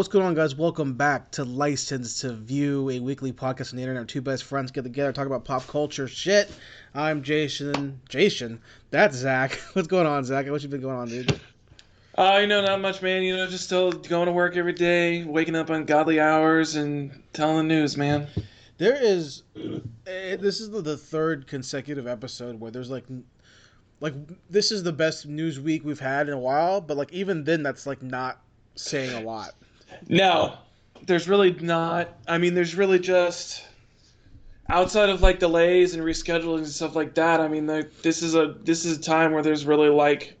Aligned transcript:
What's 0.00 0.08
going 0.08 0.24
on, 0.24 0.34
guys? 0.34 0.54
Welcome 0.54 0.94
back 0.94 1.30
to 1.32 1.44
License 1.44 2.22
to 2.22 2.32
View, 2.32 2.88
a 2.88 3.00
weekly 3.00 3.34
podcast 3.34 3.74
on 3.74 3.76
the 3.76 3.82
internet. 3.82 4.08
Two 4.08 4.22
best 4.22 4.44
friends 4.44 4.70
get 4.70 4.82
together, 4.82 5.12
talk 5.12 5.26
about 5.26 5.44
pop 5.44 5.66
culture 5.66 6.08
shit. 6.08 6.50
I'm 6.94 7.22
Jason. 7.22 8.00
Jason, 8.08 8.62
that's 8.88 9.14
Zach. 9.14 9.52
What's 9.74 9.88
going 9.88 10.06
on, 10.06 10.24
Zach? 10.24 10.48
What 10.48 10.62
you 10.62 10.70
been 10.70 10.80
going 10.80 10.96
on, 10.96 11.08
dude? 11.08 11.38
Uh, 12.16 12.38
you 12.40 12.46
know, 12.46 12.62
not 12.62 12.80
much, 12.80 13.02
man. 13.02 13.22
You 13.22 13.36
know, 13.36 13.46
just 13.46 13.64
still 13.64 13.92
going 13.92 14.24
to 14.24 14.32
work 14.32 14.56
every 14.56 14.72
day, 14.72 15.22
waking 15.24 15.54
up 15.54 15.68
on 15.68 15.84
godly 15.84 16.18
hours, 16.18 16.76
and 16.76 17.22
telling 17.34 17.58
the 17.58 17.74
news, 17.74 17.98
man. 17.98 18.26
There 18.78 18.96
is, 18.96 19.42
eh, 20.06 20.36
this 20.36 20.62
is 20.62 20.70
the, 20.70 20.80
the 20.80 20.96
third 20.96 21.46
consecutive 21.46 22.06
episode 22.06 22.58
where 22.58 22.70
there's 22.70 22.88
like, 22.88 23.04
like 24.00 24.14
this 24.48 24.72
is 24.72 24.82
the 24.82 24.94
best 24.94 25.26
news 25.26 25.60
week 25.60 25.84
we've 25.84 26.00
had 26.00 26.28
in 26.28 26.32
a 26.32 26.40
while, 26.40 26.80
but 26.80 26.96
like 26.96 27.12
even 27.12 27.44
then, 27.44 27.62
that's 27.62 27.86
like 27.86 28.02
not 28.02 28.40
saying 28.76 29.12
a 29.12 29.20
lot. 29.20 29.50
No, 30.08 30.56
there's 31.06 31.28
really 31.28 31.52
not. 31.52 32.16
I 32.28 32.38
mean, 32.38 32.54
there's 32.54 32.74
really 32.74 32.98
just 32.98 33.66
outside 34.68 35.08
of 35.08 35.20
like 35.20 35.38
delays 35.38 35.94
and 35.94 36.02
rescheduling 36.02 36.58
and 36.58 36.68
stuff 36.68 36.94
like 36.94 37.14
that. 37.14 37.40
I 37.40 37.48
mean, 37.48 37.66
there, 37.66 37.90
this 38.02 38.22
is 38.22 38.34
a 38.34 38.54
this 38.62 38.84
is 38.84 38.98
a 38.98 39.00
time 39.00 39.32
where 39.32 39.42
there's 39.42 39.66
really 39.66 39.88
like 39.88 40.36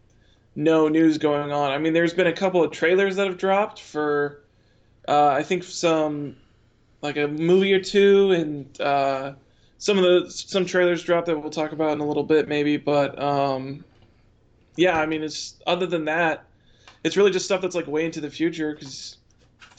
no 0.54 0.88
news 0.88 1.18
going 1.18 1.52
on. 1.52 1.72
I 1.72 1.78
mean, 1.78 1.92
there's 1.92 2.14
been 2.14 2.26
a 2.26 2.32
couple 2.32 2.62
of 2.62 2.70
trailers 2.70 3.16
that 3.16 3.26
have 3.26 3.38
dropped 3.38 3.80
for, 3.80 4.42
uh, 5.08 5.28
I 5.28 5.42
think 5.42 5.64
some 5.64 6.36
like 7.02 7.16
a 7.16 7.26
movie 7.26 7.72
or 7.72 7.80
two, 7.80 8.32
and 8.32 8.80
uh, 8.80 9.32
some 9.78 9.98
of 9.98 10.04
the 10.04 10.30
some 10.30 10.64
trailers 10.64 11.02
dropped 11.02 11.26
that 11.26 11.38
we'll 11.38 11.50
talk 11.50 11.72
about 11.72 11.92
in 11.92 12.00
a 12.00 12.06
little 12.06 12.24
bit, 12.24 12.48
maybe. 12.48 12.76
But 12.76 13.20
um, 13.20 13.84
yeah, 14.76 15.00
I 15.00 15.06
mean, 15.06 15.22
it's 15.22 15.56
other 15.66 15.86
than 15.86 16.04
that, 16.04 16.44
it's 17.04 17.16
really 17.16 17.30
just 17.30 17.46
stuff 17.46 17.62
that's 17.62 17.74
like 17.74 17.86
way 17.86 18.04
into 18.04 18.20
the 18.20 18.30
future 18.30 18.74
because 18.74 19.16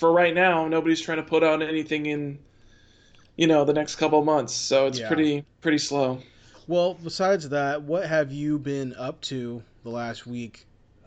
for 0.02 0.12
right 0.12 0.34
now, 0.34 0.68
nobody's 0.68 1.00
trying 1.00 1.18
to 1.20 1.24
put 1.24 1.44
out 1.44 1.62
anything 1.62 2.08
in 2.08 2.40
you 3.36 3.46
know 3.46 3.64
the 3.64 3.72
next 3.74 3.96
couple 3.98 4.18
of 4.20 4.26
months, 4.26 4.52
so 4.54 4.88
it's 4.88 5.00
Yeah. 5.00 5.08
pretty 5.08 5.46
pretty 5.62 5.78
slow. 5.78 6.20
Well, 6.68 6.96
besides 6.96 7.50
that, 7.50 7.84
what 7.84 8.08
have 8.08 8.32
you 8.32 8.58
been 8.58 8.96
up 8.96 9.22
to 9.22 9.62
the 9.84 9.90
last 9.90 10.26
week? 10.26 10.66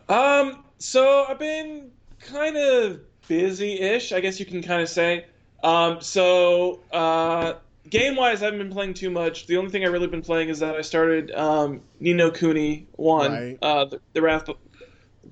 Um, 0.09 0.62
so 0.78 1.25
I've 1.28 1.39
been 1.41 1.91
kind 2.20 2.56
of 2.56 3.01
busy-ish, 3.27 4.12
I 4.12 4.20
guess 4.20 4.39
you 4.39 4.47
can 4.47 4.62
kind 4.62 4.81
of 4.81 4.89
say. 4.89 5.27
Um, 5.64 6.01
so 6.01 6.81
uh, 6.92 7.55
game-wise, 7.89 8.42
I 8.42 8.45
haven't 8.47 8.61
been 8.61 8.70
playing 8.73 8.95
too 8.95 9.11
much. 9.11 9.47
The 9.47 9.56
only 9.56 9.70
thing 9.70 9.84
I 9.84 9.89
really 9.89 10.06
been 10.06 10.23
playing 10.23 10.51
is 10.51 10.61
that 10.61 10.77
I 10.77 10.83
started 10.83 11.33
um, 11.33 11.81
Ni 11.98 12.12
no 12.12 12.31
Kuni 12.31 12.86
one, 12.92 13.33
Right. 13.33 13.58
uh, 13.61 13.86
the, 13.86 14.01
the 14.12 14.23
Wrath, 14.23 14.48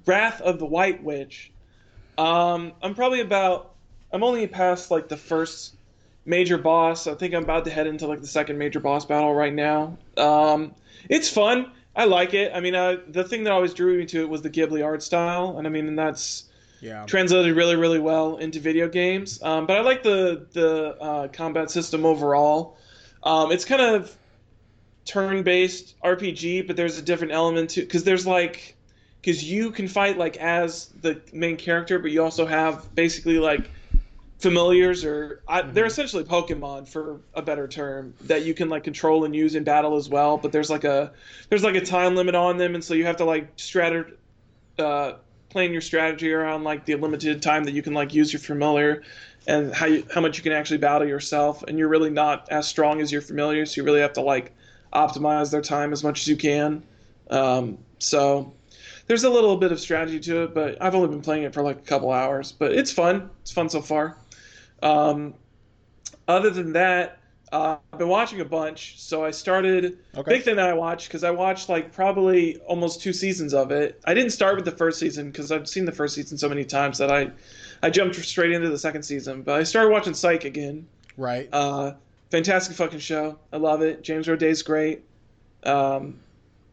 Wrath 0.07 0.41
of 0.41 0.59
the 0.59 0.67
White 0.67 1.03
Witch. 1.05 1.52
Um, 2.23 2.73
I'm 2.83 2.95
probably 2.95 3.21
about, 3.21 3.75
I'm 4.13 4.23
only 4.23 4.47
past 4.47 4.91
like 4.91 5.09
the 5.09 5.17
first 5.17 5.75
major 6.25 6.57
boss. 6.59 7.07
I 7.07 7.15
think 7.15 7.35
I'm 7.35 7.43
about 7.43 7.65
to 7.65 7.71
head 7.71 7.87
into 7.87 8.07
like 8.07 8.21
the 8.21 8.27
second 8.29 8.59
major 8.59 8.81
boss 8.81 9.05
battle 9.05 9.35
right 9.35 9.53
now. 9.53 9.99
Um, 10.17 10.75
it's 11.09 11.29
fun. 11.29 11.73
I 11.97 12.05
like 12.05 12.33
it. 12.35 12.53
I 12.55 12.61
mean, 12.61 12.75
uh, 12.75 12.99
the 13.09 13.25
thing 13.25 13.45
that 13.45 13.53
always 13.53 13.75
drew 13.75 13.99
me 13.99 14.07
to 14.07 14.21
it 14.21 14.29
was 14.29 14.43
the 14.43 14.51
Ghibli 14.51 14.85
art 14.85 15.03
style, 15.03 15.57
and 15.59 15.67
I 15.67 15.71
mean, 15.71 15.89
and 15.89 15.99
that's 15.99 16.45
Yeah. 16.81 17.05
translated 17.07 17.55
really, 17.57 17.77
really 17.77 17.99
well 17.99 18.37
into 18.39 18.61
video 18.61 18.89
games. 18.89 19.43
Um, 19.43 19.67
but 19.67 19.77
I 19.77 19.81
like 19.83 20.03
the 20.03 20.47
the 20.53 20.97
uh, 21.01 21.29
combat 21.29 21.71
system 21.71 22.07
overall. 22.07 22.77
Um, 23.25 23.53
it's 23.53 23.65
kind 23.65 23.83
of 23.83 24.17
turn-based 25.05 25.95
RPG, 26.05 26.67
but 26.67 26.77
there's 26.77 26.99
a 26.99 27.03
different 27.03 27.33
element 27.33 27.71
to 27.71 27.81
because 27.81 28.05
there's 28.05 28.27
like 28.27 28.77
because 29.23 29.45
you 29.45 29.71
can 29.71 29.87
fight 29.87 30.19
like 30.19 30.37
as 30.39 30.87
the 31.01 31.21
main 31.33 31.57
character, 31.57 32.01
but 32.01 32.11
you 32.11 32.23
also 32.23 32.45
have 32.45 32.93
basically 32.95 33.39
like 33.39 33.71
familiars 34.41 35.05
or 35.05 35.41
I, 35.47 35.63
they're 35.63 35.87
essentially 35.87 36.25
Pokemon 36.25 36.89
for 36.89 37.21
a 37.35 37.41
better 37.41 37.69
term 37.69 38.15
that 38.23 38.45
you 38.45 38.53
can 38.53 38.69
like 38.69 38.83
control 38.83 39.25
and 39.25 39.35
use 39.35 39.55
in 39.55 39.63
battle 39.63 39.95
as 39.95 40.09
well. 40.09 40.37
But 40.37 40.51
there's 40.51 40.69
like 40.69 40.83
a 40.83 41.13
there's 41.49 41.63
like 41.63 41.77
a 41.77 41.87
time 41.87 42.17
limit 42.17 42.35
on 42.35 42.59
them, 42.59 42.75
and 42.75 42.83
so 42.83 42.95
you 42.95 43.07
have 43.07 43.17
to 43.19 43.25
like 43.25 43.57
strat 43.57 44.13
uh, 44.81 45.13
plan 45.51 45.71
your 45.71 45.81
strategy 45.81 46.33
around 46.33 46.65
like 46.65 46.85
the 46.85 46.97
limited 46.97 47.41
time 47.43 47.63
that 47.65 47.73
you 47.73 47.83
can 47.83 47.95
like 47.95 48.13
use 48.13 48.33
your 48.33 48.41
familiar 48.41 49.03
and 49.47 49.73
how 49.73 49.87
you, 49.87 50.05
how 50.13 50.21
much 50.21 50.37
you 50.37 50.43
can 50.43 50.53
actually 50.53 50.79
battle 50.79 51.07
yourself. 51.07 51.63
And 51.63 51.79
you're 51.79 51.89
really 51.89 52.11
not 52.11 52.49
as 52.51 52.67
strong 52.67 53.01
as 53.01 53.13
your 53.13 53.23
familiar, 53.23 53.65
so 53.67 53.81
you 53.81 53.85
really 53.85 54.01
have 54.01 54.15
to 54.15 54.23
like 54.23 54.53
optimize 54.93 55.53
their 55.53 55.63
time 55.63 55.93
as 55.93 56.03
much 56.03 56.23
as 56.23 56.27
you 56.27 56.37
can. 56.37 56.83
Um, 57.31 57.79
so 58.01 58.53
there's 59.13 59.25
a 59.25 59.29
little 59.31 59.59
bit 59.59 59.71
of 59.73 59.79
strategy 59.79 60.19
to 60.19 60.45
it, 60.45 60.55
but 60.55 60.81
I've 60.81 60.95
only 60.95 61.09
been 61.09 61.21
playing 61.21 61.43
it 61.43 61.53
for 61.53 61.61
like 61.63 61.77
a 61.77 61.83
couple 61.83 62.11
hours. 62.11 62.51
But 62.51 62.73
it's 62.73 62.91
fun. 62.91 63.29
It's 63.43 63.53
fun 63.53 63.69
so 63.69 63.83
far. 63.83 64.17
Um, 64.83 65.35
other 66.29 66.49
than 66.49 66.73
that, 66.73 67.19
uh, 67.53 67.77
I've 67.93 67.99
been 67.99 68.09
watching 68.09 68.41
a 68.41 68.45
bunch. 68.47 68.99
So 68.99 69.23
I 69.23 69.31
started. 69.31 69.99
Okay. 70.17 70.33
Big 70.37 70.45
thing 70.45 70.57
that 70.57 70.67
I 70.67 70.73
watched 70.73 71.09
because 71.09 71.25
I 71.25 71.31
watched 71.31 71.69
like 71.69 71.93
probably 71.93 72.57
almost 72.61 73.03
two 73.03 73.13
seasons 73.13 73.53
of 73.53 73.71
it. 73.71 74.01
I 74.07 74.15
didn't 74.15 74.31
start 74.31 74.57
with 74.57 74.65
the 74.65 74.71
first 74.73 74.99
season 74.99 75.31
because 75.31 75.53
I've 75.53 75.69
seen 75.69 75.85
the 75.85 75.93
first 75.93 76.15
season 76.15 76.39
so 76.39 76.49
many 76.49 76.65
times 76.65 76.97
that 76.97 77.13
I, 77.13 77.31
I 77.83 77.91
jumped 77.91 78.17
straight 78.17 78.53
into 78.53 78.71
the 78.71 78.79
second 78.79 79.03
season. 79.03 79.43
But 79.43 79.61
I 79.61 79.63
started 79.65 79.91
watching 79.91 80.15
Psych 80.15 80.47
again. 80.47 80.87
Right. 81.19 81.51
Uh, 81.53 81.93
fantastic 82.31 82.77
fucking 82.77 83.01
show. 83.01 83.39
I 83.53 83.59
love 83.59 83.83
it. 83.83 84.03
James 84.03 84.27
Roday's 84.27 84.63
great. 84.63 85.03
Um, 85.65 86.19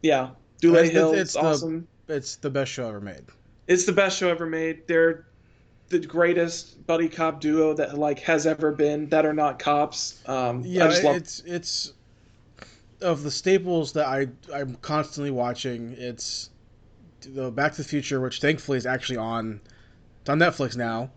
yeah, 0.02 0.30
Dule 0.62 0.76
It's- 0.76 0.90
Hill 0.90 1.12
it's 1.12 1.20
is 1.20 1.32
the- 1.34 1.40
awesome. 1.40 1.86
It's 2.10 2.36
the 2.36 2.50
best 2.50 2.70
show 2.72 2.88
ever 2.88 3.00
made. 3.00 3.22
It's 3.66 3.84
the 3.84 3.92
best 3.92 4.18
show 4.18 4.28
ever 4.28 4.46
made. 4.46 4.86
They're 4.86 5.26
the 5.88 5.98
greatest 5.98 6.86
buddy 6.86 7.08
cop 7.08 7.40
duo 7.40 7.74
that 7.74 7.98
like 7.98 8.20
has 8.20 8.46
ever 8.46 8.72
been 8.72 9.08
that 9.08 9.26
are 9.26 9.32
not 9.32 9.58
cops. 9.58 10.20
Um, 10.26 10.62
Yeah, 10.64 10.84
I 10.84 10.88
just 10.88 11.04
love. 11.04 11.16
it's 11.16 11.40
it's 11.46 11.92
of 13.00 13.22
the 13.22 13.30
staples 13.30 13.92
that 13.92 14.06
I 14.06 14.28
I'm 14.54 14.76
constantly 14.76 15.30
watching. 15.30 15.94
It's 15.98 16.50
the 17.22 17.50
Back 17.50 17.72
to 17.72 17.78
the 17.82 17.88
Future, 17.88 18.20
which 18.20 18.40
thankfully 18.40 18.78
is 18.78 18.86
actually 18.86 19.16
on. 19.18 19.60
It's 20.20 20.30
on 20.30 20.38
Netflix 20.38 20.76
now. 20.76 21.10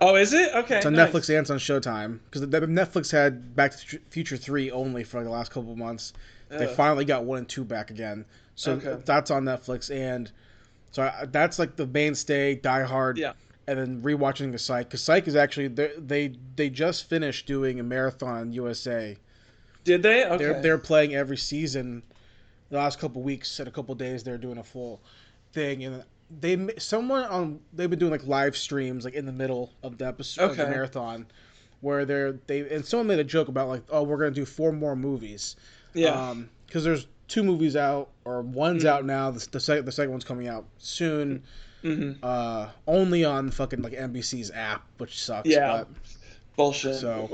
Oh, 0.00 0.14
is 0.14 0.32
it? 0.32 0.54
Okay. 0.54 0.76
It's 0.76 0.86
on 0.86 0.94
nice. 0.94 1.10
Netflix 1.10 1.28
and 1.28 1.38
it's 1.38 1.50
on 1.50 1.58
Showtime 1.58 2.20
because 2.30 2.42
Netflix 2.42 3.10
had 3.10 3.54
Back 3.56 3.72
to 3.76 3.96
the 3.96 4.02
Future 4.10 4.36
three 4.36 4.70
only 4.70 5.04
for 5.04 5.22
the 5.24 5.30
last 5.30 5.50
couple 5.50 5.72
of 5.72 5.78
months. 5.78 6.12
They 6.50 6.66
finally 6.66 7.04
got 7.04 7.24
one 7.24 7.38
and 7.38 7.48
two 7.48 7.62
back 7.64 7.90
again, 7.90 8.24
so 8.58 8.72
Okay. 8.72 9.00
that's 9.04 9.30
on 9.30 9.44
Netflix 9.44 9.94
and 9.94 10.30
so 10.90 11.02
I, 11.04 11.26
that's 11.26 11.58
like 11.58 11.76
the 11.76 11.86
mainstay, 11.86 12.56
Die 12.56 12.82
Hard. 12.82 13.18
Yeah. 13.18 13.34
And 13.66 13.78
then 13.78 14.02
rewatching 14.02 14.50
the 14.50 14.58
Psych 14.58 14.88
because 14.88 15.02
Psych 15.02 15.28
is 15.28 15.36
actually 15.36 15.68
they 15.68 16.32
they 16.56 16.70
just 16.70 17.08
finished 17.08 17.46
doing 17.46 17.78
a 17.78 17.82
marathon 17.82 18.50
USA. 18.52 19.16
Did 19.84 20.02
they? 20.02 20.24
Okay. 20.24 20.36
They're 20.38 20.62
they're 20.62 20.78
playing 20.78 21.14
every 21.14 21.36
season. 21.36 22.02
The 22.70 22.78
last 22.78 22.98
couple 22.98 23.22
weeks 23.22 23.58
and 23.60 23.68
a 23.68 23.70
couple 23.70 23.94
days, 23.94 24.24
they're 24.24 24.38
doing 24.38 24.58
a 24.58 24.64
full 24.64 25.00
thing, 25.52 25.84
and 25.84 26.02
they 26.40 26.68
someone 26.78 27.24
on 27.24 27.60
they've 27.74 27.88
been 27.90 27.98
doing 27.98 28.10
like 28.10 28.26
live 28.26 28.56
streams 28.56 29.04
like 29.04 29.14
in 29.14 29.26
the 29.26 29.32
middle 29.32 29.70
of 29.82 29.98
the 29.98 30.06
episode 30.06 30.50
of 30.50 30.56
the 30.56 30.66
marathon, 30.66 31.26
where 31.80 32.04
they're 32.06 32.32
they 32.46 32.60
and 32.74 32.84
someone 32.84 33.06
made 33.06 33.18
a 33.18 33.24
joke 33.24 33.48
about 33.48 33.68
like 33.68 33.82
oh 33.90 34.02
we're 34.02 34.16
gonna 34.18 34.30
do 34.30 34.44
four 34.46 34.72
more 34.72 34.96
movies, 34.96 35.56
yeah. 35.94 36.08
Um, 36.30 36.48
because 36.66 36.84
there's 36.84 37.06
two 37.28 37.44
movies 37.44 37.76
out 37.76 38.08
or 38.24 38.40
one's 38.42 38.84
Mhm. 38.84 38.88
out 38.88 39.04
now 39.04 39.30
the 39.30 39.46
the, 39.50 39.60
sec- 39.60 39.84
the 39.84 39.92
second 39.92 40.10
one's 40.12 40.24
coming 40.24 40.48
out 40.48 40.64
soon, 40.78 41.42
hmm 41.82 42.12
uh 42.22 42.68
only 42.86 43.24
on 43.24 43.50
fucking 43.50 43.82
like 43.82 43.92
NBC's 43.92 44.50
app 44.50 44.82
which 44.98 45.22
sucks. 45.22 45.48
Yeah. 45.48 45.78
but, 45.78 45.88
Bullshit. 46.56 46.96
So, 46.96 47.30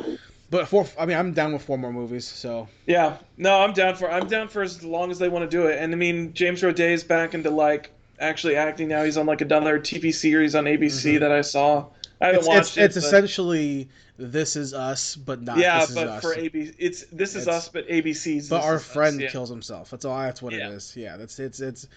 but 0.50 0.68
four 0.68 0.86
I 0.98 1.06
mean 1.06 1.16
I'm 1.16 1.32
down 1.32 1.52
with 1.54 1.62
four 1.62 1.78
more 1.78 1.92
movies 1.92 2.26
so. 2.26 2.68
Yeah. 2.86 3.16
No, 3.38 3.60
I'm 3.60 3.72
down 3.72 3.94
for. 3.96 4.10
I'm 4.10 4.26
down 4.28 4.48
for 4.48 4.62
as 4.62 4.84
long 4.84 5.10
as 5.10 5.18
they 5.18 5.28
want 5.30 5.48
to 5.50 5.56
do 5.56 5.66
it. 5.66 5.78
And 5.80 5.92
I 5.92 5.96
mean, 5.96 6.34
James 6.34 6.62
Roday's 6.62 7.02
back 7.02 7.32
into 7.32 7.48
like 7.50 7.90
actually 8.20 8.56
acting 8.56 8.88
now. 8.88 9.02
He's 9.02 9.16
on 9.16 9.24
like 9.26 9.40
another 9.40 9.78
TV 9.80 10.12
series 10.12 10.54
on 10.54 10.64
ABC 10.64 11.14
Mhm. 11.16 11.20
that 11.20 11.32
I 11.32 11.40
saw. 11.40 11.86
I 12.20 12.26
haven't 12.26 12.40
it's, 12.40 12.48
watched 12.48 12.60
it's, 12.60 12.76
it. 12.76 12.82
it's 12.84 12.94
but- 12.96 13.04
essentially 13.04 13.88
this 14.16 14.54
is 14.56 14.72
us, 14.74 15.16
but 15.16 15.42
not 15.42 15.58
yeah, 15.58 15.80
this 15.80 15.90
is 15.90 15.94
but 15.96 16.20
for 16.20 16.34
ABC, 16.34 16.74
it's 16.78 17.04
this 17.12 17.34
is 17.34 17.42
It's- 17.42 17.56
us, 17.64 17.68
but 17.68 17.88
ABC's. 17.88 18.48
but 18.48 18.62
our 18.62 18.76
Is 18.76 18.80
Us, 18.82 18.86
friend 18.92 19.20
yeah. 19.20 19.28
kills 19.30 19.50
himself. 19.50 19.90
That's 19.90 20.04
all. 20.04 20.16
That's 20.20 20.40
what 20.40 20.52
Yeah. 20.52 20.68
it 20.70 20.74
is. 20.74 20.96
Yeah, 20.96 21.16
that's 21.16 21.38
it's 21.38 21.60
it's 21.60 21.88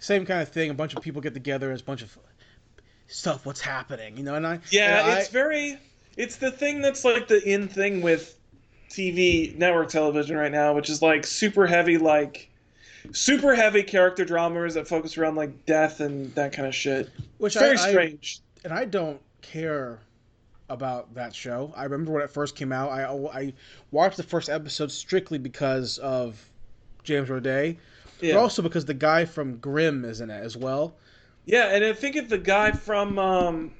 same 0.00 0.26
kind 0.26 0.42
of 0.42 0.48
thing. 0.48 0.70
A 0.70 0.74
bunch 0.74 0.94
of 0.94 1.02
people 1.02 1.20
get 1.20 1.34
together. 1.34 1.70
It's 1.72 1.82
a 1.82 1.84
bunch 1.84 2.02
of 2.02 2.16
stuff. 3.06 3.46
What's 3.46 3.60
happening? 3.60 4.16
You 4.16 4.24
know, 4.24 4.34
and 4.34 4.46
I 4.46 4.58
Yeah, 4.70 5.02
and 5.02 5.10
I- 5.12 5.18
it's 5.20 5.28
very. 5.28 5.78
It's 6.16 6.36
the 6.36 6.50
thing 6.50 6.80
that's 6.82 7.04
like 7.04 7.28
the 7.28 7.40
in 7.48 7.68
thing 7.68 8.02
with 8.02 8.36
TV 8.90 9.56
network 9.56 9.88
television 9.90 10.36
right 10.36 10.50
now, 10.50 10.74
which 10.74 10.90
is 10.90 11.00
like 11.00 11.24
super 11.24 11.66
heavy, 11.66 11.98
like 11.98 12.50
super 13.12 13.54
heavy 13.54 13.82
character 13.84 14.24
dramas 14.24 14.74
that 14.74 14.88
focus 14.88 15.16
around 15.16 15.36
like 15.36 15.64
death 15.66 16.00
and 16.00 16.34
that 16.34 16.52
kind 16.52 16.66
of 16.66 16.74
shit. 16.74 17.08
which 17.38 17.54
very 17.54 17.78
I, 17.78 17.82
I- 17.86 17.90
strange. 17.90 18.40
and 18.64 18.72
I 18.72 18.84
don't 18.84 19.20
care 19.40 20.00
about 20.70 21.12
that 21.14 21.34
show. 21.34 21.72
I 21.76 21.84
remember 21.84 22.12
when 22.12 22.22
it 22.22 22.30
first 22.30 22.56
came 22.56 22.72
out. 22.72 22.90
I 22.90 23.04
I 23.38 23.52
watched 23.90 24.16
the 24.16 24.22
first 24.22 24.48
episode 24.48 24.90
strictly 24.90 25.38
because 25.38 25.98
of 25.98 26.42
James 27.02 27.28
Roday, 27.28 27.76
Yeah. 28.20 28.34
but 28.34 28.40
also 28.40 28.62
because 28.62 28.84
the 28.84 28.94
guy 28.94 29.24
from 29.24 29.56
Grimm 29.58 30.04
is 30.04 30.20
in 30.20 30.30
it 30.30 30.42
as 30.42 30.56
well. 30.56 30.94
Yeah, 31.44 31.74
and 31.74 31.84
I 31.84 31.92
think 31.92 32.16
of 32.16 32.28
the 32.28 32.38
guy 32.38 32.70
from 32.72 33.18
um, 33.18 33.72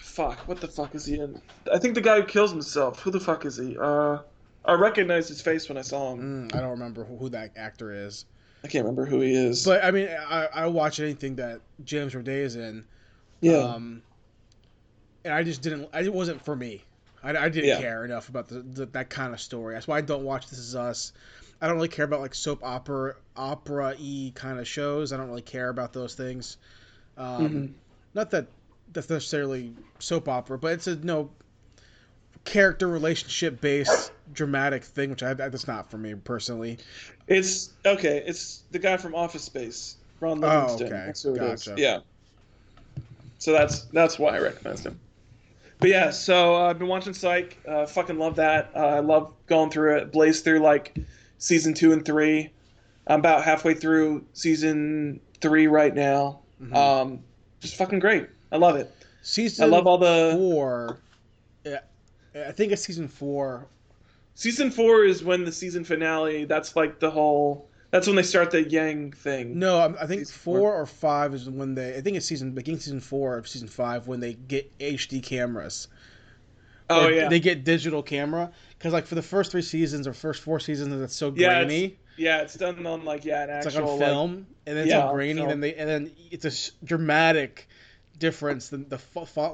fuck, 0.00 0.38
what 0.48 0.60
the 0.60 0.68
fuck 0.68 0.94
is 0.94 1.06
he 1.06 1.18
in? 1.18 1.40
I 1.72 1.78
think 1.78 1.94
the 1.94 2.00
guy 2.00 2.20
who 2.20 2.26
kills 2.26 2.50
himself. 2.50 3.00
Who 3.00 3.10
the 3.10 3.20
fuck 3.20 3.44
is 3.46 3.56
he? 3.56 3.76
Uh, 3.80 4.18
I 4.64 4.74
recognized 4.74 5.28
his 5.28 5.40
face 5.40 5.68
when 5.68 5.78
I 5.78 5.82
saw 5.82 6.12
him. 6.12 6.48
Mm, 6.50 6.54
I 6.56 6.60
don't 6.60 6.70
remember 6.70 7.04
who, 7.04 7.16
who 7.16 7.28
that 7.30 7.52
actor 7.56 7.92
is. 8.06 8.26
I 8.62 8.68
can't 8.68 8.84
remember 8.84 9.06
who 9.06 9.20
he 9.20 9.32
is. 9.34 9.64
But 9.64 9.82
I 9.82 9.90
mean, 9.90 10.08
I, 10.28 10.48
I 10.52 10.66
watch 10.66 11.00
anything 11.00 11.36
that 11.36 11.60
James 11.84 12.12
Roday 12.12 12.40
is 12.42 12.56
in. 12.56 12.84
yeah, 13.40 13.56
Um, 13.58 14.02
and 15.24 15.32
I 15.34 15.42
just 15.42 15.62
didn't. 15.62 15.88
It 15.94 16.12
wasn't 16.12 16.44
for 16.44 16.54
me. 16.56 16.82
I, 17.22 17.36
I 17.36 17.48
didn't 17.48 17.68
Yeah. 17.68 17.80
care 17.80 18.04
enough 18.04 18.28
about 18.28 18.48
the, 18.48 18.60
the 18.60 18.86
that 18.86 19.10
kind 19.10 19.34
of 19.34 19.40
story. 19.40 19.74
That's 19.74 19.86
why 19.86 19.98
I 19.98 20.00
don't 20.00 20.24
watch 20.24 20.48
This 20.48 20.58
Is 20.58 20.74
Us. 20.74 21.12
I 21.60 21.66
don't 21.66 21.76
really 21.76 21.88
care 21.88 22.06
about 22.06 22.20
like 22.20 22.34
soap 22.34 22.60
opera 22.64 23.14
opera 23.36 23.94
e 23.98 24.32
kind 24.34 24.58
of 24.58 24.66
shows. 24.66 25.12
I 25.12 25.18
don't 25.18 25.28
really 25.28 25.42
care 25.42 25.68
about 25.68 25.92
those 25.92 26.14
things. 26.14 26.56
Um, 27.18 27.50
Mhm. 27.50 27.72
Not 28.14 28.30
that 28.30 28.46
that's 28.92 29.10
necessarily 29.10 29.72
soap 29.98 30.28
opera, 30.28 30.58
but 30.58 30.72
it's 30.72 30.86
a 30.86 30.96
no 30.96 31.30
character 32.44 32.88
relationship 32.88 33.60
based 33.60 34.12
dramatic 34.32 34.82
thing, 34.82 35.10
which 35.10 35.22
I, 35.22 35.34
that's 35.34 35.66
not 35.66 35.90
for 35.90 35.98
me 35.98 36.14
personally. 36.14 36.78
it's 37.28 37.70
okay. 37.84 38.22
It's 38.26 38.62
the 38.70 38.78
guy 38.78 38.96
from 38.96 39.14
Office 39.14 39.44
Space, 39.44 39.96
Ron 40.20 40.42
Oh, 40.42 40.48
Livingston. 40.48 40.86
okay. 40.86 41.06
That's 41.06 41.22
who 41.22 41.34
it 41.36 41.42
is. 41.42 41.68
Yeah. 41.76 41.98
So 43.38 43.52
that's 43.52 43.82
that's 43.86 44.18
why 44.18 44.36
I 44.36 44.40
recognized 44.40 44.86
him. 44.86 44.98
But 45.80 45.88
yeah, 45.88 46.10
so 46.10 46.54
uh, 46.56 46.68
I've 46.68 46.78
been 46.78 46.88
watching 46.88 47.14
Psych. 47.14 47.58
Uh, 47.66 47.86
fucking 47.86 48.18
love 48.18 48.36
that. 48.36 48.70
Uh, 48.76 48.78
I 48.80 49.00
love 49.00 49.32
going 49.46 49.70
through 49.70 49.96
it. 49.96 50.12
Blaze 50.12 50.42
through 50.42 50.58
like 50.58 50.96
season 51.38 51.72
two 51.72 51.92
and 51.92 52.04
three. 52.04 52.50
I'm 53.06 53.20
about 53.20 53.42
halfway 53.44 53.72
through 53.74 54.24
season 54.34 55.20
three 55.40 55.66
right 55.66 55.94
now. 55.94 56.40
Mhm. 56.62 56.76
Um, 56.76 57.20
just 57.60 57.76
fucking 57.76 57.98
great. 57.98 58.28
I 58.52 58.58
love 58.58 58.76
it. 58.76 58.94
Season 59.22 59.64
I 59.64 59.68
love 59.68 59.86
all 59.86 59.98
the 59.98 60.34
four. 60.36 60.98
Yeah, 61.64 61.80
I 62.34 62.52
think 62.52 62.72
it's 62.72 62.82
season 62.82 63.08
four. 63.08 63.66
season 64.34 64.70
four 64.70 65.04
is 65.04 65.24
when 65.24 65.44
the 65.44 65.52
season 65.52 65.84
finale. 65.84 66.44
That's 66.44 66.76
like 66.76 67.00
the 67.00 67.10
whole. 67.10 67.69
That's 67.90 68.06
when 68.06 68.14
they 68.16 68.22
start 68.22 68.50
the 68.52 68.62
Yang 68.62 69.12
thing. 69.12 69.58
No, 69.58 69.78
I'm- 69.80 69.96
I 70.00 70.06
think 70.06 70.20
Season 70.20 70.34
four 70.38 70.58
four. 70.60 70.74
or 70.80 70.86
five 70.86 71.34
is 71.34 71.48
when 71.50 71.74
they. 71.74 71.96
I 71.96 72.00
think 72.00 72.16
it's 72.16 72.26
season 72.26 72.52
beginning 72.52 72.80
season 72.80 73.00
four 73.00 73.36
of 73.36 73.48
season 73.48 73.66
five 73.68 74.06
when 74.06 74.20
they 74.20 74.34
get 74.34 74.70
HD 74.78 75.20
cameras. 75.22 75.88
oh 76.88 77.06
Or 77.06 77.10
yeah, 77.10 77.28
they 77.28 77.40
get 77.40 77.64
digital 77.64 78.02
camera 78.02 78.50
because 78.78 78.92
like 78.92 79.06
for 79.06 79.14
the 79.16 79.22
first 79.22 79.50
three 79.52 79.62
seasons 79.62 80.06
or 80.06 80.12
first 80.12 80.42
four 80.42 80.60
seasons, 80.60 80.92
it's 81.02 81.16
so 81.16 81.32
Yeah, 81.36 81.64
grainy. 81.64 81.98
yeah. 82.16 82.42
It's 82.42 82.54
done 82.54 82.84
on 82.86 83.04
like 83.04 83.24
yeah, 83.24 83.44
an 83.44 83.50
It's 83.50 83.66
actual 83.66 83.82
like 83.82 83.90
on 83.92 83.98
like- 83.98 84.08
film, 84.08 84.46
and 84.66 84.76
then 84.76 84.84
it's 84.84 84.90
yeah, 84.90 85.06
all 85.06 85.14
grainy, 85.14 85.40
and 85.40 85.50
then 85.50 85.60
they 85.60 85.74
and 85.74 85.88
then 85.88 86.10
it's 86.30 86.44
a 86.44 86.48
s- 86.48 86.72
dramatic 86.84 87.68
difference. 88.18 88.68
than 88.68 88.88
the 88.88 88.98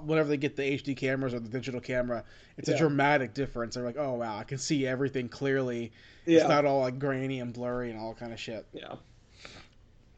whenever 0.04 0.28
they 0.28 0.36
get 0.36 0.56
the 0.56 0.62
HD 0.62 0.94
cameras 0.96 1.32
or 1.32 1.40
the 1.40 1.48
digital 1.48 1.80
camera, 1.80 2.24
it's 2.58 2.68
a 2.68 2.76
dramatic 2.76 3.32
difference. 3.32 3.76
They're 3.76 3.84
like, 3.84 3.96
oh 3.98 4.14
wow, 4.14 4.36
I 4.38 4.44
can 4.44 4.58
see 4.58 4.86
everything 4.86 5.28
clearly. 5.28 5.92
Yeah, 6.26 6.40
It's 6.40 6.48
not 6.48 6.64
all 6.64 6.80
like 6.80 6.98
grainy 6.98 7.40
and 7.40 7.52
blurry 7.52 7.90
and 7.90 7.98
all 8.00 8.14
kind 8.14 8.32
of 8.32 8.38
shit. 8.40 8.66
yeah, 8.72 8.94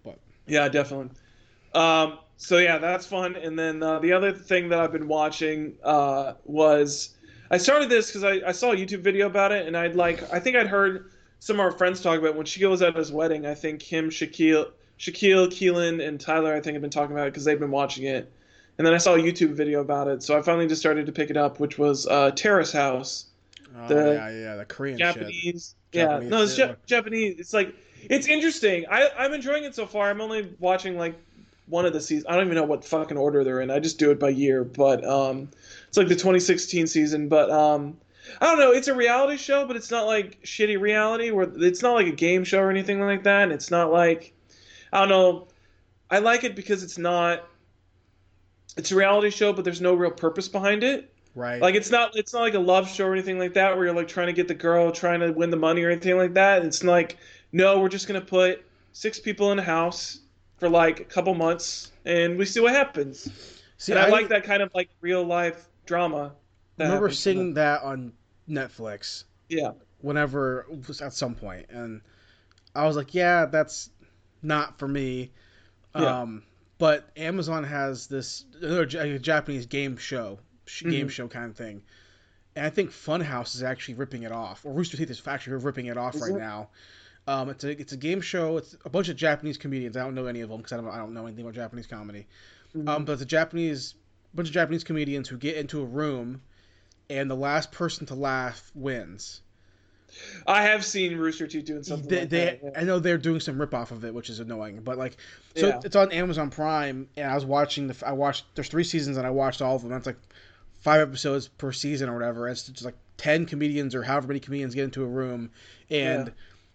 But- 0.04 0.18
yeah, 0.46 0.68
definitely. 0.68 1.10
Um, 1.74 2.18
so 2.36 2.58
yeah, 2.58 2.78
that's 2.78 3.06
fun. 3.06 3.36
And 3.36 3.58
then 3.58 3.82
uh, 3.82 3.98
the 3.98 4.12
other 4.12 4.32
thing 4.32 4.68
that 4.70 4.80
I've 4.80 4.92
been 4.92 5.08
watching 5.08 5.74
uh, 5.84 6.34
was 6.44 7.10
I 7.50 7.58
started 7.58 7.88
this 7.90 8.06
because 8.08 8.24
I, 8.24 8.48
I 8.48 8.52
saw 8.52 8.72
a 8.72 8.76
YouTube 8.76 9.00
video 9.00 9.26
about 9.26 9.52
it, 9.52 9.66
and 9.66 9.76
I'd 9.76 9.94
like 9.96 10.32
I 10.32 10.40
think 10.40 10.56
I'd 10.56 10.66
heard 10.66 11.10
some 11.40 11.56
of 11.56 11.60
our 11.60 11.70
friends 11.72 12.00
talk 12.00 12.18
about 12.18 12.28
it. 12.30 12.36
when 12.36 12.46
Shaquille 12.46 12.70
was 12.70 12.82
at 12.82 12.96
his 12.96 13.12
wedding. 13.12 13.46
I 13.46 13.54
think 13.54 13.82
him, 13.82 14.10
Shaquille, 14.10 14.70
Shaquille, 14.98 15.48
Keelan, 15.48 16.06
and 16.06 16.20
Tyler 16.20 16.54
I 16.54 16.60
think 16.60 16.74
have 16.74 16.82
been 16.82 16.90
talking 16.90 17.14
about 17.14 17.26
it 17.28 17.32
because 17.32 17.44
they've 17.44 17.58
been 17.60 17.70
watching 17.70 18.04
it. 18.04 18.32
And 18.78 18.86
then 18.86 18.94
I 18.94 18.98
saw 18.98 19.14
a 19.14 19.18
YouTube 19.18 19.54
video 19.54 19.80
about 19.80 20.06
it, 20.08 20.22
so 20.22 20.38
I 20.38 20.42
finally 20.42 20.68
just 20.68 20.80
started 20.80 21.06
to 21.06 21.12
pick 21.12 21.30
it 21.30 21.36
up, 21.36 21.58
which 21.58 21.78
was 21.78 22.06
uh, 22.06 22.30
Terrace 22.30 22.70
House. 22.72 23.26
Oh 23.76 23.88
The 23.88 24.14
yeah, 24.14 24.30
yeah, 24.30 24.56
the 24.56 24.64
Korean 24.64 24.98
shit. 24.98 25.14
Japanese. 25.14 25.74
Yeah, 25.92 26.04
Japanese 26.04 26.30
no, 26.30 26.42
it's 26.42 26.58
ja- 26.58 26.74
Japanese. 26.86 27.38
It's 27.38 27.52
like 27.52 27.74
it's 28.02 28.26
interesting. 28.26 28.86
I 28.90 29.10
I'm 29.16 29.32
enjoying 29.32 29.64
it 29.64 29.74
so 29.74 29.86
far. 29.86 30.10
I'm 30.10 30.20
only 30.20 30.54
watching 30.58 30.96
like 30.96 31.14
one 31.66 31.84
of 31.84 31.92
the 31.92 32.00
seasons. 32.00 32.26
I 32.28 32.36
don't 32.36 32.44
even 32.44 32.56
know 32.56 32.64
what 32.64 32.84
fucking 32.84 33.16
order 33.16 33.44
they're 33.44 33.60
in. 33.60 33.70
I 33.70 33.78
just 33.78 33.98
do 33.98 34.10
it 34.10 34.18
by 34.18 34.30
year. 34.30 34.64
But 34.64 35.04
um, 35.04 35.50
it's 35.88 35.96
like 35.96 36.08
the 36.08 36.14
2016 36.14 36.86
season. 36.86 37.28
But 37.28 37.50
um, 37.50 37.98
I 38.40 38.46
don't 38.46 38.58
know. 38.58 38.72
It's 38.72 38.88
a 38.88 38.94
reality 38.94 39.36
show, 39.36 39.66
but 39.66 39.76
it's 39.76 39.90
not 39.90 40.06
like 40.06 40.42
shitty 40.42 40.80
reality 40.80 41.30
where 41.30 41.48
it's 41.56 41.82
not 41.82 41.94
like 41.94 42.06
a 42.06 42.12
game 42.12 42.44
show 42.44 42.60
or 42.60 42.70
anything 42.70 43.00
like 43.00 43.24
that. 43.24 43.44
And 43.44 43.52
it's 43.52 43.70
not 43.70 43.92
like 43.92 44.32
I 44.92 45.00
don't 45.00 45.08
know. 45.08 45.48
I 46.10 46.20
like 46.20 46.44
it 46.44 46.56
because 46.56 46.82
it's 46.82 46.98
not. 46.98 47.44
It's 48.76 48.92
a 48.92 48.96
reality 48.96 49.30
show, 49.30 49.52
but 49.52 49.64
there's 49.64 49.80
no 49.80 49.94
real 49.94 50.10
purpose 50.10 50.48
behind 50.48 50.84
it 50.84 51.12
Right. 51.38 51.62
like 51.62 51.74
it's 51.74 51.90
not 51.90 52.16
it's 52.16 52.32
not 52.32 52.40
like 52.40 52.54
a 52.54 52.58
love 52.58 52.88
show 52.88 53.06
or 53.06 53.12
anything 53.12 53.38
like 53.38 53.54
that 53.54 53.76
where 53.76 53.86
you're 53.86 53.94
like 53.94 54.08
trying 54.08 54.26
to 54.26 54.32
get 54.32 54.48
the 54.48 54.54
girl 54.54 54.90
trying 54.90 55.20
to 55.20 55.30
win 55.30 55.50
the 55.50 55.56
money 55.56 55.82
or 55.82 55.90
anything 55.90 56.16
like 56.16 56.34
that 56.34 56.64
it's 56.64 56.82
like 56.82 57.16
no 57.52 57.78
we're 57.80 57.88
just 57.88 58.08
gonna 58.08 58.20
put 58.20 58.64
six 58.92 59.20
people 59.20 59.52
in 59.52 59.58
a 59.58 59.62
house 59.62 60.20
for 60.58 60.68
like 60.68 61.00
a 61.00 61.04
couple 61.04 61.34
months 61.34 61.92
and 62.04 62.36
we 62.36 62.44
see 62.44 62.60
what 62.60 62.72
happens 62.72 63.30
See, 63.76 63.92
and 63.92 64.00
I, 64.00 64.08
like 64.08 64.28
that 64.28 64.42
kind 64.42 64.62
of 64.62 64.70
like 64.74 64.90
real 65.00 65.24
life 65.24 65.68
drama 65.86 66.32
I 66.78 66.84
remember 66.84 67.10
seeing 67.10 67.54
that 67.54 67.82
on 67.82 68.12
Netflix 68.48 69.24
yeah 69.48 69.70
whenever 70.00 70.66
was 70.86 71.00
at 71.00 71.12
some 71.12 71.34
point, 71.34 71.66
and 71.70 72.00
I 72.74 72.86
was 72.86 72.96
like, 72.96 73.14
yeah, 73.14 73.46
that's 73.46 73.90
not 74.42 74.78
for 74.78 74.88
me. 74.88 75.32
Yeah. 75.94 76.20
Um, 76.20 76.42
but 76.78 77.10
Amazon 77.16 77.64
has 77.64 78.06
this 78.06 78.44
another 78.60 78.86
Japanese 79.18 79.66
game 79.66 79.96
show, 79.96 80.38
sh- 80.68 80.84
game 80.84 81.08
show 81.08 81.26
kind 81.28 81.46
of 81.50 81.56
thing, 81.56 81.82
and 82.56 82.64
I 82.66 82.70
think 82.70 82.90
Funhouse 82.90 83.54
is 83.54 83.62
actually 83.62 83.94
ripping 83.94 84.22
it 84.22 84.32
off, 84.32 84.64
or 84.64 84.72
Rooster 84.72 84.96
Teeth 84.96 85.10
is 85.10 85.22
actually 85.26 85.56
ripping 85.56 85.86
it 85.86 85.96
off 85.96 86.14
Is 86.14 86.22
right 86.22 86.32
it? 86.32 86.38
now. 86.38 86.68
Um, 87.26 87.50
it's 87.50 87.64
a 87.64 87.78
it's 87.80 87.92
a 87.92 87.96
game 87.96 88.20
show. 88.20 88.56
It's 88.56 88.76
a 88.84 88.88
bunch 88.90 89.08
of 89.08 89.16
Japanese 89.16 89.58
comedians. 89.58 89.96
I 89.96 90.00
don't 90.04 90.14
know 90.14 90.26
any 90.26 90.40
of 90.40 90.48
them 90.48 90.58
because 90.58 90.72
I 90.72 90.76
don't 90.76 90.88
I 90.88 90.96
don't 90.98 91.12
know 91.12 91.26
anything 91.26 91.44
about 91.44 91.54
Japanese 91.54 91.86
comedy. 91.86 92.26
Mm-hmm. 92.76 92.88
Um, 92.88 93.04
but 93.04 93.12
it's 93.12 93.22
a 93.22 93.26
Japanese 93.26 93.94
bunch 94.34 94.48
of 94.48 94.54
Japanese 94.54 94.84
comedians 94.84 95.28
who 95.28 95.36
get 95.36 95.56
into 95.56 95.80
a 95.82 95.84
room, 95.84 96.40
and 97.10 97.30
the 97.30 97.34
last 97.34 97.72
person 97.72 98.06
to 98.06 98.14
laugh 98.14 98.70
wins. 98.74 99.40
i 100.46 100.62
have 100.62 100.84
seen 100.84 101.16
rooster 101.18 101.46
teeth 101.46 101.66
doing 101.66 101.82
something 101.82 102.08
They, 102.08 102.20
like 102.20 102.30
they 102.30 102.44
that, 102.44 102.60
yeah. 102.62 102.70
I 102.76 102.84
know 102.84 102.98
they're 102.98 103.18
doing 103.18 103.40
some 103.40 103.60
rip 103.60 103.74
off 103.74 103.90
of 103.90 104.04
it, 104.06 104.14
which 104.14 104.30
is 104.30 104.40
annoying. 104.40 104.80
But 104.82 104.96
like, 104.96 105.16
so 105.54 105.68
Yeah. 105.68 105.80
it's 105.84 105.96
on 105.96 106.10
Amazon 106.12 106.48
Prime, 106.50 107.08
and 107.16 107.30
I 107.30 107.34
was 107.34 107.44
watching 107.44 107.88
the. 107.88 108.06
I 108.06 108.12
watched. 108.12 108.44
There's 108.54 108.68
three 108.68 108.84
seasons, 108.84 109.16
and 109.18 109.26
I 109.26 109.30
watched 109.30 109.60
all 109.60 109.76
of 109.76 109.82
them. 109.82 109.90
That's 109.90 110.06
like 110.06 110.16
five 110.80 111.00
episodes 111.00 111.48
per 111.48 111.72
season 111.72 112.08
or 112.08 112.14
whatever. 112.14 112.48
It's 112.48 112.64
just 112.68 112.84
like 112.84 112.96
ten 113.16 113.46
comedians 113.46 113.94
or 113.94 114.02
however 114.02 114.28
many 114.28 114.40
comedians 114.40 114.74
get 114.74 114.84
into 114.84 115.02
a 115.02 115.06
room, 115.06 115.50
and 115.90 116.26
Yeah. 116.28 116.32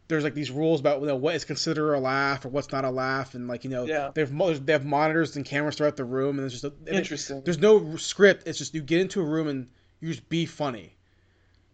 there's 0.10 0.24
like 0.24 0.34
these 0.34 0.52
rules 0.52 0.80
about 0.82 1.00
you 1.02 1.08
know, 1.08 1.16
what 1.16 1.36
is 1.36 1.46
considered 1.46 1.94
a 1.94 2.00
laugh 2.00 2.46
or 2.46 2.50
what's 2.50 2.72
not 2.72 2.84
a 2.86 2.90
laugh, 2.90 3.34
and 3.36 3.48
like 3.48 3.64
you 3.64 3.70
know 3.70 3.86
Yeah. 3.86 4.12
they 4.14 4.22
have 4.22 4.32
mo- 4.32 4.54
they 4.54 4.74
have 4.74 4.86
monitors 4.86 5.36
and 5.36 5.46
cameras 5.46 5.76
throughout 5.76 5.96
the 5.96 6.06
room, 6.06 6.32
and 6.38 6.40
there's 6.40 6.54
just 6.60 6.64
a, 6.66 6.74
and 6.86 6.90
it- 6.90 6.96
interesting 6.96 7.42
there's 7.44 7.60
no 7.60 7.96
script. 7.96 8.48
It's 8.48 8.58
just 8.58 8.74
you 8.74 8.82
get 8.82 9.00
into 9.02 9.22
a 9.22 9.26
room 9.26 9.48
and 9.48 9.68
you 10.02 10.10
just 10.10 10.28
be 10.30 10.46
funny. 10.46 10.96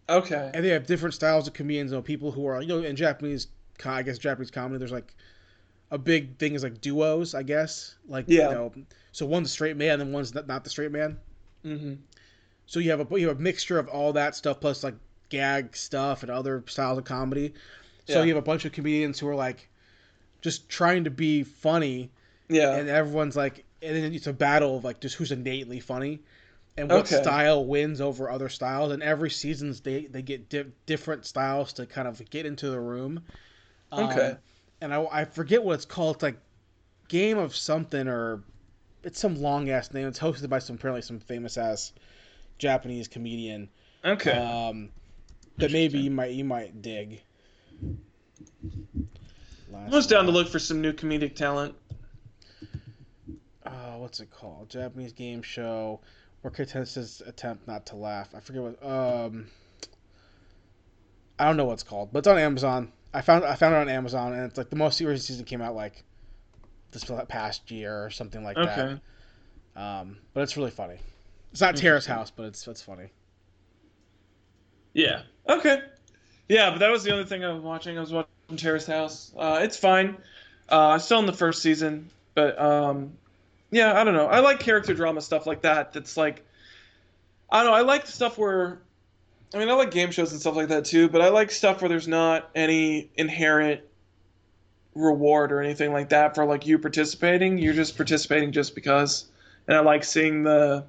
okay 0.08 0.50
And 0.54 0.64
they 0.64 0.70
have 0.70 0.86
different 0.86 1.14
styles 1.14 1.46
of 1.46 1.52
comedians. 1.54 1.90
You 1.90 1.98
know, 1.98 2.02
people 2.02 2.30
who 2.32 2.46
are 2.46 2.60
you 2.62 2.68
know 2.68 2.78
in 2.82 2.96
Japanese, 2.96 3.48
I 3.84 4.02
guess 4.02 4.18
Japanese 4.18 4.50
comedy. 4.50 4.78
There's 4.78 4.92
like 4.92 5.14
a 5.90 5.98
big 5.98 6.38
thing 6.38 6.54
is 6.54 6.62
like 6.62 6.80
duos. 6.80 7.34
I 7.34 7.42
guess 7.42 7.96
like 8.08 8.26
Yeah. 8.28 8.48
you 8.50 8.54
know, 8.54 8.72
so 9.12 9.26
one's 9.26 9.48
a 9.48 9.50
straight 9.52 9.76
man 9.76 10.00
and 10.00 10.12
one's 10.12 10.32
not, 10.34 10.46
not 10.46 10.62
the 10.64 10.70
straight 10.70 10.92
man. 10.92 11.18
hmm 11.64 11.94
So 12.70 12.78
you 12.80 12.90
have 12.90 13.00
a 13.12 13.20
you 13.20 13.28
have 13.28 13.38
a 13.38 13.42
mixture 13.42 13.78
of 13.78 13.88
all 13.88 14.12
that 14.14 14.34
stuff 14.36 14.60
plus 14.60 14.84
like 14.84 14.94
gag 15.28 15.76
stuff 15.76 16.22
and 16.22 16.30
other 16.30 16.62
styles 16.68 16.98
of 16.98 17.04
comedy. 17.04 17.54
So 18.06 18.18
Yeah. 18.18 18.24
you 18.24 18.34
have 18.34 18.42
a 18.42 18.46
bunch 18.46 18.64
of 18.64 18.72
comedians 18.72 19.18
who 19.18 19.28
are 19.28 19.34
like 19.34 19.68
just 20.42 20.68
trying 20.68 21.04
to 21.04 21.10
be 21.10 21.42
funny 21.44 22.12
yeah 22.48 22.76
and 22.78 22.88
everyone's 22.88 23.36
like 23.36 23.64
and 23.82 23.96
then 23.96 24.14
it's 24.14 24.26
a 24.26 24.32
battle 24.32 24.76
of 24.78 24.84
like 24.84 25.00
just 25.00 25.16
who's 25.16 25.32
innately 25.32 25.80
funny 25.80 26.22
and 26.76 26.90
what 26.90 27.06
Okay. 27.06 27.08
style 27.08 27.64
wins 27.66 28.00
over 28.00 28.30
other 28.30 28.48
styles 28.48 28.92
and 28.92 29.02
every 29.02 29.30
seasons 29.30 29.80
they 29.82 30.06
they 30.06 30.22
get 30.22 30.48
di- 30.50 30.72
different 30.86 31.26
styles 31.26 31.72
to 31.74 31.86
kind 31.86 32.08
of 32.08 32.22
get 32.30 32.46
into 32.46 32.70
the 32.70 32.80
room 32.80 33.22
Um, 33.92 34.02
Okay. 34.04 34.38
and 34.80 34.94
I, 34.94 35.06
I 35.12 35.24
forget 35.26 35.62
what 35.64 35.74
it's 35.74 35.86
called 35.86 36.16
it's 36.16 36.22
like 36.24 36.38
game 37.08 37.38
of 37.38 37.56
something 37.56 38.08
or 38.08 38.44
it's 39.04 39.20
some 39.20 39.36
long 39.36 39.70
ass 39.70 39.92
name 39.94 40.08
it's 40.08 40.20
hosted 40.20 40.48
by 40.50 40.60
some 40.60 40.76
apparently 40.76 41.02
some 41.02 41.20
famous 41.20 41.58
ass 41.58 41.92
japanese 42.60 43.08
comedian 43.08 43.68
okay 44.04 44.32
um 44.32 44.90
that 45.56 45.72
maybe 45.72 45.98
you 45.98 46.10
might 46.10 46.30
you 46.30 46.44
might 46.44 46.80
dig 46.80 47.20
i 47.82 47.88
Last 49.72 49.92
was 49.92 50.06
down 50.06 50.26
to 50.26 50.30
look 50.30 50.48
for 50.48 50.58
some 50.58 50.80
new 50.80 50.92
comedic 50.92 51.34
talent 51.34 51.74
uh, 53.64 53.96
what's 53.98 54.20
it 54.20 54.30
called? 54.30 54.68
Japanese 54.68 55.12
game 55.12 55.42
show 55.42 56.00
where 56.40 56.50
contestants 56.50 57.20
attempt 57.20 57.66
not 57.66 57.86
to 57.86 57.96
laugh. 57.96 58.34
I 58.34 58.40
forget 58.40 58.62
what. 58.62 58.84
Um, 58.84 59.46
I 61.38 61.44
don't 61.46 61.56
know 61.56 61.66
what's 61.66 61.82
called, 61.82 62.10
but 62.12 62.20
it's 62.20 62.28
on 62.28 62.38
Amazon. 62.38 62.92
I 63.12 63.20
found 63.20 63.44
I 63.44 63.54
found 63.54 63.74
it 63.74 63.78
on 63.78 63.88
Amazon, 63.88 64.32
and 64.32 64.44
it's 64.44 64.58
like 64.58 64.70
the 64.70 64.76
most 64.76 64.98
serious 64.98 65.26
season 65.26 65.44
came 65.44 65.60
out 65.60 65.74
like 65.74 66.02
this 66.90 67.04
past 67.28 67.70
year 67.70 68.04
or 68.04 68.10
something 68.10 68.42
like 68.42 68.56
okay 68.56 68.98
that. 69.76 69.80
Um, 69.80 70.18
but 70.34 70.42
it's 70.42 70.56
really 70.56 70.70
funny. 70.70 70.98
It's 71.52 71.60
not 71.60 71.76
Terrace 71.76 72.06
House, 72.06 72.30
but 72.30 72.46
it's 72.46 72.66
it's 72.66 72.82
funny. 72.82 73.08
Yeah. 74.92 75.22
Okay. 75.48 75.82
Yeah, 76.48 76.70
but 76.70 76.80
that 76.80 76.90
was 76.90 77.04
the 77.04 77.12
only 77.12 77.24
thing 77.24 77.44
I 77.44 77.52
was 77.52 77.62
watching. 77.62 77.96
I 77.96 78.00
was 78.00 78.12
watching 78.12 78.56
Terrace 78.56 78.86
House. 78.86 79.32
Uh, 79.36 79.60
it's 79.62 79.76
fine. 79.76 80.16
Uh, 80.68 80.98
still 80.98 81.18
in 81.20 81.26
the 81.26 81.32
first 81.32 81.62
season, 81.62 82.10
but 82.34 82.60
um, 82.60 83.12
yeah, 83.70 84.00
I 84.00 84.04
don't 84.04 84.14
know. 84.14 84.26
I 84.26 84.40
like 84.40 84.60
character 84.60 84.94
drama 84.94 85.20
stuff 85.20 85.46
like 85.46 85.62
that. 85.62 85.92
That's 85.92 86.16
like, 86.16 86.44
I 87.50 87.62
don't 87.62 87.72
know. 87.72 87.76
I 87.76 87.82
like 87.82 88.06
stuff 88.06 88.38
where, 88.38 88.80
I 89.54 89.58
mean, 89.58 89.68
I 89.68 89.72
like 89.74 89.90
game 89.90 90.10
shows 90.10 90.32
and 90.32 90.40
stuff 90.40 90.56
like 90.56 90.68
that 90.68 90.84
too. 90.84 91.08
But 91.08 91.22
I 91.22 91.28
like 91.28 91.50
stuff 91.50 91.82
where 91.82 91.88
there's 91.88 92.08
not 92.08 92.50
any 92.54 93.10
inherent 93.16 93.80
reward 94.94 95.52
or 95.52 95.60
anything 95.60 95.92
like 95.92 96.08
that 96.08 96.34
for 96.34 96.44
like 96.44 96.66
you 96.66 96.78
participating. 96.78 97.58
You're 97.58 97.74
just 97.74 97.96
participating 97.96 98.52
just 98.52 98.74
because. 98.74 99.26
And 99.68 99.76
I 99.76 99.80
like 99.80 100.02
seeing 100.02 100.42
the 100.42 100.84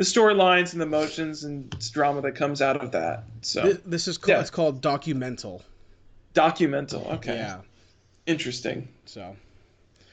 the 0.00 0.06
storylines 0.06 0.72
and 0.72 0.80
the 0.80 0.86
emotions 0.86 1.44
and 1.44 1.68
drama 1.92 2.22
that 2.22 2.34
comes 2.34 2.62
out 2.62 2.82
of 2.82 2.90
that. 2.90 3.22
So 3.42 3.60
This, 3.64 3.78
this 3.84 4.08
is 4.08 4.16
called 4.16 4.28
Yeah. 4.30 4.40
it's 4.40 4.48
called 4.48 4.80
documental. 4.80 5.60
documental. 6.34 7.06
Okay. 7.16 7.34
Yeah. 7.36 7.60
Interesting. 8.24 8.88
So 9.04 9.36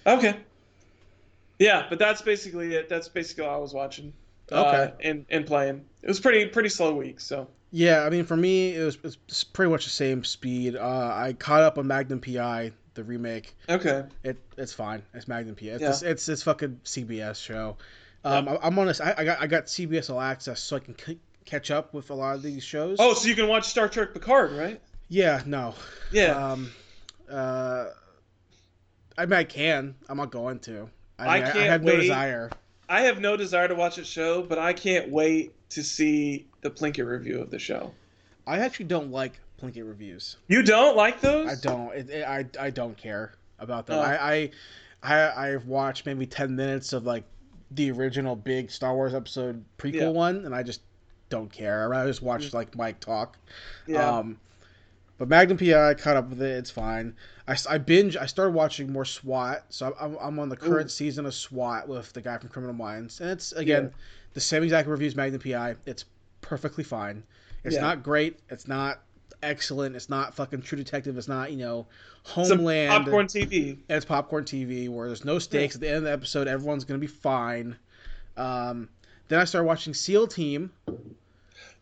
Okay. 0.06 0.36
Yeah, 1.58 1.86
but 1.89 2.00
that's 2.00 2.22
basically 2.22 2.75
it. 2.75 2.89
That's 2.89 3.08
basically 3.08 3.46
all 3.46 3.56
I 3.56 3.60
was 3.60 3.74
watching. 3.74 4.12
Uh, 4.51 4.65
Okay. 4.65 5.10
and 5.10 5.25
and 5.29 5.46
playing. 5.46 5.86
It 6.01 6.10
was 6.10 6.20
pretty 6.20 6.48
pretty 6.48 6.67
slow 6.70 6.94
week. 6.94 7.22
So. 7.22 7.48
yeah, 7.72 8.01
I 8.03 8.10
mean 8.10 8.25
for 8.25 8.36
me 8.36 8.75
it 8.75 8.84
was 8.84 8.98
it's 9.29 9.46
pretty 9.46 9.72
much 9.72 9.86
the 9.86 9.89
same 9.91 10.22
speed. 10.25 10.75
Uh, 10.75 11.13
I 11.15 11.32
caught 11.39 11.62
up 11.63 11.77
on 11.77 11.88
Magnum 11.88 12.20
PI, 12.20 12.74
the 12.94 13.06
remake. 13.06 13.56
Okay. 13.70 14.03
It 14.25 14.36
it's 14.58 14.74
fine. 14.74 15.01
It's 15.13 15.29
Magnum 15.29 15.56
PI. 15.56 15.67
It's 15.67 15.82
Yeah. 15.82 15.89
it's, 15.91 16.01
it's 16.01 16.25
this 16.25 16.44
fucking 16.44 16.82
CBS 16.84 17.41
show. 17.41 17.77
Um, 18.27 18.48
I, 18.50 18.60
I'm 18.62 18.77
on 18.77 18.88
this. 18.88 19.01
I, 19.01 19.15
I 19.17 19.24
got 19.24 19.41
I 19.41 19.48
got 19.48 19.65
CBS 19.65 20.10
All 20.10 20.19
Access 20.19 20.60
so 20.62 20.75
I 20.75 20.79
can 20.79 20.98
c- 20.98 21.19
catch 21.46 21.72
up 21.72 21.93
with 21.93 22.10
a 22.10 22.13
lot 22.13 22.36
of 22.36 22.43
these 22.43 22.63
shows. 22.63 22.98
Oh, 23.00 23.13
so 23.13 23.27
you 23.27 23.36
can 23.36 23.48
watch 23.48 23.65
Star 23.65 23.88
Trek 23.88 24.13
Picard, 24.13 24.51
right? 24.51 24.81
yeah, 25.10 25.41
no. 25.46 25.74
Yeah. 26.12 26.31
Um, 26.31 26.72
uh, 27.29 27.86
I 29.17 29.25
mean 29.25 29.34
I 29.34 29.43
can. 29.43 29.96
I'm 30.10 30.17
not 30.17 30.31
going 30.31 30.60
to. 30.60 30.89
I, 31.19 31.25
I 31.25 31.39
mean, 31.39 31.48
I, 31.48 31.51
can't 31.51 31.69
have 31.69 31.84
no 31.84 31.96
desire. 31.96 32.51
I 32.89 33.01
have 33.01 33.19
no 33.19 33.36
desire 33.36 33.67
to 33.67 33.75
watch 33.75 33.98
a 33.98 34.05
show, 34.05 34.43
but 34.43 34.60
I 34.60 34.74
can't 34.74 35.10
wait 35.10 35.53
to 35.72 35.84
see 35.84 36.48
the 36.62 36.69
Plinkett 36.69 37.07
review 37.07 37.39
of 37.39 37.50
the 37.50 37.60
show. 37.60 37.93
I 38.46 38.60
actually 38.60 38.86
don't 38.86 39.12
like 39.12 39.39
Plinkett 39.62 39.88
reviews. 39.88 40.38
You 40.48 40.63
don't 40.63 40.96
like 40.96 41.19
those? 41.22 41.50
I 41.50 41.55
don't. 41.62 41.93
It, 41.93 42.10
it, 42.10 42.27
I 42.27 42.46
I 42.60 42.69
don't 42.69 42.96
care 42.98 43.34
about 43.60 43.88
them. 43.88 43.98
Oh. 43.98 44.01
I, 44.01 44.34
I 44.34 44.51
I 45.03 45.50
I've 45.50 45.65
watched 45.65 46.05
maybe 46.05 46.25
ten 46.25 46.55
minutes 46.55 46.93
of 46.93 47.05
like 47.05 47.24
the 47.71 47.91
original 47.91 48.36
big 48.36 48.71
Star 48.71 48.93
Wars 48.95 49.13
episode 49.13 49.63
prequel 49.77 49.93
Yeah. 49.95 50.09
one, 50.09 50.45
and 50.45 50.55
I 50.55 50.63
just 50.63 50.81
don't 51.29 51.51
care. 51.51 51.83
I 51.83 51.86
rather 51.88 52.09
just 52.09 52.21
watch 52.21 52.53
like 52.53 52.75
Mike 52.75 53.00
talk. 53.00 53.38
Yeah. 53.86 54.09
Um, 54.19 54.39
but 55.17 55.27
Magnum 55.27 55.57
PI, 55.57 55.89
I 55.89 55.93
caught 55.95 56.15
up 56.15 56.29
with 56.29 56.41
it. 56.41 56.57
It's 56.57 56.69
fine. 56.71 57.15
I, 57.47 57.55
I 57.69 57.77
binge. 57.79 58.15
I 58.15 58.25
started 58.27 58.51
watching 58.53 58.91
more 58.91 59.03
SWAT, 59.05 59.65
so 59.69 59.95
I'm, 60.00 60.15
I'm 60.21 60.39
on 60.39 60.50
the 60.50 60.55
current 60.55 60.86
Ooh. 60.88 60.89
season 60.89 61.25
of 61.25 61.33
SWAT 61.33 61.88
with 61.88 62.13
the 62.13 62.21
guy 62.21 62.38
from 62.38 62.50
Criminal 62.50 62.75
Minds, 62.75 63.19
and 63.19 63.29
it's 63.31 63.51
again 63.53 63.83
Yeah. 63.86 63.89
the 64.33 64.39
same 64.41 64.63
exact 64.63 64.88
reviews 64.88 65.15
Magnum 65.15 65.41
PI. 65.41 65.75
It's 65.86 66.05
perfectly 66.41 66.83
fine. 66.83 67.24
It's 67.63 67.75
Yeah. 67.75 67.81
not 67.81 68.03
great. 68.03 68.39
It's 68.50 68.67
not 68.67 69.01
excellent. 69.44 69.96
It's 69.96 70.10
not 70.10 70.34
fucking 70.36 70.62
True 70.62 70.77
Detective. 70.77 71.17
It's 71.17 71.27
not 71.27 71.51
you 71.51 71.58
know 71.58 71.88
Some 72.24 72.48
Homeland. 72.50 73.06
popcorn 73.06 73.27
TV. 73.27 73.77
It's 73.89 74.06
popcorn 74.06 74.44
TV 74.44 74.89
where 74.89 75.08
there's 75.08 75.25
no 75.25 75.39
stakes 75.39 75.75
at 75.75 75.82
the 75.82 75.88
end 75.88 75.98
of 75.98 76.03
the 76.03 76.12
episode. 76.12 76.48
Everyone's 76.48 76.84
gonna 76.86 77.00
be 77.00 77.08
fine. 77.08 77.75
Um, 78.36 78.89
then 79.29 79.39
I 79.39 79.44
started 79.46 79.65
watching 79.67 79.94
SEAL 79.94 80.27
Team. 80.27 80.72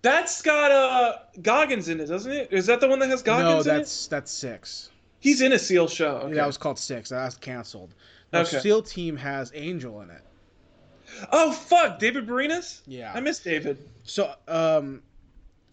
That's 0.01 0.41
got 0.41 0.71
uh 0.71 1.13
Goggins 1.41 1.89
in 1.89 1.99
it, 1.99 2.05
doesn't 2.07 2.31
it? 2.31 2.49
Is 2.51 2.67
that 2.67 2.79
the 2.79 2.87
one 2.87 2.99
that 2.99 3.09
has 3.09 3.21
Goggins 3.23 3.65
in 3.65 3.71
it? 3.71 3.73
No, 3.73 3.77
that's 3.79 4.07
that's 4.07 4.31
six. 4.31 4.89
He's 5.19 5.41
in 5.41 5.53
a 5.53 5.59
Seal 5.59 5.87
show. 5.87 6.17
Okay. 6.17 6.35
That 6.35 6.45
was 6.45 6.57
called 6.57 6.77
six. 6.77 7.09
That 7.09 7.25
was 7.25 7.35
canceled. 7.35 7.93
Now, 8.31 8.41
Okay. 8.41 8.59
SEAL 8.59 8.83
Team 8.83 9.17
has 9.17 9.51
Angel 9.55 10.01
in 10.01 10.11
it. 10.11 10.21
Oh 11.31 11.51
fuck, 11.51 11.97
David 11.99 12.27
Boreanaz. 12.27 12.81
Yeah. 12.85 13.11
I 13.15 13.19
miss 13.21 13.39
David. 13.39 13.77
So, 14.03 14.33
um, 14.47 15.01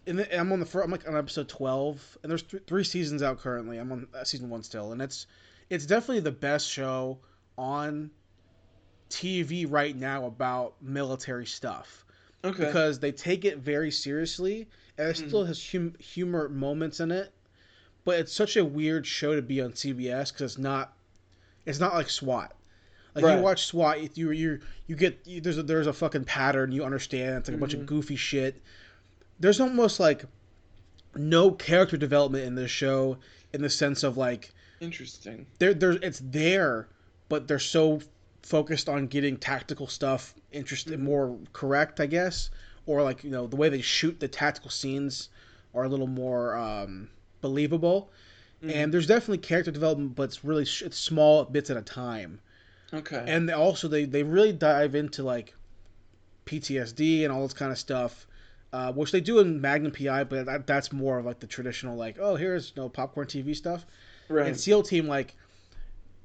the, 0.05 0.37
I'm 0.37 0.51
on 0.51 0.59
the 0.59 0.65
first, 0.65 0.85
I'm 0.85 0.91
like 0.91 1.07
on 1.07 1.15
episode 1.17 1.47
twelve, 1.49 2.17
and 2.23 2.29
there's 2.29 2.43
th- 2.43 2.63
three 2.67 2.83
seasons 2.83 3.23
out 3.23 3.39
currently. 3.39 3.77
I'm 3.77 3.91
on 3.91 4.07
uh, 4.13 4.23
season 4.23 4.49
one 4.49 4.63
still, 4.63 4.91
and 4.91 5.01
it's 5.01 5.27
it's 5.69 5.85
definitely 5.85 6.19
the 6.21 6.31
best 6.31 6.69
show 6.69 7.19
on 7.57 8.11
TV 9.09 9.65
right 9.69 9.95
now 9.95 10.25
about 10.25 10.73
military 10.81 11.45
stuff 11.45 12.05
Okay. 12.43 12.65
because 12.65 12.99
they 12.99 13.11
take 13.11 13.45
it 13.45 13.59
very 13.59 13.91
seriously, 13.91 14.67
and 14.97 15.07
it 15.09 15.15
Mhm. 15.17 15.27
still 15.27 15.45
has 15.45 15.71
hum- 15.71 15.95
humor 15.99 16.49
moments 16.49 16.99
in 16.99 17.11
it. 17.11 17.31
But 18.05 18.19
it's 18.19 18.33
such 18.33 18.57
a 18.57 18.65
weird 18.65 19.07
show 19.07 19.35
to 19.35 19.41
be 19.41 19.61
on 19.61 19.73
CBS 19.73 20.31
because 20.31 20.53
it's 20.53 20.57
not 20.57 20.97
it's 21.65 21.79
not 21.79 21.93
like 21.93 22.09
SWAT. 22.09 22.53
Like 23.15 23.23
Right. 23.23 23.37
you 23.37 23.41
watch 23.43 23.65
SWAT, 23.67 24.17
you 24.17 24.31
you 24.31 24.59
you 24.87 24.95
get 24.97 25.19
you, 25.25 25.39
there's 25.39 25.57
a, 25.57 25.63
there's 25.63 25.87
a 25.87 25.93
fucking 25.93 26.25
pattern. 26.25 26.71
You 26.73 26.83
understand 26.83 27.37
it's 27.37 27.47
like 27.49 27.55
a 27.55 27.59
bunch 27.59 27.73
of 27.75 27.81
Mhm. 27.81 27.85
goofy 27.85 28.15
shit. 28.17 28.61
There's 29.43 29.59
almost 29.59 29.99
like 29.99 30.23
no 31.15 31.51
character 31.51 31.97
development 31.97 32.45
in 32.45 32.55
this 32.55 32.71
show 32.71 33.17
in 33.51 33.61
the 33.61 33.69
sense 33.69 34.01
of 34.01 34.15
like 34.15 34.53
Interesting. 34.79 35.47
there 35.59 35.73
there 35.73 35.91
it's 35.91 36.21
there, 36.23 36.87
but 37.27 37.49
they're 37.49 37.59
so 37.59 37.99
focused 38.41 38.87
on 38.87 39.07
getting 39.07 39.35
tactical 39.35 39.85
stuff 39.87 40.33
interesting 40.53 40.93
Mm-hmm. 40.93 41.03
more 41.05 41.37
correct, 41.51 41.99
I 41.99 42.05
guess, 42.05 42.51
or 42.85 43.03
like 43.03 43.25
you 43.25 43.31
know 43.31 43.45
the 43.45 43.57
way 43.57 43.67
they 43.67 43.81
shoot 43.81 44.21
the 44.21 44.29
tactical 44.29 44.69
scenes 44.69 45.27
are 45.75 45.83
a 45.83 45.89
little 45.89 46.07
more 46.07 46.55
um, 46.55 47.09
believable. 47.41 48.09
Mhm. 48.63 48.73
And 48.75 48.93
there's 48.93 49.07
definitely 49.07 49.39
character 49.39 49.71
development, 49.71 50.15
but 50.15 50.23
it's 50.23 50.45
really 50.45 50.63
sh- 50.63 50.83
it's 50.83 50.97
small 50.97 51.43
bits 51.43 51.69
at 51.69 51.75
a 51.75 51.81
time 51.81 52.39
Okay. 52.93 53.25
and 53.27 53.51
also 53.51 53.89
they 53.89 54.05
they 54.05 54.23
really 54.23 54.53
dive 54.53 54.95
into 54.95 55.21
like 55.21 55.53
PTSD 56.45 57.25
and 57.25 57.33
all 57.33 57.41
this 57.43 57.51
kind 57.53 57.73
of 57.73 57.77
stuff, 57.77 58.25
uh, 58.73 58.91
which 58.91 59.11
they 59.11 59.21
do 59.21 59.39
in 59.39 59.61
Magnum 59.61 59.91
PI, 59.93 60.25
but 60.25 60.45
that, 60.47 60.67
that's 60.67 60.91
more 60.91 61.19
of 61.19 61.25
like 61.25 61.39
the 61.39 61.47
traditional 61.47 61.95
like 61.95 62.17
oh 62.19 62.35
here's 62.35 62.75
no 62.75 62.89
popcorn 62.89 63.27
TV 63.27 63.55
stuff. 63.55 63.85
right. 64.27 64.47
And 64.47 64.59
SEAL 64.59 64.83
Team 64.83 65.07
like 65.07 65.35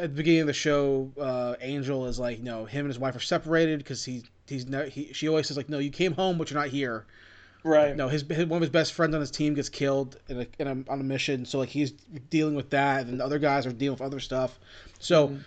at 0.00 0.10
the 0.10 0.16
beginning 0.16 0.40
of 0.42 0.46
the 0.48 0.52
show, 0.52 1.10
uh, 1.20 1.54
Angel 1.60 2.06
is 2.06 2.18
like 2.18 2.40
no 2.40 2.64
him 2.64 2.80
and 2.80 2.88
his 2.88 2.98
wife 2.98 3.14
are 3.14 3.20
separated 3.20 3.78
because 3.78 4.04
he 4.04 4.24
he's 4.46 4.66
no 4.66 4.84
he 4.86 5.12
she 5.12 5.28
always 5.28 5.46
says 5.46 5.56
like 5.56 5.68
no 5.68 5.78
you 5.78 5.90
came 5.90 6.12
home 6.14 6.38
but 6.38 6.50
you're 6.50 6.58
not 6.60 6.68
here. 6.70 7.04
right. 7.64 7.94
No, 7.96 8.08
his, 8.08 8.22
his 8.22 8.46
one 8.46 8.58
of 8.58 8.62
his 8.62 8.70
best 8.70 8.92
friends 8.94 9.14
on 9.14 9.20
his 9.20 9.30
team 9.30 9.54
gets 9.54 9.68
killed 9.68 10.16
in 10.28 10.40
a, 10.40 10.46
in 10.58 10.66
a 10.68 10.90
on 10.90 11.00
a 11.00 11.04
mission, 11.04 11.44
so 11.44 11.58
like 11.58 11.68
he's 11.68 11.90
dealing 12.30 12.54
with 12.54 12.70
that, 12.70 13.06
and 13.06 13.20
the 13.20 13.24
other 13.24 13.38
guys 13.38 13.66
are 13.66 13.72
dealing 13.72 13.94
with 13.98 14.02
other 14.06 14.20
stuff. 14.20 14.58
So 15.00 15.28
Mhm. 15.28 15.40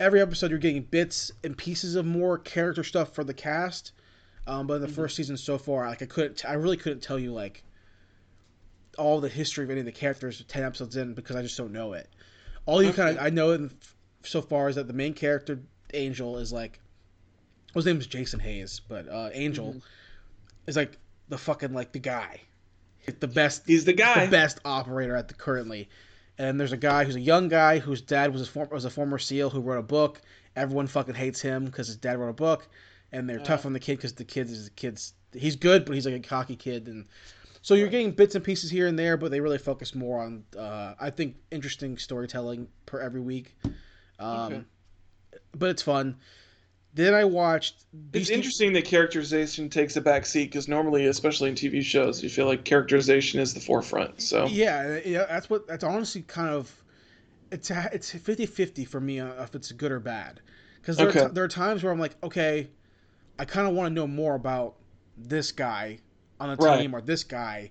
every 0.00 0.20
episode 0.20 0.50
you're 0.50 0.58
getting 0.58 0.82
bits 0.82 1.30
and 1.44 1.56
pieces 1.56 1.94
of 1.94 2.04
more 2.06 2.38
character 2.38 2.82
stuff 2.82 3.14
for 3.14 3.22
the 3.24 3.34
cast. 3.34 3.92
Um, 4.48 4.66
but 4.66 4.74
in 4.74 4.80
the 4.82 4.88
Mhm. 4.88 4.92
first 4.94 5.14
season 5.16 5.36
so 5.36 5.58
far, 5.58 5.86
like 5.86 6.00
I 6.02 6.06
couldn't, 6.06 6.44
I 6.46 6.54
really 6.54 6.78
couldn't 6.78 7.00
tell 7.02 7.18
you 7.18 7.32
like 7.32 7.62
all 8.96 9.20
the 9.20 9.28
history 9.28 9.64
of 9.64 9.70
any 9.70 9.80
of 9.80 9.86
the 9.86 9.92
characters 9.92 10.42
ten 10.48 10.64
episodes 10.64 10.96
in 10.96 11.14
because 11.14 11.36
I 11.36 11.42
just 11.42 11.56
don't 11.56 11.72
know 11.72 11.92
it. 11.92 12.08
All 12.66 12.82
you 12.82 12.92
kind 12.92 13.16
of 13.16 13.24
I 13.24 13.30
know 13.30 13.52
in, 13.52 13.70
so 14.24 14.40
far 14.42 14.68
is 14.68 14.76
that 14.76 14.86
the 14.86 14.92
main 14.94 15.14
character 15.14 15.60
Angel 15.94 16.38
is 16.38 16.52
like, 16.52 16.80
his 17.74 17.84
name 17.86 17.98
is 17.98 18.06
Jason 18.06 18.40
Hayes, 18.40 18.80
but 18.88 19.06
uh, 19.08 19.30
Angel 19.32 19.74
Mhm. 19.74 19.82
is 20.66 20.76
like 20.76 20.98
the 21.28 21.38
fucking 21.38 21.74
like 21.74 21.92
the 21.92 21.98
guy, 21.98 22.40
the 23.20 23.28
best 23.28 23.66
He's 23.66 23.84
the 23.84 23.92
guy. 23.92 24.24
the 24.24 24.30
best 24.30 24.58
operator 24.64 25.14
at 25.14 25.28
the 25.28 25.34
currently. 25.34 25.88
And 26.38 26.58
there's 26.58 26.72
a 26.72 26.76
guy 26.78 27.04
who's 27.04 27.16
a 27.16 27.20
young 27.20 27.48
guy 27.48 27.78
whose 27.80 28.00
dad 28.00 28.32
was 28.32 28.42
a 28.42 28.46
former 28.46 28.72
was 28.74 28.84
a 28.86 28.90
former 28.90 29.18
SEAL 29.18 29.50
who 29.50 29.60
wrote 29.60 29.78
a 29.78 29.82
book. 29.82 30.20
Everyone 30.56 30.86
fucking 30.86 31.14
hates 31.14 31.40
him 31.40 31.66
because 31.66 31.86
his 31.88 31.96
dad 31.96 32.18
wrote 32.18 32.30
a 32.30 32.32
book, 32.32 32.68
and 33.12 33.28
they're 33.28 33.38
Yeah. 33.38 33.44
tough 33.44 33.66
on 33.66 33.72
the 33.72 33.80
kid 33.80 33.96
because 33.96 34.14
the 34.14 34.24
kid 34.24 34.50
is 34.50 34.64
the 34.66 34.70
kid's 34.70 35.14
he's 35.32 35.56
good, 35.56 35.84
but 35.84 35.94
he's 35.94 36.06
like 36.06 36.14
a 36.14 36.20
cocky 36.20 36.56
kid, 36.56 36.88
and 36.88 37.06
so 37.62 37.74
you're 37.74 37.86
Right. 37.86 37.92
getting 37.92 38.10
bits 38.12 38.34
and 38.34 38.44
pieces 38.44 38.70
here 38.70 38.86
and 38.86 38.98
there, 38.98 39.16
but 39.16 39.30
they 39.30 39.40
really 39.40 39.58
focus 39.58 39.94
more 39.94 40.20
on 40.22 40.44
uh, 40.58 40.94
I 41.00 41.10
think 41.10 41.36
interesting 41.50 41.98
storytelling 41.98 42.68
per 42.86 43.00
every 43.00 43.20
week. 43.20 43.56
Um, 44.18 44.52
Okay. 44.52 44.64
But 45.56 45.70
it's 45.70 45.82
fun. 45.82 46.16
Then 46.94 47.14
I 47.14 47.24
watched. 47.24 47.84
It's 48.12 48.30
interesting 48.30 48.72
that 48.72 48.84
characterization 48.84 49.68
takes 49.68 49.96
a 49.96 50.00
back 50.00 50.26
seat 50.26 50.46
because 50.46 50.68
normally, 50.68 51.06
especially 51.06 51.48
in 51.50 51.54
TV 51.54 51.82
shows, 51.82 52.22
you 52.22 52.28
feel 52.28 52.46
like 52.46 52.64
characterization 52.64 53.40
is 53.40 53.54
the 53.54 53.60
forefront. 53.60 54.20
So 54.20 54.46
Yeah, 54.48 54.98
yeah, 55.04 55.26
that's 55.26 55.50
what 55.50 55.66
that's 55.66 55.84
honestly 55.84 56.22
kind 56.22 56.48
of 56.48 56.74
it's 57.50 57.70
it's 57.70 58.12
50-50 58.12 58.84
for 58.84 59.00
me 59.00 59.20
uh, 59.20 59.42
if 59.42 59.54
it's 59.54 59.70
good 59.72 59.92
or 59.92 60.00
bad. 60.00 60.40
Cuz 60.82 60.96
there, 60.96 61.08
Okay. 61.08 61.20
are 61.20 61.28
t- 61.28 61.34
there 61.34 61.44
are 61.44 61.48
times 61.48 61.82
where 61.82 61.92
I'm 61.92 61.98
like, 62.00 62.16
okay, 62.22 62.68
I 63.38 63.44
kind 63.44 63.66
of 63.68 63.74
want 63.74 63.90
to 63.90 63.94
know 63.94 64.06
more 64.06 64.34
about 64.34 64.74
this 65.16 65.52
guy 65.52 65.98
on 66.40 66.50
the 66.56 66.56
Right. 66.64 66.80
team 66.82 66.94
or 66.94 67.00
this 67.00 67.24
guy, 67.24 67.70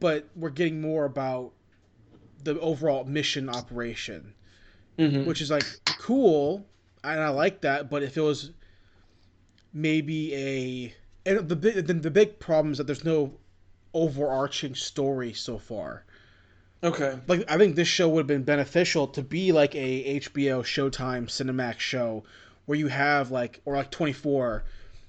but 0.00 0.28
we're 0.36 0.50
getting 0.50 0.80
more 0.80 1.04
about 1.04 1.52
the 2.42 2.58
overall 2.60 3.04
mission 3.04 3.48
operation, 3.48 4.34
Mhm. 4.98 5.24
which 5.26 5.40
is 5.40 5.50
like 5.50 5.64
cool 5.98 6.66
and 7.02 7.20
I 7.20 7.28
like 7.28 7.60
that, 7.62 7.90
but 7.90 8.02
if 8.02 8.16
it 8.16 8.20
was 8.22 8.50
maybe 9.72 10.34
a 10.34 10.94
and 11.26 11.48
the 11.48 11.56
big 11.56 11.86
the, 11.86 11.94
the 11.94 12.10
big 12.10 12.38
problem 12.38 12.72
is 12.72 12.78
that 12.78 12.84
there's 12.86 13.04
no 13.04 13.38
overarching 13.92 14.74
story 14.74 15.32
so 15.32 15.58
far. 15.58 16.04
Okay. 16.82 17.18
Like 17.26 17.44
I 17.50 17.56
think 17.56 17.76
this 17.76 17.88
show 17.88 18.08
would 18.08 18.20
have 18.20 18.26
been 18.26 18.42
beneficial 18.42 19.06
to 19.08 19.22
be 19.22 19.52
like 19.52 19.74
a 19.74 20.20
HBO 20.20 20.62
Showtime 20.62 21.26
Cinemax 21.28 21.78
show 21.80 22.24
where 22.66 22.78
you 22.78 22.88
have 22.88 23.30
like 23.30 23.60
or 23.64 23.76
like 23.76 23.90
24 23.90 24.64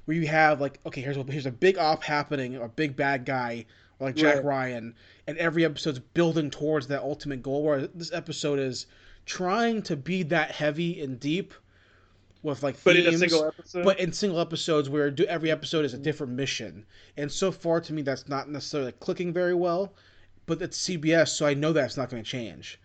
where 0.05 0.17
you 0.17 0.27
have 0.27 0.61
like 0.61 0.79
okay 0.85 1.01
here's 1.01 1.17
a, 1.17 1.23
here's 1.23 1.45
a 1.45 1.51
big 1.51 1.77
op 1.77 2.03
happening 2.03 2.55
or 2.55 2.65
a 2.65 2.69
big 2.69 2.95
bad 2.95 3.25
guy 3.25 3.65
or 3.99 4.07
like 4.07 4.15
Jack 4.15 4.35
Right. 4.35 4.45
Ryan 4.45 4.93
and 5.27 5.37
every 5.37 5.65
episode's 5.65 5.99
building 5.99 6.49
towards 6.49 6.87
that 6.87 7.01
ultimate 7.01 7.41
goal 7.41 7.63
where 7.63 7.87
this 7.87 8.11
episode 8.13 8.59
is 8.59 8.85
trying 9.25 9.81
to 9.83 9.95
be 9.95 10.23
that 10.23 10.51
heavy 10.51 11.01
and 11.01 11.19
deep 11.19 11.53
with 12.43 12.61
like 12.61 12.75
But 12.83 12.95
themes, 12.95 13.07
in 13.07 13.13
a 13.15 13.17
single 13.17 13.45
episode. 13.45 13.83
but 13.85 13.99
in 13.99 14.11
single 14.13 14.39
episodes 14.39 14.87
where 14.87 15.09
do, 15.09 15.25
every 15.25 15.49
episode 15.49 15.83
is 15.83 15.95
a 15.95 15.97
different 15.97 16.33
mission 16.33 16.85
and 17.17 17.31
so 17.31 17.51
far 17.51 17.81
to 17.81 17.93
me 17.93 18.03
that's 18.03 18.27
not 18.29 18.49
necessarily 18.49 18.91
clicking 18.93 19.33
very 19.33 19.55
well 19.55 19.93
but 20.45 20.61
it's 20.61 20.79
cbs 20.87 21.29
so 21.29 21.47
i 21.47 21.55
know 21.55 21.73
that's 21.73 21.97
not 21.97 22.09
going 22.09 22.23
to 22.23 22.29
change 22.29 22.79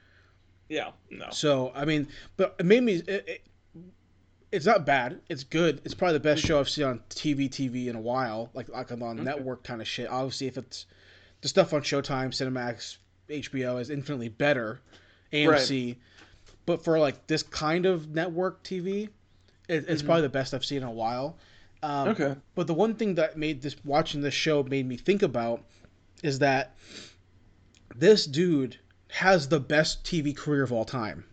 yeah. 0.70 0.92
No. 1.10 1.26
so 1.30 1.72
i 1.74 1.84
mean 1.84 2.08
but 2.38 2.54
it 2.58 2.64
made 2.64 2.82
me 2.84 2.94
it, 2.94 3.24
it, 3.28 3.42
it's 4.52 4.66
not 4.66 4.84
bad 4.84 5.20
it's 5.28 5.44
good 5.44 5.80
it's 5.84 5.94
probably 5.94 6.14
the 6.14 6.20
best 6.20 6.42
show 6.42 6.58
i've 6.58 6.68
seen 6.68 6.84
on 6.84 7.00
tv 7.10 7.48
tv 7.48 7.86
in 7.86 7.96
a 7.96 8.00
while 8.00 8.50
like, 8.54 8.68
like 8.68 8.90
on 8.90 9.02
Okay. 9.02 9.22
network 9.22 9.62
kind 9.64 9.80
of 9.80 9.86
shit 9.88 10.08
obviously 10.08 10.46
if 10.46 10.56
it's 10.58 10.86
the 11.40 11.48
stuff 11.48 11.72
on 11.72 11.82
showtime 11.82 12.28
cinemax 12.30 12.96
hbo 13.28 13.80
is 13.80 13.90
infinitely 13.90 14.28
better 14.28 14.80
amc 15.32 15.96
but 16.66 16.82
for 16.82 16.98
like 16.98 17.26
this 17.28 17.42
kind 17.42 17.86
of 17.86 18.08
network 18.14 18.62
tv 18.64 19.08
it, 19.68 19.84
it's 19.88 20.02
Mhm. 20.02 20.06
probably 20.06 20.22
the 20.22 20.28
best 20.28 20.52
i've 20.52 20.64
seen 20.64 20.78
in 20.78 20.88
a 20.88 20.90
while 20.90 21.36
um, 21.82 22.08
Okay. 22.08 22.34
but 22.54 22.66
the 22.66 22.74
one 22.74 22.94
thing 22.94 23.14
that 23.14 23.38
made 23.38 23.62
this 23.62 23.74
watching 23.84 24.20
this 24.20 24.34
show 24.34 24.62
made 24.62 24.86
me 24.86 24.98
think 24.98 25.22
about 25.22 25.64
is 26.22 26.40
that 26.40 26.74
this 27.96 28.26
dude 28.26 28.76
has 29.08 29.48
the 29.48 29.58
best 29.60 30.04
TV 30.04 30.36
career 30.36 30.62
of 30.62 30.72
all 30.72 30.84
time. 30.84 31.24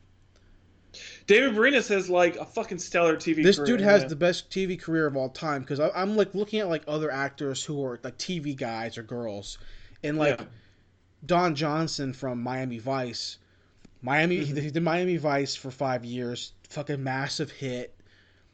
David 1.28 1.56
Boreanaz 1.56 1.90
has 1.90 2.10
like 2.10 2.38
a 2.38 2.46
fucking 2.46 2.80
stellar 2.80 3.18
TV. 3.18 3.44
This 3.44 3.58
career, 3.58 3.66
dude 3.68 3.82
has 3.82 4.04
yeah. 4.04 4.08
the 4.08 4.16
best 4.16 4.50
TV 4.50 4.80
career 4.82 5.06
of 5.06 5.18
all 5.18 5.30
time 5.30 5.62
because 5.62 5.80
I'm 5.80 6.16
like 6.16 6.34
looking 6.34 6.62
at 6.62 6.70
like 6.70 6.84
other 6.88 7.12
actors 7.12 7.64
who 7.64 7.84
are 7.84 8.00
like 8.04 8.18
TV 8.18 8.56
guys 8.56 8.98
or 8.98 9.04
girls, 9.04 9.58
and 10.04 10.18
like 10.18 10.40
Yeah. 10.40 10.46
Don 11.26 11.54
Johnson 11.56 12.14
from 12.14 12.42
Miami 12.42 12.80
Vice. 12.80 13.38
Miami, 14.02 14.38
Mhm. 14.38 14.62
he 14.62 14.72
did 14.72 14.84
Miami 14.84 15.18
Vice 15.18 15.56
for 15.56 15.70
five 15.70 16.06
years, 16.06 16.54
fucking 16.70 17.04
massive 17.04 17.52
hit. 17.52 17.94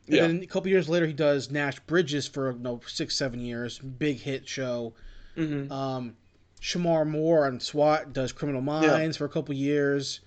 And 0.08 0.16
Yeah. 0.16 0.28
then 0.28 0.42
a 0.42 0.48
couple 0.48 0.70
years 0.70 0.90
later, 0.90 1.06
he 1.06 1.14
does 1.14 1.52
Nash 1.52 1.80
Bridges 1.82 2.28
for 2.28 2.52
you 2.54 2.60
know, 2.60 2.82
six, 2.88 3.16
seven 3.16 3.40
years, 3.40 3.78
big 3.78 4.18
hit 4.20 4.48
show. 4.48 4.94
Mm-hmm. 5.38 5.72
Um, 5.72 6.16
Shemar 6.62 7.06
Moore 7.08 7.46
on 7.46 7.60
SWAT 7.60 8.14
does 8.14 8.32
Criminal 8.32 8.62
Minds 8.62 9.18
for 9.18 9.26
a 9.26 9.30
couple 9.30 9.54
years, 9.54 10.22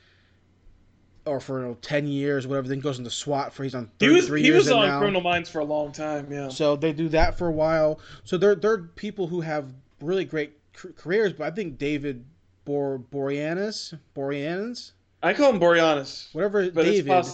or 1.26 1.40
for 1.40 1.61
you 1.61 1.66
know, 1.68 1.75
ten 1.83 2.06
years, 2.06 2.47
whatever. 2.47 2.68
Then 2.68 2.80
goes 2.80 2.99
into 2.99 3.11
SWAT 3.11 3.52
for 3.52 3.64
he's 3.64 3.75
on 3.75 3.90
He 3.99 4.06
thirty 4.06 4.14
was 4.14 4.40
he 4.42 4.50
was 4.50 4.71
on 4.71 4.88
now. 4.88 4.99
Criminal 4.99 5.21
Minds 5.21 5.50
for 5.50 5.59
a 5.59 5.64
long 5.64 5.92
time. 5.92 6.28
Yeah. 6.30 6.48
So 6.48 6.77
they 6.77 6.92
do 6.92 7.09
that 7.11 7.37
for 7.37 7.48
a 7.48 7.53
while. 7.53 8.01
So 8.24 8.37
they're 8.37 8.55
they're 8.55 8.79
people 8.79 9.27
who 9.27 9.40
have 9.40 9.68
really 10.01 10.24
great 10.24 10.53
careers. 10.96 11.33
But 11.33 11.44
I 11.46 11.51
think 11.51 11.79
David 11.79 12.24
Bor 12.64 13.01
Boreanaz 13.12 13.98
Boreanaz 14.16 14.92
I 15.22 15.33
call 15.35 15.53
him 15.53 15.61
Boreanaz, 15.61 16.33
whatever 16.35 16.70
but 16.70 16.85
David. 16.85 17.24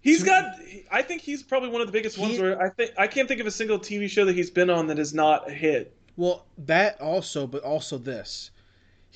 He's 0.00 0.22
got. 0.22 0.54
I 0.92 1.02
think 1.02 1.20
he's 1.20 1.42
probably 1.42 1.68
one 1.68 1.80
of 1.80 1.88
the 1.88 1.92
biggest 1.92 2.16
ones 2.16 2.34
He- 2.34 2.40
where 2.40 2.62
I 2.62 2.70
think 2.70 2.92
I 2.96 3.08
can't 3.08 3.26
think 3.26 3.40
of 3.40 3.46
a 3.46 3.50
single 3.50 3.78
TV 3.78 4.08
show 4.08 4.24
that 4.24 4.36
he's 4.36 4.50
been 4.50 4.70
on 4.70 4.86
that 4.86 5.00
is 5.00 5.12
not 5.12 5.50
a 5.50 5.52
hit. 5.52 5.92
Well, 6.16 6.46
that 6.58 7.00
also, 7.00 7.46
but 7.46 7.62
also 7.62 7.98
this. 7.98 8.50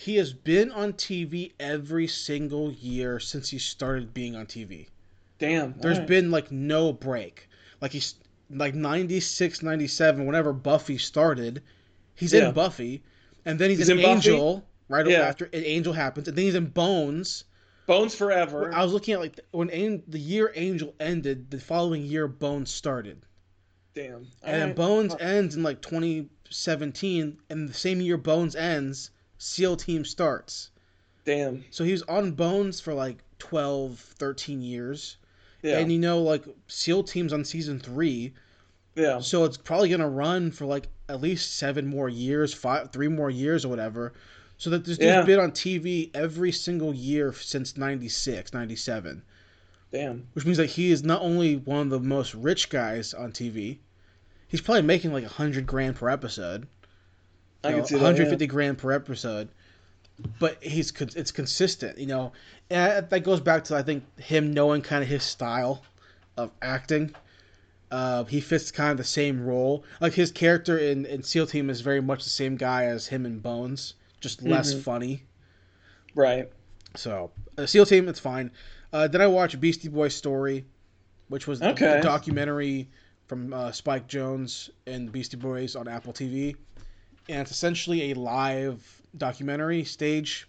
He 0.00 0.16
has 0.16 0.32
been 0.32 0.72
on 0.72 0.94
TV 0.94 1.52
every 1.60 2.06
single 2.06 2.72
year 2.72 3.20
since 3.20 3.50
he 3.50 3.58
started 3.58 4.14
being 4.14 4.34
on 4.34 4.46
TV. 4.46 4.86
Damn. 5.38 5.74
There's 5.78 5.96
alright. 5.96 6.08
been 6.08 6.30
like 6.30 6.50
no 6.50 6.90
break. 6.90 7.50
Like 7.82 7.92
he's 7.92 8.14
like 8.48 8.74
96, 8.74 9.62
97, 9.62 10.24
whenever 10.24 10.54
Buffy 10.54 10.96
started, 10.96 11.62
he's 12.14 12.32
Yeah. 12.32 12.48
in 12.48 12.54
Buffy, 12.54 13.02
and 13.44 13.58
then 13.58 13.68
he's, 13.68 13.80
He's 13.80 13.88
in, 13.90 13.98
in 13.98 14.04
Buffy? 14.04 14.30
Angel 14.30 14.64
right 14.88 15.06
Yeah. 15.06 15.18
after 15.20 15.50
Angel 15.52 15.92
happens, 15.92 16.28
and 16.28 16.36
then 16.38 16.46
he's 16.46 16.54
in 16.54 16.68
Bones. 16.68 17.44
Bones 17.86 18.14
Forever. 18.14 18.72
I 18.74 18.82
was 18.82 18.94
looking 18.94 19.12
at 19.12 19.20
like 19.20 19.38
when 19.50 19.68
An- 19.68 20.02
the 20.08 20.18
year 20.18 20.50
Angel 20.54 20.94
ended, 20.98 21.50
the 21.50 21.60
following 21.60 22.06
year 22.06 22.26
Bones 22.26 22.70
started, 22.72 23.20
Damn. 23.94 24.26
and 24.42 24.74
Bones 24.74 25.14
ends 25.20 25.56
in 25.56 25.62
like 25.62 25.82
2017, 25.82 27.36
and 27.50 27.68
the 27.68 27.74
same 27.74 28.00
year 28.00 28.16
Bones 28.16 28.56
ends, 28.56 29.10
SEAL 29.42 29.76
Team 29.76 30.04
starts. 30.04 30.70
Damn. 31.24 31.64
So 31.70 31.82
he 31.82 31.92
was 31.92 32.02
on 32.02 32.32
Bones 32.32 32.78
for 32.78 32.92
like 32.92 33.18
12, 33.38 33.98
13 33.98 34.60
years. 34.60 35.16
Yeah. 35.62 35.78
And 35.78 35.90
you 35.90 35.98
know, 35.98 36.20
like 36.20 36.44
SEAL 36.68 37.04
Team's 37.04 37.32
on 37.32 37.44
season 37.44 37.80
three, 37.80 38.34
yeah. 38.94 39.18
so 39.20 39.44
it's 39.44 39.56
probably 39.56 39.88
gonna 39.88 40.08
run 40.08 40.50
for 40.50 40.66
like 40.66 40.88
at 41.08 41.20
least 41.22 41.56
seven 41.56 41.86
more 41.86 42.08
years, 42.08 42.52
five, 42.54 42.92
three 42.92 43.08
more 43.08 43.30
years 43.30 43.64
or 43.64 43.68
whatever. 43.68 44.12
So 44.58 44.68
that 44.70 44.84
this 44.84 44.98
dude's 44.98 45.06
Yeah. 45.08 45.22
been 45.22 45.40
on 45.40 45.52
TV 45.52 46.10
every 46.14 46.52
single 46.52 46.94
year 46.94 47.32
since 47.32 47.78
96, 47.78 48.52
97. 48.52 49.22
Damn. 49.90 50.26
Which 50.34 50.44
means 50.44 50.58
that 50.58 50.66
he 50.70 50.90
is 50.90 51.02
not 51.02 51.22
only 51.22 51.56
one 51.56 51.80
of 51.80 51.90
the 51.90 52.00
most 52.00 52.34
rich 52.34 52.68
guys 52.68 53.14
on 53.14 53.32
TV, 53.32 53.78
he's 54.48 54.60
probably 54.60 54.82
making 54.82 55.12
like 55.14 55.24
a 55.24 55.28
hundred 55.28 55.66
grand 55.66 55.96
per 55.96 56.10
episode. 56.10 56.66
I 57.64 57.68
you 57.68 57.74
can 57.74 57.80
know, 57.80 57.86
see 57.86 57.94
that. 57.96 58.02
150 58.02 58.46
grand 58.46 58.78
per 58.78 58.92
episode. 58.92 59.48
But 60.38 60.62
he's 60.62 60.92
it's 61.16 61.30
consistent, 61.32 61.96
you 61.96 62.06
know, 62.06 62.32
and 62.68 63.08
that 63.08 63.20
goes 63.24 63.40
back 63.40 63.64
to 63.64 63.76
I 63.76 63.82
think 63.82 64.04
him 64.20 64.52
knowing 64.52 64.82
kind 64.82 65.02
of 65.02 65.08
his 65.08 65.22
style 65.22 65.82
of 66.36 66.50
acting. 66.60 67.14
Uh, 67.90 68.24
he 68.24 68.40
fits 68.40 68.70
kind 68.70 68.90
of 68.92 68.98
the 68.98 69.04
same 69.04 69.44
role. 69.44 69.82
Like 70.00 70.12
his 70.12 70.30
character 70.30 70.76
in, 70.78 71.06
in 71.06 71.22
SEAL 71.22 71.46
Team 71.46 71.70
is 71.70 71.80
very 71.80 72.00
much 72.02 72.22
the 72.22 72.30
same 72.30 72.56
guy 72.56 72.84
as 72.84 73.06
him 73.08 73.24
in 73.26 73.38
Bones, 73.40 73.94
just 74.20 74.42
less 74.42 74.74
Mhm. 74.74 74.82
funny. 74.82 75.22
Right. 76.14 76.50
So 76.94 77.30
uh, 77.56 77.66
SEAL 77.66 77.86
Team, 77.86 78.06
it's 78.08 78.20
fine. 78.20 78.50
Uh, 78.92 79.08
then 79.08 79.20
I 79.22 79.26
watched 79.26 79.58
Beastie 79.58 79.88
Boys 79.88 80.14
Story, 80.14 80.64
which 81.28 81.46
was 81.46 81.60
the- 81.60 81.70
Okay. 81.70 81.96
the 81.96 82.02
documentary 82.02 82.88
from 83.26 83.52
uh, 83.54 83.72
Spike 83.72 84.06
Jonze 84.06 84.68
and 84.86 85.10
Beastie 85.10 85.36
Boys 85.38 85.76
on 85.76 85.88
Apple 85.88 86.12
TV, 86.12 86.56
and 87.30 87.40
it's 87.40 87.50
essentially 87.50 88.10
a 88.12 88.14
live 88.14 89.02
documentary 89.16 89.84
stage 89.84 90.46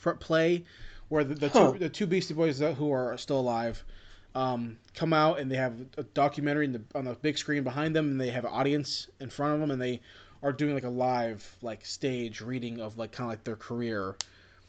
pr- 0.00 0.12
play 0.12 0.64
where 1.08 1.24
the, 1.24 1.34
the, 1.34 1.48
Huh. 1.48 1.72
two, 1.72 1.78
the 1.78 1.88
two 1.88 2.06
Beastie 2.06 2.34
Boys 2.34 2.58
that, 2.58 2.74
who 2.74 2.90
are 2.92 3.16
still 3.18 3.40
alive 3.40 3.84
um, 4.34 4.78
come 4.94 5.12
out 5.12 5.38
and 5.38 5.50
they 5.50 5.56
have 5.56 5.74
a 5.98 6.02
documentary 6.04 6.64
in 6.64 6.72
the, 6.72 6.82
on 6.94 7.04
the 7.04 7.14
big 7.14 7.36
screen 7.36 7.62
behind 7.64 7.94
them, 7.94 8.08
and 8.12 8.20
they 8.20 8.30
have 8.30 8.44
an 8.46 8.50
audience 8.52 9.08
in 9.20 9.28
front 9.28 9.52
of 9.54 9.60
them, 9.60 9.70
and 9.70 9.80
they 9.82 10.00
are 10.42 10.52
doing 10.52 10.74
like 10.74 10.84
a 10.84 10.88
live 10.88 11.56
like 11.60 11.84
stage 11.84 12.40
reading 12.40 12.80
of 12.80 12.96
like 12.96 13.12
kind 13.12 13.26
of 13.26 13.32
like 13.32 13.44
their 13.44 13.56
career 13.56 14.16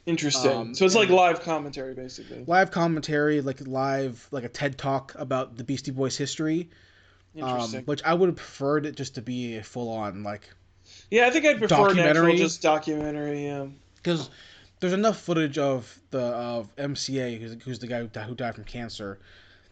Interesting. 0.05 0.51
Um, 0.51 0.75
so 0.75 0.83
it's 0.85 0.95
like 0.95 1.07
live 1.07 1.41
commentary, 1.41 1.93
basically. 1.93 2.43
live 2.45 2.71
commentary, 2.71 3.39
like 3.39 3.65
live, 3.65 4.27
like 4.31 4.43
a 4.43 4.49
TED 4.49 4.77
talk 4.77 5.15
about 5.15 5.55
the 5.55 5.63
Beastie 5.63 5.91
Boys 5.91 6.17
history, 6.17 6.69
um, 7.41 7.47
Interesting. 7.47 7.83
which 7.85 8.03
I 8.03 8.13
would 8.13 8.27
have 8.27 8.35
preferred 8.35 8.85
it 8.85 8.97
just 8.97 9.15
to 9.15 9.21
be 9.21 9.55
a 9.55 9.63
full 9.63 9.89
on 9.89 10.21
like 10.23 10.49
yeah, 11.11 11.27
I 11.27 11.29
think 11.29 11.45
I'd 11.45 11.57
prefer 11.59 11.75
documentary? 11.75 12.37
just 12.37 12.61
documentary. 12.61 13.45
Yeah. 13.45 13.67
because 13.95 14.29
there's 14.79 14.93
enough 14.93 15.19
footage 15.21 15.57
of 15.57 15.97
the 16.11 16.19
of 16.21 16.75
MCA, 16.75 17.39
who's, 17.39 17.63
who's 17.63 17.79
the 17.79 17.87
guy 17.87 17.99
who 18.01 18.07
died, 18.07 18.27
who 18.27 18.35
died 18.35 18.55
from 18.55 18.65
cancer. 18.65 19.19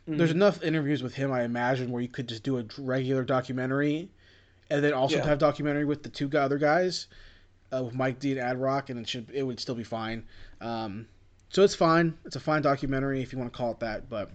There's 0.08 0.32
Mhm. 0.32 0.36
enough 0.36 0.64
interviews 0.64 1.04
with 1.04 1.14
him, 1.14 1.32
I 1.32 1.44
imagine, 1.44 1.92
where 1.92 2.02
you 2.02 2.08
could 2.08 2.28
just 2.28 2.44
do 2.44 2.58
a 2.60 2.64
regular 2.78 3.24
documentary, 3.24 4.10
and 4.70 4.84
then 4.84 4.94
also 4.94 5.18
Yeah. 5.18 5.26
have 5.26 5.38
documentary 5.38 5.86
with 5.86 6.02
the 6.04 6.10
two 6.10 6.30
other 6.38 6.58
guys, 6.58 7.08
uh, 7.74 7.84
with 7.84 7.94
Mike 7.94 8.20
D 8.20 8.32
and 8.32 8.40
Ad 8.40 8.58
Rock, 8.60 8.90
and 8.90 9.00
it 9.00 9.08
should 9.08 9.30
it 9.34 9.44
would 9.44 9.60
still 9.60 9.76
be 9.76 9.84
fine. 9.84 10.24
Um, 10.62 11.08
so 11.50 11.64
it's 11.64 11.76
fine. 11.76 12.18
It's 12.26 12.36
a 12.38 12.40
fine 12.40 12.62
documentary 12.62 13.22
if 13.22 13.32
you 13.34 13.38
want 13.40 13.52
to 13.52 13.58
call 13.58 13.72
it 13.72 13.80
that, 13.82 14.10
but. 14.10 14.32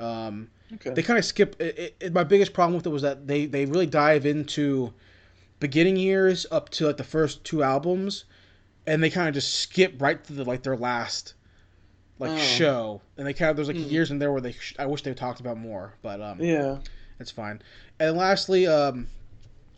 Um, 0.00 0.48
Okay. 0.74 0.90
they 0.90 1.02
kind 1.02 1.18
of 1.18 1.24
skip 1.24 1.54
it, 1.60 1.94
it- 2.00 2.12
my 2.12 2.24
biggest 2.24 2.52
problem 2.54 2.74
with 2.74 2.86
it 2.86 2.90
was 2.90 3.02
that 3.02 3.26
they 3.28 3.46
they 3.46 3.66
really 3.66 3.86
dive 3.86 4.26
into 4.26 4.92
beginning 5.62 5.96
years 5.96 6.44
up 6.50 6.68
to 6.70 6.86
like 6.86 6.96
the 6.96 7.04
first 7.04 7.42
two 7.44 7.62
albums 7.62 8.24
and 8.86 9.02
they 9.02 9.08
kind 9.10 9.28
of 9.28 9.34
just 9.34 9.54
skip 9.60 9.94
right 10.02 10.22
to 10.24 10.32
the 10.32 10.44
like 10.44 10.62
their 10.62 10.76
last 10.76 11.34
like 12.18 12.32
Oh. 12.32 12.36
show 12.36 13.00
and 13.16 13.26
they 13.26 13.32
kind 13.32 13.50
of 13.50 13.56
there's 13.56 13.68
like 13.68 13.76
Hmm. 13.76 13.84
years 13.84 14.10
in 14.10 14.18
there 14.18 14.32
where 14.32 14.40
they 14.40 14.52
sh- 14.52 14.74
i 14.78 14.86
wish 14.86 15.02
they 15.02 15.14
talked 15.14 15.40
about 15.40 15.56
more 15.56 15.94
but 16.02 16.20
um 16.20 16.40
yeah. 16.40 16.78
it's 17.20 17.30
fine 17.30 17.62
and 18.00 18.16
lastly 18.16 18.66
um 18.66 19.06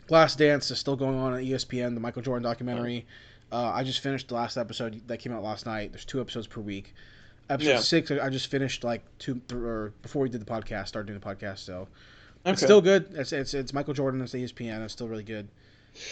last 0.09 0.37
dance 0.37 0.69
is 0.71 0.79
still 0.79 0.95
going 0.95 1.17
on 1.17 1.33
on 1.33 1.39
E 1.41 1.49
espn 1.51 1.93
the 1.93 1.99
michael 1.99 2.21
jordan 2.21 2.43
documentary 2.43 3.05
uh, 3.51 3.71
i 3.73 3.83
just 3.83 3.99
finished 4.01 4.27
the 4.29 4.33
last 4.35 4.57
episode 4.57 5.01
that 5.07 5.17
came 5.19 5.31
out 5.33 5.43
last 5.43 5.65
night 5.65 5.91
there's 5.91 6.05
two 6.05 6.19
episodes 6.19 6.47
per 6.47 6.61
week 6.61 6.93
episode 7.49 7.69
Yeah. 7.69 7.79
six 7.79 8.09
I 8.11 8.29
just 8.29 8.47
finished 8.47 8.83
like 8.83 9.03
two 9.19 9.39
th- 9.47 9.61
or 9.61 9.93
before 10.01 10.23
we 10.23 10.29
did 10.29 10.41
the 10.41 10.45
podcast 10.51 10.87
started 10.87 11.05
doing 11.07 11.19
the 11.19 11.25
podcast 11.25 11.59
so 11.59 11.87
It's 12.43 12.61
still 12.61 12.81
good. 12.81 13.07
It's 13.13 13.31
it's, 13.33 13.53
it's 13.55 13.73
Michael 13.73 13.93
Jordan. 13.95 14.21
It's 14.21 14.33
ESPN. 14.33 14.83
It's 14.83 14.93
still 14.93 15.07
really 15.07 15.23
good. 15.23 15.47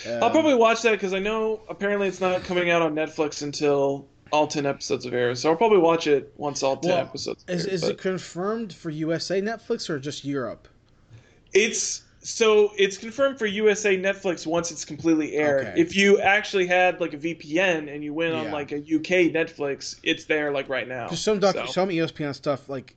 I'll 0.06 0.24
Um, 0.26 0.32
probably 0.32 0.56
watch 0.56 0.82
that 0.84 0.92
because 0.92 1.14
I 1.14 1.20
know 1.20 1.62
apparently 1.70 2.08
it's 2.08 2.22
not 2.22 2.44
coming 2.44 2.70
out 2.70 2.82
on 2.82 2.96
Netflix 2.96 3.42
until 3.42 4.08
all 4.32 4.48
ten 4.48 4.66
episodes 4.66 5.06
have 5.06 5.14
aired. 5.14 5.38
So 5.38 5.50
I'll 5.50 5.56
probably 5.56 5.78
watch 5.80 6.08
it 6.08 6.34
once 6.38 6.64
all 6.64 6.78
ten 6.78 6.92
Well, 6.92 7.00
episodes. 7.02 7.44
Is, 7.48 7.66
aired, 7.66 7.74
is 7.74 7.82
but- 7.82 7.92
it 7.92 7.98
confirmed 7.98 8.74
for 8.74 8.90
USA 8.90 9.42
Netflix 9.42 9.90
or 9.90 10.00
just 10.00 10.24
Europe? 10.26 10.68
It's 11.54 12.02
so 12.26 12.72
it's 12.78 12.98
confirmed 12.98 13.38
for 13.38 13.46
USA 13.46 13.98
Netflix 13.98 14.48
once 14.48 14.72
it's 14.72 14.86
completely 14.86 15.34
aired. 15.36 15.68
Okay. 15.68 15.82
If 15.82 15.96
you 15.96 16.20
actually 16.22 16.68
had 16.68 17.02
like 17.02 17.14
a 17.14 17.18
VPN 17.18 17.94
and 17.94 18.04
you 18.04 18.14
went 18.14 18.34
on 18.34 18.50
like 18.52 18.72
a 18.72 18.78
UK 18.78 19.30
Netflix, 19.34 19.98
it's 20.04 20.24
there 20.26 20.52
like 20.52 20.70
right 20.70 20.88
now. 20.88 21.10
Some 21.10 21.42
So, 21.42 21.66
some 21.66 21.90
ESPN 21.90 22.34
stuff 22.34 22.70
like 22.70 22.96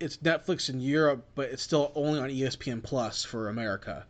it's 0.00 0.16
Netflix 0.18 0.70
in 0.70 0.80
Europe, 0.80 1.24
but 1.34 1.50
it's 1.50 1.62
still 1.62 1.92
only 1.94 2.20
on 2.20 2.30
ESPN 2.30 2.82
Plus 2.82 3.22
for 3.24 3.48
America. 3.48 4.06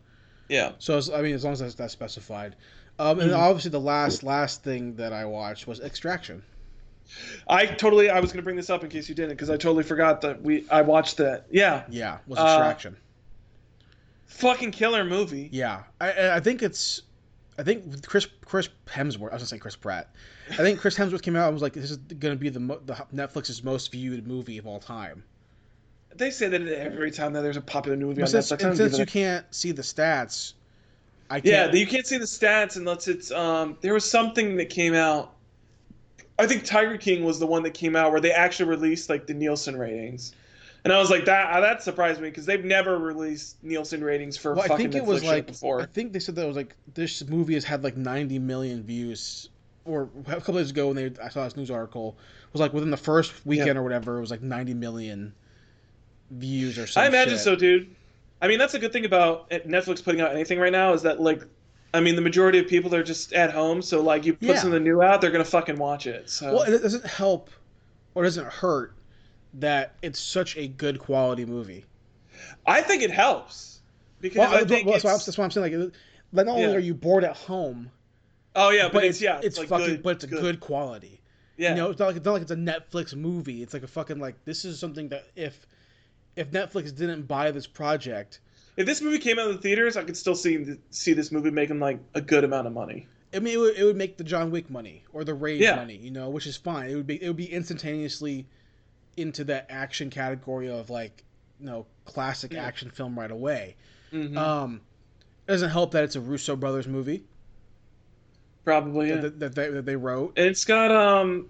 Yeah. 0.49 0.71
So 0.79 0.97
as, 0.97 1.09
I 1.09 1.21
mean, 1.21 1.33
as 1.35 1.43
long 1.43 1.53
as 1.53 1.59
that's, 1.59 1.75
that's 1.75 1.93
specified. 1.93 2.55
Um, 2.99 3.19
and 3.21 3.31
Mhm. 3.31 3.37
obviously, 3.37 3.71
the 3.71 3.79
last 3.79 4.23
last 4.23 4.61
thing 4.63 4.95
that 4.95 5.13
I 5.13 5.23
watched 5.25 5.67
was 5.67 5.79
Extraction. 5.79 6.43
I 7.47 7.65
totally 7.65 8.09
I 8.09 8.19
was 8.19 8.31
gonna 8.31 8.43
bring 8.43 8.55
this 8.57 8.69
up 8.69 8.83
in 8.83 8.89
case 8.89 9.07
you 9.09 9.15
didn't 9.15 9.31
because 9.31 9.49
I 9.49 9.53
totally 9.57 9.83
forgot 9.83 10.21
that 10.21 10.41
we 10.41 10.65
I 10.69 10.81
watched 10.81 11.17
that. 11.17 11.45
Yeah. 11.49 11.83
Yeah, 11.89 12.17
was 12.27 12.37
Uh, 12.39 12.43
Extraction. 12.43 12.97
Fucking 14.25 14.71
killer 14.71 15.03
movie. 15.03 15.49
yeah, 15.51 15.83
I- 15.99 16.11
I 16.11 16.35
I 16.35 16.39
think 16.39 16.61
it's. 16.61 17.01
I 17.57 17.63
think 17.63 18.05
Chris 18.05 18.27
Chris 18.45 18.69
Hemsworth. 18.87 19.31
I 19.31 19.33
was 19.35 19.41
gonna 19.41 19.45
say 19.47 19.57
Chris 19.57 19.75
Pratt. 19.75 20.09
I 20.51 20.55
think 20.57 20.79
Chris 20.79 20.95
Hemsworth 20.97 21.21
came 21.23 21.35
out 21.35 21.45
and 21.47 21.53
was 21.53 21.61
like, 21.63 21.73
"This 21.73 21.91
is 21.91 21.97
gonna 21.97 22.35
be 22.35 22.49
the, 22.49 22.59
mo- 22.59 22.79
the 22.85 22.93
Netflix's 23.13 23.63
most 23.63 23.91
viewed 23.91 24.25
movie 24.27 24.57
of 24.57 24.65
all 24.67 24.79
time." 24.79 25.23
They 26.19 26.29
say 26.31 26.47
that 26.49 26.61
every 26.67 27.11
time 27.11 27.33
that 27.33 27.41
there's 27.41 27.57
a 27.57 27.61
popular 27.61 27.97
movie 27.97 28.21
But 28.21 28.27
on 28.27 28.29
since, 28.29 28.51
Netflix. 28.51 28.65
I 28.65 28.67
and 28.67 28.75
don't 28.77 28.77
since 28.77 28.97
you 28.99 29.05
can't 29.05 29.45
see 29.53 29.71
the 29.71 29.81
stats, 29.81 30.53
I 31.29 31.39
Yeah, 31.41 31.67
can't. 31.67 31.73
you 31.73 31.87
can't 31.87 32.05
see 32.05 32.17
the 32.17 32.25
stats 32.25 32.75
unless 32.75 33.07
it's 33.07 33.31
um. 33.31 33.77
There 33.81 33.93
was 33.93 34.09
something 34.09 34.57
that 34.57 34.69
came 34.69 34.93
out. 34.93 35.35
I 36.39 36.47
think 36.47 36.63
Tiger 36.63 36.97
King 36.97 37.23
was 37.25 37.39
the 37.39 37.45
one 37.47 37.63
that 37.63 37.73
came 37.73 37.95
out 37.95 38.11
where 38.11 38.21
they 38.21 38.31
actually 38.31 38.69
released 38.69 39.09
like 39.09 39.27
the 39.27 39.33
Nielsen 39.33 39.77
ratings, 39.77 40.33
and 40.83 40.93
I 40.93 40.99
was 40.99 41.09
like 41.09 41.25
that. 41.25 41.51
uh, 41.51 41.59
That 41.61 41.83
surprised 41.83 42.21
me 42.21 42.29
because 42.29 42.45
they've 42.45 42.63
never 42.63 42.97
released 42.97 43.63
Nielsen 43.63 44.03
ratings 44.03 44.37
for 44.37 44.55
well, 44.55 44.65
I 44.65 44.67
fucking 44.67 44.91
think 44.91 44.95
it 44.95 45.03
Netflix 45.03 45.05
was 45.05 45.23
like 45.23 45.47
before. 45.47 45.81
I 45.81 45.85
think 45.85 46.13
they 46.13 46.19
said 46.19 46.35
that 46.35 46.43
it 46.43 46.47
was 46.47 46.55
like 46.57 46.75
this 46.93 47.23
movie 47.27 47.53
has 47.53 47.63
had 47.63 47.83
like 47.83 47.97
90 47.97 48.39
million 48.39 48.83
views, 48.83 49.49
or 49.85 50.09
a 50.27 50.35
couple 50.35 50.55
days 50.55 50.71
ago 50.71 50.87
when 50.87 50.95
they 50.95 51.11
I 51.23 51.29
saw 51.29 51.43
this 51.43 51.55
news 51.55 51.71
article 51.71 52.17
it 52.19 52.53
was 52.53 52.59
like 52.61 52.73
within 52.73 52.89
the 52.91 52.97
first 52.97 53.45
weekend 53.45 53.77
or 53.77 53.83
whatever 53.83 54.17
it 54.17 54.21
was 54.21 54.31
like 54.31 54.41
90 54.41 54.73
million 54.73 55.33
views 56.31 56.77
or 56.77 56.87
something. 56.87 57.13
I 57.13 57.15
imagine 57.15 57.37
so, 57.37 57.55
dude. 57.55 57.95
I 58.41 58.47
mean, 58.47 58.59
that's 58.59 58.73
a 58.73 58.79
good 58.79 58.93
thing 58.93 59.05
about 59.05 59.49
Netflix 59.49 60.03
putting 60.03 60.21
out 60.21 60.31
anything 60.31 60.59
right 60.59 60.71
now 60.71 60.93
is 60.93 61.01
that 61.03 61.21
like. 61.21 61.43
I 61.91 62.01
mean, 62.01 62.15
the 62.15 62.21
majority 62.21 62.59
of 62.59 62.67
people 62.67 62.93
are 62.93 63.01
just 63.01 63.33
at 63.33 63.51
home, 63.51 63.81
so 63.81 63.99
like 64.01 64.23
you 64.23 64.33
put 64.33 64.43
Yeah. 64.43 64.59
something 64.59 64.83
new 64.83 65.01
out, 65.01 65.21
they're 65.21 65.31
gonna 65.31 65.43
fucking 65.43 65.77
watch 65.77 66.05
it. 66.05 66.29
So 66.29 66.53
Well, 66.53 66.61
it 66.61 66.83
doesn't 66.83 67.05
help 67.05 67.49
or 68.13 68.23
doesn't 68.23 68.45
hurt 68.45 68.93
that 69.55 69.95
it's 70.03 70.19
such 70.19 70.55
a 70.55 70.67
good 70.67 70.99
quality 70.99 71.45
movie. 71.45 71.85
I 72.67 72.83
think 72.83 73.01
it 73.01 73.09
helps 73.09 73.79
because 74.21 74.37
Well, 74.37 74.53
I 74.53 74.65
think 74.65 74.85
well, 74.85 74.95
it's, 74.97 75.01
so 75.01 75.09
that's 75.09 75.35
why 75.35 75.45
I'm 75.45 75.49
saying 75.51 75.81
like, 75.81 75.91
not 76.31 76.47
only 76.47 76.61
Yeah. 76.61 76.75
are 76.75 76.79
you 76.79 76.93
bored 76.93 77.23
at 77.23 77.35
home, 77.35 77.89
oh 78.55 78.69
yeah, 78.69 78.83
but, 78.83 78.93
but 78.93 79.03
it's, 79.05 79.19
yeah, 79.19 79.39
it's, 79.41 79.57
like 79.57 79.67
fucking, 79.69 79.85
good, 79.87 80.03
but 80.03 80.09
it's 80.11 80.23
a 80.25 80.27
good, 80.27 80.59
quality. 80.59 81.21
Yeah, 81.57 81.71
You 81.71 81.75
know, 81.77 81.89
it's 81.89 81.99
not 81.99 82.05
like 82.05 82.17
it's 82.17 82.25
not 82.25 82.33
like 82.33 82.41
it's 82.43 82.51
a 82.51 82.55
Netflix 82.55 83.15
movie. 83.15 83.63
It's 83.63 83.73
like 83.73 83.83
a 83.83 83.87
fucking 83.87 84.19
like 84.19 84.35
this 84.45 84.63
is 84.63 84.79
something 84.79 85.09
that 85.09 85.25
if 85.35 85.65
if 86.39 86.51
Netflix 86.51 86.95
didn't 86.95 87.23
buy 87.27 87.51
this 87.51 87.67
project, 87.67 88.39
If 88.77 88.85
this 88.85 89.01
movie 89.01 89.19
came 89.19 89.37
out 89.39 89.49
in 89.49 89.55
the 89.57 89.61
theaters, 89.61 89.97
I 89.97 90.03
could 90.03 90.15
still 90.15 90.35
see 90.35 90.77
see 90.89 91.11
this 91.13 91.31
movie 91.33 91.51
making 91.51 91.79
like 91.81 91.99
a 92.15 92.21
good 92.21 92.43
amount 92.45 92.65
of 92.65 92.73
money. 92.73 93.07
I 93.33 93.39
mean, 93.39 93.53
it 93.53 93.57
would, 93.57 93.75
it 93.75 93.83
would 93.83 93.97
make 93.97 94.17
the 94.17 94.23
John 94.23 94.49
Wick 94.49 94.69
money 94.69 95.03
or 95.11 95.23
the 95.25 95.33
Raid 95.33 95.59
Yeah. 95.61 95.75
money, 95.75 95.97
you 95.97 96.11
know, 96.11 96.29
which 96.29 96.47
is 96.47 96.55
fine. 96.55 96.89
It 96.89 96.95
would 96.95 97.05
be 97.07 97.21
it 97.21 97.27
would 97.27 97.35
be 97.35 97.51
instantaneously 97.51 98.47
into 99.17 99.43
that 99.45 99.65
action 99.69 100.09
category 100.09 100.69
of 100.69 100.89
like 100.89 101.25
you 101.59 101.65
know 101.65 101.85
classic 102.05 102.53
Yeah. 102.53 102.63
action 102.63 102.89
film 102.89 103.19
right 103.19 103.29
away. 103.31 103.75
Mhm. 104.13 104.37
Um, 104.37 104.81
it 105.45 105.51
doesn't 105.51 105.71
help 105.71 105.91
that 105.91 106.05
it's 106.05 106.15
a 106.15 106.21
Russo 106.21 106.55
brothers 106.55 106.87
movie 106.87 107.25
Probably, 108.63 109.09
yeah. 109.09 109.15
that, 109.21 109.39
that, 109.39 109.55
they, 109.55 109.69
that 109.69 109.85
they 109.85 109.95
wrote. 109.95 110.33
And 110.37 110.45
it's 110.47 110.63
got 110.65 110.91
um, 110.91 111.47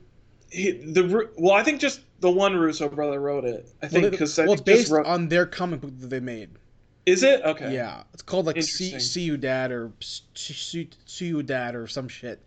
he, 0.50 0.72
the 0.72 1.30
well, 1.38 1.54
I 1.54 1.64
think 1.64 1.80
just 1.82 2.02
the 2.20 2.30
one 2.32 2.56
Russo 2.56 2.90
brother 2.90 3.20
wrote 3.20 3.46
it. 3.46 3.70
I 3.82 3.88
think 3.88 4.12
because 4.12 4.38
well, 4.38 4.54
it's 4.54 4.62
based 4.62 4.92
wrote, 4.92 5.06
on 5.06 5.28
their 5.28 5.46
comic 5.46 5.82
book 5.82 5.92
that 6.00 6.10
they 6.10 6.20
made. 6.20 6.50
is 7.06 7.24
it 7.24 7.42
okay? 7.44 7.74
Yeah, 7.74 8.04
it's 8.14 8.24
called 8.24 8.46
like 8.46 8.62
See, 8.62 9.00
Ciudad 9.00 9.72
or 9.72 9.92
See, 10.00 10.90
Ciudad 11.06 11.76
or 11.76 11.88
some 11.88 12.08
shit. 12.08 12.42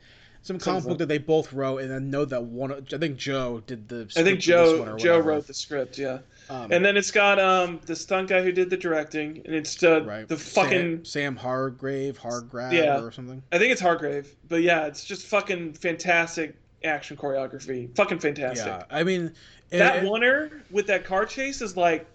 Some 0.45 0.59
Sounds 0.59 0.65
comic 0.65 0.83
book 0.83 0.91
like- 0.91 0.99
that 0.99 1.07
they 1.09 1.19
both 1.19 1.53
wrote, 1.53 1.79
and 1.83 1.95
I 1.95 2.01
know 2.01 2.25
that 2.25 2.43
one. 2.43 2.73
I 2.73 2.99
think 2.99 3.17
Joe 3.17 3.63
did 3.67 3.89
the. 3.89 4.09
I 4.17 4.25
think 4.25 4.43
for 4.43 4.51
this 4.51 4.79
one 4.81 4.89
Joe 4.89 4.97
Joe 4.99 5.19
wrote 5.21 5.47
the 5.47 5.55
script. 5.55 5.99
Yeah, 5.99 6.19
Um, 6.51 6.73
and 6.73 6.85
then 6.85 6.97
it's 6.97 7.13
got 7.13 7.39
um 7.39 7.79
the 7.87 7.95
stunt 7.95 8.29
guy 8.29 8.43
who 8.43 8.51
did 8.51 8.69
the 8.69 8.77
directing, 8.77 9.41
and 9.45 9.55
it's 9.55 9.81
uh, 9.85 10.03
right. 10.03 10.27
the 10.27 10.37
fucking 10.37 11.05
Sam, 11.05 11.05
Sam 11.05 11.37
Hargrave, 11.37 12.19
Hargrave, 12.19 12.73
Yeah. 12.73 13.01
or 13.01 13.13
something. 13.13 13.41
I 13.53 13.59
think 13.59 13.71
it's 13.71 13.81
Hargrave, 13.81 14.35
but 14.49 14.63
yeah, 14.63 14.87
it's 14.87 15.05
just 15.05 15.27
fucking 15.27 15.75
fantastic 15.75 16.57
action 16.85 17.16
choreography. 17.16 17.95
Fucking 17.97 18.18
fantastic. 18.18 18.66
Yeah, 18.66 18.85
I 18.90 19.05
mean, 19.05 19.33
that 19.71 19.99
and- 19.99 20.09
oneer 20.09 20.62
with 20.71 20.87
that 20.88 21.05
car 21.05 21.27
chase 21.27 21.62
is 21.62 21.77
like 21.77 22.07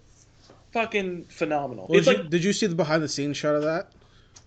fucking 0.72 1.26
phenomenal. 1.26 1.88
Well, 1.90 1.98
it's 1.98 2.08
did, 2.08 2.16
like 2.16 2.24
you, 2.26 2.30
did 2.30 2.44
you 2.44 2.54
see 2.54 2.68
the 2.68 2.76
behind 2.76 3.04
the 3.04 3.10
scenes 3.10 3.38
shot 3.38 3.56
of 3.56 3.64
that? 3.64 3.92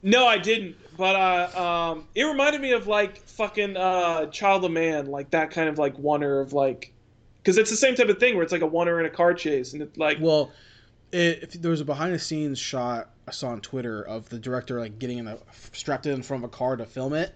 no, 0.02 0.26
I 0.26 0.38
didn't, 0.38 0.76
but 0.96 1.16
uh, 1.16 1.92
um, 1.92 2.08
it 2.14 2.24
reminded 2.24 2.60
me 2.60 2.72
of 2.72 2.86
like 2.86 3.18
fucking 3.26 3.76
uh, 3.76 4.26
Child 4.26 4.64
of 4.64 4.70
Man, 4.70 5.06
like 5.06 5.30
that 5.30 5.50
kind 5.50 5.68
of 5.68 5.78
like 5.78 5.96
oneer 5.96 6.40
of 6.40 6.52
like, 6.52 6.92
because 7.42 7.58
it's 7.58 7.70
the 7.70 7.76
same 7.76 7.94
type 7.94 8.08
of 8.08 8.18
thing 8.18 8.34
where 8.34 8.42
it's 8.42 8.52
like 8.52 8.62
a 8.62 8.68
oneer 8.68 8.98
in 9.00 9.06
a 9.06 9.10
car 9.10 9.34
chase, 9.34 9.72
and 9.72 9.82
it's 9.82 9.98
like 9.98 10.18
Well, 10.20 10.52
it, 11.12 11.40
if 11.42 11.52
there 11.52 11.70
was 11.70 11.80
a 11.80 11.84
behind 11.84 12.14
the 12.14 12.18
scenes 12.18 12.58
shot 12.58 13.10
I 13.30 13.32
saw 13.32 13.50
on 13.50 13.60
Twitter 13.60 14.02
of 14.02 14.28
the 14.28 14.38
director 14.38 14.80
like 14.80 14.98
getting 14.98 15.18
in 15.18 15.28
a 15.28 15.38
strapped 15.72 16.06
in 16.06 16.22
front 16.22 16.44
of 16.44 16.50
a 16.50 16.52
car 16.52 16.76
to 16.76 16.86
film 16.86 17.12
it. 17.12 17.34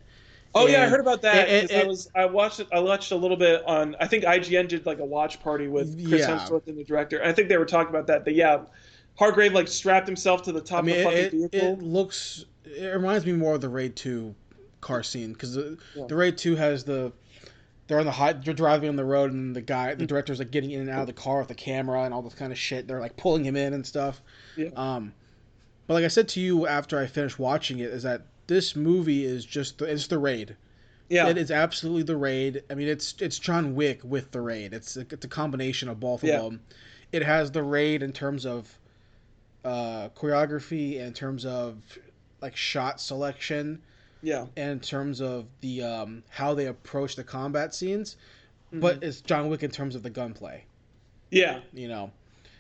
Oh 0.55 0.67
yeah, 0.67 0.85
I 0.85 0.87
heard 0.87 1.01
about 1.01 1.23
that. 1.23 1.49
it- 1.49 1.71
'cause 1.71 1.77
I 1.81 1.85
was 1.87 2.11
I 2.15 2.25
watched 2.27 2.61
it. 2.61 2.69
I 2.73 2.81
watched 2.81 3.11
a 3.13 3.17
little 3.17 3.37
bit 3.37 3.63
on. 3.67 3.97
I 4.01 4.07
think 4.07 4.25
IGN 4.25 4.69
did 4.69 4.87
like 4.87 4.99
a 4.99 5.05
watch 5.05 5.41
party 5.41 5.69
with 5.69 5.95
Chris 6.09 6.21
Yeah. 6.23 6.39
Hemsworth 6.39 6.67
and 6.69 6.79
the 6.79 6.85
director. 6.85 7.19
And 7.19 7.29
I 7.29 7.33
think 7.33 7.49
they 7.49 7.57
were 7.57 7.65
talking 7.67 7.91
about 7.91 8.07
that. 8.09 8.25
That 8.25 8.35
yeah, 8.35 8.61
Hargrave 9.19 9.53
like 9.53 9.69
strapped 9.69 10.07
himself 10.07 10.43
to 10.43 10.53
the 10.53 10.61
top 10.61 10.81
I 10.81 10.83
mean, 10.87 10.95
of 10.97 11.01
a 11.01 11.05
fucking 11.05 11.19
it, 11.19 11.45
it, 11.45 11.51
vehicle. 11.53 11.73
it 11.75 11.83
looks. 11.83 12.45
It 12.65 12.87
reminds 12.95 13.27
me 13.27 13.33
more 13.33 13.55
of 13.55 13.61
the 13.61 13.69
Raid 13.69 13.95
Two 13.97 14.35
car 14.81 15.03
scene 15.03 15.33
because 15.33 15.55
the, 15.55 15.79
Yeah. 15.95 16.05
the 16.09 16.15
Raid 16.17 16.37
Two 16.39 16.57
has 16.57 16.85
the. 16.85 17.13
They're 17.87 17.99
on 18.01 18.07
the 18.07 18.13
high. 18.13 18.33
They're 18.33 18.55
driving 18.55 18.89
on 18.89 18.97
the 18.97 19.05
road, 19.05 19.31
and 19.33 19.55
the 19.55 19.61
guy, 19.61 19.95
Mm. 19.95 19.99
the 19.99 20.07
director's 20.07 20.39
like 20.39 20.51
getting 20.51 20.71
in 20.71 20.81
and 20.81 20.89
out 20.91 21.03
of 21.03 21.07
the 21.07 21.13
car 21.13 21.41
with 21.41 21.49
the 21.49 21.55
camera 21.55 22.05
and 22.05 22.15
all 22.15 22.23
this 22.23 22.33
kind 22.35 22.51
of 22.51 22.59
shit. 22.59 22.89
They're 22.89 23.01
like 23.01 23.17
pulling 23.19 23.45
him 23.45 23.57
in 23.57 23.75
and 23.75 23.87
stuff. 23.87 24.23
Yeah. 24.57 24.71
Um, 24.75 25.13
but 25.87 25.93
like 25.95 26.05
I 26.05 26.09
said 26.09 26.29
to 26.29 26.41
you 26.41 26.67
after 26.67 26.99
I 26.99 27.07
finished 27.07 27.39
watching 27.39 27.81
it, 27.81 27.91
is 27.91 28.03
that 28.05 28.23
this 28.47 28.77
movie 28.77 29.25
is 29.25 29.45
just 29.45 29.79
the, 29.79 29.87
it's 29.87 30.07
the 30.07 30.19
Raid. 30.19 30.57
yeah, 31.09 31.29
It 31.29 31.39
is 31.39 31.51
absolutely 31.51 32.03
the 32.03 32.17
raid. 32.17 32.63
I 32.71 32.75
mean, 32.75 32.89
it's 32.89 33.15
it's 33.21 33.39
John 33.39 33.75
Wick 33.75 34.01
with 34.05 34.31
the 34.31 34.41
raid. 34.41 34.73
It's 34.73 34.97
a, 34.97 35.01
it's 35.11 35.25
a 35.25 35.29
combination 35.29 35.89
of 35.89 36.01
both 36.01 36.23
of 36.23 36.29
them. 36.29 36.61
It 37.13 37.23
has 37.23 37.51
the 37.53 37.63
raid 37.63 38.03
in 38.03 38.13
terms 38.13 38.45
of 38.47 38.77
uh, 39.65 40.09
choreography, 40.17 40.97
in 40.97 41.13
terms 41.13 41.45
of 41.47 41.77
like 42.41 42.57
shot 42.57 43.01
selection, 43.01 43.81
yeah. 44.23 44.47
and 44.57 44.71
in 44.73 44.81
terms 44.81 45.21
of 45.21 45.47
the 45.61 45.83
um, 45.83 46.23
how 46.29 46.55
they 46.55 46.67
approach 46.67 47.17
the 47.17 47.25
combat 47.25 47.75
scenes. 47.75 48.17
Mhm. 48.73 48.81
But 48.81 49.03
it's 49.03 49.21
John 49.21 49.49
Wick 49.49 49.63
in 49.63 49.71
terms 49.71 49.95
of 49.95 50.03
the 50.03 50.11
gunplay. 50.11 50.65
yeah, 51.31 51.61
You 51.73 51.89
know, 51.89 52.11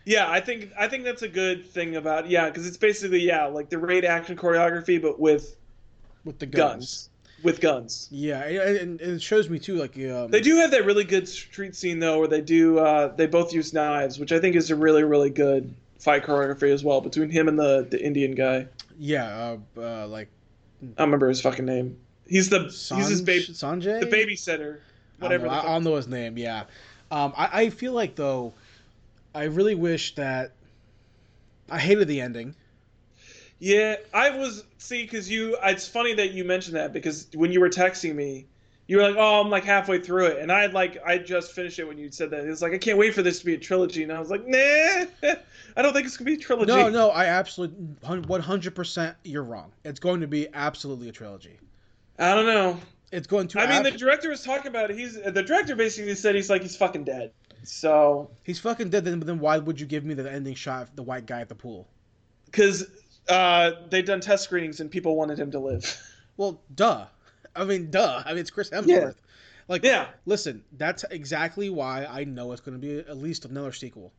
yeah. 0.04 0.30
I 0.30 0.40
think 0.40 0.70
I 0.78 0.88
think 0.88 1.04
that's 1.04 1.22
a 1.22 1.28
good 1.28 1.66
thing 1.66 1.96
about 1.96 2.28
yeah, 2.28 2.48
because 2.48 2.66
it's 2.66 2.76
basically 2.76 3.20
yeah, 3.20 3.46
like 3.46 3.68
the 3.70 3.78
raid 3.78 4.04
action 4.04 4.36
choreography, 4.36 5.00
but 5.00 5.18
with 5.18 5.56
with 6.24 6.38
the 6.38 6.46
guns. 6.46 6.62
guns. 6.62 7.08
With 7.42 7.60
guns. 7.60 8.08
Yeah, 8.10 8.42
and, 8.44 9.00
and 9.00 9.14
it 9.16 9.22
shows 9.22 9.50
me 9.50 9.58
too. 9.58 9.74
Like 9.76 9.96
um, 9.98 10.30
They 10.30 10.40
do 10.40 10.56
have 10.56 10.70
that 10.70 10.86
really 10.86 11.04
good 11.04 11.28
street 11.28 11.74
scene 11.76 11.98
though, 11.98 12.18
where 12.18 12.28
they 12.28 12.40
do 12.40 12.78
uh, 12.78 13.14
they 13.14 13.26
both 13.26 13.52
use 13.52 13.72
knives, 13.72 14.18
which 14.18 14.32
I 14.32 14.38
think 14.38 14.56
is 14.56 14.70
a 14.70 14.76
really 14.76 15.04
really 15.04 15.30
good 15.30 15.74
fight 15.98 16.24
choreography 16.24 16.72
as 16.72 16.82
well 16.84 17.00
between 17.00 17.30
him 17.30 17.48
and 17.48 17.58
the 17.58 17.86
the 17.90 18.02
Indian 18.02 18.34
guy. 18.34 18.66
Yeah, 18.98 19.56
uh, 19.76 19.80
uh, 19.80 20.06
like 20.06 20.28
I 20.82 20.86
don't 20.86 21.08
remember 21.08 21.28
his 21.28 21.40
fucking 21.42 21.66
name. 21.66 21.98
He's 22.26 22.48
the 22.48 22.60
he's 22.64 23.08
his 23.08 23.20
baby 23.20 23.44
Sanjay. 23.44 24.00
the 24.00 24.06
babysitter, 24.06 24.78
I 25.20 25.24
whatever. 25.24 25.46
don't 25.46 25.54
the 25.56 25.62
know, 25.62 25.68
I, 25.68 25.70
I 25.70 25.74
don't 25.74 25.84
know 25.84 25.96
his 25.96 26.08
name. 26.08 26.38
Yeah, 26.38 26.64
um, 27.10 27.34
I, 27.36 27.64
I 27.64 27.70
feel 27.70 27.92
like 27.92 28.14
though, 28.14 28.54
I 29.34 29.44
really 29.44 29.74
wish 29.74 30.14
that 30.14 30.52
I 31.70 31.78
hated 31.78 32.08
the 32.08 32.22
ending. 32.22 32.54
Yeah, 33.64 33.96
I 34.12 34.28
was 34.28 34.62
see 34.76 35.04
because 35.04 35.30
you. 35.30 35.56
It's 35.62 35.88
funny 35.88 36.12
that 36.12 36.32
you 36.32 36.44
mentioned 36.44 36.76
that 36.76 36.92
because 36.92 37.28
when 37.32 37.50
you 37.50 37.60
were 37.60 37.70
texting 37.70 38.14
me, 38.14 38.44
you 38.88 38.98
were 38.98 39.02
like, 39.04 39.16
"Oh, 39.16 39.40
I'm 39.40 39.48
like 39.48 39.64
halfway 39.64 40.02
through 40.02 40.26
it," 40.26 40.38
and 40.38 40.52
I 40.52 40.60
had 40.60 40.74
like 40.74 40.98
I 41.02 41.16
just 41.16 41.52
finished 41.52 41.78
it 41.78 41.88
when 41.88 41.96
you 41.96 42.10
said 42.10 42.28
that. 42.28 42.44
It 42.44 42.50
was 42.50 42.60
like 42.60 42.74
I 42.74 42.78
can't 42.78 42.98
wait 42.98 43.14
for 43.14 43.22
this 43.22 43.38
to 43.38 43.46
be 43.46 43.54
a 43.54 43.58
trilogy, 43.58 44.02
and 44.02 44.12
I 44.12 44.20
was 44.20 44.28
like, 44.28 44.46
"Nah, 44.46 44.58
I 45.76 45.80
don't 45.80 45.94
think 45.94 46.06
it's 46.06 46.18
gonna 46.18 46.26
be 46.26 46.34
a 46.34 46.36
trilogy." 46.36 46.72
No, 46.72 46.90
no, 46.90 47.08
I 47.08 47.24
absolutely 47.24 47.86
100% 48.02 49.14
you're 49.24 49.42
wrong. 49.42 49.72
It's 49.82 49.98
going 49.98 50.20
to 50.20 50.26
be 50.26 50.46
absolutely 50.52 51.08
a 51.08 51.12
trilogy. 51.12 51.58
I 52.18 52.34
don't 52.34 52.44
know. 52.44 52.78
It's 53.12 53.26
going 53.26 53.48
to. 53.48 53.60
I 53.60 53.66
mean, 53.66 53.82
the 53.82 53.92
director 53.92 54.28
was 54.28 54.42
talking 54.42 54.66
about 54.66 54.90
it. 54.90 54.98
He's 54.98 55.14
the 55.14 55.42
director 55.42 55.74
basically 55.74 56.14
said 56.16 56.34
he's 56.34 56.50
like 56.50 56.60
he's 56.60 56.76
fucking 56.76 57.04
dead. 57.04 57.32
So 57.62 58.28
he's 58.42 58.60
fucking 58.60 58.90
dead. 58.90 59.06
Then, 59.06 59.20
but 59.20 59.26
then 59.26 59.38
why 59.38 59.56
would 59.56 59.80
you 59.80 59.86
give 59.86 60.04
me 60.04 60.12
the 60.12 60.30
ending 60.30 60.54
shot 60.54 60.82
of 60.82 60.96
the 60.96 61.02
white 61.02 61.24
guy 61.24 61.40
at 61.40 61.48
the 61.48 61.54
pool? 61.54 61.88
because 62.54 62.86
uh, 63.28 63.70
they'd 63.90 64.04
done 64.04 64.20
test 64.20 64.44
screenings 64.44 64.80
and 64.80 64.90
people 64.90 65.16
wanted 65.16 65.38
him 65.38 65.50
to 65.52 65.58
live. 65.58 66.00
Well, 66.36 66.60
duh. 66.74 67.06
I 67.54 67.64
mean, 67.64 67.92
duh. 67.92 68.22
I 68.26 68.30
mean, 68.30 68.38
it's 68.40 68.50
Chris 68.50 68.68
Hemsworth. 68.70 68.86
Yeah. 68.88 69.10
Like, 69.68 69.84
Yeah. 69.84 70.08
listen, 70.26 70.64
that's 70.76 71.04
exactly 71.08 71.70
why 71.70 72.06
I 72.06 72.24
know 72.24 72.50
it's 72.50 72.60
going 72.60 72.80
to 72.80 72.84
be 72.84 72.98
at 72.98 73.16
least 73.16 73.44
another 73.44 73.70
sequel. 73.70 74.12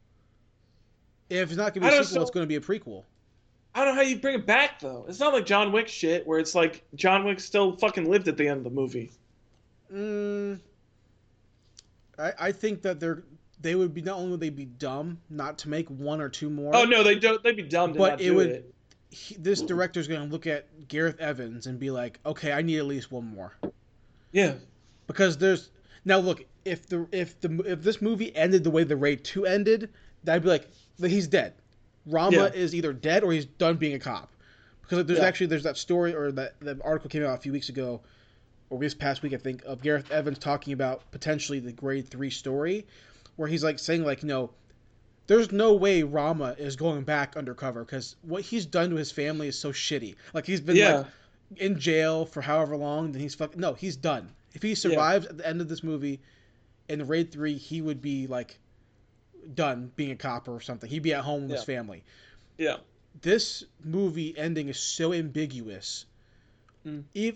If 1.29 1.49
it's 1.49 1.57
not 1.57 1.73
going 1.73 1.83
to 1.85 1.89
be 1.89 1.97
a 1.97 2.03
sequel, 2.05 2.15
so- 2.15 2.21
it's 2.21 2.31
going 2.31 2.45
to 2.45 2.47
be 2.47 2.55
a 2.55 2.61
prequel. 2.61 3.03
I 3.73 3.83
don't 3.83 3.95
know 3.97 4.01
how 4.01 4.07
you 4.07 4.17
bring 4.19 4.35
it 4.35 4.45
back 4.45 4.79
though. 4.79 5.03
It's 5.09 5.19
not 5.19 5.33
like 5.33 5.45
John 5.45 5.73
Wick 5.73 5.89
shit 5.89 6.25
where 6.25 6.39
it's 6.39 6.55
like 6.55 6.85
John 6.95 7.25
Wick 7.25 7.41
still 7.41 7.75
fucking 7.75 8.09
lived 8.09 8.29
at 8.29 8.37
the 8.37 8.47
end 8.47 8.59
of 8.59 8.63
the 8.63 8.69
movie. 8.69 9.11
Mm, 9.93 10.61
I, 12.17 12.31
I 12.39 12.51
think 12.53 12.81
that 12.83 13.01
they're 13.01 13.23
they 13.59 13.75
would 13.75 13.93
be 13.93 14.01
not 14.01 14.17
only 14.17 14.31
would 14.31 14.39
they 14.39 14.49
be 14.49 14.63
dumb 14.63 15.19
not 15.29 15.57
to 15.59 15.69
make 15.69 15.89
one 15.89 16.21
or 16.21 16.29
two 16.29 16.49
more. 16.49 16.73
Oh 16.73 16.85
no, 16.85 17.03
they 17.03 17.15
don't. 17.15 17.43
They'd 17.43 17.57
be 17.57 17.63
dumb 17.63 17.91
to 17.93 17.99
But 17.99 18.09
not 18.11 18.21
it 18.21 18.25
do 18.25 18.35
would- 18.35 18.47
it. 18.49 18.71
He, 19.15 19.35
this 19.35 19.61
director's 19.61 20.07
going 20.09 20.21
to 20.21 20.27
look 20.31 20.45
at 20.45 20.87
Gareth 20.89 21.19
Evans 21.19 21.67
and 21.67 21.79
be 21.79 21.89
like, 21.89 22.19
okay, 22.25 22.51
I 22.51 22.61
need 22.61 22.77
at 22.79 22.85
least 22.85 23.11
one 23.11 23.25
more. 23.25 23.55
Yeah. 24.33 24.55
because 25.07 25.37
there's 25.37 25.69
now 26.03 26.17
look 26.19 26.43
if 26.65 26.87
the 26.87 27.07
if 27.13 27.39
the 27.39 27.49
if 27.65 27.81
this 27.81 28.01
movie 28.01 28.35
ended 28.35 28.63
the 28.65 28.71
way 28.71 28.83
the 28.83 28.97
raid 28.97 29.23
2 29.23 29.45
ended 29.45 29.89
that'd 30.25 30.43
be 30.43 30.49
like 30.49 30.67
he's 30.99 31.27
dead 31.27 31.53
rama 32.05 32.35
Yeah. 32.37 32.45
is 32.53 32.75
either 32.75 32.91
dead 32.91 33.23
or 33.23 33.31
he's 33.31 33.45
done 33.45 33.77
being 33.77 33.93
a 33.93 33.99
cop 33.99 34.29
because 34.81 35.05
there's 35.05 35.19
Yeah. 35.19 35.25
actually 35.25 35.47
there's 35.47 35.63
that 35.63 35.77
story 35.77 36.13
or 36.13 36.31
that 36.33 36.59
the 36.59 36.77
article 36.83 37.09
came 37.09 37.23
out 37.23 37.35
a 37.35 37.41
few 37.41 37.53
weeks 37.53 37.69
ago 37.69 38.01
or 38.69 38.79
this 38.79 38.93
past 38.93 39.21
week 39.21 39.33
i 39.33 39.37
think 39.37 39.63
of 39.63 39.81
gareth 39.81 40.11
evans 40.11 40.37
talking 40.39 40.73
about 40.73 41.09
potentially 41.11 41.59
the 41.59 41.73
Raid 41.81 42.09
3 42.09 42.29
story 42.29 42.85
where 43.37 43.47
he's 43.47 43.63
like 43.63 43.79
saying 43.79 44.03
like 44.03 44.21
you 44.21 44.27
know 44.27 44.49
there's 45.27 45.51
no 45.51 45.73
way 45.73 46.03
rama 46.03 46.55
is 46.57 46.75
going 46.75 47.03
back 47.03 47.35
undercover 47.35 47.83
because 47.83 48.15
what 48.21 48.41
he's 48.43 48.65
done 48.65 48.89
to 48.91 48.95
his 48.95 49.11
family 49.11 49.47
is 49.47 49.57
so 49.57 49.71
shitty 49.71 50.15
like 50.33 50.45
he's 50.45 50.61
been 50.61 50.75
Yeah. 50.75 50.97
like 50.97 51.07
in 51.57 51.79
jail 51.79 52.25
for 52.25 52.41
however 52.41 52.75
long, 52.75 53.11
then 53.11 53.21
he's 53.21 53.35
fucking 53.35 53.59
no, 53.59 53.73
he's 53.73 53.95
done. 53.95 54.29
If 54.53 54.61
he 54.63 54.73
survives 54.73 55.27
at 55.27 55.37
the 55.37 55.47
end 55.47 55.61
of 55.61 55.69
this 55.69 55.83
movie 55.83 56.19
in 56.89 57.05
Raid 57.07 57.31
Three, 57.31 57.57
he 57.57 57.81
would 57.81 58.01
be 58.01 58.25
like 58.27 58.57
done 59.53 59.91
being 59.95 60.11
a 60.11 60.15
cop 60.15 60.47
or 60.47 60.59
something. 60.59 60.89
He'd 60.89 61.03
be 61.03 61.13
at 61.13 61.23
home 61.23 61.43
with 61.43 61.51
his 61.51 61.63
family. 61.63 62.03
Yeah. 62.57 62.77
This 63.21 63.63
movie 63.83 64.35
ending 64.37 64.69
is 64.69 64.79
so 64.79 65.13
ambiguous. 65.13 66.05
Mm. 66.85 67.03
If 67.13 67.35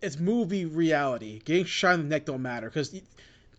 it's 0.00 0.18
movie 0.18 0.64
reality, 0.66 1.40
getting 1.44 1.64
shot 1.64 1.94
in 1.94 2.02
the 2.02 2.08
neck 2.08 2.24
don't 2.26 2.42
matter 2.42 2.68
because 2.68 2.94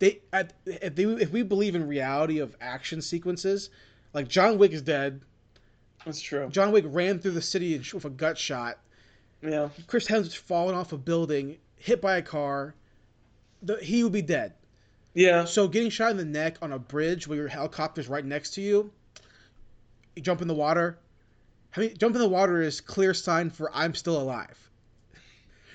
they 0.02 0.20
if 0.66 0.96
they 0.96 1.04
if 1.04 1.30
we 1.30 1.44
believe 1.44 1.76
in 1.76 1.86
reality 1.86 2.40
of 2.40 2.56
action 2.60 3.00
sequences, 3.00 3.70
like 4.12 4.26
John 4.26 4.58
Wick 4.58 4.72
is 4.72 4.82
dead. 4.82 5.20
That's 6.04 6.20
true. 6.20 6.48
John 6.48 6.72
Wick 6.72 6.84
ran 6.88 7.20
through 7.20 7.30
the 7.30 7.42
city 7.42 7.78
with 7.94 8.04
a 8.04 8.10
gut 8.10 8.36
shot. 8.36 8.78
Yeah. 9.42 9.68
Chris 9.86 10.08
Hemsworth 10.08 10.36
falling 10.36 10.74
off 10.74 10.92
a 10.92 10.98
building, 10.98 11.58
hit 11.76 12.00
by 12.00 12.16
a 12.16 12.22
car, 12.22 12.74
the, 13.62 13.76
he 13.76 14.02
would 14.02 14.12
be 14.12 14.22
dead. 14.22 14.54
Yeah. 15.14 15.44
So 15.44 15.68
getting 15.68 15.90
shot 15.90 16.10
in 16.10 16.16
the 16.16 16.24
neck 16.24 16.56
on 16.62 16.72
a 16.72 16.80
bridge 16.80 17.28
where 17.28 17.38
your 17.38 17.48
helicopter's 17.48 18.08
right 18.08 18.24
next 18.24 18.54
to 18.54 18.60
you, 18.60 18.90
you 20.16 20.22
jump 20.22 20.42
in 20.42 20.48
the 20.48 20.54
water. 20.54 20.98
I 21.76 21.80
mean, 21.80 21.96
jump 21.96 22.16
in 22.16 22.20
the 22.20 22.28
water 22.28 22.60
is 22.60 22.80
clear 22.80 23.14
sign 23.14 23.50
for 23.50 23.70
I'm 23.72 23.94
still 23.94 24.20
alive. 24.20 24.58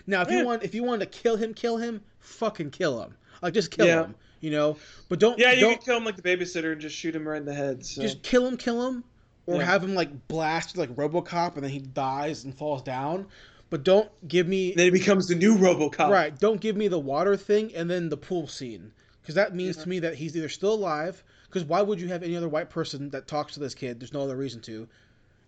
Now, 0.05 0.21
if 0.21 0.31
you 0.31 0.45
want, 0.45 0.63
if 0.63 0.75
you 0.75 0.83
want 0.83 0.99
to 0.99 1.05
kill 1.05 1.37
him, 1.37 1.53
kill 1.53 1.77
him, 1.77 2.01
fucking 2.19 2.71
kill 2.71 3.01
him. 3.01 3.15
Like 3.41 3.53
just 3.53 3.71
kill 3.71 3.85
Yeah. 3.87 4.03
him, 4.05 4.15
you 4.41 4.51
know. 4.51 4.77
But 5.09 5.19
don't, 5.19 5.37
Yeah, 5.39 5.51
you 5.51 5.61
don't 5.61 5.75
could 5.75 5.85
kill 5.85 5.97
him 5.97 6.05
like 6.05 6.15
the 6.15 6.21
babysitter 6.21 6.71
and 6.71 6.81
just 6.81 6.95
shoot 6.95 7.15
him 7.15 7.27
right 7.27 7.37
in 7.37 7.45
the 7.45 7.53
head. 7.53 7.85
So. 7.85 8.01
just 8.01 8.21
kill 8.23 8.45
him, 8.47 8.57
kill 8.57 8.87
him, 8.87 9.03
or 9.45 9.57
Yeah. 9.57 9.63
have 9.65 9.83
him 9.83 9.95
like 9.95 10.27
blast 10.27 10.77
like 10.77 10.95
RoboCop 10.95 11.55
and 11.55 11.63
then 11.63 11.71
he 11.71 11.79
dies 11.79 12.43
and 12.43 12.55
falls 12.55 12.81
down. 12.81 13.27
But 13.69 13.83
don't 13.83 14.09
give 14.27 14.47
me 14.47 14.73
then 14.73 14.85
he 14.85 14.91
becomes 14.91 15.27
the 15.27 15.35
new 15.35 15.57
RoboCop. 15.57 16.09
Right. 16.09 16.37
Don't 16.37 16.61
give 16.61 16.75
me 16.77 16.87
the 16.87 16.99
water 16.99 17.35
thing 17.35 17.73
and 17.75 17.89
then 17.89 18.09
the 18.09 18.17
pool 18.17 18.47
scene. 18.47 18.91
Because 19.21 19.35
that 19.35 19.53
means 19.53 19.75
Yeah. 19.77 19.83
to 19.83 19.89
me 19.89 19.99
that 19.99 20.15
he's 20.15 20.37
either 20.37 20.49
still 20.49 20.73
alive. 20.73 21.23
Because 21.49 21.63
why 21.65 21.81
would 21.81 21.99
you 21.99 22.07
have 22.07 22.23
any 22.23 22.35
other 22.35 22.47
white 22.49 22.69
person 22.69 23.09
that 23.09 23.27
talks 23.27 23.53
to 23.55 23.59
this 23.59 23.75
kid? 23.75 23.99
There's 23.99 24.13
no 24.13 24.21
other 24.21 24.35
reason 24.37 24.61
to. 24.61 24.87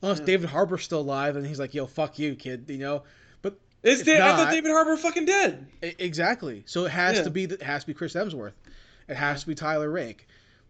Unless. 0.01 0.21
David 0.21 0.49
Harbour's 0.49 0.83
still 0.83 1.01
alive 1.01 1.35
and 1.35 1.45
he's 1.45 1.59
like, 1.59 1.73
yo, 1.73 1.85
fuck 1.85 2.19
you, 2.19 2.35
kid. 2.35 2.65
You 2.67 2.77
know? 2.77 3.03
Is 3.83 4.03
Da- 4.03 4.15
I 4.17 4.35
thought 4.35 4.51
David 4.51 4.71
Harbour 4.71 4.97
fucking 4.97 5.25
dead. 5.25 5.65
exactly. 5.81 6.63
So 6.65 6.85
it 6.85 6.89
has 6.91 7.17
Yeah. 7.17 7.23
to 7.23 7.29
be 7.29 7.43
it 7.45 7.61
has 7.61 7.83
to 7.83 7.87
be 7.87 7.93
Chris 7.93 8.13
Hemsworth. 8.13 8.53
It 9.07 9.15
has 9.15 9.41
to 9.41 9.47
be 9.47 9.55
Tyler 9.55 9.89
Rake. 9.89 10.27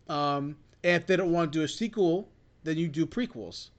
Um, 0.08 0.58
and 0.84 1.02
if 1.02 1.08
they 1.08 1.16
don't 1.16 1.32
want 1.32 1.52
to 1.52 1.60
do 1.60 1.64
a 1.64 1.68
sequel, 1.68 2.30
then 2.64 2.78
you 2.78 2.88
do 2.88 3.06
prequels. 3.06 3.70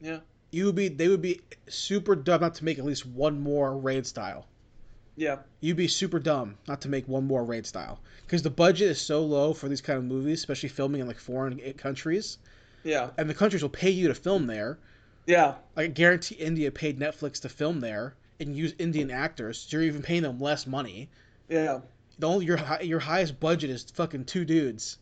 Yeah. 0.00 0.20
You 0.50 0.66
would 0.66 0.74
be 0.74 0.88
they 0.88 1.08
would 1.08 1.22
be 1.22 1.40
super 1.68 2.14
dumb 2.14 2.42
not 2.42 2.54
to 2.56 2.64
make 2.64 2.78
at 2.78 2.84
least 2.84 3.06
one 3.06 3.40
more 3.40 3.76
raid 3.76 4.06
style. 4.06 4.46
Yeah. 5.16 5.38
You'd 5.60 5.76
be 5.76 5.88
super 5.88 6.18
dumb 6.18 6.56
not 6.68 6.80
to 6.82 6.88
make 6.88 7.06
one 7.08 7.24
more 7.26 7.44
raid 7.44 7.66
style 7.66 8.00
because 8.26 8.42
the 8.42 8.50
budget 8.50 8.90
is 8.90 9.00
so 9.00 9.22
low 9.24 9.52
for 9.54 9.68
these 9.68 9.80
kind 9.80 9.98
of 9.98 10.04
movies, 10.04 10.38
especially 10.40 10.68
filming 10.68 11.00
in 11.00 11.06
like 11.06 11.18
foreign 11.18 11.58
countries, 11.74 12.38
Yeah. 12.84 13.10
and 13.18 13.28
the 13.30 13.34
countries 13.34 13.62
will 13.62 13.68
pay 13.70 13.90
you 13.90 14.08
to 14.08 14.14
film 14.14 14.46
there. 14.46 14.78
Yeah. 15.26 15.54
Like 15.76 15.84
I 15.84 15.86
guarantee 15.88 16.34
India 16.36 16.70
paid 16.70 16.98
Netflix 16.98 17.40
to 17.42 17.48
film 17.48 17.80
there 17.80 18.14
and 18.46 18.56
use 18.56 18.74
Indian 18.78 19.10
actors. 19.10 19.58
So 19.58 19.76
you're 19.76 19.86
even 19.86 20.02
paying 20.02 20.22
them 20.22 20.38
less 20.40 20.66
money. 20.66 21.08
Yeah. 21.48 21.80
The 22.18 22.28
only 22.28 22.46
your 22.46 22.58
your 22.82 22.98
highest 23.00 23.40
budget 23.40 23.70
is 23.70 23.84
fucking 23.94 24.24
two 24.26 24.44
dudes. 24.44 24.98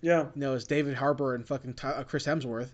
Yeah. 0.00 0.26
You 0.34 0.40
know, 0.40 0.54
it's 0.54 0.64
David 0.64 0.94
Harbour 0.94 1.34
and 1.34 1.46
fucking 1.46 1.74
Ty- 1.74 1.92
uh, 1.92 2.02
Chris 2.04 2.26
Hemsworth. 2.26 2.68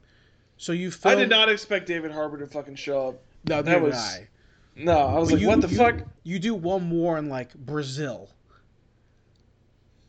So 0.56 0.72
you 0.72 0.92
I 1.04 1.14
did 1.14 1.28
not 1.30 1.48
expect 1.48 1.86
David 1.86 2.12
Harbour 2.12 2.38
to 2.38 2.46
fucking 2.46 2.76
show 2.76 3.08
up. 3.08 3.22
No, 3.48 3.62
that 3.62 3.80
was- 3.82 3.94
was. 3.94 4.20
No, 4.76 4.98
I 4.98 5.18
was 5.18 5.28
But 5.28 5.34
like, 5.34 5.42
you- 5.42 5.48
what 5.48 5.60
the 5.60 5.68
you- 5.68 5.76
fuck? 5.76 5.96
You 6.24 6.38
do 6.38 6.54
one 6.54 6.82
more 6.88 7.16
in 7.18 7.28
like 7.28 7.54
Brazil. 7.54 8.28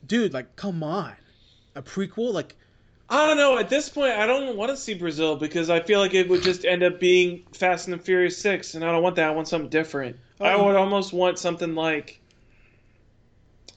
Dude, 0.05 0.33
like, 0.33 0.55
come 0.55 0.83
on, 0.83 1.13
a 1.75 1.81
prequel, 1.81 2.31
like. 2.33 2.55
I 3.09 3.27
don't 3.27 3.37
know. 3.37 3.57
At 3.57 3.69
this 3.69 3.87
point, 3.89 4.13
I 4.13 4.25
don't 4.25 4.57
want 4.57 4.71
to 4.71 4.77
see 4.77 4.95
Brazil 4.95 5.35
because 5.35 5.69
I 5.69 5.79
feel 5.79 5.99
like 5.99 6.13
it 6.15 6.27
would 6.27 6.41
just 6.41 6.65
end 6.65 6.81
up 6.83 6.99
being 6.99 7.43
Fast 7.53 7.87
and 7.87 7.93
the 7.93 8.03
Furious 8.03 8.37
Six, 8.37 8.73
and 8.73 8.83
I 8.83 8.91
don't 8.91 9.03
want 9.03 9.15
that. 9.17 9.27
I 9.27 9.31
want 9.31 9.47
something 9.47 9.69
different. 9.69 10.17
I 10.41 10.53
Oh. 10.53 10.65
would 10.65 10.75
almost 10.75 11.13
want 11.13 11.37
something 11.37 11.75
like. 11.75 12.19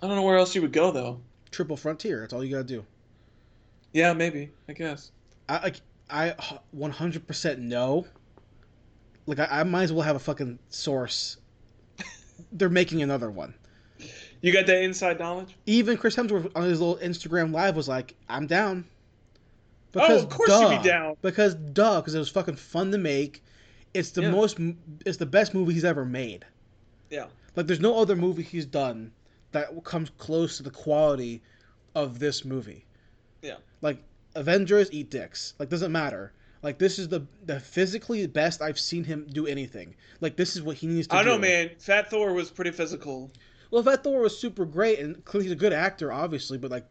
I 0.02 0.06
don't 0.06 0.16
know 0.16 0.22
where 0.22 0.36
else 0.38 0.54
you 0.54 0.62
would 0.62 0.72
go 0.72 0.90
though. 0.92 1.20
Triple 1.50 1.76
Frontier. 1.76 2.20
That's 2.20 2.32
all 2.32 2.42
you 2.44 2.50
gotta 2.52 2.64
do. 2.64 2.84
Yeah, 3.92 4.12
maybe. 4.12 4.50
I 4.68 4.72
guess. 4.72 5.10
I 5.48 5.62
like 5.62 5.76
I 6.10 6.34
100% 6.74 7.58
know. 7.58 8.06
Like 9.26 9.40
I, 9.40 9.60
I 9.60 9.62
might 9.64 9.82
as 9.84 9.92
well 9.92 10.02
have 10.02 10.16
a 10.16 10.20
fucking 10.20 10.58
source. 10.70 11.36
They're 12.52 12.68
making 12.70 13.02
another 13.02 13.30
one. 13.30 13.54
You 14.40 14.52
got 14.52 14.66
that 14.66 14.82
inside 14.82 15.18
knowledge? 15.18 15.56
Even 15.66 15.98
Chris 15.98 16.14
Hemsworth 16.16 16.50
on 16.54 16.62
his 16.62 16.80
little 16.80 16.96
Instagram 16.96 17.52
live 17.52 17.74
was 17.76 17.88
like, 17.88 18.14
"I'm 18.28 18.46
down." 18.46 18.84
Oh, 19.94 20.18
of 20.18 20.28
course 20.28 20.50
you'd 20.50 20.82
be 20.82 20.88
down. 20.88 21.16
Because 21.22 21.54
duh, 21.54 22.00
because 22.00 22.14
it 22.14 22.18
was 22.18 22.28
fucking 22.28 22.56
fun 22.56 22.90
to 22.92 22.98
make. 22.98 23.42
It's 23.94 24.10
the 24.10 24.22
Yeah. 24.22 24.30
most. 24.30 24.58
It's 25.06 25.16
the 25.18 25.26
best 25.26 25.54
movie 25.54 25.72
he's 25.74 25.84
ever 25.84 26.04
made. 26.04 26.44
Yeah. 27.10 27.26
Like 27.56 27.66
there's 27.66 27.80
no 27.80 27.98
other 28.00 28.14
movie 28.16 28.42
he's 28.42 28.66
done 28.66 29.12
that 29.52 29.82
comes 29.84 30.10
close 30.18 30.58
to 30.58 30.62
the 30.62 30.70
quality 30.70 31.42
of 31.94 32.18
this 32.18 32.44
movie. 32.44 32.84
Yeah. 33.42 33.56
Like 33.80 34.02
Avengers 34.34 34.90
eat 34.92 35.10
dicks. 35.10 35.54
Like 35.58 35.68
doesn't 35.70 35.90
matter. 35.90 36.32
Like 36.62 36.78
this 36.78 36.98
is 36.98 37.08
the 37.08 37.26
the 37.46 37.58
physically 37.58 38.26
best 38.26 38.60
I've 38.60 38.78
seen 38.78 39.04
him 39.04 39.26
do 39.32 39.46
anything. 39.46 39.94
Like 40.20 40.36
this 40.36 40.54
is 40.54 40.62
what 40.62 40.76
he 40.76 40.86
needs 40.86 41.06
to 41.08 41.14
I 41.16 41.22
do. 41.22 41.30
know, 41.30 41.38
man. 41.38 41.70
Fat 41.78 42.10
Thor 42.10 42.32
was 42.34 42.50
pretty 42.50 42.72
physical. 42.72 43.30
Well, 43.70 43.82
Fat 43.82 44.02
Thor 44.04 44.20
was 44.20 44.38
super 44.38 44.64
great 44.66 44.98
and 44.98 45.22
he's 45.32 45.50
a 45.52 45.56
good 45.56 45.72
actor, 45.72 46.12
obviously, 46.12 46.58
but 46.58 46.70
like 46.70 46.84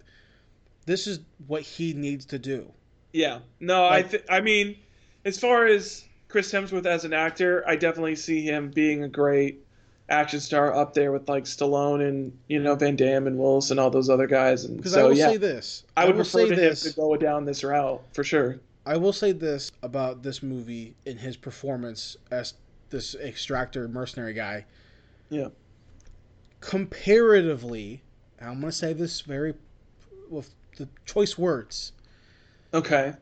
this 0.86 1.05
is 1.05 1.19
what 1.47 1.62
he 1.62 1.93
needs 1.93 2.25
to 2.27 2.39
do. 2.39 2.71
Yeah. 3.17 3.39
No, 3.60 3.82
Like- 3.82 4.06
I 4.06 4.10
th- 4.10 4.23
I 4.30 4.41
mean, 4.41 4.77
as 5.25 5.39
far 5.39 5.65
as 5.65 6.06
Chris 6.27 6.51
Hemsworth 6.51 6.86
as 6.86 7.03
an 7.03 7.13
actor, 7.13 7.63
I 7.67 7.75
definitely 7.75 8.15
see 8.15 8.43
him 8.43 8.69
being 8.69 9.03
a 9.03 9.08
great 9.08 9.63
action 10.10 10.39
star 10.39 10.73
up 10.73 10.93
there 10.93 11.12
with 11.12 11.27
like 11.27 11.45
Stallone 11.45 12.08
and 12.08 12.38
you 12.47 12.60
know 12.60 12.75
Van 12.75 12.95
Damme 12.95 13.25
and 13.27 13.38
Willis 13.39 13.71
and 13.71 13.80
all 13.80 13.89
those 13.89 14.08
other 14.10 14.27
guys. 14.27 14.65
And 14.65 14.88
so 14.88 14.99
I 14.99 15.03
will 15.03 15.17
yeah, 15.17 15.30
say 15.32 15.38
this. 15.38 15.84
I 15.97 16.06
would 16.06 16.15
will 16.15 16.23
prefer 16.23 16.43
say 16.47 16.49
to 16.49 16.56
this. 16.56 16.86
him 16.86 16.91
to 16.91 16.95
go 16.95 17.17
down 17.17 17.43
this 17.45 17.63
route 17.63 18.01
for 18.13 18.23
sure. 18.23 18.60
I 18.86 18.95
will 18.97 19.12
say 19.13 19.32
this 19.32 19.71
about 19.82 20.21
this 20.21 20.43
movie 20.43 20.93
in 21.06 21.17
his 21.17 21.36
performance 21.36 22.15
as 22.32 22.53
this 22.89 23.15
extractor 23.15 23.88
mercenary 23.88 24.34
guy. 24.34 24.63
Yeah. 25.30 25.47
comparatively, 26.62 28.01
I'm 28.39 28.60
going 28.62 28.71
to 28.71 28.71
say 28.71 28.93
this 28.93 29.21
very 29.21 29.56
with 30.30 30.53
the 30.77 30.88
choice 31.06 31.38
words, 31.38 31.91
Okay. 32.73 33.13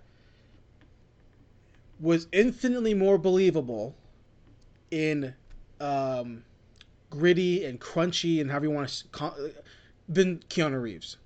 was 2.00 2.28
infinitely 2.32 2.94
more 2.94 3.18
believable 3.18 3.96
in 4.92 5.34
um, 5.80 6.44
gritty 7.10 7.66
and 7.66 7.80
crunchy 7.80 8.42
and 8.42 8.50
however 8.50 8.66
you 8.66 8.72
want 8.72 8.90
to 8.90 9.54
than 10.10 10.40
Keanu 10.50 10.82
Reeves. 10.82 11.18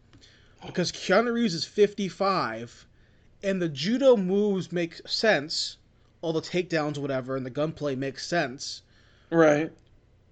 Because 0.66 0.92
Keanu 0.92 1.34
Reeves 1.34 1.54
is 1.54 1.66
55 1.66 2.86
and 3.44 3.62
the 3.62 3.70
judo 3.70 4.18
moves 4.18 4.72
make 4.72 5.08
sense, 5.08 5.78
all 6.22 6.34
the 6.34 6.42
takedowns 6.42 6.98
whatever 6.98 7.36
and 7.36 7.46
the 7.46 7.50
gunplay 7.50 7.96
makes 7.96 8.28
sense. 8.28 8.82
Right. 9.30 9.72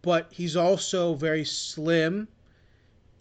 But 0.01 0.27
he's 0.31 0.55
also 0.55 1.13
very 1.13 1.45
slim 1.45 2.27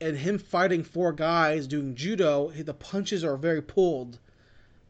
and 0.00 0.16
him 0.16 0.38
fighting 0.38 0.84
four 0.84 1.12
guys 1.12 1.66
doing 1.66 1.94
judo, 1.94 2.50
the 2.50 2.74
punches 2.74 3.24
are 3.24 3.36
very 3.36 3.62
pulled. 3.62 4.18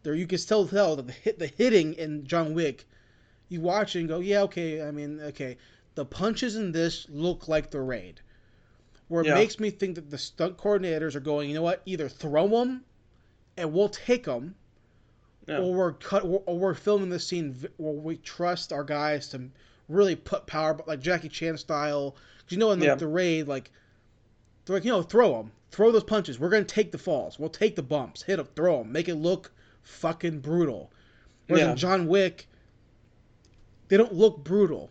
There 0.07 0.15
you 0.15 0.29
can 0.29 0.39
still 0.39 0.69
tell 0.69 0.95
that 0.95 1.09
the 1.09 1.13
hit 1.13 1.41
the 1.41 1.49
hitting 1.49 1.95
in 1.95 2.25
John 2.29 2.55
Wick, 2.55 2.85
you 3.49 3.61
watch 3.61 3.97
it 3.97 4.01
and 4.01 4.09
go, 4.09 4.21
yeah, 4.21 4.43
okay, 4.43 4.81
I 4.81 4.93
mean, 4.93 5.19
okay. 5.21 5.57
The 5.97 6.05
punches 6.05 6.55
in 6.55 6.71
this 6.71 7.09
look 7.11 7.49
like 7.49 7.73
the 7.73 7.81
raid. 7.81 8.21
Where 9.09 9.23
it 9.25 9.27
Yeah. 9.27 9.35
makes 9.35 9.59
me 9.59 9.69
think 9.71 9.97
that 9.97 10.09
the 10.09 10.17
stunt 10.17 10.59
coordinators 10.59 11.17
are 11.17 11.21
going, 11.21 11.49
you 11.49 11.57
know 11.57 11.63
what? 11.63 11.83
Either 11.87 12.09
throw 12.09 12.47
them, 12.47 12.85
and 13.57 13.73
we'll 13.73 13.89
take 13.89 14.23
them, 14.27 14.55
Yeah. 15.49 15.59
or 15.59 15.75
we're 15.75 15.93
cut, 15.95 16.23
or, 16.23 16.41
or 16.47 16.57
we're 16.57 16.75
filming 16.75 17.11
this 17.11 17.27
scene 17.27 17.57
where 17.77 17.93
we 17.93 18.17
trust 18.19 18.73
our 18.73 18.85
guys 18.85 19.27
to 19.31 19.49
really 19.89 20.15
put 20.15 20.47
power, 20.47 20.79
like 20.87 21.01
Jackie 21.01 21.29
Chan 21.29 21.59
style. 21.59 22.13
'Cause 22.13 22.53
you 22.53 22.59
know, 22.59 22.71
in 22.71 22.79
the, 22.79 22.87
Yeah. 22.87 22.95
the 22.95 23.09
raid, 23.09 23.49
like 23.49 23.73
they're 24.67 24.77
like, 24.77 24.85
you 24.85 24.93
know, 24.93 25.03
throw 25.03 25.33
them, 25.39 25.51
throw 25.73 25.91
those 25.91 26.05
punches. 26.05 26.39
We're 26.39 26.51
gonna 26.51 26.65
take 26.65 26.93
the 26.93 26.99
falls. 26.99 27.41
We'll 27.41 27.49
take 27.51 27.75
the 27.75 27.83
bumps, 27.83 28.23
hit 28.23 28.37
them, 28.37 28.47
throw 28.55 28.79
them, 28.85 28.93
make 28.93 29.09
it 29.09 29.17
look 29.17 29.51
fucking 29.87 30.41
brutal. 30.41 30.91
Whereas 31.47 31.65
Yeah. 31.65 31.71
in 31.73 31.77
John 31.77 32.07
Wick, 32.09 32.47
they 33.89 33.97
don't 33.97 34.13
look 34.15 34.43
brutal. 34.45 34.91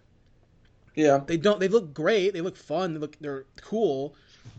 Yeah. 0.96 1.22
They 1.26 1.38
don't. 1.38 1.60
They 1.60 1.68
look 1.68 1.94
great. 1.94 2.32
They 2.34 2.42
look 2.42 2.56
fun. 2.56 2.94
They 2.94 3.00
look. 3.00 3.18
They're 3.20 3.46
cool, 3.62 4.16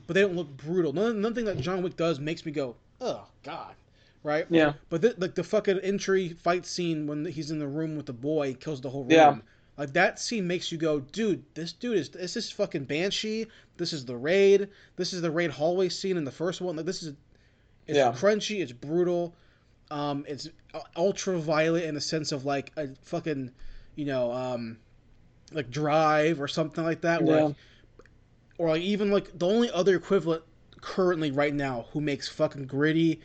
but 0.07 0.15
they 0.15 0.21
don't 0.21 0.37
look 0.37 0.55
brutal. 0.57 0.93
None, 0.93 1.21
nothing 1.21 1.47
that 1.47 1.59
John 1.59 1.83
Wick 1.83 1.97
does 1.97 2.21
makes 2.21 2.45
me 2.45 2.53
go, 2.53 2.77
oh 3.01 3.27
god, 3.43 3.75
right? 4.23 4.47
Yeah. 4.51 4.75
But 4.91 5.01
the, 5.01 5.15
like 5.17 5.35
the 5.35 5.45
fucking 5.45 5.79
entry 5.81 6.29
fight 6.31 6.67
scene 6.67 7.07
when 7.07 7.25
he's 7.25 7.51
in 7.51 7.59
the 7.59 7.67
room 7.67 7.97
with 7.97 8.07
the 8.07 8.13
boy, 8.13 8.55
kills 8.55 8.83
the 8.83 8.91
whole 8.91 9.03
room. 9.05 9.11
Yeah. 9.13 9.39
Like 9.79 9.93
that 9.95 10.19
scene 10.19 10.47
makes 10.47 10.71
you 10.71 10.77
go, 10.79 11.01
dude, 11.01 11.43
this 11.55 11.73
dude 11.73 11.97
is 11.97 12.11
this 12.11 12.37
is 12.37 12.51
fucking 12.51 12.85
Banshee. 12.85 13.47
This 13.79 13.95
is 13.95 14.05
the 14.05 14.17
raid. 14.17 14.69
This 14.97 15.15
is 15.15 15.23
the 15.23 15.31
raid 15.31 15.51
hallway 15.51 15.89
scene 15.89 16.19
in 16.19 16.25
the 16.25 16.31
first 16.31 16.61
one. 16.61 16.77
Like 16.77 16.87
this 16.87 17.03
is, 17.03 17.15
it's 17.87 17.97
Yeah. 17.97 18.13
crunchy. 18.13 18.61
It's 18.61 18.73
brutal. 18.73 19.35
Um, 19.91 20.25
it's 20.29 20.49
ultra 20.97 21.39
violent 21.39 21.85
in 21.85 21.95
the 21.95 22.01
sense 22.01 22.33
of 22.33 22.45
like 22.45 22.73
a 22.77 22.89
fucking, 23.03 23.51
you 23.95 24.05
know, 24.07 24.33
um, 24.33 24.79
like 25.53 25.71
Drive 25.71 26.41
or 26.41 26.49
something 26.49 26.83
like 26.85 27.01
that. 27.03 27.23
Where, 27.23 27.39
Yeah. 27.41 27.51
or 28.59 28.71
like 28.71 28.83
even 28.83 29.11
like 29.11 29.39
the 29.39 29.47
only 29.47 29.71
other 29.71 29.95
equivalent 29.95 30.43
currently 30.81 31.31
right 31.31 31.55
now 31.55 31.87
who 31.93 32.01
makes 32.01 32.29
fucking 32.29 32.67
gritty, 32.67 33.21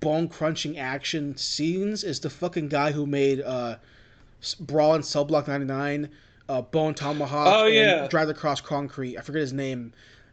bone 0.00 0.28
crunching 0.28 0.78
action 0.78 1.36
scenes 1.36 2.02
is 2.02 2.18
the 2.20 2.30
fucking 2.30 2.68
guy 2.68 2.90
who 2.92 3.06
made 3.06 3.40
uh, 3.40 3.76
Brawl 4.60 4.94
and 4.94 5.04
Cell 5.04 5.24
Block 5.24 5.46
ninety 5.48 5.66
nine. 5.66 6.08
Uh, 6.48 6.60
Bone 6.60 6.92
Tomahawk 6.92 7.46
Oh, 7.46 7.66
and 7.66 7.74
yeah. 7.74 8.06
Drive 8.08 8.28
Across 8.28 8.62
Concrete. 8.62 9.16
I 9.16 9.20
forget 9.22 9.40
his 9.40 9.52
name. 9.52 9.92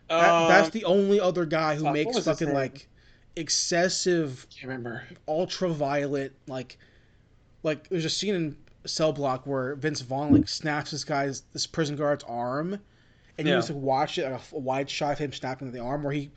That, 0.09 0.27
Uh, 0.29 0.47
that's 0.47 0.69
the 0.71 0.83
only 0.85 1.19
other 1.19 1.45
guy 1.45 1.75
who 1.75 1.93
makes 1.93 2.17
fucking 2.25 2.51
like 2.51 2.87
excessive 3.39 4.45
can't 4.49 4.67
remember. 4.67 5.03
ultraviolet 5.27 6.33
like 6.47 6.77
like 7.63 7.87
there's 7.89 8.05
a 8.05 8.09
scene 8.09 8.35
in 8.35 8.57
cell 8.85 9.11
block 9.13 9.45
where 9.45 9.75
vince 9.75 10.01
vaughn 10.01 10.31
like 10.33 10.47
snaps 10.47 10.91
this 10.91 11.03
guy's 11.03 11.41
this 11.53 11.65
prison 11.67 11.95
guard's 11.95 12.23
arm 12.25 12.79
and 13.37 13.47
you 13.47 13.53
Yeah. 13.53 13.59
just 13.59 13.69
like, 13.69 13.79
watch 13.81 14.17
it 14.17 14.29
like, 14.29 14.41
a, 14.51 14.55
a 14.55 14.59
wide 14.59 14.89
shot 14.89 15.13
of 15.13 15.19
him 15.19 15.31
snapping 15.33 15.71
the 15.71 15.79
arm 15.79 16.03
where 16.03 16.13
he 16.13 16.31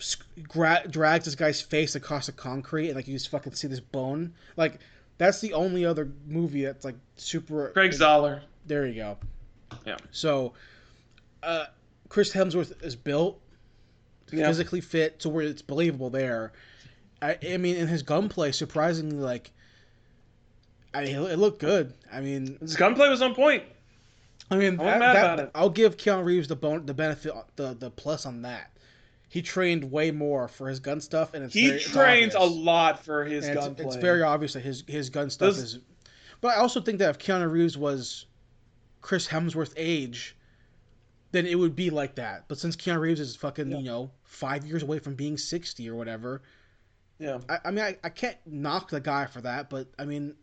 s- 0.00 0.16
gra- 0.48 0.84
drags 0.88 1.24
this 1.26 1.34
guy's 1.34 1.60
face 1.60 1.94
across 1.94 2.26
the 2.26 2.32
concrete 2.32 2.88
and 2.88 2.96
like 2.96 3.06
you 3.06 3.14
just 3.14 3.28
fucking 3.28 3.52
see 3.54 3.68
this 3.68 3.80
bone 3.80 4.32
like 4.56 4.78
that's 5.18 5.40
the 5.40 5.52
only 5.52 5.84
other 5.84 6.10
movie 6.26 6.64
that's 6.64 6.84
like 6.84 6.96
super 7.16 7.68
Craig 7.70 7.92
Zahler. 7.92 8.40
there 8.66 8.86
you 8.86 8.94
go 8.94 9.16
Yeah. 9.86 9.96
so 10.10 10.52
uh 11.42 11.66
chris 12.08 12.32
hemsworth 12.32 12.82
is 12.84 12.96
built 12.96 13.40
Yeah. 14.32 14.46
physically 14.46 14.80
fit 14.80 15.20
to 15.20 15.28
where 15.28 15.44
it's 15.44 15.62
believable 15.62 16.10
there. 16.10 16.52
I, 17.20 17.38
I 17.50 17.56
mean, 17.56 17.76
in 17.76 17.86
his 17.88 18.02
gunplay, 18.02 18.52
surprisingly, 18.52 19.16
like, 19.16 19.50
I 20.94 21.04
mean, 21.04 21.16
it 21.16 21.38
looked 21.38 21.60
good. 21.60 21.94
I 22.12 22.20
mean, 22.20 22.58
His 22.60 22.76
gunplay 22.76 23.08
was 23.08 23.22
on 23.22 23.34
point. 23.34 23.62
I 24.50 24.56
mean, 24.56 24.78
I 24.80 24.96
about 24.96 25.38
it. 25.40 25.50
I'll 25.54 25.70
give 25.70 25.96
Keanu 25.96 26.24
Reeves 26.24 26.48
the 26.48 26.56
bon- 26.56 26.84
the 26.84 26.92
benefit, 26.92 27.32
the 27.56 27.74
the 27.78 27.90
plus 27.90 28.26
on 28.26 28.42
that. 28.42 28.70
He 29.28 29.40
trained 29.40 29.90
way 29.90 30.10
more 30.10 30.46
for 30.48 30.68
his 30.68 30.78
gun 30.78 31.00
stuff, 31.00 31.32
and 31.32 31.42
it's 31.42 31.54
He 31.54 31.68
very, 31.68 31.76
it's 31.80 31.90
trains 31.90 32.34
a 32.34 32.40
lot 32.40 33.02
for 33.02 33.24
his 33.24 33.46
And 33.46 33.56
it's, 33.56 33.64
gunplay. 33.66 33.86
it's 33.86 33.96
very 33.96 34.22
obvious 34.22 34.52
that 34.52 34.60
his 34.60 34.84
his 34.86 35.08
gun 35.08 35.30
stuff 35.30 35.54
Those- 35.54 35.58
is. 35.58 35.78
But 36.42 36.48
I 36.48 36.56
also 36.56 36.80
think 36.80 36.98
that 36.98 37.08
if 37.10 37.18
Keanu 37.18 37.50
Reeves 37.50 37.78
was 37.78 38.26
Chris 39.00 39.26
Hemsworth 39.28 39.72
age, 39.76 40.36
then 41.32 41.46
it 41.46 41.56
would 41.58 41.74
be 41.74 41.90
like 41.90 42.14
that. 42.16 42.44
But 42.48 42.58
since 42.58 42.76
Keanu 42.76 43.00
Reeves 43.00 43.20
is 43.20 43.34
fucking 43.36 43.70
Yeah. 43.70 43.78
you 43.78 43.84
know 43.84 44.10
five 44.24 44.64
years 44.64 44.82
away 44.82 44.98
from 45.00 45.14
being 45.14 45.36
sixty 45.36 45.88
or 45.90 45.96
whatever, 45.96 46.42
Yeah. 47.18 47.40
I, 47.48 47.58
I 47.66 47.70
mean 47.70 47.84
I, 47.84 47.96
I 48.04 48.08
can't 48.10 48.36
knock 48.46 48.90
the 48.90 49.00
guy 49.00 49.26
for 49.26 49.40
that. 49.40 49.68
But 49.70 49.88
I 49.98 50.04
mean, 50.04 50.34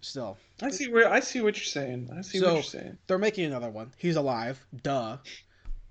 still 0.00 0.36
I 0.62 0.70
see 0.70 0.88
where 0.90 1.10
I 1.10 1.20
see 1.20 1.40
what 1.40 1.56
you're 1.56 1.64
saying. 1.64 2.10
I 2.16 2.22
see 2.22 2.38
So- 2.38 2.46
what 2.46 2.54
you're 2.54 2.62
saying. 2.62 2.98
they're 3.06 3.18
making 3.18 3.44
another 3.46 3.70
one. 3.70 3.92
He's 3.96 4.16
alive, 4.16 4.64
duh. 4.82 5.18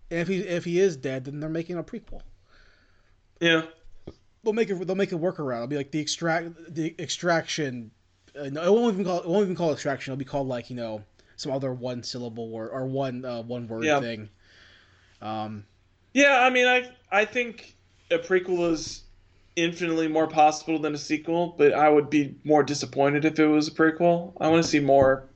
And 0.10 0.20
if 0.22 0.28
he 0.28 0.38
if 0.40 0.66
he 0.66 0.80
is 0.80 0.96
dead, 0.98 1.26
then 1.26 1.40
they're 1.40 1.50
making 1.50 1.78
a 1.78 1.84
prequel. 1.84 2.22
Yeah. 3.42 3.64
they'll 4.44 4.54
make 4.54 4.70
it 4.70 4.88
they'll 4.88 4.96
make 4.96 5.12
a 5.12 5.16
workaround. 5.16 5.56
It'll 5.58 5.68
be 5.68 5.78
like 5.78 5.92
the 5.92 6.00
extract 6.00 6.74
the 6.74 6.96
extraction. 7.00 7.92
Uh, 8.40 8.50
no, 8.50 8.64
it 8.64 8.72
won't 8.72 8.94
even 8.94 9.06
call 9.06 9.20
it 9.20 9.28
won't 9.28 9.44
even 9.44 9.56
call 9.56 9.70
it 9.72 9.74
extraction. 9.74 10.12
It'll 10.12 10.20
be 10.20 10.26
called 10.26 10.48
like 10.48 10.70
you 10.70 10.76
know 10.76 11.04
some 11.38 11.52
other 11.52 11.72
one 11.72 12.04
syllable 12.04 12.50
word 12.50 12.72
or 12.74 12.86
one 12.86 13.24
uh, 13.24 13.42
one 13.44 13.68
word 13.68 13.86
Yeah. 13.86 14.02
thing. 14.02 14.30
Um, 15.22 15.66
Yeah, 16.14 16.40
I 16.42 16.50
mean, 16.50 16.68
I 16.68 16.92
I 17.12 17.26
think 17.26 17.76
a 18.12 18.18
prequel 18.18 18.72
is 18.72 19.04
infinitely 19.56 20.08
more 20.08 20.28
possible 20.28 20.80
than 20.80 20.94
a 20.94 20.98
sequel, 20.98 21.56
but 21.58 21.74
I 21.74 21.90
would 21.90 22.10
be 22.10 22.36
more 22.44 22.64
disappointed 22.64 23.26
if 23.26 23.40
it 23.40 23.48
was 23.48 23.68
a 23.68 23.72
prequel. 23.72 24.34
I 24.40 24.50
want 24.50 24.64
to 24.64 24.70
see 24.70 24.80
more 24.80 25.30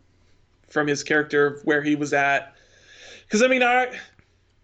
from 0.69 0.87
his 0.87 1.03
character, 1.03 1.59
where 1.63 1.81
he 1.81 1.95
was 1.95 2.13
at. 2.13 2.55
Because 3.23 3.41
I 3.43 3.47
mean, 3.47 3.63
I 3.63 3.97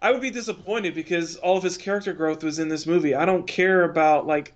I 0.01 0.11
would 0.11 0.21
be 0.21 0.29
disappointed 0.31 0.93
because 0.95 1.37
all 1.37 1.57
of 1.57 1.63
his 1.63 1.77
character 1.77 2.13
growth 2.13 2.43
was 2.43 2.59
in 2.59 2.67
this 2.67 2.85
movie. 2.85 3.15
I 3.15 3.25
don't 3.25 3.47
care 3.47 3.83
about 3.83 4.27
like 4.27 4.53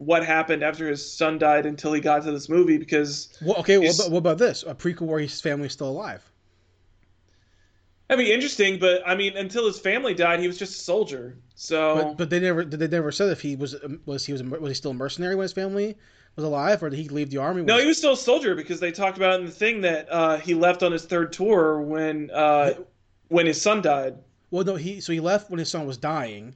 what 0.00 0.24
happened 0.24 0.62
after 0.62 0.88
his 0.88 1.12
son 1.12 1.36
died 1.36 1.66
until 1.66 1.92
he 1.92 2.00
got 2.00 2.22
to 2.22 2.32
this 2.32 2.48
movie 2.48 2.78
because 2.78 3.36
well, 3.42 3.58
okay, 3.58 3.76
what 3.76 3.94
about, 3.94 4.10
what 4.10 4.18
about 4.18 4.38
this? 4.38 4.62
A 4.66 4.74
prequel 4.74 5.02
where 5.02 5.20
his 5.20 5.42
family's 5.42 5.72
still 5.72 5.90
alive. 5.90 6.24
that'd 8.08 8.24
be 8.24 8.32
interesting. 8.32 8.78
But 8.78 9.02
I 9.06 9.14
mean, 9.14 9.36
until 9.36 9.66
his 9.66 9.78
family 9.78 10.14
died, 10.14 10.40
he 10.40 10.46
was 10.46 10.58
just 10.58 10.80
a 10.80 10.82
soldier. 10.82 11.36
So 11.54 11.96
But 11.96 12.16
but 12.16 12.30
they 12.30 12.40
never 12.40 12.64
did 12.64 12.80
they 12.80 12.88
never 12.88 13.12
said 13.12 13.28
if 13.28 13.42
he 13.42 13.56
was 13.56 13.76
was 14.06 14.24
he 14.24 14.32
was 14.32 14.42
was 14.42 14.70
he 14.70 14.74
still 14.74 14.92
a 14.92 14.94
mercenary 14.94 15.34
when 15.34 15.42
his 15.42 15.52
family 15.52 15.98
was 16.34 16.46
alive 16.46 16.82
or 16.82 16.88
did 16.88 16.98
he 16.98 17.08
leave 17.10 17.28
the 17.28 17.36
army? 17.36 17.60
No, 17.60 17.78
he 17.78 17.86
was 17.86 17.98
still 17.98 18.14
a 18.14 18.16
soldier 18.16 18.54
because 18.54 18.80
they 18.80 18.92
talked 18.92 19.18
about 19.18 19.38
in 19.38 19.44
the 19.44 19.52
thing 19.52 19.82
that 19.82 20.08
uh, 20.10 20.38
he 20.38 20.54
left 20.54 20.82
on 20.82 20.92
his 20.92 21.04
third 21.04 21.30
tour 21.34 21.78
when 21.82 22.30
uh, 22.30 22.72
when 23.28 23.44
his 23.44 23.60
son 23.60 23.82
died. 23.82 24.16
well, 24.50 24.64
no, 24.64 24.76
he 24.76 24.98
so 25.02 25.12
he 25.12 25.20
left 25.20 25.50
when 25.50 25.58
his 25.58 25.70
son 25.70 25.86
was 25.86 25.98
dying, 25.98 26.54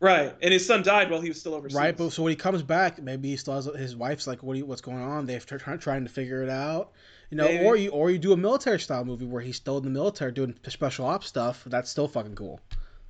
Right, 0.00 0.34
and 0.40 0.52
his 0.52 0.66
son 0.66 0.82
died 0.82 1.10
while 1.10 1.20
he 1.20 1.28
was 1.28 1.38
still 1.38 1.54
overseas. 1.54 1.76
right? 1.76 1.94
But 1.94 2.10
so 2.10 2.22
when 2.22 2.30
he 2.30 2.36
comes 2.36 2.62
back, 2.62 3.02
maybe 3.02 3.28
he 3.28 3.36
still 3.36 3.54
has 3.54 3.66
his 3.66 3.94
wife's 3.94 4.26
like, 4.26 4.42
what 4.42 4.56
you, 4.56 4.64
what's 4.64 4.80
going 4.80 5.02
on? 5.02 5.26
They're 5.26 5.40
try, 5.40 5.76
trying 5.76 6.04
to 6.04 6.10
figure 6.10 6.42
it 6.42 6.48
out, 6.48 6.92
you 7.28 7.36
know. 7.36 7.44
Maybe. 7.44 7.64
Or 7.64 7.76
you 7.76 7.90
or 7.90 8.10
you 8.10 8.18
do 8.18 8.32
a 8.32 8.36
military 8.36 8.80
style 8.80 9.04
movie 9.04 9.26
where 9.26 9.42
he's 9.42 9.56
still 9.56 9.76
in 9.76 9.84
the 9.84 9.90
military 9.90 10.32
doing 10.32 10.54
special 10.68 11.04
ops 11.04 11.26
stuff. 11.26 11.62
That's 11.66 11.90
still 11.90 12.08
fucking 12.08 12.34
cool. 12.34 12.60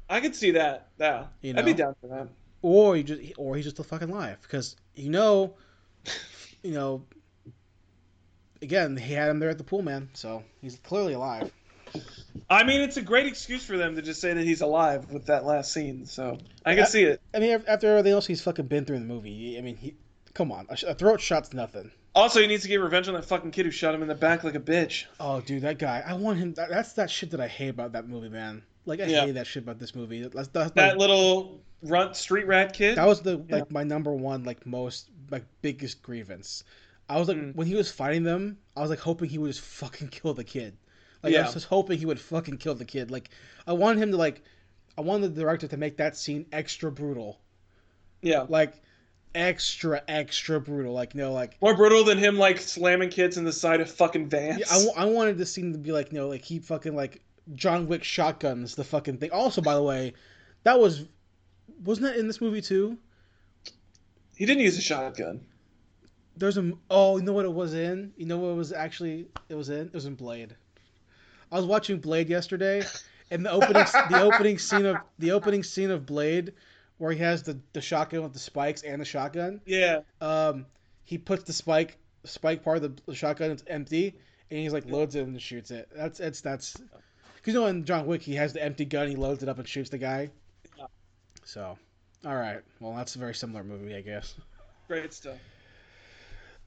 I 0.09 0.21
could 0.21 0.35
see 0.35 0.51
that. 0.51 0.89
Yeah, 0.99 1.27
You 1.43 1.55
I'd 1.57 1.65
be 1.65 1.75
down 1.75 1.95
for 2.01 2.09
that. 2.09 2.29
Or 2.63 2.97
you 2.97 3.05
just 3.05 3.23
or 3.39 3.55
he's 3.55 3.65
just 3.65 3.79
a 3.79 3.85
fucking 3.85 4.11
live 4.11 4.43
because 4.43 4.75
you 4.97 5.11
know, 5.11 5.55
you 6.65 6.73
know. 6.73 7.05
Again, 8.63 8.97
he 8.97 9.15
had 9.15 9.31
him 9.31 9.39
there 9.39 9.49
at 9.49 9.57
the 9.57 9.65
pool, 9.65 9.81
man. 9.81 10.11
So 10.13 10.43
he's 10.61 10.77
clearly 10.77 11.15
alive. 11.15 11.51
I 12.49 12.65
mean, 12.65 12.81
it's 12.81 12.97
a 12.97 13.03
great 13.03 13.27
excuse 13.27 13.65
for 13.65 13.77
them 13.77 13.95
to 13.97 14.03
just 14.03 14.21
say 14.21 14.33
that 14.33 14.45
he's 14.45 14.61
alive 14.61 15.11
with 15.13 15.27
that 15.27 15.45
last 15.45 15.73
scene. 15.73 16.05
So 16.07 16.39
I 16.65 16.71
can 16.73 16.79
Yeah. 16.81 16.85
see 16.87 17.03
it. 17.05 17.21
I 17.35 17.39
mean, 17.39 17.63
after 17.69 17.89
everything 17.89 18.13
else 18.13 18.27
he's 18.27 18.43
fucking 18.43 18.67
been 18.67 18.85
through 18.85 18.97
in 18.97 19.07
the 19.07 19.13
movie, 19.15 19.57
I 19.57 19.61
mean, 19.61 19.77
he, 19.77 19.95
come 20.35 20.51
on, 20.53 20.67
a, 20.71 20.95
throat 20.95 21.21
shot's 21.21 21.53
nothing. 21.53 21.91
Also, 22.15 22.41
he 22.41 22.47
needs 22.49 22.63
to 22.63 22.69
get 22.69 22.77
revenge 22.81 23.07
on 23.07 23.15
that 23.15 23.25
fucking 23.25 23.53
kid 23.53 23.67
who 23.67 23.71
shot 23.71 23.95
him 23.95 24.03
in 24.03 24.09
the 24.09 24.15
back 24.17 24.43
like 24.43 24.57
a 24.57 24.61
bitch. 24.61 25.05
Oh, 25.21 25.41
dude, 25.41 25.63
that 25.63 25.79
guy, 25.79 26.03
I 26.05 26.15
want 26.15 26.39
him. 26.39 26.55
That, 26.55 26.69
that's 26.69 26.93
that 26.95 27.09
shit 27.09 27.31
that 27.31 27.41
I 27.41 27.47
hate 27.47 27.69
about 27.69 27.93
that 27.93 28.09
movie, 28.09 28.29
man. 28.29 28.63
Like 28.85 29.01
I 29.01 29.05
Yeah. 29.05 29.21
hated 29.21 29.37
that 29.37 29.47
shit 29.47 29.63
about 29.63 29.79
this 29.79 29.95
movie. 29.95 30.23
That's, 30.27 30.49
that's 30.49 30.73
That 30.73 30.99
little 30.99 31.61
runt 31.83 32.17
street 32.17 32.47
rat 32.47 32.73
kid. 32.73 32.97
that 32.97 33.07
was 33.07 33.21
the 33.23 33.45
Yeah. 33.49 33.57
like 33.57 33.71
my 33.71 33.85
number 33.85 34.13
one 34.13 34.43
like 34.45 34.67
most 34.67 35.09
like 35.31 35.45
biggest 35.63 36.03
grievance. 36.03 36.65
I 37.09 37.19
was 37.19 37.29
like 37.29 37.37
Mm. 37.37 37.55
when 37.55 37.67
he 37.67 37.75
was 37.75 37.91
fighting 37.93 38.23
them, 38.25 38.59
I 38.77 38.81
was 38.81 38.91
like 38.91 38.99
hoping 38.99 39.29
he 39.29 39.39
would 39.39 39.49
just 39.49 39.61
fucking 39.65 40.09
kill 40.09 40.35
the 40.35 40.45
kid. 40.45 40.77
Like 41.23 41.35
I 41.35 41.43
was 41.43 41.55
just 41.55 41.67
hoping 41.67 41.99
he 41.99 42.07
would 42.07 42.21
fucking 42.21 42.59
kill 42.59 42.75
the 42.75 42.85
kid. 42.85 43.11
Like 43.11 43.31
I 43.67 43.73
wanted 43.73 44.03
him 44.03 44.11
to 44.13 44.17
like 44.17 44.43
I 44.97 45.03
wanted 45.03 45.35
the 45.35 45.41
director 45.41 45.69
to 45.69 45.77
make 45.77 45.97
that 45.99 46.17
scene 46.17 46.47
extra 46.53 46.91
brutal. 46.91 47.41
yeah. 48.23 48.47
Like 48.49 48.75
extra 49.35 50.03
extra 50.09 50.61
brutal. 50.61 50.93
Like 50.93 51.15
you 51.15 51.21
know 51.21 51.33
like 51.33 51.61
More 51.61 51.77
brutal 51.77 52.05
than 52.05 52.19
him 52.19 52.37
like 52.39 52.59
slamming 52.59 53.11
kids 53.11 53.37
in 53.37 53.45
the 53.45 53.53
side 53.53 53.81
of 53.81 53.91
fucking 53.91 54.29
vans. 54.29 54.61
Yeah, 54.61 54.93
I, 54.97 55.03
I 55.03 55.05
wanted 55.07 55.39
this 55.39 55.53
scene 55.53 55.73
to 55.73 55.79
be 55.79 55.93
like, 55.93 56.13
you 56.13 56.19
know, 56.19 56.29
like 56.29 56.45
he 56.45 56.59
fucking 56.59 56.97
like 56.97 57.23
John 57.55 57.87
Wick 57.87 58.05
shotguns 58.05 58.75
the 58.75 58.85
fucking 58.85 59.19
thing. 59.19 59.31
Also, 59.33 59.61
by 59.61 59.75
the 59.75 59.83
way, 59.83 60.15
that 60.65 60.79
was 60.79 61.05
wasn't 61.85 62.09
that 62.09 62.17
in 62.17 62.27
this 62.27 62.41
movie 62.41 62.63
too? 62.63 62.99
he 64.41 64.47
didn't 64.47 64.63
use 64.63 64.79
a 64.79 64.81
shotgun. 64.81 65.39
There's 66.35 66.57
a 66.57 66.73
oh, 66.89 67.19
you 67.19 67.25
know 67.25 67.35
what 67.35 67.45
it 67.45 67.53
was 67.53 67.75
in? 67.75 68.15
You 68.17 68.25
know 68.25 68.39
what 68.39 68.53
it 68.53 68.57
was 68.57 68.73
actually 68.73 69.27
it 69.51 69.55
was 69.55 69.69
in? 69.69 69.89
It 69.89 69.93
was 69.93 70.07
in 70.07 70.15
Blade. 70.15 70.57
I 71.53 71.57
was 71.57 71.67
watching 71.67 71.99
Blade 71.99 72.29
yesterday, 72.29 72.85
and 73.31 73.45
the 73.45 73.51
opening 73.51 73.85
the 74.11 74.21
opening 74.23 74.59
scene 74.59 74.87
of 74.87 74.99
the 75.19 75.33
opening 75.33 75.63
scene 75.63 75.91
of 75.91 76.07
Blade, 76.07 76.53
where 76.99 77.13
he 77.13 77.19
has 77.19 77.43
the 77.43 77.59
the 77.73 77.81
shotgun 77.81 78.23
with 78.23 78.33
the 78.33 78.39
spikes 78.39 78.83
and 78.83 79.01
the 79.01 79.05
shotgun. 79.05 79.61
Yeah. 79.65 80.01
Um, 80.21 80.67
he 81.05 81.19
puts 81.19 81.45
the 81.45 81.53
spike 81.53 81.97
spike 82.25 82.63
part 82.63 82.77
of 82.77 82.83
the, 82.83 83.03
the 83.07 83.15
shotgun 83.15 83.51
it's 83.51 83.65
empty, 83.67 84.15
and 84.51 84.61
he's 84.61 84.73
like 84.73 84.87
loads 84.87 85.15
it 85.15 85.27
and 85.27 85.41
shoots 85.41 85.71
it. 85.71 85.89
That's 85.95 86.21
it's 86.21 86.41
that's 86.41 86.77
because 87.37 87.55
you 87.55 87.61
know 87.61 87.67
in 87.67 87.85
John 87.85 88.07
Wick 88.07 88.23
he 88.23 88.35
has 88.37 88.53
the 88.53 88.63
empty 88.63 88.85
gun, 88.85 89.09
he 89.09 89.17
loads 89.17 89.43
it 89.43 89.49
up 89.49 89.59
and 89.59 89.67
shoots 89.67 89.91
the 89.91 89.99
guy. 89.99 90.31
So, 91.45 91.77
all 92.25 92.37
right, 92.37 92.61
well 92.79 92.95
that's 92.95 93.17
a 93.17 93.19
very 93.19 93.35
similar 93.35 93.65
movie, 93.65 93.95
I 93.95 94.03
guess. 94.03 94.35
Great 94.87 95.13
stuff. 95.13 95.39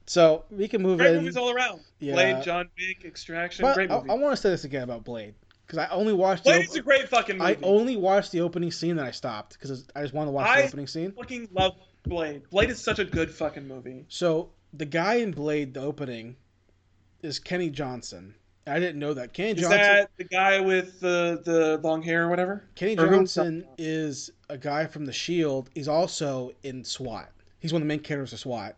So 0.06 0.44
we 0.50 0.68
can 0.68 0.82
move 0.82 0.98
Great 0.98 1.12
in. 1.14 1.20
movies 1.20 1.36
all 1.36 1.50
around. 1.50 1.80
Yeah. 1.98 2.14
Blade, 2.14 2.42
John 2.42 2.68
Wick, 2.78 3.04
Extraction. 3.04 3.62
But 3.62 3.74
great 3.74 3.90
I, 3.90 3.96
movie. 3.98 4.10
I 4.10 4.14
want 4.14 4.34
to 4.36 4.40
say 4.40 4.50
this 4.50 4.64
again 4.64 4.82
about 4.82 5.04
Blade 5.04 5.34
because 5.66 5.78
I 5.78 5.88
only 5.88 6.12
watched 6.12 6.44
the 6.44 6.50
Blade 6.50 6.64
op- 6.64 6.70
is 6.70 6.76
a 6.76 6.82
great 6.82 7.08
fucking 7.08 7.38
movie. 7.38 7.56
I 7.56 7.58
only 7.62 7.96
watched 7.96 8.32
the 8.32 8.40
opening 8.42 8.70
scene 8.70 8.92
and 8.92 9.00
I 9.00 9.10
stopped 9.12 9.54
because 9.54 9.86
I 9.96 10.02
just 10.02 10.12
wanted 10.12 10.26
to 10.28 10.32
watch 10.32 10.48
I- 10.48 10.62
the 10.62 10.68
opening 10.68 10.86
scene. 10.86 11.12
fucking 11.12 11.48
love 11.52 11.76
Blade. 12.04 12.42
Blade 12.50 12.70
is 12.70 12.80
such 12.80 12.98
a 12.98 13.04
good 13.04 13.30
fucking 13.30 13.66
movie. 13.66 14.04
So 14.08 14.50
the 14.74 14.84
guy 14.84 15.14
in 15.14 15.30
Blade, 15.30 15.72
the 15.72 15.80
opening, 15.80 16.36
is 17.22 17.38
Kenny 17.38 17.70
Johnson. 17.70 18.34
I 18.66 18.78
didn't 18.78 18.98
know 18.98 19.12
that. 19.14 19.32
Kenny 19.34 19.52
Is 19.52 19.60
Johnson. 19.60 19.80
Is 19.80 19.86
that 19.86 20.10
the 20.18 20.24
guy 20.24 20.60
with 20.60 21.00
the 21.00 21.40
the 21.44 21.78
long 21.82 22.02
hair 22.02 22.24
or 22.24 22.28
whatever? 22.28 22.64
Kenny 22.74 22.96
or 22.98 23.06
Johnson 23.08 23.64
is 23.78 24.30
a 24.50 24.56
guy 24.58 24.86
from 24.86 25.04
the 25.06 25.12
Shield. 25.12 25.70
He's 25.74 25.88
also 25.88 26.52
in 26.62 26.82
SWAT. 26.84 27.30
He's 27.60 27.72
one 27.72 27.80
of 27.82 27.86
the 27.86 27.88
main 27.88 28.00
characters 28.00 28.32
of 28.34 28.38
SWAT. 28.40 28.74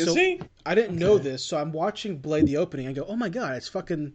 Is 0.00 0.06
so 0.06 0.14
he? 0.14 0.40
I 0.66 0.74
didn't 0.74 0.98
know 0.98 1.18
this, 1.18 1.44
so 1.44 1.56
I'm 1.56 1.72
watching 1.72 2.18
Blade 2.18 2.46
the 2.46 2.56
opening. 2.56 2.88
I 2.88 2.92
go, 2.92 3.04
oh 3.08 3.16
my 3.16 3.28
god, 3.28 3.56
it's 3.56 3.68
fucking, 3.68 4.12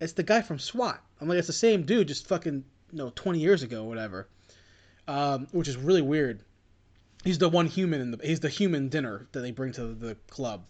it's 0.00 0.12
the 0.12 0.22
guy 0.22 0.42
from 0.42 0.58
SWAT. 0.58 1.00
I'm 1.20 1.28
like, 1.28 1.38
it's 1.38 1.46
the 1.46 1.52
same 1.52 1.82
dude, 1.84 2.08
just 2.08 2.26
fucking, 2.26 2.64
you 2.92 2.98
know, 2.98 3.12
20 3.14 3.38
years 3.38 3.62
ago, 3.62 3.84
or 3.84 3.88
whatever. 3.88 4.28
Um, 5.08 5.46
which 5.52 5.68
is 5.68 5.76
really 5.76 6.02
weird. 6.02 6.40
He's 7.24 7.38
the 7.38 7.48
one 7.48 7.66
human 7.66 8.00
in 8.00 8.10
the. 8.12 8.18
He's 8.22 8.40
the 8.40 8.48
human 8.48 8.88
dinner 8.88 9.26
that 9.32 9.40
they 9.40 9.50
bring 9.50 9.72
to 9.72 9.94
the 9.94 10.16
club. 10.30 10.64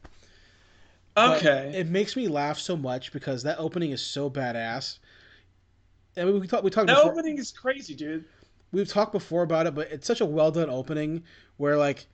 But 1.14 1.38
Okay. 1.38 1.72
It 1.74 1.88
makes 1.88 2.16
me 2.16 2.28
laugh 2.28 2.58
so 2.58 2.76
much 2.76 3.12
because 3.12 3.42
that 3.44 3.58
opening 3.58 3.90
is 3.90 4.02
so 4.02 4.28
badass. 4.30 4.98
And 6.16 6.40
we 6.40 6.46
talked. 6.46 6.64
We 6.64 6.70
talked 6.70 6.86
that 6.86 6.96
before. 6.96 7.12
opening 7.12 7.38
is 7.38 7.50
crazy, 7.52 7.94
dude. 7.94 8.24
we've 8.72 8.88
talked 8.88 9.12
before 9.12 9.42
about 9.42 9.66
it, 9.66 9.74
but 9.74 9.90
it's 9.90 10.06
such 10.06 10.20
a 10.20 10.26
well 10.26 10.50
done 10.50 10.70
opening 10.70 11.24
where 11.56 11.76
like 11.76 12.06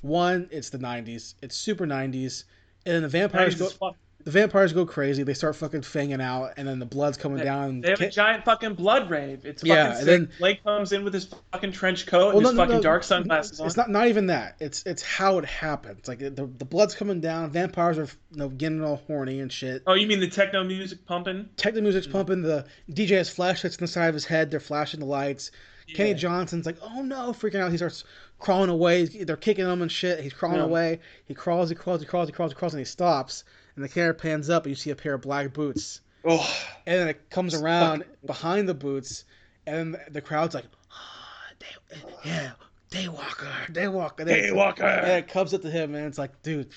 one, 0.00 0.48
it's 0.50 0.70
the 0.70 0.78
'90s, 0.78 1.34
it's 1.42 1.56
super 1.56 1.86
'90s, 1.86 2.44
and 2.86 2.94
then 2.94 3.02
the 3.02 3.08
vampires 3.08 3.54
go. 3.54 3.94
The 4.22 4.30
vampires 4.30 4.74
go 4.74 4.84
crazy. 4.84 5.22
They 5.22 5.32
start 5.32 5.56
fucking 5.56 5.80
fanging 5.80 6.20
out, 6.20 6.52
and 6.58 6.68
then 6.68 6.78
the 6.78 6.84
blood's 6.84 7.16
coming 7.16 7.38
They- 7.38 7.44
down. 7.44 7.80
They 7.80 7.88
have 7.90 8.00
a 8.02 8.10
giant 8.10 8.44
fucking 8.44 8.74
blood 8.74 9.08
rave. 9.08 9.46
It's 9.46 9.64
Yeah, 9.64 9.74
fucking 9.74 9.88
and 9.88 9.98
sick. 9.98 10.06
then- 10.06 10.38
Blade 10.38 10.62
comes 10.62 10.92
in 10.92 11.04
with 11.04 11.14
his 11.14 11.28
fucking 11.52 11.72
trench 11.72 12.04
coat 12.04 12.34
and 12.34 12.34
Well, 12.34 12.40
his 12.40 12.50
no, 12.50 12.50
no, 12.50 12.62
fucking 12.62 12.76
no, 12.76 12.82
dark 12.82 13.02
sunglasses 13.02 13.60
on. 13.60 13.66
It's 13.66 13.78
not 13.78 13.88
not 13.88 14.08
even 14.08 14.26
that. 14.26 14.56
It's 14.60 14.82
it's 14.84 15.02
how 15.02 15.38
it 15.38 15.46
happens. 15.46 16.06
Like 16.06 16.18
the, 16.18 16.30
the 16.30 16.66
blood's 16.66 16.94
coming 16.94 17.20
down. 17.20 17.50
Vampires 17.50 17.96
are 17.96 18.08
you 18.30 18.36
know 18.36 18.50
getting 18.50 18.84
all 18.84 18.96
horny 19.06 19.40
and 19.40 19.50
shit. 19.50 19.82
Oh, 19.86 19.94
you 19.94 20.06
mean 20.06 20.20
the 20.20 20.28
techno 20.28 20.64
music 20.64 21.06
pumping? 21.06 21.48
Techno 21.56 21.80
music's 21.80 22.06
mm. 22.06 22.12
pumping. 22.12 22.42
The 22.42 22.66
DJ 22.90 23.16
has 23.16 23.30
flashlights 23.30 23.76
on 23.76 23.84
the 23.84 23.88
side 23.88 24.08
of 24.08 24.14
his 24.14 24.26
head. 24.26 24.50
They're 24.50 24.60
flashing 24.60 25.00
the 25.00 25.06
lights. 25.06 25.50
Kenny 25.94 26.14
Johnson's 26.14 26.66
like, 26.66 26.76
oh 26.82 27.02
no, 27.02 27.32
freaking 27.32 27.60
out. 27.60 27.70
He 27.70 27.76
starts 27.76 28.04
crawling 28.38 28.70
away. 28.70 29.04
They're 29.04 29.36
kicking 29.36 29.66
him 29.66 29.82
and 29.82 29.90
shit. 29.90 30.20
He's 30.20 30.32
crawling 30.32 30.58
Yeah. 30.58 30.64
away. 30.64 31.00
He 31.26 31.34
crawls, 31.34 31.68
he 31.68 31.74
crawls, 31.74 32.00
he 32.00 32.06
crawls, 32.06 32.28
he 32.28 32.32
crawls, 32.32 32.52
he 32.52 32.56
crawls, 32.56 32.74
and 32.74 32.80
he 32.80 32.84
stops. 32.84 33.44
And 33.76 33.84
the 33.84 33.88
camera 33.88 34.14
pans 34.14 34.50
up, 34.50 34.64
and 34.64 34.70
you 34.70 34.76
see 34.76 34.90
a 34.90 34.96
pair 34.96 35.14
of 35.14 35.22
black 35.22 35.52
boots. 35.52 36.00
Oh, 36.24 36.38
And 36.86 36.98
then 37.00 37.08
it 37.08 37.30
comes 37.30 37.54
around 37.54 38.04
behind 38.26 38.68
the 38.68 38.74
boots, 38.74 39.24
and 39.66 39.96
the 40.10 40.20
crowd's 40.20 40.54
like, 40.54 40.66
"Ah, 40.92 41.48
day, 41.58 41.96
yeah, 42.24 42.50
Daywalker, 42.90 43.72
Daywalker. 43.72 44.18
And 44.20 44.28
then 44.28 44.38
it- 44.44 44.52
Daywalker. 44.52 44.82
And 45.02 45.12
it 45.12 45.28
comes 45.28 45.54
up 45.54 45.62
to 45.62 45.70
him, 45.70 45.94
and 45.94 46.06
it's 46.06 46.18
like, 46.18 46.42
dude, 46.42 46.68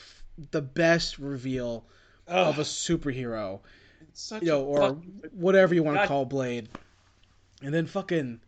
the 0.51 0.61
best 0.61 1.19
reveal 1.19 1.83
of 2.27 2.57
a 2.59 2.61
superhero, 2.63 3.59
such 4.13 4.43
you 4.43 4.49
know, 4.49 4.61
a 4.61 4.63
or 4.63 4.81
fucking- 4.81 5.21
whatever 5.33 5.73
you 5.75 5.83
want 5.83 5.95
to 5.97 6.01
God. 6.01 6.07
call 6.07 6.25
Blade. 6.25 6.69
And 7.61 7.73
then 7.73 7.85
fucking, 7.87 8.39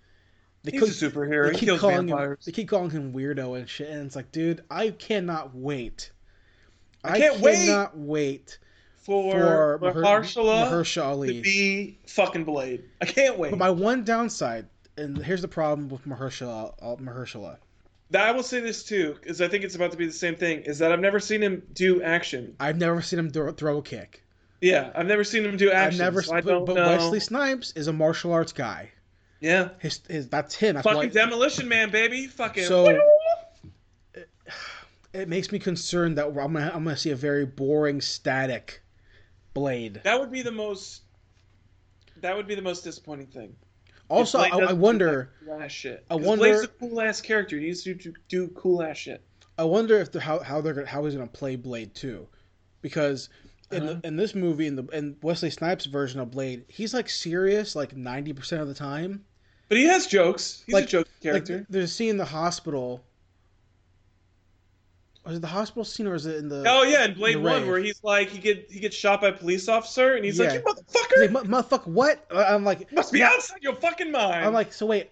they 0.66 0.78
he's 0.78 1.02
a 1.02 1.10
superhero. 1.10 1.46
they 1.46 1.54
He 1.54 1.60
keep 1.60 1.70
kills 1.70 1.80
calling 1.80 2.08
him, 2.08 2.38
they 2.46 2.52
keep 2.52 2.70
calling 2.70 2.90
him 2.90 3.14
weirdo 3.14 3.58
and 3.58 3.70
shit, 3.70 3.90
and 3.90 4.06
it's 4.06 4.16
like, 4.16 4.32
dude, 4.32 4.64
I 4.70 4.90
cannot 4.92 5.56
wait. 5.56 6.12
I 7.04 7.20
can't 7.20 7.40
wait 7.40 7.68
cannot 7.68 7.98
wait 7.98 8.58
for, 8.98 9.78
for 9.80 9.94
Mahershala 9.94 10.70
Mahershala 10.70 11.28
to 11.28 11.42
be 11.42 12.00
fucking 12.08 12.44
Blade. 12.44 12.84
I 13.02 13.06
can't 13.06 13.38
wait. 13.38 13.52
But 13.52 13.60
my 13.60 13.70
one 13.70 14.04
downside, 14.04 14.68
and 14.98 15.18
here's 15.18 15.42
the 15.42 15.48
problem 15.48 15.90
with 15.90 16.06
Mahershala, 16.06 16.74
uh, 16.82 16.96
Mahershala. 16.96 17.58
That 18.12 18.28
I 18.28 18.32
will 18.32 18.44
say 18.44 18.60
this 18.60 18.84
too, 18.84 19.16
because 19.20 19.42
I 19.42 19.48
think 19.48 19.64
it's 19.64 19.76
about 19.76 19.92
to 19.92 19.98
be 19.98 20.06
the 20.06 20.12
same 20.12 20.36
thing. 20.36 20.62
Is 20.62 20.80
that 20.80 20.92
I've 20.92 21.00
never 21.00 21.20
seen 21.20 21.42
him 21.42 21.62
do 21.74 22.02
action. 22.02 22.56
I've 22.60 22.78
never 22.78 23.02
seen 23.02 23.20
him 23.20 23.30
throw, 23.30 23.52
throw 23.52 23.78
a 23.78 23.82
kick. 23.82 24.24
Yeah, 24.62 24.92
I've 24.96 25.06
never 25.06 25.24
seen 25.24 25.46
him 25.46 25.58
do 25.58 25.72
action. 25.72 26.02
I've 26.02 26.14
never. 26.14 26.22
so 26.24 26.36
I 26.36 26.42
but 26.42 26.66
but. 26.66 26.76
Wesley 26.76 27.20
Snipes 27.20 27.74
is 27.76 27.88
a 27.88 27.94
martial 27.94 28.32
arts 28.32 28.54
guy. 28.54 28.92
Yeah, 29.46 29.70
His, 29.80 30.02
his 30.10 30.28
that's 30.28 30.56
him. 30.56 30.74
That's 30.76 30.84
fucking 30.86 30.98
why 31.00 31.08
Demolition 31.08 31.68
Man, 31.68 31.92
baby. 31.92 32.26
Fucking. 32.28 32.66
So- 32.66 33.00
it 35.14 35.30
makes 35.30 35.52
me 35.52 35.60
concerned 35.60 36.18
that 36.18 36.26
I'm 36.28 36.34
gonna 36.34 36.72
I'm 36.74 36.84
gonna 36.84 36.98
see 36.98 37.12
a 37.12 37.16
very 37.16 37.46
boring, 37.46 38.02
static 38.02 38.82
Blade. 39.54 40.02
that 40.04 40.20
would 40.20 40.32
be 40.32 40.42
the 40.42 40.52
most. 40.52 41.04
That 42.22 42.36
would 42.36 42.48
be 42.48 42.56
the 42.56 42.62
most 42.62 42.84
disappointing 42.84 43.28
thing. 43.28 43.56
Also, 44.10 44.40
I, 44.40 44.50
I 44.50 44.74
wonder. 44.74 45.32
cool 45.46 45.62
ass 45.62 45.72
shit. 45.72 46.06
I 46.10 46.16
'Cause 46.18 46.26
wonder- 46.26 46.44
Blade's 46.44 46.64
a 46.64 46.68
cool 46.68 47.02
ass 47.02 47.22
character. 47.22 47.58
He 47.58 47.66
needs 47.68 47.84
to 47.84 47.94
do, 47.94 48.14
do 48.30 48.48
cool 48.50 48.84
ass 48.84 48.98
shit. 48.98 49.24
I 49.58 49.64
wonder 49.64 49.98
if 50.00 50.12
the, 50.12 50.20
how 50.20 50.40
how 50.40 50.60
they're 50.62 50.74
gonna, 50.74 50.88
how 50.88 51.06
he's 51.06 51.16
gonna 51.16 51.28
play 51.28 51.56
Blade 51.56 51.96
too, 51.96 52.28
because 52.82 53.30
in 53.72 53.84
Uh-huh. 53.84 53.94
the, 54.02 54.08
in 54.08 54.16
this 54.18 54.36
movie 54.36 54.68
in 54.68 54.76
the 54.76 54.84
in 54.88 55.16
Wesley 55.22 55.50
Snipes' 55.50 55.86
version 55.86 56.20
of 56.20 56.32
Blade, 56.32 56.66
he's 56.68 56.94
like 56.94 57.10
serious 57.10 57.76
like 57.76 57.96
ninety 57.96 58.34
percent 58.34 58.62
of 58.62 58.68
the 58.68 58.74
time. 58.74 59.24
But 59.68 59.78
he 59.78 59.86
has 59.86 60.08
jokes. 60.08 60.64
He's 60.66 60.74
Like- 60.74 60.86
a 60.86 60.88
joke 60.88 61.08
Like 61.08 61.22
character. 61.22 61.66
there's 61.70 61.86
a 61.86 61.94
scene 61.94 62.10
in 62.10 62.18
the 62.18 62.26
hospital. 62.26 63.04
Was 65.26 65.38
it 65.38 65.42
the 65.42 65.48
hospital 65.48 65.84
scene 65.84 66.06
or 66.06 66.14
is 66.14 66.28
it 66.28 66.36
in 66.38 66.50
the? 66.50 66.64
oh 66.68 66.84
yeah, 66.84 67.06
in 67.06 67.16
Blade 67.16 67.38
the 67.38 67.40
One, 67.42 67.66
where 67.68 67.80
he's 67.80 68.00
like 68.04 68.30
he 68.30 68.38
get 68.38 68.68
he 68.70 68.80
gets 68.80 68.96
shot 68.96 69.22
by 69.22 69.30
a 69.30 69.34
police 69.34 69.68
officer, 69.68 70.14
and 70.16 70.24
he's 70.24 70.38
Yeah. 70.38 70.50
like, 70.50 70.54
"You 70.54 70.62
motherfucker, 70.62 71.34
like, 71.34 71.48
motherfucker, 71.48 71.88
what? 71.88 72.26
I'm 72.32 72.64
like, 72.64 72.92
must 72.94 73.12
be 73.12 73.24
outside 73.24 73.58
your 73.64 73.74
fucking 73.74 74.12
mind." 74.12 74.46
I'm 74.46 74.54
like, 74.54 74.72
so 74.72 74.86
wait, 74.86 75.10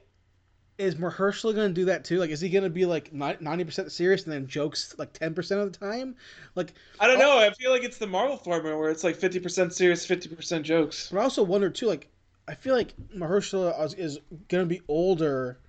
is 0.78 0.94
Mahershala 0.96 1.56
gonna 1.56 1.70
do 1.70 1.86
that 1.86 2.06
too? 2.06 2.20
Like, 2.20 2.30
is 2.30 2.40
he 2.40 2.50
gonna 2.50 2.70
be 2.70 2.86
like 2.86 3.12
ninety 3.12 3.64
percent 3.64 3.92
serious 3.92 4.26
and 4.26 4.34
then 4.34 4.46
jokes 4.46 4.94
like 5.00 5.14
ten 5.14 5.34
percent 5.34 5.62
of 5.62 5.74
the 5.74 5.80
time? 5.80 6.16
Like, 6.54 6.74
I 7.00 7.08
don't 7.08 7.18
know. 7.18 7.40
I 7.40 7.52
feel 7.56 7.72
like 7.72 7.84
it's 7.84 7.98
the 7.98 8.06
Marvel 8.06 8.38
formula 8.38 8.78
where 8.78 8.92
it's 8.92 9.04
like 9.04 9.16
fifty 9.16 9.40
percent 9.40 9.74
serious, 9.74 10.06
fifty 10.06 10.30
percent 10.30 10.64
jokes. 10.64 11.10
but 11.12 11.22
I 11.22 11.24
also 11.24 11.42
wonder 11.42 11.72
too. 11.72 11.88
Like, 11.88 12.08
I 12.48 12.56
feel 12.56 12.76
like 12.76 12.94
Mahershala 13.16 13.98
is, 13.98 14.20
gonna 14.50 14.66
be 14.66 14.82
older 14.88 15.60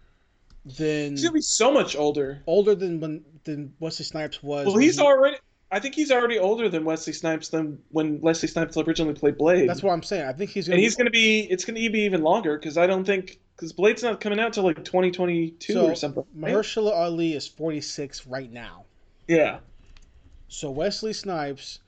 than 0.64 1.12
He's 1.12 1.22
gonna 1.22 1.35
be 1.35 1.41
so 1.41 1.72
much 1.72 1.95
older. 1.97 2.43
older 2.47 2.75
than 2.75 3.01
when 3.01 3.25
than 3.45 3.75
Wesley 3.81 4.05
Snipes 4.05 4.43
was. 4.43 4.66
Well, 4.66 4.77
he's 4.77 4.97
he- 4.97 5.03
already. 5.03 5.37
I 5.70 5.81
think 5.81 5.95
he's 5.97 6.12
already 6.12 6.39
older 6.39 6.68
than 6.68 6.85
Wesley 6.85 7.12
Snipes 7.12 7.49
than 7.49 7.79
when 7.91 8.20
Wesley 8.20 8.49
Snipes 8.49 8.77
originally 8.77 9.14
played 9.14 9.37
Blade. 9.37 9.68
That's 9.68 9.83
what 9.83 9.93
I'm 9.93 10.03
saying. 10.05 10.27
I 10.27 10.33
think 10.33 10.51
he's 10.51 10.66
gonna. 10.68 10.77
and 10.77 10.83
he's 10.83 10.95
gonna 10.95 11.11
be. 11.11 11.41
It's 11.51 11.64
gonna 11.64 11.79
be 11.91 12.01
even 12.01 12.22
longer 12.22 12.57
because 12.59 12.79
I 12.79 12.87
don't 12.87 13.05
think 13.05 13.39
because 13.57 13.72
Blade's 13.72 14.03
not 14.03 14.20
coming 14.20 14.39
out 14.41 14.53
till 14.53 14.64
like 14.64 14.83
twenty 14.85 15.11
twenty 15.11 15.51
two 15.51 15.72
So, 15.75 15.87
or 15.91 15.95
something. 15.95 16.25
right? 16.37 16.55
Mahershala 16.55 16.93
Ali 16.93 17.35
is 17.35 17.47
46 17.49 18.27
right 18.27 18.51
now. 18.53 18.85
Yeah. 19.29 19.59
So 20.49 20.70
Wesley 20.70 21.12
Snipes 21.12 21.81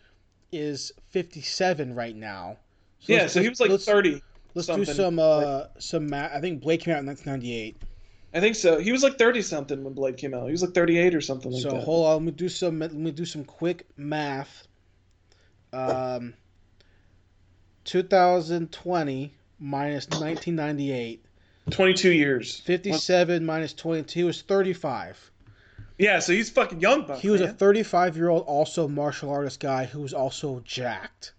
is 0.53 0.93
57 1.11 1.95
right 1.95 2.17
now. 2.17 2.57
yeah. 3.03 3.27
So 3.27 3.41
he 3.43 3.49
was 3.49 3.61
like 3.61 3.79
thirty. 3.81 4.23
Let's 4.57 4.69
something. 4.69 4.87
do 4.87 4.93
some 4.95 5.19
uh 5.19 5.65
some 5.79 6.09
ma- 6.09 6.31
I 6.33 6.41
think 6.41 6.63
Blade 6.63 6.81
came 6.81 6.95
out 6.95 7.01
in 7.01 7.07
1998. 7.07 7.77
I 8.33 8.41
think 8.41 8.57
so. 8.57 8.79
He 8.79 8.91
was 8.91 9.03
like 9.03 9.19
thirty 9.19 9.43
something 9.43 9.85
when 9.85 9.93
Blade 9.93 10.17
came 10.17 10.33
out. 10.33 10.47
He 10.47 10.53
was 10.53 10.63
like 10.63 10.73
thirty 10.73 10.97
eight 10.99 11.15
or 11.15 11.21
something 11.21 11.53
like 11.53 11.61
so 11.61 11.73
that. 11.73 11.85
hold 11.85 12.07
on, 12.07 12.15
let 12.15 12.23
me 12.23 12.31
do 12.33 12.49
some 12.49 12.79
let 12.79 12.95
me 12.95 13.11
do 13.11 13.27
some 13.27 13.45
quick 13.45 13.87
math. 13.99 14.67
Um 15.75 16.33
2020 17.85 19.35
minus 19.61 20.09
1998. 20.09 21.25
Twenty 21.69 21.93
two 21.93 22.13
years. 22.13 22.59
57 22.61 23.45
minus 23.45 23.75
22 23.75 24.29
is 24.29 24.41
35. 24.41 25.31
Yeah, 25.99 26.19
so 26.19 26.33
he's 26.33 26.49
fucking 26.49 26.81
young, 26.81 27.07
buck. 27.07 27.19
He 27.19 27.29
was 27.29 27.43
a 27.43 27.53
35 27.53 28.17
year 28.17 28.29
old, 28.31 28.45
also 28.47 28.89
martial 28.89 29.31
artist 29.31 29.61
guy 29.61 29.85
who 29.85 30.01
was 30.01 30.15
also 30.15 30.61
jacked. 30.65 31.33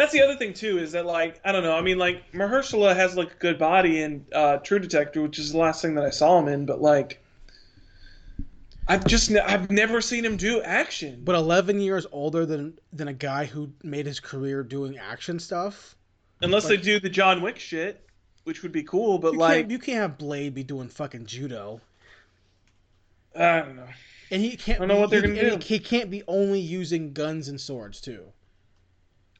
That's 0.00 0.12
the 0.12 0.22
other 0.22 0.34
thing 0.34 0.54
too, 0.54 0.78
is 0.78 0.92
that 0.92 1.04
like 1.04 1.42
I 1.44 1.52
don't 1.52 1.62
know. 1.62 1.76
I 1.76 1.82
mean, 1.82 1.98
like 1.98 2.32
Mahershala 2.32 2.96
has 2.96 3.18
like 3.18 3.32
a 3.32 3.34
good 3.34 3.58
body 3.58 4.00
in 4.00 4.24
uh, 4.32 4.56
True 4.56 4.78
Detective, 4.78 5.22
which 5.22 5.38
is 5.38 5.52
the 5.52 5.58
last 5.58 5.82
thing 5.82 5.94
that 5.96 6.06
I 6.06 6.08
saw 6.08 6.38
him 6.38 6.48
in. 6.48 6.64
But 6.64 6.80
like, 6.80 7.22
I've 8.88 9.04
just 9.04 9.30
ne- 9.30 9.40
I've 9.40 9.70
never 9.70 10.00
seen 10.00 10.24
him 10.24 10.38
do 10.38 10.62
action. 10.62 11.20
But 11.22 11.34
11 11.34 11.80
years 11.80 12.06
older 12.12 12.46
than 12.46 12.78
than 12.94 13.08
a 13.08 13.12
guy 13.12 13.44
who 13.44 13.72
made 13.82 14.06
his 14.06 14.20
career 14.20 14.62
doing 14.62 14.96
action 14.96 15.38
stuff. 15.38 15.96
Unless 16.40 16.64
like- 16.64 16.78
they 16.78 16.82
do 16.82 16.98
the 16.98 17.10
John 17.10 17.42
Wick 17.42 17.58
shit, 17.58 18.02
which 18.44 18.62
would 18.62 18.72
be 18.72 18.84
cool. 18.84 19.18
But 19.18 19.36
like, 19.36 19.54
can't, 19.54 19.70
you 19.70 19.78
can't 19.78 19.98
have 19.98 20.16
Blade 20.16 20.54
be 20.54 20.62
doing 20.64 20.88
fucking 20.88 21.26
judo. 21.26 21.82
I 23.36 23.58
don't 23.58 23.76
know. 23.76 23.88
And 24.30 24.40
he 24.40 24.56
can't. 24.56 24.78
I 24.78 24.86
don't 24.86 24.88
know 24.88 24.98
what 24.98 25.10
they're 25.10 25.20
he- 25.20 25.34
gonna 25.34 25.58
do. 25.58 25.62
He 25.62 25.78
can't 25.78 26.08
be 26.08 26.22
only 26.26 26.60
using 26.60 27.12
guns 27.12 27.48
and 27.48 27.60
swords 27.60 28.00
too. 28.00 28.24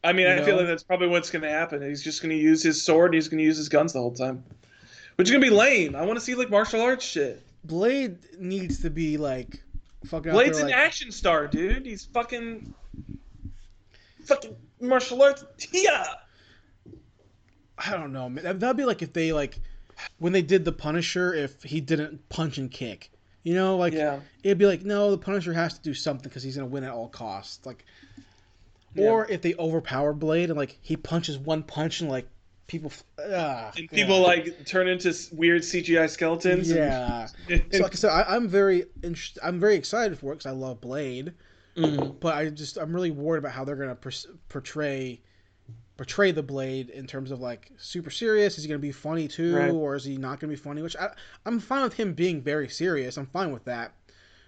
I 0.03 0.12
mean, 0.12 0.26
You 0.26 0.32
I 0.32 0.42
feel 0.42 0.57
like 0.57 0.66
that's 0.66 0.82
probably 0.82 1.09
what's 1.09 1.30
going 1.30 1.42
to 1.42 1.51
happen. 1.51 1.82
He's 1.82 2.03
just 2.03 2.22
going 2.22 2.30
to 2.30 2.42
use 2.42 2.62
his 2.62 2.82
sword. 2.82 3.07
and 3.07 3.14
He's 3.14 3.28
going 3.28 3.38
to 3.38 3.44
use 3.44 3.57
his 3.59 3.68
guns 3.68 3.92
the 3.92 3.98
whole 4.01 4.12
time, 4.12 4.42
which 5.16 5.28
is 5.28 5.32
going 5.32 5.42
to 5.42 5.51
be 5.51 5.55
lame. 5.55 5.94
I 5.94 6.05
want 6.05 6.18
to 6.18 6.24
see 6.24 6.34
like 6.34 6.51
martial 6.51 6.80
arts 6.80 7.05
shit. 7.05 7.42
Blade 7.64 8.16
needs 8.38 8.80
to 8.82 8.90
be 8.90 9.18
like 9.18 9.62
fucking. 10.07 10.30
out 10.30 10.34
Blade's 10.34 10.59
there, 10.59 10.66
an 10.66 10.72
like, 10.72 10.80
action 10.80 11.12
star, 11.12 11.46
dude. 11.46 11.84
He's 11.84 12.07
fucking, 12.07 12.72
fucking 14.24 14.57
martial 14.80 15.22
arts. 15.22 15.44
Yeah. 15.72 16.07
I 17.76 17.92
don't 17.92 18.12
know, 18.12 18.28
man. 18.28 18.44
That- 18.44 18.61
That'd 18.61 18.76
be 18.76 18.84
like 18.84 19.03
if 19.03 19.12
they 19.12 19.32
like 19.32 19.59
when 20.18 20.32
they 20.32 20.42
did 20.42 20.64
the 20.64 20.72
Punisher, 20.72 21.34
if 21.34 21.62
he 21.62 21.80
didn't 21.80 22.26
punch 22.28 22.59
and 22.59 22.70
kick. 22.70 23.11
You 23.42 23.55
know, 23.55 23.76
like 23.78 23.94
yeah. 23.94 24.20
it'd 24.42 24.59
be 24.59 24.66
like, 24.66 24.82
no, 24.82 25.11
the 25.11 25.18
Punisher 25.18 25.55
has 25.55 25.74
to 25.74 25.82
do 25.82 25.94
something 25.94 26.28
because 26.28 26.42
he's 26.42 26.57
gonna 26.57 26.68
win 26.68 26.84
at 26.84 26.92
all 26.92 27.09
costs. 27.09 27.64
Like, 27.64 27.86
or 28.97 29.26
if 29.30 29.43
they 29.43 29.55
overpower 29.55 30.12
Blade 30.12 30.51
and 30.51 30.59
like 30.59 30.78
he 30.80 30.97
punches 30.97 31.38
one 31.38 31.62
punch 31.62 32.01
and 32.01 32.11
like 32.11 32.26
people, 32.66 32.93
ah, 33.18 33.72
And 33.76 33.88
people 33.91 34.20
yeah. 34.20 34.26
like 34.26 34.64
turn 34.66 34.88
into 34.88 35.12
weird 35.32 35.62
CGI 35.62 36.09
skeletons. 36.09 36.70
yeah. 36.70 37.28
and- 37.49 37.64
so 37.72 37.82
like 37.82 37.93
I 37.93 37.97
said, 37.97 38.11
I, 38.11 38.24
I'm 38.34 38.49
very. 38.49 38.84
I'm 39.43 39.59
very 39.61 39.74
excited 39.76 40.18
for 40.18 40.32
it 40.32 40.36
because 40.36 40.47
I 40.47 40.55
love 40.55 40.80
Blade, 40.80 41.32
Mm. 41.76 42.18
but 42.18 42.34
I 42.34 42.49
just 42.51 42.76
I'm 42.78 42.93
really 42.93 43.11
worried 43.12 43.38
about 43.38 43.53
how 43.53 43.64
they're 43.64 43.76
gonna 43.76 43.95
pers- 43.95 44.26
portray 44.49 45.20
portray 45.97 46.32
the 46.32 46.43
Blade 46.43 46.88
in 46.91 47.07
terms 47.07 47.30
of 47.30 47.41
like 47.41 47.70
super 47.76 48.11
serious. 48.11 48.57
Is 48.59 48.64
he 48.64 48.68
gonna 48.68 48.78
be 48.80 48.91
funny 48.93 49.28
too, 49.28 49.55
Right. 49.57 49.70
or 49.70 49.95
is 49.95 50.05
he 50.05 50.16
not 50.16 50.41
gonna 50.41 50.51
be 50.51 50.57
funny? 50.57 50.82
Which 50.82 50.97
I 50.97 51.11
I'm 51.47 51.61
fine 51.61 51.82
with 51.84 51.95
him 51.95 52.12
being 52.14 52.41
very 52.43 52.68
serious. 52.68 53.16
I'm 53.16 53.26
fine 53.26 53.53
with 53.53 53.64
that, 53.66 53.93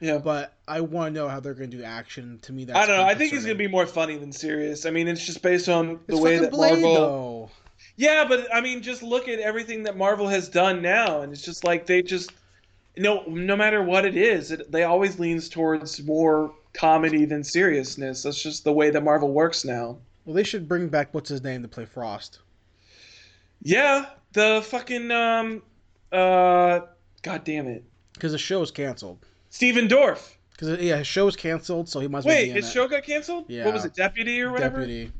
yeah. 0.03 0.19
but 0.19 0.55
I 0.67 0.81
want 0.81 1.15
to 1.15 1.21
know 1.21 1.29
how 1.29 1.41
they're 1.41 1.55
gonna 1.55 1.69
do 1.69 1.83
action. 1.83 2.39
To 2.43 2.53
me, 2.53 2.65
that's 2.65 2.79
I 2.79 2.87
don't 2.87 2.97
know. 2.97 3.05
I 3.05 3.15
think 3.15 3.33
he's 3.33 3.45
gonna 3.45 3.55
be 3.55 3.69
more 3.69 3.87
funny 3.87 4.17
than 4.19 4.33
serious. 4.33 4.85
I 4.85 4.91
mean, 4.91 5.09
it's 5.09 5.25
just 5.25 5.43
based 5.43 5.69
on 5.69 6.01
the 6.07 6.15
It's 6.15 6.21
way 6.21 6.39
that 6.39 6.51
Blade 6.51 6.83
Marvel. 6.83 6.95
though. 6.95 7.51
Yeah, 7.97 8.25
but 8.29 8.53
I 8.53 8.61
mean, 8.61 8.83
just 8.83 9.03
look 9.03 9.29
at 9.29 9.39
everything 9.39 9.85
that 9.85 9.97
Marvel 9.97 10.27
has 10.29 10.49
done 10.49 10.83
now, 10.83 11.23
and 11.23 11.33
it's 11.33 11.43
just 11.43 11.65
like 11.65 11.87
they 11.87 12.03
just, 12.03 12.33
no, 12.97 13.23
no 13.27 13.55
matter 13.57 13.83
what 13.83 14.05
it 14.05 14.17
is, 14.17 14.51
it, 14.51 14.71
they 14.73 14.85
always 14.85 15.19
leans 15.19 15.49
towards 15.49 16.03
more 16.03 16.55
comedy 16.75 17.25
than 17.25 17.45
seriousness. 17.45 18.23
That's 18.23 18.43
just 18.43 18.65
the 18.65 18.73
way 18.73 18.91
that 18.91 19.03
Marvel 19.03 19.33
works 19.33 19.65
now. 19.65 19.99
Well, 20.25 20.35
they 20.35 20.45
should 20.45 20.69
bring 20.69 20.89
back 20.89 21.13
what's 21.13 21.29
his 21.29 21.43
name 21.43 21.63
to 21.63 21.69
play 21.69 21.85
Frost. 21.85 22.41
Yeah, 23.63 24.07
the 24.33 24.65
fucking 24.67 25.11
um, 25.11 25.63
uh, 26.11 26.81
god 27.23 27.45
damn 27.45 27.67
it, 27.69 27.85
Because 28.15 28.33
the 28.33 28.39
show 28.39 28.63
is 28.63 28.71
canceled. 28.71 29.25
Stephen 29.53 29.87
Dorff. 29.87 30.33
Because 30.53 30.81
yeah, 30.81 30.97
his 30.97 31.07
show 31.07 31.27
was 31.27 31.37
canceled, 31.37 31.89
so 31.89 32.01
he 32.01 32.09
might 32.09 32.19
as 32.21 32.25
well 32.25 32.35
Wait, 32.35 32.45
be 32.45 32.51
in 32.51 32.57
his 32.57 32.69
it. 32.69 32.73
show 32.73 32.89
got 32.89 33.03
canceled. 33.05 33.45
Yeah. 33.49 33.67
What 33.67 33.75
was 33.75 33.85
it, 33.85 33.95
Deputy 33.95 34.41
or 34.41 34.51
whatever? 34.51 34.81
Deputy. 34.81 35.13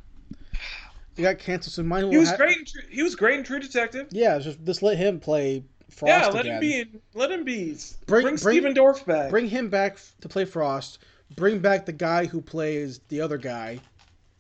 He 1.17 1.23
got 1.23 1.39
canceled, 1.39 1.75
so 1.75 1.83
mine 1.83 2.11
He 2.11 2.17
was 2.17 2.33
great. 2.33 2.57
In 2.59 2.65
True, 2.65 2.83
he 2.89 3.03
was 3.03 3.15
great 3.15 3.39
in 3.39 3.45
True 3.45 3.59
Detective. 3.61 4.09
Yeah, 4.11 4.39
just 4.39 4.65
just 4.65 4.83
let 4.83 4.97
him 4.97 5.21
play 5.21 5.63
Frost 5.91 6.09
yeah, 6.09 6.27
let 6.29 6.41
again. 6.47 6.55
him 6.55 6.61
be. 6.61 6.81
In, 6.81 7.01
let 7.15 7.31
him 7.31 7.45
be. 7.45 7.77
Bring- 8.07 8.23
Bring, 8.23 8.23
bring- 8.23 8.37
Stephen 8.39 8.75
Dorff 8.75 9.05
back. 9.05 9.29
Bring 9.31 9.47
him 9.49 9.69
back 9.69 9.99
to 10.23 10.29
play 10.29 10.47
Frost. 10.47 11.01
Bring 11.37 11.59
back 11.59 11.85
the 11.85 11.93
guy 11.93 12.25
who 12.25 12.41
plays 12.41 13.01
the 13.09 13.21
other 13.21 13.37
guy. 13.39 13.79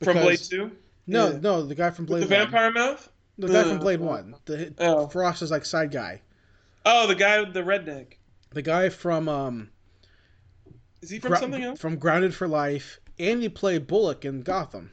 from 0.02 0.16
Blade 0.18 0.38
Two. 0.38 0.70
No, 1.06 1.30
Yeah. 1.32 1.38
no, 1.42 1.62
the 1.62 1.74
guy 1.74 1.90
from 1.90 2.06
Blade 2.06 2.20
With 2.20 2.28
the 2.30 2.36
One. 2.36 2.44
vampire 2.50 2.70
mouth. 2.72 3.08
The 3.38 3.48
guy 3.48 3.62
from 3.64 3.72
Uh, 3.78 3.80
Blade 3.80 4.00
One. 4.00 4.34
The 4.46 4.72
Oh. 4.78 5.06
Frost 5.08 5.42
is 5.42 5.50
like 5.50 5.64
side 5.66 5.90
guy. 5.90 6.22
Oh, 6.86 7.06
the 7.06 7.14
guy 7.14 7.40
with 7.40 7.52
the 7.52 7.62
redneck. 7.62 8.14
The 8.50 8.62
guy 8.62 8.88
from 8.88 9.28
um 9.28 9.70
Is 11.02 11.10
he 11.10 11.18
from 11.18 11.36
something 11.36 11.62
else? 11.62 11.80
from 11.80 11.96
Grounded 11.96 12.34
for 12.34 12.46
Life, 12.48 13.00
and 13.18 13.42
he 13.42 13.48
played 13.48 13.86
Bullock 13.86 14.24
in 14.24 14.42
Gotham. 14.42 14.92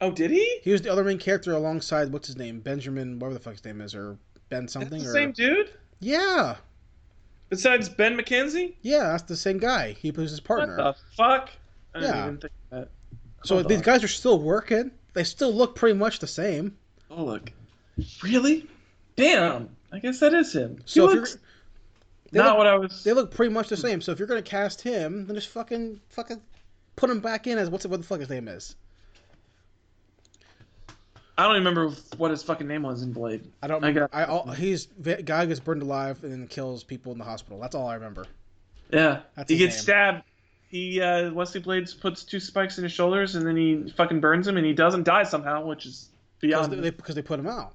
Oh, 0.00 0.10
did 0.12 0.30
he? 0.30 0.60
He 0.62 0.70
was 0.70 0.82
the 0.82 0.92
other 0.92 1.02
main 1.02 1.18
character 1.18 1.52
alongside 1.52 2.12
what's 2.12 2.28
his 2.28 2.36
name, 2.36 2.60
Benjamin, 2.60 3.18
whatever 3.18 3.34
the 3.34 3.40
fuck 3.40 3.54
his 3.54 3.64
name 3.64 3.80
is, 3.80 3.94
or 3.94 4.16
Ben 4.48 4.68
something. 4.68 5.02
the 5.02 5.08
or 5.08 5.12
same 5.12 5.32
dude. 5.32 5.70
yeah, 6.00 6.56
Besides 7.48 7.88
Ben 7.88 8.16
McKenzie. 8.16 8.74
yeah, 8.82 9.04
that's 9.10 9.22
the 9.24 9.36
same 9.36 9.58
guy. 9.58 9.92
He 9.92 10.10
was 10.10 10.30
his 10.30 10.40
partner. 10.40 10.76
What 10.76 10.96
the 10.96 11.16
fuck? 11.16 11.50
I 11.94 12.00
didn't 12.00 12.14
Yeah. 12.14 12.22
even 12.24 12.36
think 12.38 12.52
that. 12.70 12.88
So 13.44 13.54
Hold 13.56 13.68
these 13.68 13.78
on. 13.78 13.84
guys 13.84 14.04
are 14.04 14.08
still 14.08 14.38
working. 14.38 14.90
They 15.14 15.24
still 15.24 15.52
look 15.52 15.74
pretty 15.74 15.98
much 15.98 16.18
the 16.18 16.26
same. 16.26 16.76
Oh 17.10 17.24
look. 17.24 17.50
Really? 18.22 18.68
Damn. 19.16 19.70
I 19.90 19.98
guess 19.98 20.20
that 20.20 20.34
is 20.34 20.52
him. 20.54 20.80
So 20.84 21.08
he 21.08 21.14
looks 21.16 21.38
they 22.30 22.38
not 22.38 22.50
look, 22.50 22.58
what 22.58 22.66
I 22.66 22.76
was. 22.76 23.04
they 23.04 23.12
look 23.12 23.30
pretty 23.30 23.52
much 23.52 23.68
the 23.68 23.76
same. 23.76 24.00
So 24.00 24.12
if 24.12 24.18
you're 24.18 24.28
gonna 24.28 24.42
cast 24.42 24.80
him, 24.82 25.26
then 25.26 25.34
just 25.36 25.48
fucking 25.48 26.00
fucking 26.10 26.40
put 26.96 27.10
him 27.10 27.20
back 27.20 27.46
in 27.46 27.58
as 27.58 27.70
what's 27.70 27.86
what 27.86 28.00
the 28.00 28.06
fuck 28.06 28.20
his 28.20 28.28
name 28.30 28.48
is. 28.48 28.76
I 31.36 31.44
don't 31.44 31.54
even 31.56 31.68
remember 31.68 31.94
what 32.16 32.32
his 32.32 32.42
fucking 32.42 32.66
name 32.66 32.82
was 32.82 33.02
in 33.02 33.12
Blade. 33.12 33.44
I 33.62 33.68
don't. 33.68 33.84
I 33.84 33.92
got- 33.92 34.10
I, 34.12 34.24
all, 34.24 34.50
he's 34.50 34.86
guy 34.86 35.46
gets 35.46 35.60
burned 35.60 35.82
alive 35.82 36.22
and 36.24 36.32
then 36.32 36.48
kills 36.48 36.82
people 36.82 37.12
in 37.12 37.18
the 37.18 37.24
hospital. 37.24 37.60
That's 37.60 37.76
all 37.76 37.86
I 37.86 37.94
remember. 37.94 38.26
Yeah. 38.90 39.20
That's 39.36 39.48
he 39.48 39.56
gets 39.56 39.76
name. 39.76 39.82
stabbed. 39.82 40.22
He 40.68 41.00
uh, 41.00 41.30
Wesley 41.32 41.60
Blades 41.60 41.94
puts 41.94 42.24
two 42.24 42.40
spikes 42.40 42.76
in 42.78 42.84
his 42.84 42.92
shoulders 42.92 43.36
and 43.36 43.46
then 43.46 43.56
he 43.56 43.88
fucking 43.96 44.20
burns 44.20 44.48
him 44.48 44.56
and 44.56 44.66
he 44.66 44.72
doesn't 44.72 45.04
die 45.04 45.22
somehow, 45.22 45.64
which 45.64 45.86
is 45.86 46.08
Because 46.40 46.68
beyond. 46.68 46.84
they, 46.84 46.90
because 46.90 47.14
they 47.14 47.22
put 47.22 47.38
him 47.38 47.46
out. 47.46 47.72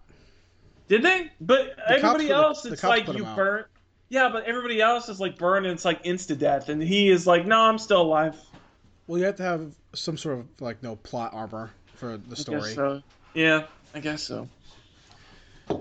Did 0.89 1.01
they? 1.01 1.31
But 1.39 1.77
cops 1.77 1.89
everybody 2.03 2.29
else, 2.31 2.61
the 2.63 2.73
it's 2.73 2.83
like 2.83 3.07
you 3.07 3.23
burn. 3.23 3.65
Yeah, 4.13 4.29
but 4.29 4.43
everybody 4.43 4.79
else 4.79 5.09
is 5.09 5.19
like 5.19 5.39
burned 5.39 5.65
and 5.65 5.73
it's 5.73 5.85
like 5.85 6.03
insta 6.03 6.37
death, 6.37 6.69
and 6.69 6.79
he 6.79 7.09
is 7.09 7.25
like, 7.25 7.47
no, 7.47 7.61
I'm 7.61 7.79
still 7.79 8.03
alive. 8.03 8.37
Well, 9.07 9.17
you 9.17 9.25
have 9.25 9.37
to 9.37 9.43
have 9.43 9.71
some 9.95 10.17
sort 10.17 10.37
of 10.37 10.45
like 10.61 10.83
no 10.83 10.97
plot 10.97 11.33
armor 11.33 11.71
for 11.95 12.17
the 12.17 12.35
I 12.35 12.39
story. 12.39 12.61
guess 12.61 12.75
so. 12.75 13.01
Yeah, 13.33 13.63
I 13.95 13.99
guess 13.99 14.21
so. 14.21 14.47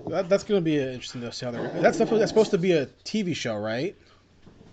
That, 0.06 0.30
that's 0.30 0.44
gonna 0.44 0.62
be 0.62 0.78
interesting 0.78 1.20
to 1.20 1.30
see 1.30 1.44
how 1.44 1.52
they're. 1.52 1.68
That's 1.82 1.98
that's 1.98 2.28
supposed 2.28 2.52
to 2.52 2.58
be 2.58 2.72
a 2.72 2.86
TV 3.04 3.36
show, 3.36 3.54
right? 3.58 3.94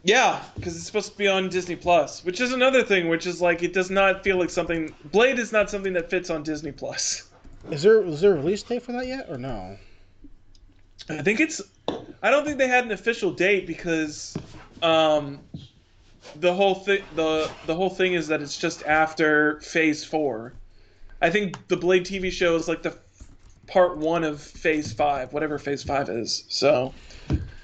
Yeah, 0.03 0.41
because 0.55 0.78
it's 0.78 0.86
supposed 0.86 1.12
to 1.12 1.18
be 1.18 1.28
on 1.28 1.49
Disney 1.49 1.76
Plus, 1.76 2.24
which 2.24 2.39
is 2.39 2.53
another 2.53 2.82
thing, 2.82 3.10
which 3.10 3.28
is 3.28 3.41
like 3.41 3.62
it 3.62 3.74
does 3.74 3.89
not 3.89 4.24
feel 4.24 4.38
like 4.38 4.51
something. 4.51 4.95
Blade 5.12 5.38
is 5.38 5.51
not 5.51 5.70
something 5.70 5.91
that 5.91 6.10
fits 6.10 6.30
on 6.30 6.43
Disney 6.43 6.72
Plus. 6.72 7.30
Is 7.70 7.84
there 7.84 8.01
is 8.03 8.22
there 8.22 8.32
a 8.32 8.36
release 8.36 8.64
date 8.64 8.84
for 8.84 8.93
that 8.93 9.05
yet 9.05 9.26
or 9.30 9.38
no? 9.38 9.76
I 11.08 11.22
think 11.22 11.39
it's. 11.39 11.62
I 12.22 12.30
don't 12.30 12.45
think 12.45 12.58
they 12.58 12.68
had 12.68 12.84
an 12.84 12.91
official 12.91 13.32
date 13.32 13.66
because, 13.66 14.36
um, 14.82 15.39
the 16.36 16.54
whole 16.54 16.76
thing 16.76 17.04
the 17.16 17.50
the 17.66 17.76
whole 17.76 17.89
thing 17.89 18.14
is 18.14 18.28
that 18.28 18.41
it's 18.41 18.58
just 18.58 18.84
after 18.84 19.60
Phase 19.62 20.04
Four. 20.04 20.54
I 21.22 21.30
think 21.30 21.68
the 21.68 21.78
Blade 21.78 22.06
TV 22.06 22.32
show 22.32 22.56
is 22.56 22.68
like 22.68 22.84
the 22.84 22.97
part 23.68 23.97
one 23.97 24.24
of 24.24 24.41
Phase 24.41 24.93
Five, 24.93 25.34
whatever 25.34 25.58
Phase 25.58 25.84
Five 25.84 26.10
is. 26.10 26.43
So 26.50 26.93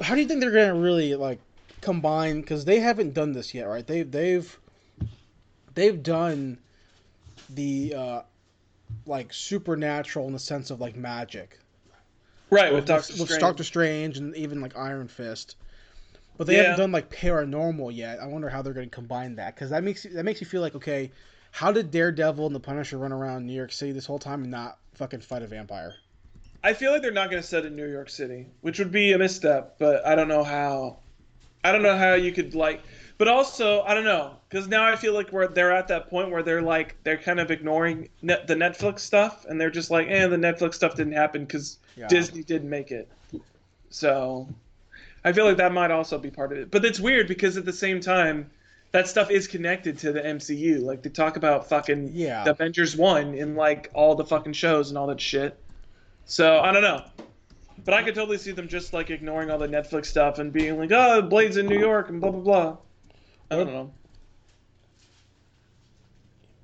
How 0.02 0.16
do 0.16 0.22
you 0.22 0.28
think 0.28 0.42
they're 0.42 0.52
gonna 0.52 0.76
really 0.76 1.16
like 1.16 1.40
combine? 1.82 2.42
Because 2.42 2.66
they 2.66 2.80
haven't 2.80 3.14
done 3.14 3.34
this 3.34 3.54
yet, 3.54 3.66
right? 3.66 3.86
They 3.86 4.04
they've 4.04 4.60
they've 5.74 6.02
done 6.02 6.58
the 7.50 7.94
uh 7.96 8.22
like 9.06 9.34
supernatural 9.34 10.28
in 10.28 10.34
the 10.34 10.40
sense 10.40 10.72
of 10.72 10.80
like 10.82 10.96
magic 10.96 11.60
right 12.50 12.74
with 12.74 12.86
Doctor 12.86 13.14
with 13.14 13.24
Strange. 13.26 13.42
Doctor 13.42 13.64
Strange 13.64 14.18
and 14.18 14.36
even 14.36 14.62
like 14.62 14.78
Iron 14.78 15.08
Fist. 15.08 15.56
But 16.38 16.48
they 16.48 16.56
Yeah. 16.58 16.64
haven't 16.64 16.80
done 16.80 16.92
like 16.92 17.10
paranormal 17.10 17.96
yet. 17.96 18.20
I 18.20 18.28
wonder 18.28 18.50
how 18.50 18.62
they're 18.62 18.74
going 18.74 18.90
to 18.90 18.94
combine 18.96 19.36
that 19.36 19.56
because 19.56 19.70
that 19.70 19.84
makes 19.84 20.04
that 20.04 20.24
makes 20.26 20.42
you 20.42 20.48
feel 20.48 20.62
like 20.62 20.76
okay, 20.76 21.12
How 21.52 21.72
did 21.72 21.90
Daredevil 21.90 22.46
and 22.46 22.54
the 22.54 22.60
Punisher 22.60 22.98
run 22.98 23.14
around 23.14 23.46
New 23.46 23.54
York 23.54 23.72
City 23.72 23.94
this 23.94 24.06
whole 24.06 24.20
time 24.20 24.42
and 24.42 24.52
not 24.52 24.78
fucking 24.96 25.22
fight 25.22 25.42
a 25.42 25.48
vampire? 25.48 25.96
I 26.62 26.74
feel 26.74 26.92
like 26.92 27.02
they're 27.02 27.12
not 27.12 27.30
going 27.30 27.42
to 27.42 27.48
set 27.48 27.64
in 27.64 27.78
New 27.78 27.88
York 27.88 28.10
City, 28.10 28.48
which 28.60 28.80
would 28.80 28.92
be 28.92 29.14
a 29.14 29.18
misstep. 29.18 29.76
But 29.80 30.06
I 30.06 30.16
don't 30.16 30.28
know 30.28 30.44
how. 30.44 30.98
I 31.64 31.72
don't 31.72 31.82
know 31.84 31.98
how 31.98 32.16
you 32.16 32.34
could 32.34 32.56
like. 32.56 32.84
But 33.18 33.30
also, 33.30 33.82
I 33.84 33.94
don't 33.94 34.04
know 34.04 34.36
because 34.50 34.68
now 34.68 34.84
I 34.86 34.96
feel 34.98 35.14
like 35.14 35.32
we're 35.32 35.48
they're 35.48 35.72
at 35.72 35.88
that 35.88 36.10
point 36.10 36.32
where 36.32 36.44
they're 36.44 36.62
like 36.62 36.96
they're 37.04 37.18
kind 37.18 37.40
of 37.40 37.50
ignoring 37.50 38.10
net, 38.22 38.46
the 38.48 38.56
Netflix 38.56 39.00
stuff, 39.00 39.46
and 39.48 39.60
they're 39.60 39.70
just 39.70 39.90
like, 39.90 40.08
eh, 40.10 40.28
the 40.28 40.36
Netflix 40.36 40.74
stuff 40.76 40.96
didn't 40.96 41.14
happen 41.14 41.46
because 41.46 41.78
Yeah. 41.96 42.08
Disney 42.08 42.44
didn't 42.44 42.70
make 42.70 42.92
it. 42.92 43.08
So, 43.90 44.50
I 45.24 45.32
feel 45.32 45.46
like 45.46 45.56
that 45.58 45.72
might 45.72 45.92
also 45.92 46.18
be 46.18 46.30
part 46.30 46.52
of 46.52 46.58
it. 46.58 46.72
But 46.72 46.84
it's 46.84 47.00
weird 47.00 47.28
because 47.30 47.56
at 47.56 47.64
the 47.64 47.72
same 47.74 48.02
time, 48.02 48.50
that 48.92 49.08
stuff 49.08 49.32
is 49.32 49.48
connected 49.48 49.98
to 50.00 50.12
the 50.12 50.22
MCU. 50.22 50.82
Like 50.82 51.02
they 51.02 51.10
talk 51.10 51.38
about 51.38 51.70
fucking 51.70 52.12
Yeah. 52.14 52.44
the 52.44 52.52
Avengers 52.52 52.98
one 52.98 53.34
in 53.34 53.56
like 53.56 53.90
all 53.94 54.16
the 54.16 54.26
fucking 54.26 54.54
shows 54.54 54.90
and 54.90 54.98
all 54.98 55.08
that 55.08 55.22
shit. 55.22 55.58
So 56.26 56.60
I 56.60 56.74
don't 56.74 56.82
know. 56.82 57.04
But 57.86 57.94
I 57.94 58.04
could 58.04 58.16
totally 58.16 58.38
see 58.40 58.52
them 58.52 58.68
just 58.68 58.92
like 58.94 59.10
ignoring 59.10 59.50
all 59.52 59.58
the 59.58 59.68
Netflix 59.68 60.08
stuff 60.08 60.40
and 60.40 60.52
being 60.52 60.78
like, 60.78 60.92
"Oh, 60.92 61.22
Blade's 61.22 61.56
in 61.58 61.68
New 61.68 61.78
York" 61.80 62.10
and 62.10 62.20
blah 62.20 62.32
blah 62.32 62.42
blah. 62.42 62.78
I 63.52 63.56
don't 63.58 63.68
know. 63.68 63.94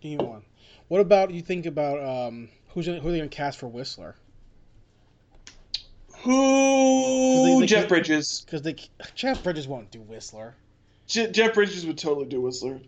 Give 0.02 0.20
me 0.20 0.26
one. 0.26 0.44
What 0.88 1.02
about 1.02 1.32
you 1.32 1.42
think 1.42 1.66
about 1.66 2.04
um 2.04 2.50
who's 2.70 2.88
gonna, 2.88 3.00
who 3.00 3.10
are 3.10 3.12
they 3.12 3.18
gonna 3.20 3.30
cast 3.30 3.60
for 3.60 3.68
Whistler? 3.68 4.16
Who? 6.24 7.44
They- 7.46 7.60
they 7.62 7.66
Jeff 7.68 7.88
Bridges. 7.88 8.44
Because 8.46 8.62
they 8.62 8.76
Jeff 9.16 9.44
Bridges 9.44 9.68
won't 9.68 9.92
do 9.92 10.02
Whistler. 10.02 10.56
Je- 11.08 11.32
Jeff 11.32 11.54
Bridges 11.54 11.86
would 11.86 11.98
totally 11.98 12.26
do 12.26 12.42
Whistler. 12.42 12.80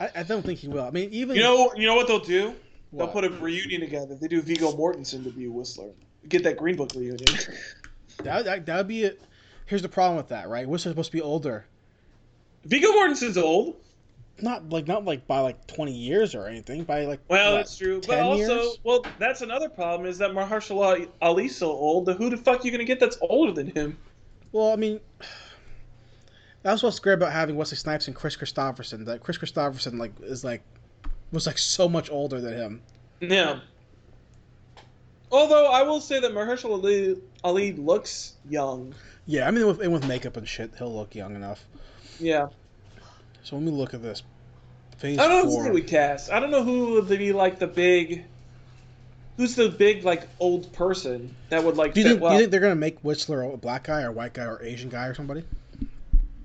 I, 0.00 0.10
I 0.16 0.22
don't 0.22 0.44
think 0.44 0.60
he 0.60 0.68
will. 0.68 0.84
I 0.84 0.90
mean, 0.90 1.10
even 1.12 1.36
You 1.36 1.42
know, 1.42 1.72
you 1.74 1.86
know 1.86 1.96
what 1.96 2.06
they'll 2.06 2.18
do? 2.20 2.54
What? 2.90 3.06
They'll 3.06 3.08
put 3.08 3.24
a 3.24 3.30
reunion 3.30 3.80
together. 3.80 4.16
They 4.20 4.28
do 4.28 4.40
Viggo 4.40 4.72
Mortensen 4.72 5.24
to 5.24 5.30
be 5.30 5.46
Whistler. 5.48 5.90
Get 6.28 6.44
that 6.44 6.56
Green 6.56 6.76
Book 6.76 6.92
reunion. 6.94 7.34
that 8.22 8.44
that 8.44 8.66
that 8.66 8.76
would 8.76 8.88
be 8.88 9.04
it. 9.04 9.20
Here's 9.66 9.82
the 9.82 9.88
problem 9.88 10.16
with 10.16 10.28
that, 10.28 10.48
right? 10.48 10.68
Whistler's 10.68 10.92
supposed 10.92 11.10
to 11.10 11.16
be 11.16 11.20
older, 11.20 11.66
Viggo 12.64 12.88
Mortensen's 12.92 13.38
old. 13.38 13.76
not 14.40 14.68
like 14.70 14.86
not 14.86 15.04
like 15.04 15.26
by 15.26 15.40
like 15.40 15.66
20 15.66 15.92
years 15.92 16.34
or 16.34 16.46
anything. 16.46 16.84
By 16.84 17.04
like 17.06 17.20
Well, 17.28 17.52
what, 17.52 17.58
that's 17.58 17.76
true. 17.76 18.00
10 18.00 18.08
But 18.08 18.22
also, 18.22 18.62
years? 18.62 18.78
well, 18.84 19.04
that's 19.18 19.40
another 19.42 19.68
problem 19.68 20.08
is 20.08 20.18
that 20.18 20.30
Mahershala 20.32 21.08
Ali's 21.22 21.56
so 21.56 21.70
old. 21.70 22.08
Who 22.12 22.30
the 22.30 22.36
fuck 22.36 22.60
are 22.60 22.64
you 22.64 22.70
gonna 22.70 22.84
get 22.84 23.00
that's 23.00 23.18
older 23.22 23.52
than 23.52 23.70
him? 23.74 23.96
Well, 24.52 24.72
I 24.72 24.76
mean, 24.76 25.00
that's 26.62 26.82
what's 26.82 26.98
great 26.98 27.14
about 27.14 27.32
having 27.32 27.56
Wesley 27.56 27.76
Snipes 27.76 28.06
and 28.06 28.16
Kris 28.16 28.36
Kristofferson. 28.36 29.04
That 29.06 29.22
Kris 29.22 29.38
Kristofferson 29.38 29.98
like 29.98 30.12
is 30.22 30.44
like 30.44 30.62
was 31.32 31.46
like 31.46 31.58
so 31.58 31.88
much 31.88 32.10
older 32.10 32.40
than 32.40 32.54
him. 32.54 32.82
Yeah. 33.20 33.60
Although 35.30 35.66
I 35.70 35.82
will 35.82 36.00
say 36.00 36.20
that 36.20 36.32
Mahershala 36.32 36.70
Ali, 36.82 37.16
Ali 37.44 37.72
looks 37.72 38.34
young. 38.48 38.94
Yeah, 39.26 39.46
I 39.46 39.50
mean 39.50 39.66
with 39.66 39.80
and 39.80 39.92
with 39.92 40.06
makeup 40.08 40.36
and 40.38 40.48
shit, 40.48 40.72
he'll 40.78 40.94
look 40.94 41.14
young 41.14 41.34
enough. 41.36 41.64
Yeah. 42.18 42.48
So 43.42 43.56
let 43.56 43.64
me 43.64 43.70
look 43.70 43.94
at 43.94 44.02
this. 44.02 44.22
Phase 44.98 45.18
I 45.18 45.28
don't 45.28 45.44
know 45.44 45.50
four. 45.50 45.64
who 45.64 45.72
we 45.72 45.82
cast. 45.82 46.30
I 46.30 46.40
don't 46.40 46.50
know 46.50 46.64
who 46.64 46.94
would 46.94 47.08
be 47.08 47.32
like 47.32 47.58
the 47.58 47.66
big. 47.66 48.24
Who's 49.36 49.54
the 49.54 49.68
big 49.68 50.04
like 50.04 50.28
old 50.40 50.72
person 50.72 51.34
that 51.48 51.62
would 51.62 51.76
like 51.76 51.94
do 51.94 52.00
you 52.00 52.08
think 52.08 52.20
well? 52.20 52.32
do 52.32 52.34
you 52.34 52.40
think 52.40 52.50
they're 52.50 52.60
gonna 52.60 52.74
make 52.74 52.98
Whistler 53.00 53.42
a 53.42 53.56
black 53.56 53.84
guy 53.84 54.02
or 54.02 54.10
white 54.10 54.34
guy 54.34 54.44
or 54.44 54.60
Asian 54.62 54.88
guy 54.88 55.06
or 55.06 55.14
somebody? 55.14 55.44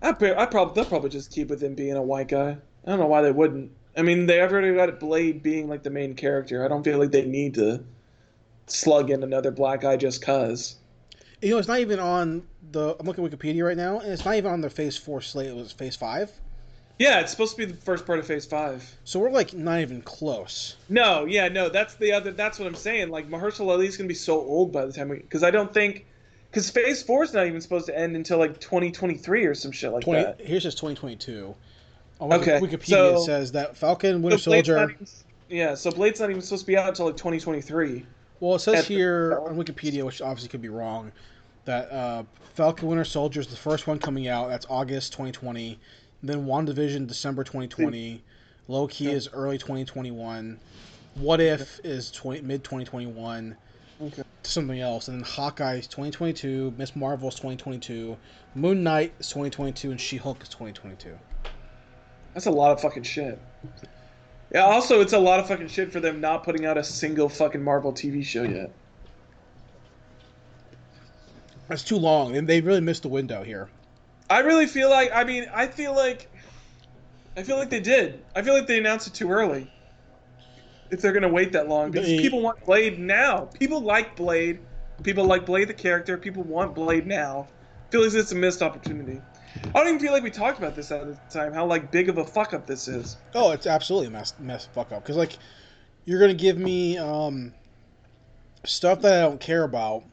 I, 0.04 0.10
I 0.10 0.46
probably 0.46 0.76
they'll 0.76 0.86
probably 0.86 1.10
just 1.10 1.32
keep 1.32 1.50
with 1.50 1.64
him 1.64 1.74
being 1.74 1.96
a 1.96 2.02
white 2.02 2.28
guy. 2.28 2.58
I 2.86 2.90
don't 2.90 3.00
know 3.00 3.08
why 3.08 3.22
they 3.22 3.32
wouldn't. 3.32 3.72
I 3.96 4.02
mean, 4.02 4.26
they 4.26 4.42
already 4.42 4.74
got 4.74 5.00
Blade 5.00 5.42
being 5.42 5.68
like 5.68 5.84
the 5.84 5.90
main 5.90 6.14
character. 6.16 6.66
I 6.66 6.68
don't 6.68 6.84
feel 6.84 7.00
like 7.00 7.12
they 7.12 7.26
need 7.26 7.56
to 7.56 7.84
slug 8.68 9.10
in 9.10 9.24
another 9.24 9.52
black 9.52 9.82
guy 9.82 9.98
just 9.98 10.22
cause. 10.22 10.76
You 11.44 11.52
know, 11.52 11.58
it's 11.58 11.68
not 11.68 11.80
even 11.80 12.00
on 12.00 12.44
the. 12.72 12.96
I'm 13.00 13.06
looking 13.06 13.26
at 13.26 13.32
Wikipedia 13.32 13.66
right 13.66 13.76
now, 13.78 14.00
and 14.00 14.12
it's 14.12 14.24
not 14.24 14.36
even 14.36 14.52
on 14.52 14.62
the 14.62 14.70
Phase 14.70 14.96
Four 14.98 15.22
slate. 15.22 15.48
It 15.48 15.56
was 15.56 15.72
Phase 15.74 15.96
Five, 15.96 16.32
Yeah, 17.00 17.20
it's 17.20 17.32
supposed 17.32 17.58
to 17.58 17.58
be 17.58 17.66
the 17.72 17.78
first 17.82 18.06
part 18.06 18.20
of 18.20 18.26
Phase 18.26 18.46
Five. 18.46 18.90
so 19.04 19.20
we're 19.20 19.30
like 19.30 19.54
not 19.54 19.80
even 19.82 20.02
close. 20.02 20.78
No, 20.88 21.26
yeah, 21.26 21.50
no, 21.50 21.68
that's 21.70 21.96
the 21.96 22.14
other. 22.14 22.32
That's 22.32 22.60
what 22.60 22.68
I'm 22.68 22.76
saying. 22.76 23.10
Like 23.10 23.30
Mahershala 23.30 23.72
Ali's 23.74 23.98
gonna 23.98 24.08
be 24.08 24.14
so 24.14 24.40
old 24.40 24.72
by 24.72 24.86
the 24.86 24.94
time 24.94 25.10
we, 25.10 25.18
because 25.18 25.44
I 25.44 25.52
don't 25.52 25.74
think, 25.74 26.06
because 26.50 26.70
Phase 26.70 27.04
Four 27.04 27.24
is 27.26 27.34
not 27.34 27.46
even 27.46 27.60
supposed 27.60 27.88
to 27.88 27.98
end 27.98 28.16
until 28.16 28.38
like 28.38 28.60
2023 28.62 29.46
or 29.46 29.54
some 29.54 29.72
shit 29.74 29.92
like 29.92 30.04
Twenty. 30.06 30.24
that. 30.24 30.40
Here's 30.40 30.64
just 30.64 30.78
2022. 30.78 31.54
On 32.22 32.32
Okay, 32.32 32.60
Wikipedia 32.62 32.88
so- 33.18 33.26
says 33.26 33.52
that 33.52 33.76
Falcon 33.76 34.22
Winter 34.22 34.38
So 34.38 34.52
Soldier. 34.52 34.82
even- 34.84 35.08
yeah, 35.50 35.76
so 35.76 35.92
Blade's 35.92 36.22
not 36.22 36.30
even 36.30 36.42
supposed 36.42 36.62
to 36.64 36.68
be 36.68 36.78
out 36.78 36.88
until 36.88 37.08
like 37.08 37.18
2023. 37.18 38.06
Well, 38.40 38.56
it 38.56 38.60
says 38.60 38.76
At 38.76 38.86
the- 38.86 38.96
here 38.96 39.40
on 39.42 39.58
Wikipedia, 39.58 40.04
which 40.04 40.22
obviously 40.22 40.48
could 40.50 40.62
be 40.62 40.70
wrong, 40.70 41.12
that 41.66 41.92
uh, 41.92 42.24
Falcon 42.54 42.88
Winter 42.88 43.06
Soldier 43.06 43.40
is 43.40 43.48
the 43.48 43.56
first 43.56 43.88
one 43.88 44.00
coming 44.00 44.28
out. 44.28 44.50
That's 44.50 44.66
August 44.70 45.14
2020. 45.14 45.80
Then 46.22 46.46
WandaVision, 46.46 47.08
December 47.08 47.44
2020. 47.44 48.22
Loki 48.68 49.12
is 49.12 49.30
early 49.34 49.58
2021. 49.58 50.60
What 51.16 51.42
If 51.42 51.80
is 51.84 52.12
20, 52.12 52.42
mid 52.42 52.64
2021. 52.64 53.56
Okay. 54.02 54.24
Something 54.44 54.80
else. 54.80 55.08
And 55.08 55.20
then 55.20 55.26
Hawkeye 55.26 55.76
is 55.76 55.88
2022. 55.88 56.74
Miss 56.78 56.96
Marvel 56.96 57.30
is 57.30 57.36
2022. 57.36 58.18
Moon 58.56 58.84
Knight 58.84 59.14
is 59.20 59.28
2022. 59.30 59.92
And 59.92 60.00
She 60.00 60.18
Hulk 60.18 60.42
is 60.42 60.50
2022. 60.50 61.18
That's 62.34 62.48
a 62.48 62.52
lot 62.52 62.72
of 62.72 62.82
fucking 62.82 63.04
shit. 63.04 63.40
Yeah. 64.54 64.62
Also, 64.62 65.02
it's 65.02 65.14
a 65.14 65.20
lot 65.20 65.40
of 65.40 65.48
fucking 65.48 65.68
shit 65.68 65.92
for 65.92 66.00
them 66.00 66.20
not 66.20 66.44
putting 66.44 66.66
out 66.66 66.78
a 66.78 66.84
single 66.84 67.30
fucking 67.30 67.62
Marvel 67.64 67.94
TV 67.94 68.24
show 68.24 68.44
yet. 68.44 68.72
That's 71.68 71.84
too 71.84 71.98
long. 71.98 72.36
And 72.36 72.48
they 72.48 72.62
really 72.62 72.82
missed 72.82 73.04
the 73.04 73.10
window 73.10 73.44
here. 73.44 73.70
I 74.30 74.40
really 74.40 74.68
feel 74.68 74.90
like. 74.90 75.12
I 75.14 75.24
mean, 75.24 75.48
I 75.54 75.68
feel 75.68 75.96
like. 75.96 76.30
I 77.36 77.44
feel 77.44 77.58
like 77.58 77.70
they 77.70 77.80
did. 77.80 78.24
I 78.36 78.42
feel 78.42 78.54
like 78.54 78.68
they 78.68 78.78
announced 78.78 79.08
it 79.08 79.14
too 79.14 79.32
early. 79.32 79.72
If 80.92 81.02
they're 81.02 81.14
gonna 81.14 81.30
wait 81.30 81.52
that 81.54 81.68
long, 81.68 81.92
because 81.92 82.08
They- 82.08 82.20
people 82.20 82.42
want 82.42 82.64
Blade 82.66 83.00
now. 83.00 83.50
People 83.60 83.82
like 83.82 84.16
Blade. 84.16 84.60
People 85.02 85.26
like 85.26 85.46
Blade 85.46 85.68
the 85.68 85.74
character. 85.74 86.18
People 86.18 86.44
want 86.44 86.76
Blade 86.76 87.08
now. 87.08 87.48
I 87.88 87.92
feel 87.92 88.04
like 88.04 88.14
it's 88.14 88.32
a 88.32 88.36
missed 88.36 88.62
opportunity. 88.62 89.20
I 89.66 89.72
don't 89.72 89.88
even 89.88 90.00
feel 90.00 90.12
like 90.12 90.24
we 90.24 90.32
talked 90.32 90.58
about 90.58 90.76
this 90.76 90.92
at 90.92 91.06
the 91.06 91.18
time. 91.32 91.54
How 91.54 91.66
like 91.66 91.92
big 91.92 92.10
of 92.10 92.18
a 92.18 92.26
fuck 92.26 92.54
up 92.54 92.66
this 92.66 92.88
is. 92.88 93.18
Oh, 93.34 93.52
it's 93.52 93.68
absolutely 93.68 94.08
a 94.08 94.12
mess, 94.12 94.34
mess 94.40 94.68
fuck 94.74 94.92
up. 94.92 95.04
Because 95.04 95.16
like, 95.16 95.38
you're 96.06 96.20
gonna 96.20 96.34
give 96.34 96.58
me 96.58 96.98
um, 96.98 97.54
stuff 98.66 99.02
that 99.02 99.14
I 99.14 99.22
don't 99.28 99.40
care 99.40 99.64
about. 99.64 100.04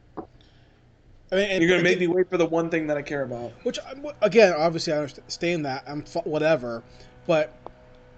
I 1.33 1.37
mean, 1.37 1.63
You're 1.63 1.71
gonna 1.71 1.83
make 1.83 2.01
me 2.01 2.09
wait 2.09 2.29
for 2.29 2.37
the 2.37 2.47
one 2.47 2.71
thing 2.71 2.87
that 2.89 2.97
I 2.97 3.03
care 3.03 3.23
about. 3.23 3.53
Which 3.63 3.79
again, 4.21 4.53
obviously, 4.53 4.93
I 4.93 4.99
understand 4.99 5.65
that. 5.65 5.85
I'm 5.87 6.05
whatever, 6.25 6.83
but 7.27 7.55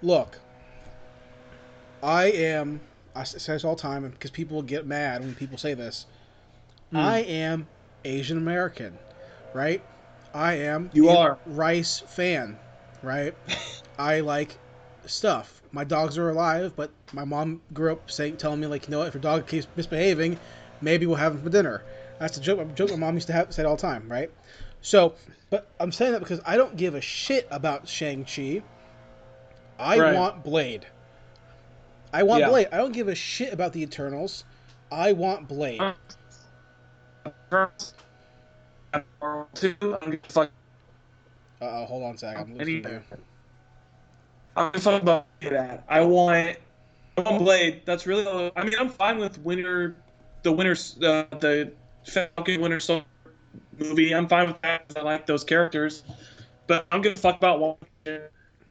look, 0.03 0.39
I 2.03 2.27
am. 2.27 2.81
I 3.15 3.25
say 3.25 3.53
this 3.53 3.65
all 3.65 3.77
the 3.77 3.83
time 3.83 4.09
because 4.09 4.31
people 4.31 4.63
get 4.63 4.87
mad 4.87 5.21
when 5.21 5.35
people 5.35 5.59
say 5.59 5.75
this. 5.75 6.07
Hmm. 6.91 6.97
I 6.97 7.19
am 7.19 7.67
Asian 8.05 8.39
American, 8.39 8.99
right? 9.53 9.83
I 10.35 10.55
am. 10.55 10.91
You 10.95 11.11
a 11.11 11.17
are. 11.19 11.39
Rice 11.47 12.01
fan, 12.01 12.59
right? 13.03 13.35
I 13.99 14.21
like 14.21 14.57
stuff. 15.07 15.63
My 15.73 15.85
dogs 15.85 16.17
are 16.19 16.31
alive, 16.31 16.73
but 16.77 16.91
my 17.13 17.25
mom 17.25 17.61
grew 17.73 17.93
up 17.93 18.11
saying, 18.11 18.39
telling 18.39 18.61
me 18.61 18.67
like, 18.67 18.87
you 18.87 18.93
know, 18.93 18.99
what, 18.99 19.09
if 19.09 19.15
your 19.15 19.21
dog 19.21 19.47
keeps 19.47 19.67
misbehaving, 19.77 20.39
maybe 20.81 21.07
we'll 21.07 21.17
have 21.17 21.35
him 21.35 21.43
for 21.43 21.51
dinner. 21.51 21.83
That's 22.23 22.37
a 22.37 22.41
joke. 22.41 22.61
A 22.61 22.65
joke 22.67 22.91
my 22.91 22.97
mom 22.97 23.17
used 23.17 23.27
to 23.27 23.33
have 23.33 23.53
say 23.53 23.65
all 23.65 23.75
the 23.75 23.83
time, 23.83 24.09
right? 24.09 24.31
So, 24.81 25.17
but 25.51 25.69
I'm 25.81 25.91
saying 25.91 26.13
that 26.13 26.21
because 26.21 26.41
I 26.47 26.57
don't 26.57 26.77
give 26.77 26.95
a 26.95 27.01
shit 27.01 27.49
about 27.51 27.89
Shang 27.89 28.25
Chi. 28.25 28.63
I 29.77 29.99
Right. 29.99 30.15
want 30.15 30.45
Blade. 30.45 30.87
I 32.13 32.23
want 32.23 32.43
Yeah. 32.43 32.49
Blade. 32.51 32.69
I 32.71 32.77
don't 32.77 32.93
give 32.93 33.09
a 33.09 33.15
shit 33.17 33.53
about 33.53 33.73
the 33.73 33.83
Eternals. 33.83 34.45
I 34.93 35.13
want 35.15 35.49
Blade. 35.49 35.81
Uh, 37.53 37.69
Two, 39.55 39.77
I'm 39.83 39.99
gonna 40.01 40.19
fuck 40.29 40.51
Uh 41.61 41.65
oh, 41.83 41.85
hold 41.87 42.05
on, 42.05 42.17
Zach. 42.19 42.37
I'm 42.39 42.55
losing 42.55 42.85
you. 42.85 43.03
I'm 44.57 44.73
fucking 44.73 45.03
about 45.03 45.27
that. 45.43 45.85
I 45.89 46.03
want, 46.03 46.59
I 47.17 47.23
want 47.23 47.45
Blade. 47.45 47.83
That's 47.87 48.07
really. 48.07 48.27
all- 48.27 48.53
I 48.57 48.65
mean, 48.65 48.75
I'm 48.79 48.91
fine 48.91 49.19
with 49.19 49.39
Winter, 49.41 49.97
the 50.45 50.53
Winter, 50.53 50.73
uh, 51.05 51.25
the 51.39 51.73
Falcon 52.07 52.61
Winter 52.61 52.81
Soldier 52.81 53.05
movie. 53.79 54.15
I'm 54.15 54.29
fine 54.29 54.49
with 54.49 54.61
that. 54.63 54.85
I 54.97 55.03
like 55.03 55.27
those 55.27 55.45
characters, 55.45 56.03
but 56.67 56.87
I'm 56.93 57.01
gonna 57.03 57.17
fuck 57.17 57.37
about 57.37 57.61
one. 57.61 57.77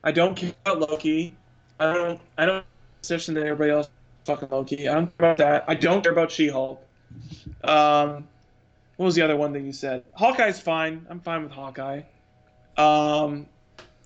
I 0.04 0.12
don't 0.12 0.36
care 0.36 0.54
about 0.66 0.80
Loki. 0.90 1.36
I 1.80 1.94
don't. 1.94 2.20
I 2.38 2.46
don't 2.46 2.66
position 3.02 3.34
that 3.36 3.44
everybody 3.46 3.72
else 3.72 3.90
fucking 4.26 4.50
Loki. 4.52 4.88
I 4.88 4.94
don't 4.96 5.18
care 5.18 5.32
about 5.32 5.38
that. 5.38 5.66
I 5.68 5.76
don't 5.76 6.04
care 6.04 6.12
about 6.12 6.32
She-Hulk. 6.32 6.84
Um, 7.64 8.28
what 8.98 9.06
was 9.06 9.16
the 9.16 9.22
other 9.24 9.36
one 9.36 9.54
that 9.54 9.62
you 9.62 9.74
said? 9.74 10.04
Hawkeye's 10.14 10.60
fine. 10.60 11.06
I'm 11.10 11.20
fine 11.20 11.44
with 11.44 11.52
Hawkeye. 11.52 12.02
Um, 12.78 13.48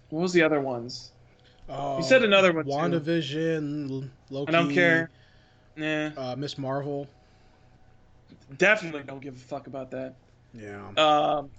what 0.09 0.21
was 0.21 0.34
the 0.34 0.43
other 0.43 0.61
ones? 0.61 1.11
Oh, 1.67 1.97
You 1.97 2.03
said 2.03 2.23
another 2.23 2.53
one, 2.53 2.65
too. 2.65 2.71
WandaVision, 2.71 4.09
Loki. 4.30 4.49
I 4.49 4.51
don't 4.51 4.73
care. 4.73 5.09
Nah, 5.76 6.11
Uh, 6.15 6.36
Miss 6.38 6.57
Marvel. 6.57 7.07
Definitely 8.57 9.03
don't 9.03 9.21
give 9.21 9.35
a 9.35 9.39
fuck 9.39 9.67
about 9.67 9.91
that. 9.91 10.15
Yeah. 10.53 10.87
Um, 10.97 11.49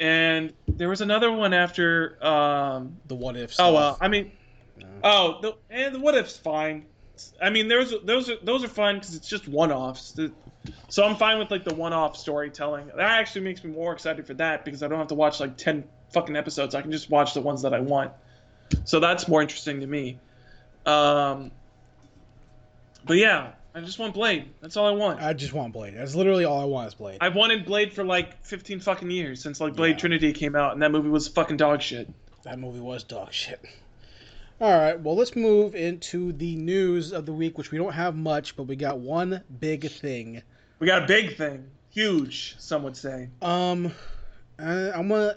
and 0.00 0.52
there 0.68 0.88
was 0.88 1.00
another 1.00 1.30
one 1.32 1.52
after. 1.54 2.24
Um, 2.24 2.96
the 3.06 3.14
what 3.14 3.36
if. 3.36 3.54
oh 3.58 3.72
well. 3.72 3.98
I 4.00 4.08
mean, 4.08 4.32
Yeah. 4.78 4.86
oh, 5.04 5.38
the, 5.40 5.56
and 5.70 5.94
the 5.94 6.00
what 6.00 6.14
if's 6.14 6.36
fine. 6.36 6.86
I 7.40 7.48
mean, 7.50 7.68
there's 7.68 7.94
those 8.04 8.28
are 8.28 8.36
those 8.42 8.62
are 8.62 8.68
fun 8.68 8.96
because 8.96 9.14
it's 9.14 9.28
just 9.28 9.48
one 9.48 9.72
offs. 9.72 10.18
So 10.88 11.04
I'm 11.04 11.16
fine 11.16 11.38
with 11.38 11.50
like 11.50 11.64
the 11.64 11.74
one 11.74 11.92
off 11.92 12.16
storytelling. 12.16 12.88
That 12.88 13.00
actually 13.00 13.42
makes 13.42 13.64
me 13.64 13.70
more 13.70 13.92
excited 13.92 14.26
for 14.26 14.34
that 14.34 14.64
because 14.64 14.82
I 14.82 14.88
don't 14.88 14.98
have 14.98 15.08
to 15.08 15.14
watch 15.14 15.40
like 15.40 15.56
ten 15.56 15.84
fucking 16.12 16.36
episodes. 16.36 16.74
I 16.74 16.82
can 16.82 16.92
just 16.92 17.08
watch 17.08 17.32
the 17.34 17.40
ones 17.40 17.62
that 17.62 17.72
I 17.72 17.80
want. 17.80 18.12
So 18.84 19.00
that's 19.00 19.28
more 19.28 19.40
interesting 19.40 19.80
to 19.80 19.86
me. 19.86 20.18
Um, 20.84 21.50
but 23.04 23.16
yeah, 23.16 23.52
I 23.76 23.82
just 23.82 23.98
want 23.98 24.14
Blade. 24.14 24.48
That's 24.62 24.78
all 24.78 24.86
I 24.86 24.92
want. 24.92 25.20
I 25.20 25.34
just 25.34 25.52
want 25.52 25.74
Blade. 25.74 25.92
That's 25.94 26.14
literally 26.14 26.46
all 26.46 26.58
I 26.62 26.64
want 26.64 26.88
is 26.88 26.94
Blade. 26.94 27.18
I've 27.20 27.34
wanted 27.34 27.66
Blade 27.66 27.92
for 27.92 28.04
like 28.04 28.42
15 28.42 28.80
fucking 28.80 29.10
years 29.10 29.42
since 29.42 29.60
like 29.60 29.76
Blade 29.76 29.90
Yeah. 29.90 29.96
Trinity 29.98 30.32
came 30.32 30.56
out, 30.56 30.72
and 30.72 30.80
that 30.80 30.90
movie 30.90 31.10
was 31.10 31.28
fucking 31.28 31.58
dog 31.58 31.82
shit. 31.82 32.08
That 32.44 32.58
movie 32.58 32.80
was 32.80 33.04
dog 33.04 33.34
shit. 33.34 33.62
All 34.62 34.72
right, 34.72 34.98
well, 34.98 35.14
let's 35.14 35.36
move 35.36 35.74
into 35.74 36.32
the 36.32 36.56
news 36.56 37.12
of 37.12 37.26
the 37.26 37.34
week, 37.34 37.58
which 37.58 37.70
we 37.70 37.76
don't 37.76 37.92
have 37.92 38.16
much, 38.16 38.56
but 38.56 38.62
we 38.62 38.76
got 38.76 38.98
one 38.98 39.42
big 39.60 39.90
thing. 39.90 40.40
We 40.78 40.86
got 40.86 41.02
a 41.02 41.06
big 41.06 41.36
thing, 41.36 41.66
huge, 41.90 42.56
some 42.58 42.82
would 42.84 42.96
say. 42.96 43.28
Um, 43.42 43.92
uh, 44.58 44.92
I'm 44.94 45.08
gonna 45.08 45.34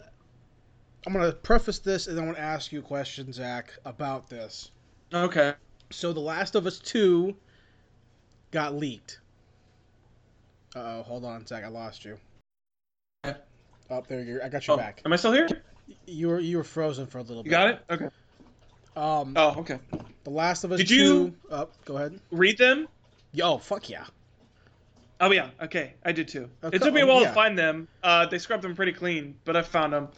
I'm 1.06 1.12
gonna 1.12 1.32
preface 1.32 1.80
this, 1.80 2.06
and 2.06 2.18
I 2.18 2.24
want 2.24 2.38
to 2.38 2.42
ask 2.42 2.72
you 2.72 2.78
a 2.78 2.82
question, 2.82 3.30
Zach, 3.34 3.74
about 3.84 4.30
this. 4.30 4.70
Okay. 5.12 5.52
So, 5.90 6.14
The 6.14 6.20
Last 6.20 6.54
of 6.54 6.66
Us 6.66 6.78
Two 6.78 7.36
got 8.50 8.74
leaked. 8.74 9.18
Uh 10.74 10.78
oh, 10.78 11.02
hold 11.02 11.24
on, 11.24 11.46
Zach, 11.46 11.64
I 11.64 11.68
lost 11.68 12.04
you. 12.04 12.16
Oh, 13.92 14.04
there 14.06 14.20
you. 14.22 14.40
I 14.42 14.48
got 14.48 14.66
you 14.68 14.74
Oh, 14.74 14.76
back. 14.76 15.02
am 15.04 15.12
I 15.12 15.16
still 15.16 15.32
here? 15.32 15.48
You 16.06 16.28
were 16.28 16.38
you 16.40 16.56
were 16.58 16.64
frozen 16.64 17.06
for 17.06 17.18
a 17.18 17.22
little 17.22 17.38
You 17.38 17.44
bit. 17.44 17.50
got 17.50 17.68
it. 17.68 17.80
Okay. 17.90 18.08
Um, 18.96 19.32
Oh, 19.36 19.54
okay. 19.58 19.78
The 20.24 20.30
Last 20.30 20.62
of 20.64 20.70
Us 20.72 20.78
Did 20.78 20.88
2. 20.88 20.94
you- 20.94 21.34
Oh, 21.50 21.68
go 21.84 21.96
ahead. 21.96 22.20
Read 22.30 22.56
them. 22.58 22.86
Yo, 23.32 23.58
fuck 23.58 23.88
yeah. 23.90 24.04
Oh 25.20 25.32
yeah. 25.32 25.50
Okay, 25.60 25.94
I 26.04 26.12
did 26.12 26.28
too. 26.28 26.48
Okay, 26.62 26.76
It 26.76 26.82
took 26.82 26.94
me 26.94 27.00
a 27.00 27.06
while 27.06 27.20
yeah. 27.22 27.28
to 27.28 27.34
find 27.34 27.58
them. 27.58 27.88
Uh, 28.02 28.26
they 28.26 28.38
scrubbed 28.38 28.62
them 28.62 28.74
pretty 28.76 28.92
clean, 28.92 29.34
but 29.44 29.56
I 29.56 29.62
found 29.62 29.92
them. 29.92 30.08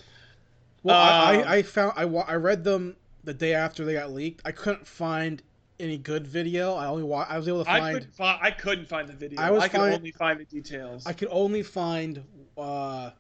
Well, 0.83 0.97
Um, 0.97 1.47
I, 1.49 1.55
I 1.57 1.62
found 1.62 1.95
I, 1.97 2.05
wa- 2.05 2.24
I 2.28 2.35
read 2.35 2.62
them 2.64 2.97
the 3.24 3.33
day 3.35 3.55
after 3.55 3.85
they 3.85 3.95
got 3.95 4.12
leaked. 4.12 4.43
I 4.45 4.53
couldn't 4.53 4.87
find 4.87 5.43
any 5.83 5.99
good 5.99 6.26
video. 6.26 6.74
I 6.74 6.87
only 6.87 7.03
wa- 7.03 7.26
I 7.28 7.37
was 7.37 7.49
able 7.49 7.64
to 7.64 7.70
I 7.70 7.80
find 7.80 7.95
couldn't, 7.95 8.14
fi- 8.14 8.39
I 8.41 8.51
couldn't 8.51 8.89
find 8.89 9.09
the 9.09 9.12
video. 9.12 9.41
I 9.41 9.49
I, 9.49 9.51
was 9.51 9.62
could 9.64 9.72
find- 9.72 9.95
only 9.95 10.11
find 10.12 10.41
the 10.41 10.45
details. 10.45 11.07
I 11.07 11.12
could 11.12 11.28
only 11.30 11.62
find 11.62 12.22
uh, 12.57 13.11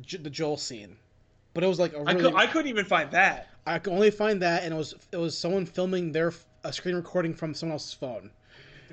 J- 0.00 0.18
the 0.18 0.30
Joel 0.30 0.56
scene, 0.56 0.96
but 1.54 1.62
it 1.62 1.66
was 1.66 1.78
like 1.78 1.92
a 1.92 1.98
I, 1.98 2.12
really 2.12 2.22
could, 2.22 2.34
I 2.34 2.46
couldn't 2.46 2.68
even 2.68 2.84
find 2.86 3.10
that. 3.12 3.48
I 3.66 3.78
could 3.78 3.92
only 3.92 4.10
find 4.10 4.42
that, 4.42 4.64
and 4.64 4.74
it 4.74 4.76
was 4.76 4.94
it 5.12 5.18
was 5.18 5.36
someone 5.36 5.66
filming 5.66 6.10
their 6.12 6.28
f- 6.28 6.46
a 6.64 6.72
screen 6.72 6.96
recording 6.96 7.34
from 7.34 7.54
someone 7.54 7.74
else's 7.74 7.94
phone. 7.94 8.30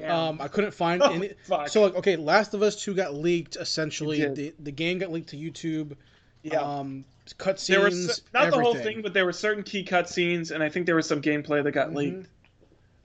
Um, 0.05 0.39
I 0.39 0.47
couldn't 0.47 0.71
find 0.73 1.01
Oh, 1.03 1.11
any. 1.11 1.31
fuck. 1.45 1.67
So 1.69 1.81
like, 1.83 1.95
okay, 1.95 2.15
Last 2.15 2.53
of 2.53 2.61
Us 2.61 2.81
Two 2.81 2.93
got 2.93 3.13
leaked. 3.15 3.55
Essentially, 3.55 4.25
the 4.33 4.53
the 4.59 4.71
game 4.71 4.99
got 4.99 5.11
leaked 5.11 5.29
to 5.29 5.37
YouTube. 5.37 5.95
yeah. 6.43 6.59
Um, 6.61 7.05
cutscenes. 7.37 7.67
there 7.67 7.81
were 7.81 7.91
cer- 7.91 8.21
not 8.33 8.49
the 8.49 8.59
whole 8.59 8.73
thing, 8.75 9.01
but 9.01 9.13
there 9.13 9.25
were 9.25 9.33
certain 9.33 9.61
key 9.63 9.83
cutscenes, 9.85 10.51
and 10.51 10.63
I 10.63 10.69
think 10.69 10.85
there 10.87 10.95
was 10.95 11.07
some 11.07 11.21
gameplay 11.21 11.63
that 11.63 11.71
got 11.73 11.89
Mhm. 11.89 11.95
leaked. 11.95 12.29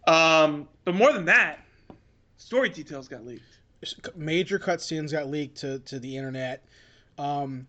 Um, 0.06 0.68
but 0.84 0.94
more 0.94 1.12
than 1.12 1.24
that, 1.26 1.60
story 2.36 2.68
details 2.68 3.08
got 3.08 3.24
leaked. 3.24 3.42
major 4.16 4.58
cutscenes 4.58 5.12
got 5.12 5.28
leaked 5.30 5.58
to, 5.58 5.78
to 5.80 5.98
the 5.98 6.16
internet. 6.16 6.64
Um, 7.18 7.66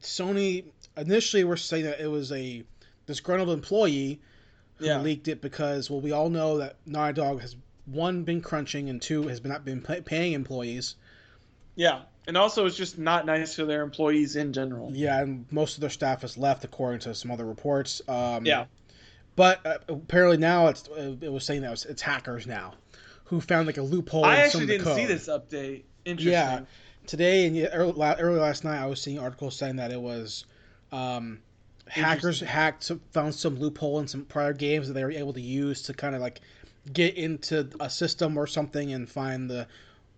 Sony 0.00 0.64
initially 0.96 1.44
were 1.44 1.56
saying 1.56 1.84
that 1.84 2.00
it 2.00 2.08
was 2.08 2.32
a 2.32 2.64
disgruntled 3.06 3.50
employee 3.50 4.20
who 4.76 4.86
Yeah. 4.86 5.00
leaked 5.00 5.28
it 5.28 5.40
because, 5.40 5.90
well, 5.90 6.00
we 6.00 6.12
all 6.12 6.30
know 6.30 6.58
that 6.58 6.76
Naughty 6.86 7.14
Dog 7.14 7.40
has 7.40 7.54
one 7.86 8.24
been 8.24 8.40
crunching 8.40 8.88
and 8.88 9.00
two 9.00 9.28
has 9.28 9.40
been 9.40 9.50
not 9.50 9.64
been 9.64 9.82
pay- 9.82 10.00
paying 10.00 10.32
employees. 10.32 10.96
Yeah, 11.76 12.02
and 12.26 12.36
also 12.36 12.66
it's 12.66 12.76
just 12.76 12.98
not 12.98 13.26
nice 13.26 13.54
to 13.56 13.64
their 13.66 13.82
employees 13.82 14.36
in 14.36 14.52
general. 14.52 14.90
Yeah, 14.92 15.20
and 15.20 15.46
most 15.50 15.74
of 15.76 15.80
their 15.80 15.90
staff 15.90 16.22
has 16.22 16.36
left, 16.38 16.64
according 16.64 17.00
to 17.00 17.14
some 17.14 17.30
other 17.30 17.44
reports. 17.44 18.00
Um, 18.08 18.44
Yeah. 18.46 18.66
But 19.40 19.64
uh, 19.64 19.78
apparently 19.88 20.36
now 20.36 20.66
it's 20.66 20.86
uh, 20.90 21.16
it 21.22 21.32
was 21.32 21.46
saying 21.46 21.62
that 21.62 21.72
it's, 21.72 21.86
it's 21.86 22.02
hackers 22.02 22.46
now 22.46 22.74
who 23.24 23.40
found 23.40 23.66
like 23.66 23.78
a 23.78 23.82
loophole. 23.82 24.22
I 24.22 24.44
in 24.44 24.50
some 24.50 24.60
actually 24.60 24.66
didn't 24.66 24.94
see 24.94 25.06
this 25.06 25.28
update. 25.28 25.84
Interesting. 26.04 26.32
Yeah. 26.32 26.60
today 27.06 27.46
and 27.46 27.70
early, 27.72 27.94
early 28.18 28.38
last 28.38 28.64
night, 28.64 28.78
I 28.78 28.84
was 28.84 29.00
seeing 29.00 29.18
articles 29.18 29.56
saying 29.56 29.76
that 29.76 29.92
it 29.92 30.00
was 30.00 30.44
um, 30.92 31.38
hackers 31.88 32.40
hacked, 32.40 32.84
some, 32.84 33.00
found 33.12 33.34
some 33.34 33.58
loophole 33.58 34.00
in 34.00 34.08
some 34.08 34.26
prior 34.26 34.52
games 34.52 34.88
that 34.88 34.92
they 34.92 35.04
were 35.04 35.10
able 35.10 35.32
to 35.32 35.40
use 35.40 35.80
to 35.84 35.94
kind 35.94 36.14
of 36.14 36.20
like 36.20 36.42
get 36.92 37.14
into 37.14 37.66
a 37.80 37.88
system 37.88 38.36
or 38.36 38.46
something 38.46 38.92
and 38.92 39.08
find 39.08 39.48
the. 39.48 39.66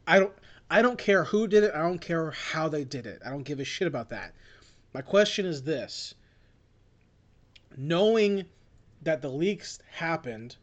I 0.04 0.18
don't. 0.18 0.32
I 0.68 0.82
don't 0.82 0.98
care 0.98 1.22
who 1.22 1.46
did 1.46 1.62
it. 1.62 1.72
I 1.76 1.82
don't 1.82 2.00
care 2.00 2.32
how 2.32 2.68
they 2.68 2.82
did 2.82 3.06
it. 3.06 3.22
I 3.24 3.30
don't 3.30 3.44
give 3.44 3.60
a 3.60 3.64
shit 3.64 3.86
about 3.86 4.08
that. 4.08 4.34
My 4.92 5.00
question 5.00 5.46
is 5.46 5.62
this: 5.62 6.12
knowing 7.76 8.46
that 9.02 9.22
the 9.22 9.28
leaks 9.28 9.78
happened, 9.90 10.56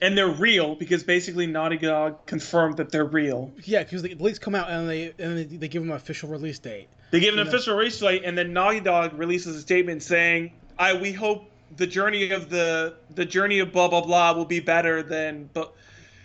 And 0.00 0.16
they're 0.18 0.26
real 0.28 0.74
because 0.74 1.04
basically 1.04 1.46
Naughty 1.46 1.76
Dog 1.78 2.26
confirmed 2.26 2.76
that 2.78 2.90
they're 2.90 3.04
real. 3.04 3.52
yeah, 3.64 3.82
because 3.84 4.02
the 4.02 4.14
leaks 4.16 4.38
come 4.38 4.54
out 4.54 4.68
and 4.70 4.88
they 4.88 5.12
and 5.18 5.38
they, 5.38 5.44
they 5.44 5.68
give 5.68 5.82
them 5.82 5.90
an 5.90 5.96
official 5.96 6.28
release 6.28 6.58
date. 6.58 6.88
They 7.12 7.20
give 7.20 7.34
an 7.34 7.40
Yeah. 7.40 7.46
official 7.48 7.76
release 7.76 7.98
date, 7.98 8.22
and 8.24 8.36
then 8.36 8.52
Naughty 8.52 8.80
Dog 8.80 9.12
releases 9.18 9.54
a 9.56 9.60
statement 9.60 10.02
saying, 10.02 10.52
"I 10.78 10.94
we 10.94 11.12
hope 11.12 11.50
the 11.76 11.86
journey 11.86 12.30
of 12.32 12.48
the 12.50 12.94
the 13.14 13.24
journey 13.24 13.60
of 13.60 13.72
blah 13.72 13.88
blah 13.88 14.00
blah 14.00 14.32
will 14.32 14.44
be 14.46 14.60
better 14.60 15.02
than." 15.02 15.48
But 15.52 15.72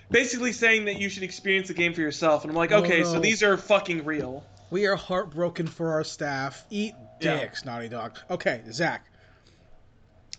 basically 0.10 0.54
saying 0.54 0.86
that 0.86 0.98
you 1.00 1.10
should 1.10 1.24
experience 1.24 1.68
the 1.68 1.74
game 1.74 1.94
for 1.94 2.02
yourself. 2.02 2.44
And 2.44 2.52
I'm 2.52 2.56
like, 2.58 2.72
Oh, 2.72 2.78
okay, 2.78 3.00
no. 3.02 3.14
so 3.14 3.20
these 3.20 3.44
are 3.44 3.58
fucking 3.58 4.06
real. 4.06 4.44
We 4.72 4.88
are 4.88 4.96
heartbroken 4.96 5.68
for 5.68 5.92
our 5.92 6.04
staff. 6.06 6.66
Eat 6.70 6.94
Yeah. 7.22 7.40
dicks, 7.42 7.64
Naughty 7.66 7.90
Dog. 7.90 8.18
Okay, 8.32 8.62
Zach. 8.72 9.06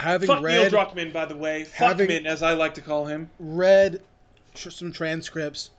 Having 0.01 0.26
Fuck 0.28 0.42
Neil 0.42 0.62
read 0.62 0.72
Druckmann, 0.72 1.12
by 1.12 1.24
the 1.24 1.36
way. 1.36 1.66
having- 1.74 2.09
Fuckman, 2.09 2.26
as 2.26 2.42
I 2.42 2.55
like 2.55 2.74
to 2.74 2.80
call 2.80 3.07
him. 3.07 3.30
read 3.38 4.01
some 4.55 4.92
transcripts, 4.92 5.70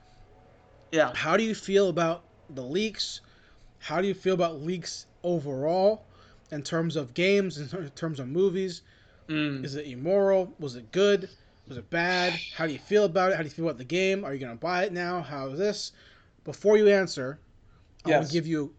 Yeah. 0.92 1.12
how 1.14 1.36
do 1.36 1.42
you 1.44 1.54
feel 1.54 1.88
about 1.88 2.24
the 2.50 2.62
leaks? 2.62 3.20
How 3.78 4.00
do 4.02 4.06
you 4.08 4.14
feel 4.14 4.34
about 4.34 4.60
leaks 4.60 5.06
overall, 5.22 6.04
in 6.50 6.62
terms 6.62 6.96
of 6.96 7.14
games, 7.14 7.58
in 7.58 7.90
terms 7.90 8.20
of 8.20 8.28
movies? 8.28 8.82
Mm. 9.28 9.64
Is 9.64 9.74
it 9.76 9.86
immoral? 9.86 10.54
Was 10.58 10.76
it 10.76 10.90
good? 10.92 11.28
Was 11.68 11.78
it 11.78 11.88
bad? 11.88 12.32
How 12.54 12.66
do 12.66 12.72
you 12.72 12.78
feel 12.78 13.04
about 13.04 13.30
it? 13.32 13.36
How 13.36 13.42
do 13.42 13.48
you 13.48 13.54
feel 13.54 13.66
about 13.66 13.78
the 13.78 13.84
game? 13.84 14.24
Are 14.24 14.34
you 14.34 14.40
gonna 14.40 14.56
buy 14.56 14.84
it 14.84 14.92
now? 14.92 15.22
How 15.22 15.48
is 15.48 15.58
this? 15.58 15.92
Before 16.44 16.76
you 16.76 16.88
answer, 16.88 17.38
Yes. 18.04 18.22
gonna 18.24 18.32
give 18.32 18.46
you 18.46 18.74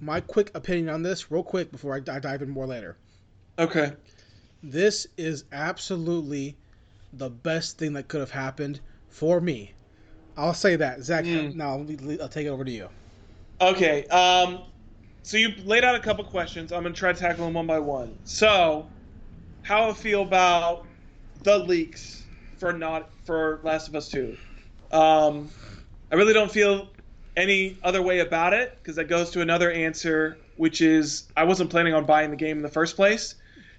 my 0.00 0.20
quick 0.20 0.50
opinion 0.54 0.88
on 0.90 1.02
this, 1.02 1.30
real 1.32 1.42
quick, 1.42 1.72
before 1.72 1.94
I 1.94 2.00
dive 2.00 2.42
in 2.42 2.50
more 2.50 2.66
later. 2.66 2.96
Okay. 3.58 3.92
This 4.64 5.06
is 5.18 5.44
absolutely 5.52 6.56
the 7.12 7.28
best 7.28 7.76
thing 7.76 7.92
that 7.92 8.08
could 8.08 8.20
have 8.20 8.30
happened 8.30 8.80
for 9.10 9.38
me. 9.38 9.72
I'll 10.38 10.54
say 10.54 10.76
that, 10.76 11.02
Zach. 11.02 11.26
Mm. 11.26 11.54
Now 11.54 11.72
I'll, 11.72 12.28
take 12.28 12.46
it 12.46 12.48
over 12.48 12.64
to 12.64 12.70
you. 12.70 12.88
Okay. 13.60 14.06
Um, 14.06 14.62
so 15.22 15.36
you 15.36 15.52
laid 15.66 15.84
out 15.84 15.94
a 15.96 16.00
couple 16.00 16.24
questions. 16.24 16.72
I'm 16.72 16.82
gonna 16.82 16.94
try 16.94 17.12
to 17.12 17.18
tackle 17.18 17.44
them 17.44 17.52
one 17.52 17.66
by 17.66 17.78
one. 17.78 18.16
So, 18.24 18.88
how 19.60 19.90
I 19.90 19.92
feel 19.92 20.22
about 20.22 20.86
the 21.42 21.58
leaks 21.58 22.22
for 22.56 22.72
not 22.72 23.10
for 23.24 23.60
Last 23.64 23.88
of 23.88 23.94
Us 23.94 24.08
Two? 24.08 24.34
Um, 24.90 25.50
I 26.10 26.14
really 26.14 26.32
don't 26.32 26.50
feel 26.50 26.88
any 27.36 27.76
other 27.82 28.00
way 28.00 28.20
about 28.20 28.54
it 28.54 28.78
because 28.78 28.96
that 28.96 29.08
goes 29.08 29.28
to 29.32 29.42
another 29.42 29.70
answer, 29.70 30.38
which 30.56 30.80
is 30.80 31.24
I 31.36 31.44
wasn't 31.44 31.68
planning 31.68 31.92
on 31.92 32.06
buying 32.06 32.30
the 32.30 32.36
game 32.36 32.56
in 32.56 32.62
the 32.62 32.70
first 32.70 32.96
place. 32.96 33.34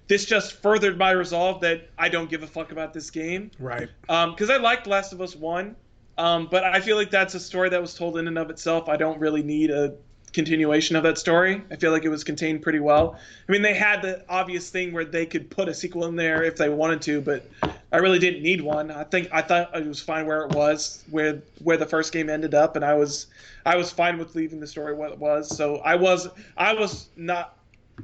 This 0.08 0.24
just 0.24 0.62
furthered 0.62 0.96
my 0.98 1.10
resolve 1.10 1.60
that 1.62 1.88
I 1.98 2.08
don't 2.08 2.30
give 2.30 2.42
a 2.42 2.46
fuck 2.46 2.72
about 2.72 2.92
this 2.92 3.10
game 3.10 3.50
Right. 3.58 3.88
because 4.02 4.50
I 4.50 4.56
liked 4.58 4.86
Last 4.86 5.12
of 5.12 5.20
Us 5.20 5.34
One, 5.34 5.74
um, 6.18 6.48
but 6.50 6.64
I 6.64 6.80
feel 6.80 6.96
like 6.96 7.10
that's 7.10 7.34
a 7.34 7.40
story 7.40 7.68
that 7.70 7.80
was 7.80 7.94
told 7.94 8.16
in 8.18 8.28
and 8.28 8.38
of 8.38 8.48
itself. 8.50 8.88
I 8.88 8.96
don't 8.96 9.18
really 9.18 9.42
need 9.42 9.70
a 9.70 9.94
continuation 10.32 10.96
of 10.96 11.02
that 11.02 11.16
story. 11.16 11.62
I 11.70 11.76
feel 11.76 11.92
like 11.92 12.04
it 12.04 12.10
was 12.10 12.22
contained 12.22 12.60
pretty 12.60 12.78
well. 12.78 13.18
I 13.48 13.52
mean, 13.52 13.62
they 13.62 13.72
had 13.72 14.02
the 14.02 14.22
obvious 14.28 14.68
thing 14.68 14.92
where 14.92 15.04
they 15.04 15.24
could 15.24 15.48
put 15.48 15.66
a 15.66 15.72
sequel 15.74 16.04
in 16.06 16.14
there 16.14 16.42
if 16.42 16.56
they 16.56 16.68
wanted 16.68 17.00
to, 17.02 17.22
but 17.22 17.48
I 17.90 17.96
really 17.96 18.18
didn't 18.18 18.42
need 18.42 18.60
one. 18.60 18.90
I 18.90 19.04
think 19.04 19.28
I 19.32 19.40
thought 19.40 19.74
it 19.74 19.86
was 19.86 20.02
fine 20.02 20.26
where 20.26 20.44
it 20.44 20.50
was, 20.52 21.02
where 21.10 21.40
where 21.62 21.78
the 21.78 21.86
first 21.86 22.12
game 22.12 22.28
ended 22.28 22.52
up, 22.54 22.76
and 22.76 22.84
I 22.84 22.94
was 22.94 23.28
I 23.64 23.76
was 23.76 23.90
fine 23.90 24.18
with 24.18 24.34
leaving 24.34 24.60
the 24.60 24.66
story 24.66 24.94
what 24.94 25.10
it 25.10 25.18
was. 25.18 25.48
So 25.56 25.76
I 25.78 25.94
was 25.94 26.28
I 26.56 26.74
was 26.74 27.08
not 27.16 27.55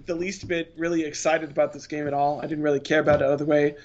the 0.07 0.15
least 0.15 0.49
bit 0.49 0.73
really 0.77 1.05
excited 1.05 1.51
about 1.51 1.73
this 1.73 1.87
game 1.87 2.07
at 2.07 2.15
all. 2.15 2.39
I 2.41 2.47
didn't 2.47 2.65
really 2.65 2.81
care 2.81 3.01
about 3.01 3.21
it 3.23 3.27
other 3.29 3.45
way. 3.45 3.77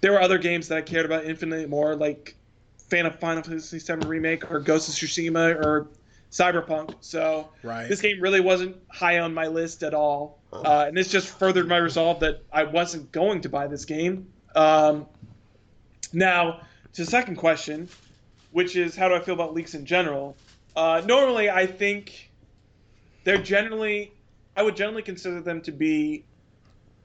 there 0.00 0.12
were 0.12 0.20
other 0.20 0.38
games 0.38 0.68
that 0.68 0.78
I 0.78 0.82
cared 0.82 1.06
about 1.06 1.24
infinitely 1.24 1.66
more, 1.66 1.96
like 1.96 2.36
Final 2.88 3.10
Fantasy 3.10 3.78
VII 3.78 4.06
Remake 4.06 4.50
or 4.50 4.60
Ghost 4.60 4.88
of 4.88 4.94
Tsushima 4.94 5.56
or 5.56 5.88
Cyberpunk. 6.30 6.94
So 7.00 7.48
Right. 7.62 7.88
this 7.88 8.00
game 8.00 8.20
really 8.20 8.40
wasn't 8.40 8.76
high 8.90 9.18
on 9.20 9.32
my 9.34 9.46
list 9.48 9.82
at 9.82 9.94
all, 9.94 10.38
uh, 10.52 10.84
and 10.86 10.96
this 10.96 11.08
just 11.08 11.28
furthered 11.28 11.66
my 11.66 11.78
resolve 11.78 12.20
that 12.20 12.42
I 12.52 12.64
wasn't 12.64 13.10
going 13.10 13.40
to 13.40 13.48
buy 13.48 13.66
this 13.66 13.84
game. 13.84 14.26
Um, 14.54 15.06
now, 16.12 16.60
to 16.92 17.04
the 17.04 17.10
second 17.10 17.36
question, 17.36 17.88
which 18.52 18.76
is 18.76 18.94
how 18.96 19.08
do 19.08 19.14
I 19.14 19.20
feel 19.20 19.34
about 19.34 19.54
leaks 19.54 19.74
in 19.74 19.84
general? 19.84 20.36
Uh, 20.76 21.02
normally, 21.06 21.50
I 21.50 21.66
think 21.66 22.30
they're 23.24 23.38
generally, 23.38 24.12
I 24.56 24.62
would 24.62 24.74
generally 24.74 25.02
consider 25.02 25.40
them 25.40 25.60
to 25.62 25.72
be 25.72 26.24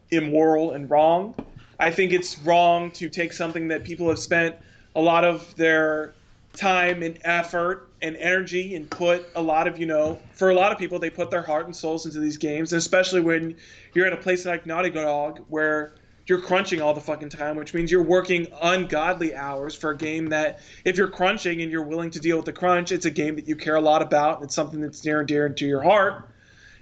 immoral 0.09 0.71
and 0.71 0.89
wrong. 0.89 1.35
I 1.79 1.91
think 1.91 2.13
it's 2.13 2.39
wrong 2.39 2.91
to 2.91 3.09
take 3.09 3.33
something 3.33 3.67
that 3.67 3.83
people 3.83 4.07
have 4.09 4.19
spent 4.19 4.55
a 4.95 5.01
lot 5.01 5.25
of 5.25 5.53
their 5.55 6.13
time 6.55 7.01
and 7.03 7.17
effort 7.23 7.89
and 8.01 8.15
energy 8.17 8.75
and 8.75 8.89
put 8.89 9.27
a 9.35 9.41
lot 9.41 9.67
of, 9.67 9.77
you 9.79 9.85
know, 9.85 10.19
for 10.33 10.49
a 10.49 10.55
lot 10.55 10.71
of 10.71 10.77
people, 10.77 10.99
they 10.99 11.09
put 11.09 11.31
their 11.31 11.41
heart 11.41 11.65
and 11.65 11.75
souls 11.75 12.05
into 12.05 12.19
these 12.19 12.37
games, 12.37 12.73
and 12.73 12.77
especially 12.77 13.21
when 13.21 13.55
you're 13.93 14.05
at 14.05 14.13
a 14.13 14.17
place 14.17 14.45
like 14.45 14.65
Naughty 14.65 14.89
Dog 14.89 15.39
where 15.49 15.95
you're 16.27 16.41
crunching 16.41 16.81
all 16.81 16.93
the 16.93 17.01
fucking 17.01 17.29
time, 17.29 17.55
which 17.55 17.73
means 17.73 17.91
you're 17.91 18.03
working 18.03 18.47
ungodly 18.61 19.35
hours 19.35 19.75
for 19.75 19.91
a 19.91 19.97
game 19.97 20.29
that, 20.29 20.59
if 20.85 20.97
you're 20.97 21.07
crunching 21.09 21.61
and 21.61 21.71
you're 21.71 21.83
willing 21.83 22.11
to 22.11 22.19
deal 22.19 22.37
with 22.37 22.45
the 22.45 22.53
crunch, 22.53 22.91
it's 22.91 23.05
a 23.05 23.11
game 23.11 23.35
that 23.35 23.47
you 23.47 23.55
care 23.55 23.75
a 23.75 23.81
lot 23.81 24.01
about. 24.01 24.43
It's 24.43 24.55
something 24.55 24.81
that's 24.81 25.03
near 25.03 25.19
and 25.19 25.27
dear 25.27 25.49
to 25.49 25.65
your 25.65 25.81
heart. 25.81 26.29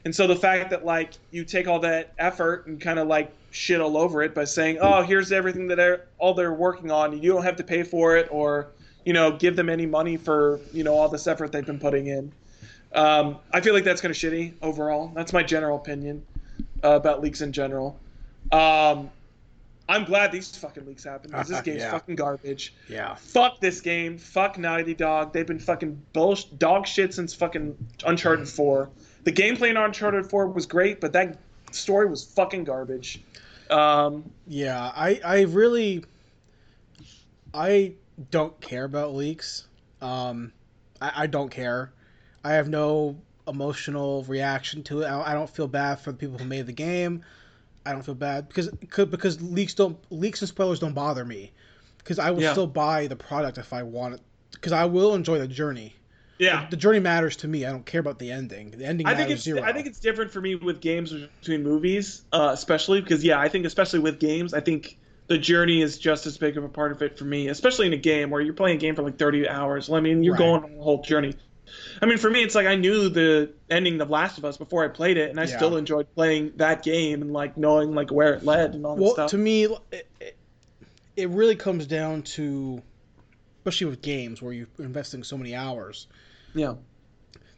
And 0.06 0.16
so 0.16 0.28
the 0.28 0.36
fact 0.36 0.70
that 0.70 0.86
like 0.86 1.14
you 1.32 1.44
take 1.44 1.68
all 1.68 1.80
that 1.80 2.14
effort 2.18 2.68
and 2.68 2.80
kind 2.80 3.00
of 3.00 3.08
like 3.08 3.32
shit 3.52 3.82
all 3.82 3.98
over 3.98 4.22
it 4.22 4.34
by 4.34 4.46
saying, 4.46 4.78
"Oh, 4.80 5.02
here's 5.02 5.32
everything 5.32 5.68
that 5.68 5.76
they're, 5.76 6.06
all 6.18 6.34
they're 6.34 6.54
working 6.54 6.90
on, 6.92 7.14
and 7.14 7.24
you 7.24 7.34
don't 7.34 7.44
have 7.44 7.58
to 7.58 7.64
pay 7.64 7.84
for 7.84 8.16
it, 8.16 8.28
or 8.32 8.68
you 9.06 9.14
know, 9.14 9.32
give 9.38 9.56
them 9.56 9.70
any 9.70 9.86
money 9.86 10.16
for 10.18 10.60
you 10.74 10.84
know 10.84 10.94
all 10.94 11.10
this 11.10 11.28
effort 11.28 11.52
they've 11.52 11.66
been 11.66 11.80
putting 11.80 12.08
in." 12.08 12.32
Um, 12.94 13.38
I 13.52 13.62
feel 13.62 13.74
like 13.74 13.84
that's 13.84 14.02
kind 14.02 14.12
of 14.12 14.18
shitty 14.18 14.54
overall. 14.62 15.12
That's 15.14 15.34
my 15.34 15.44
general 15.44 15.78
opinion 15.78 16.26
uh, 16.84 16.92
about 16.92 17.22
leaks 17.22 17.42
in 17.42 17.52
general. 17.52 18.00
Um, 18.52 19.12
I'm 19.88 20.06
glad 20.06 20.32
these 20.32 20.56
fucking 20.56 20.86
leaks 20.86 21.04
happened 21.04 21.32
because 21.32 21.50
this 21.50 21.62
game's 21.64 21.82
Yeah. 21.82 21.92
fucking 21.92 22.16
garbage. 22.16 22.74
Yeah. 22.88 23.16
Fuck 23.16 23.60
this 23.60 23.82
game. 23.82 24.18
Fuck 24.18 24.58
Naughty 24.58 24.94
Dog. 24.94 25.34
They've 25.34 25.46
been 25.48 25.60
fucking 25.60 26.02
bullsh- 26.14 26.58
dog 26.58 26.88
shit 26.88 27.14
since 27.14 27.34
fucking 27.34 27.76
Uncharted 28.06 28.48
4. 28.48 28.90
The 29.30 29.44
gameplay 29.44 29.70
in 29.70 29.78
Uncharted 29.78 30.26
4 30.28 30.48
was 30.48 30.66
great, 30.66 31.00
but 31.00 31.14
that 31.14 31.38
story 31.70 32.08
was 32.08 32.24
fucking 32.24 32.64
garbage. 32.64 33.22
Um, 33.70 34.24
Yeah, 34.48 34.92
I 34.96 35.22
I 35.24 35.42
really 35.42 36.04
I 37.54 37.94
don't 38.32 38.60
care 38.60 38.86
about 38.86 39.14
leaks. 39.14 39.68
Um, 40.02 40.52
I, 41.00 41.12
I 41.16 41.28
don't 41.28 41.50
care. 41.52 41.92
I 42.44 42.54
have 42.54 42.70
no 42.70 43.18
emotional 43.48 44.24
reaction 44.24 44.82
to 44.84 45.04
it. 45.04 45.06
I, 45.06 45.32
I 45.32 45.34
don't 45.36 45.50
feel 45.50 45.68
bad 45.68 46.00
for 46.00 46.12
the 46.12 46.18
people 46.18 46.40
who 46.40 46.46
made 46.46 46.66
the 46.66 46.74
game. 46.74 47.24
I 47.86 47.92
don't 47.92 48.02
feel 48.02 48.16
bad 48.16 48.48
because 48.48 48.70
because 48.70 49.40
leaks 49.44 49.76
don't 49.76 49.96
leaks 50.12 50.42
and 50.42 50.50
spoilers 50.50 50.80
don't 50.80 50.96
bother 50.96 51.24
me 51.24 51.52
because 52.00 52.18
I 52.18 52.32
will 52.32 52.42
Yeah. 52.42 52.54
still 52.54 52.66
buy 52.66 53.06
the 53.06 53.16
product 53.16 53.60
if 53.60 53.74
I 53.74 53.84
want 53.84 54.16
it 54.16 54.22
because 54.54 54.72
I 54.72 54.86
will 54.86 55.14
enjoy 55.14 55.38
the 55.38 55.48
journey. 55.48 55.94
Yeah. 56.40 56.68
The 56.70 56.78
journey 56.78 57.00
matters 57.00 57.36
to 57.38 57.48
me. 57.48 57.66
I 57.66 57.72
don't 57.72 57.86
care 57.86 58.00
about 58.00 58.18
the 58.20 58.32
ending. 58.32 58.72
The 58.72 58.86
ending 58.86 59.06
I 59.08 59.12
matters 59.12 59.26
think 59.26 59.36
it's 59.36 59.44
zero. 59.44 59.62
I 59.62 59.74
think 59.74 59.88
it's 59.88 60.00
different 60.00 60.32
for 60.32 60.42
me 60.42 60.56
with 60.56 60.82
games 60.82 61.14
between 61.42 61.64
movies, 61.64 62.24
uh, 62.32 62.52
especially 62.54 63.02
because 63.02 63.24
yeah, 63.24 63.40
I 63.40 63.50
think 63.50 63.66
especially 63.66 64.00
with 64.00 64.20
games, 64.20 64.54
I 64.54 64.62
think 64.62 64.98
the 65.28 65.38
journey 65.38 65.82
is 65.82 66.00
just 66.00 66.26
as 66.26 66.38
big 66.38 66.58
of 66.58 66.64
a 66.64 66.70
part 66.70 66.92
of 66.92 67.02
it 67.02 67.20
for 67.20 67.26
me, 67.26 67.50
especially 67.50 67.88
in 67.88 67.94
a 67.94 67.98
game 67.98 68.30
where 68.30 68.42
you're 68.42 68.54
playing 68.54 68.78
a 68.78 68.80
game 68.80 68.96
for 68.96 69.04
like 69.04 69.20
30 69.20 69.48
hours. 69.48 69.90
Well, 69.90 69.98
I 69.98 70.02
mean, 70.02 70.24
you're 70.24 70.34
Right. 70.34 70.40
going 70.40 70.64
on 70.64 70.72
a 70.72 70.82
whole 70.84 71.02
journey. 71.04 71.34
I 72.02 72.08
mean, 72.08 72.18
for 72.18 72.32
me, 72.32 72.42
it's 72.44 72.56
like 72.56 72.66
I 72.66 72.76
knew 72.76 73.10
the 73.10 73.54
ending 73.70 74.00
of 74.02 74.10
Last 74.10 74.38
of 74.38 74.46
Us 74.46 74.58
before 74.58 74.84
I 74.84 74.88
played 74.88 75.18
it, 75.18 75.30
and 75.30 75.40
I 75.40 75.44
Yeah. 75.44 75.56
still 75.58 75.78
enjoyed 75.78 76.08
playing 76.16 76.54
that 76.56 76.82
game 76.84 77.22
and 77.22 77.32
like 77.32 77.58
knowing 77.58 77.94
like 77.94 78.12
where 78.12 78.34
it 78.34 78.44
led 78.44 78.74
and 78.76 78.86
all 78.86 78.96
that 78.96 79.02
well 79.02 79.14
stuff. 79.14 79.32
to 79.32 79.38
me 79.38 79.66
it, 79.92 80.10
it 81.16 81.30
really 81.30 81.56
comes 81.56 81.86
down 81.86 82.24
to 82.24 82.82
especially 83.66 83.88
with 83.88 84.02
games 84.02 84.42
where 84.42 84.54
you're 84.54 84.68
investing 84.80 85.24
so 85.24 85.38
many 85.38 85.54
hours 85.56 86.08
yeah, 86.54 86.76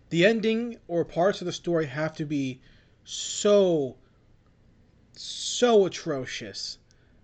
the 0.10 0.26
ending 0.26 0.78
or 0.88 1.06
parts 1.06 1.42
of 1.42 1.46
the 1.46 1.52
story 1.54 1.86
have 1.86 2.14
to 2.18 2.26
be 2.26 2.60
so 3.04 3.96
so 5.14 5.86
atrocious 5.86 6.78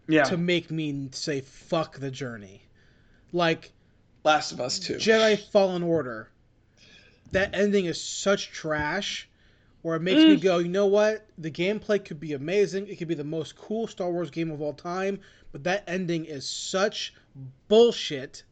yeah. 0.08 0.24
to 0.24 0.38
make 0.38 0.70
me 0.72 1.10
say 1.12 1.42
fuck 1.42 1.98
the 2.00 2.12
journey 2.12 2.62
like 3.32 3.72
Last 4.24 4.52
of 4.52 4.60
Us 4.62 4.80
2. 4.80 4.96
jedi 4.96 5.38
fallen 5.52 5.84
order 5.84 6.30
that 7.32 7.56
ending 7.56 7.86
is 7.86 8.02
such 8.02 8.52
trash 8.52 9.30
where 9.82 9.96
it 9.96 10.02
makes 10.02 10.24
me 10.24 10.38
Mm. 10.38 10.42
go 10.42 10.58
you 10.60 10.68
know 10.68 10.86
what 10.88 11.26
the 11.38 11.52
gameplay 11.52 12.04
could 12.04 12.20
be 12.20 12.34
amazing 12.34 12.88
it 12.88 12.98
could 12.98 13.08
be 13.08 13.16
the 13.16 13.24
most 13.24 13.56
cool 13.56 13.88
star 13.88 14.12
wars 14.12 14.30
game 14.30 14.52
of 14.52 14.62
all 14.62 14.74
time 14.74 15.20
but 15.52 15.64
that 15.64 15.84
ending 15.88 16.26
is 16.26 16.48
such 16.48 17.14
bullshit 17.68 18.44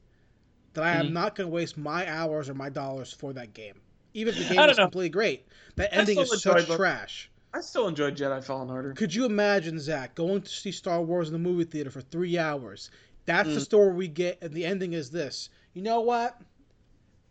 that 0.76 0.84
i 0.84 0.92
am 0.92 1.08
Mm. 1.08 1.14
not 1.14 1.36
going 1.36 1.50
to 1.50 1.54
waste 1.54 1.78
my 1.78 2.08
hours 2.10 2.50
or 2.50 2.54
my 2.54 2.70
dollars 2.70 3.12
for 3.12 3.34
that 3.34 3.54
game 3.54 3.82
even 4.14 4.34
if 4.34 4.48
the 4.48 4.54
game 4.56 4.70
is 4.70 4.78
know. 4.78 4.84
completely 4.84 5.10
great 5.10 5.48
that 5.76 5.94
I 5.94 5.98
ending 5.98 6.20
is 6.20 6.42
such 6.42 6.68
the- 6.68 6.76
trash 6.76 7.30
I 7.54 7.62
still 7.62 7.88
enjoyed 7.88 8.18
Jedi 8.18 8.44
Fallen 8.44 8.70
Order. 8.70 8.92
could 8.94 9.16
you 9.16 9.24
imagine 9.24 9.80
Zach 9.80 10.14
going 10.14 10.42
to 10.42 10.50
see 10.50 10.74
Star 10.74 11.02
Wars 11.02 11.30
in 11.30 11.34
the 11.34 11.40
movie 11.40 11.64
theater 11.64 11.90
for 11.90 12.02
three 12.02 12.38
hours? 12.38 12.92
That's 13.26 13.48
the 13.48 13.62
Mm. 13.62 13.64
story 13.64 13.94
we 13.94 14.08
get, 14.10 14.40
and 14.42 14.54
the 14.54 14.66
ending 14.66 14.92
is 14.92 15.10
this. 15.10 15.50
You 15.74 15.82
know 15.82 16.02
what? 16.02 16.38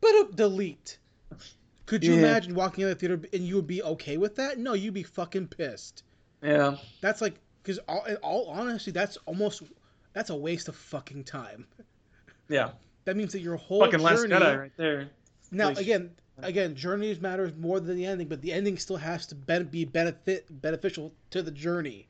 But 0.01 0.35
delete. 0.35 0.99
Could 1.85 2.03
you 2.05 2.15
Yeah. 2.15 2.21
imagine 2.21 2.55
walking 2.55 2.85
in 2.85 2.89
the 2.89 2.95
theater 2.95 3.21
and 3.35 3.43
you 3.47 3.57
would 3.57 3.67
be 3.67 3.83
okay 3.83 4.17
with 4.17 4.35
that? 4.37 4.57
No, 4.59 4.73
you'd 4.73 4.95
be 4.95 5.03
fucking 5.03 5.49
pissed. 5.49 6.05
Yeah, 6.43 6.79
That's 7.03 7.21
like, 7.21 7.35
because 7.63 7.77
all, 7.87 8.05
in 8.07 8.17
all 8.17 8.47
honesty, 8.47 8.93
that's 8.93 9.19
almost 9.27 9.63
that's 10.15 10.31
a 10.31 10.35
waste 10.37 10.69
of 10.69 10.77
fucking 10.77 11.25
time. 11.25 11.67
yeah. 12.49 12.71
That 13.05 13.17
means 13.17 13.33
that 13.33 13.41
your 13.41 13.57
whole 13.57 13.81
Fucking 13.85 14.01
Last 14.01 14.23
journey. 14.23 14.35
Jedi 14.35 14.59
right 14.59 14.73
there. 14.77 15.09
Now 15.51 15.69
again, 15.69 16.11
again, 16.39 16.75
journeys 16.75 17.21
matters 17.21 17.53
more 17.57 17.81
than 17.81 17.97
the 17.97 18.07
ending, 18.07 18.29
but 18.29 18.41
the 18.41 18.53
ending 18.53 18.79
still 18.79 18.97
has 18.97 19.27
to 19.27 19.35
be 19.35 19.85
benefit 19.85 20.47
beneficial 20.63 21.13
to 21.31 21.43
the 21.43 21.51
journey. 21.51 22.09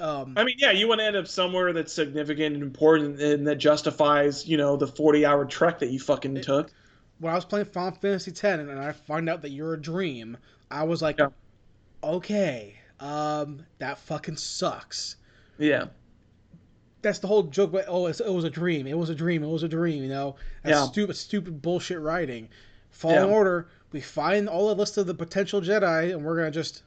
Um, 0.00 0.34
I 0.36 0.44
mean, 0.44 0.56
yeah, 0.58 0.70
you 0.70 0.86
want 0.86 1.00
to 1.00 1.04
end 1.06 1.16
up 1.16 1.26
somewhere 1.26 1.72
that's 1.72 1.92
significant 1.92 2.54
and 2.54 2.62
important 2.62 3.20
and 3.20 3.44
that 3.48 3.56
justifies, 3.56 4.46
you 4.46 4.56
know, 4.56 4.76
the 4.76 4.86
40 4.86 5.26
hour 5.26 5.44
trek 5.44 5.80
that 5.80 5.90
you 5.90 5.98
fucking 5.98 6.36
It- 6.36 6.44
took. 6.44 6.70
when 7.18 7.32
I 7.32 7.34
was 7.36 7.44
playing 7.44 7.66
Final 7.66 7.98
Fantasy 7.98 8.30
X 8.30 8.44
and 8.44 8.70
I 8.78 8.92
find 8.92 9.28
out 9.28 9.42
that 9.42 9.50
you're 9.50 9.74
a 9.74 9.80
dream, 9.80 10.36
I 10.70 10.84
was 10.84 11.02
like, 11.02 11.18
Yeah. 11.18 11.30
okay, 12.04 12.76
um, 13.00 13.64
that 13.78 13.98
fucking 13.98 14.36
sucks. 14.36 15.16
Yeah. 15.58 15.86
That's 17.02 17.20
the 17.20 17.28
whole 17.28 17.44
joke. 17.44 17.72
But 17.72 17.84
oh, 17.88 18.06
it's, 18.06 18.20
it 18.20 18.32
was 18.32 18.44
a 18.44 18.50
dream. 18.50 18.86
It 18.86 18.96
was 18.98 19.10
a 19.10 19.14
dream. 19.14 19.42
It 19.42 19.48
was 19.48 19.62
a 19.62 19.68
dream. 19.68 20.02
You 20.02 20.08
know, 20.08 20.36
that's 20.62 20.78
Yeah. 20.78 20.86
stupid, 20.86 21.16
stupid 21.16 21.62
bullshit 21.62 22.00
writing. 22.00 22.48
Fallen 22.90 23.28
Yeah. 23.28 23.34
Order. 23.34 23.68
We 23.92 24.00
find 24.00 24.48
all 24.48 24.68
the 24.68 24.74
list 24.74 24.98
of 24.98 25.06
the 25.06 25.14
potential 25.14 25.60
Jedi, 25.60 26.12
and 26.12 26.24
we're 26.24 26.36
gonna 26.36 26.50
just 26.50 26.82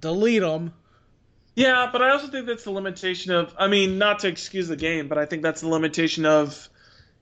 delete 0.00 0.42
them. 0.42 0.72
Yeah, 1.54 1.88
but 1.90 2.02
I 2.02 2.10
also 2.10 2.28
think 2.28 2.46
that's 2.46 2.64
the 2.64 2.70
limitation 2.70 3.32
of, 3.32 3.52
I 3.58 3.66
mean, 3.66 3.98
not 3.98 4.20
to 4.20 4.28
excuse 4.28 4.68
the 4.68 4.76
game, 4.76 5.08
but 5.08 5.18
I 5.18 5.26
think 5.26 5.42
that's 5.42 5.60
the 5.60 5.68
limitation 5.68 6.24
of, 6.24 6.68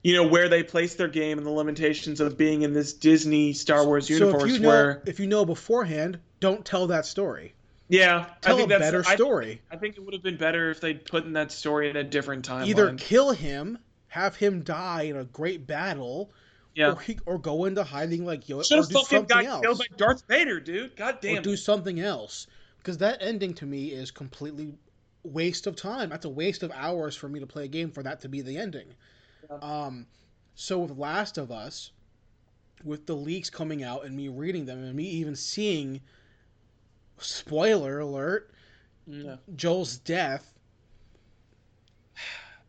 you 0.02 0.14
know, 0.14 0.26
where 0.28 0.48
they 0.50 0.62
place 0.62 0.94
their 0.94 1.08
game 1.08 1.38
and 1.38 1.46
the 1.46 1.50
limitations 1.50 2.20
of 2.20 2.36
being 2.36 2.60
in 2.62 2.74
this 2.74 2.92
Disney 2.92 3.54
Star 3.54 3.86
Wars 3.86 4.08
So 4.08 4.14
universe 4.14 4.42
if 4.42 4.50
you 4.50 4.58
know, 4.58 4.68
where, 4.68 5.02
if 5.06 5.20
you 5.20 5.26
know 5.26 5.46
beforehand, 5.46 6.18
don't 6.40 6.64
tell 6.66 6.86
that 6.88 7.06
story. 7.06 7.54
Yeah, 7.88 8.26
Tell 8.40 8.52
I 8.52 8.54
a 8.54 8.58
think 8.58 8.68
that's 8.68 8.80
better 8.80 9.04
story. 9.04 9.62
I 9.70 9.76
think 9.76 9.96
it 9.96 10.04
would 10.04 10.14
have 10.14 10.22
been 10.22 10.36
better 10.36 10.70
if 10.70 10.80
they'd 10.80 11.04
put 11.04 11.24
in 11.24 11.32
that 11.34 11.52
story 11.52 11.88
in 11.88 11.96
a 11.96 12.04
different 12.04 12.46
timeline. 12.46 12.66
Either 12.66 12.94
kill 12.94 13.30
him, 13.30 13.78
have 14.08 14.36
him 14.36 14.62
die 14.62 15.02
in 15.02 15.16
a 15.16 15.24
great 15.24 15.66
battle, 15.66 16.30
yeah. 16.74 16.92
or, 16.92 17.00
he, 17.00 17.18
or 17.26 17.38
go 17.38 17.64
into 17.64 17.84
hiding 17.84 18.24
like 18.24 18.46
Yoda, 18.46 18.66
Should 18.66 18.78
have 18.78 18.90
fucking 18.90 19.24
got 19.24 19.44
else, 19.44 19.62
killed 19.62 19.78
by 19.78 19.86
Darth 19.96 20.24
Vader, 20.28 20.60
dude. 20.60 20.96
God 20.96 21.18
damn. 21.20 21.38
or 21.38 21.42
do 21.42 21.56
something 21.56 22.00
else. 22.00 22.46
Because 22.78 22.98
that 22.98 23.18
ending 23.20 23.54
to 23.54 23.66
me 23.66 23.88
is 23.88 24.10
completely 24.10 24.74
waste 25.24 25.66
of 25.66 25.76
time. 25.76 26.08
That's 26.10 26.24
a 26.24 26.30
waste 26.30 26.62
of 26.62 26.70
hours 26.72 27.16
for 27.16 27.28
me 27.28 27.40
to 27.40 27.46
play 27.46 27.64
a 27.64 27.68
game 27.68 27.90
for 27.90 28.02
that 28.02 28.20
to 28.20 28.28
be 28.28 28.42
the 28.42 28.56
ending. 28.56 28.86
Yeah. 29.50 29.56
Um, 29.58 30.06
so 30.54 30.78
with 30.78 30.96
Last 30.96 31.38
of 31.38 31.50
Us, 31.50 31.90
with 32.84 33.06
the 33.06 33.16
leaks 33.16 33.50
coming 33.50 33.82
out 33.82 34.04
and 34.04 34.14
me 34.14 34.28
reading 34.28 34.66
them 34.66 34.82
and 34.82 34.94
me 34.94 35.04
even 35.04 35.34
seeing, 35.34 36.00
spoiler 37.18 38.00
alert, 38.00 38.50
Yeah. 39.06 39.36
Joel's 39.54 39.98
death. 39.98 40.52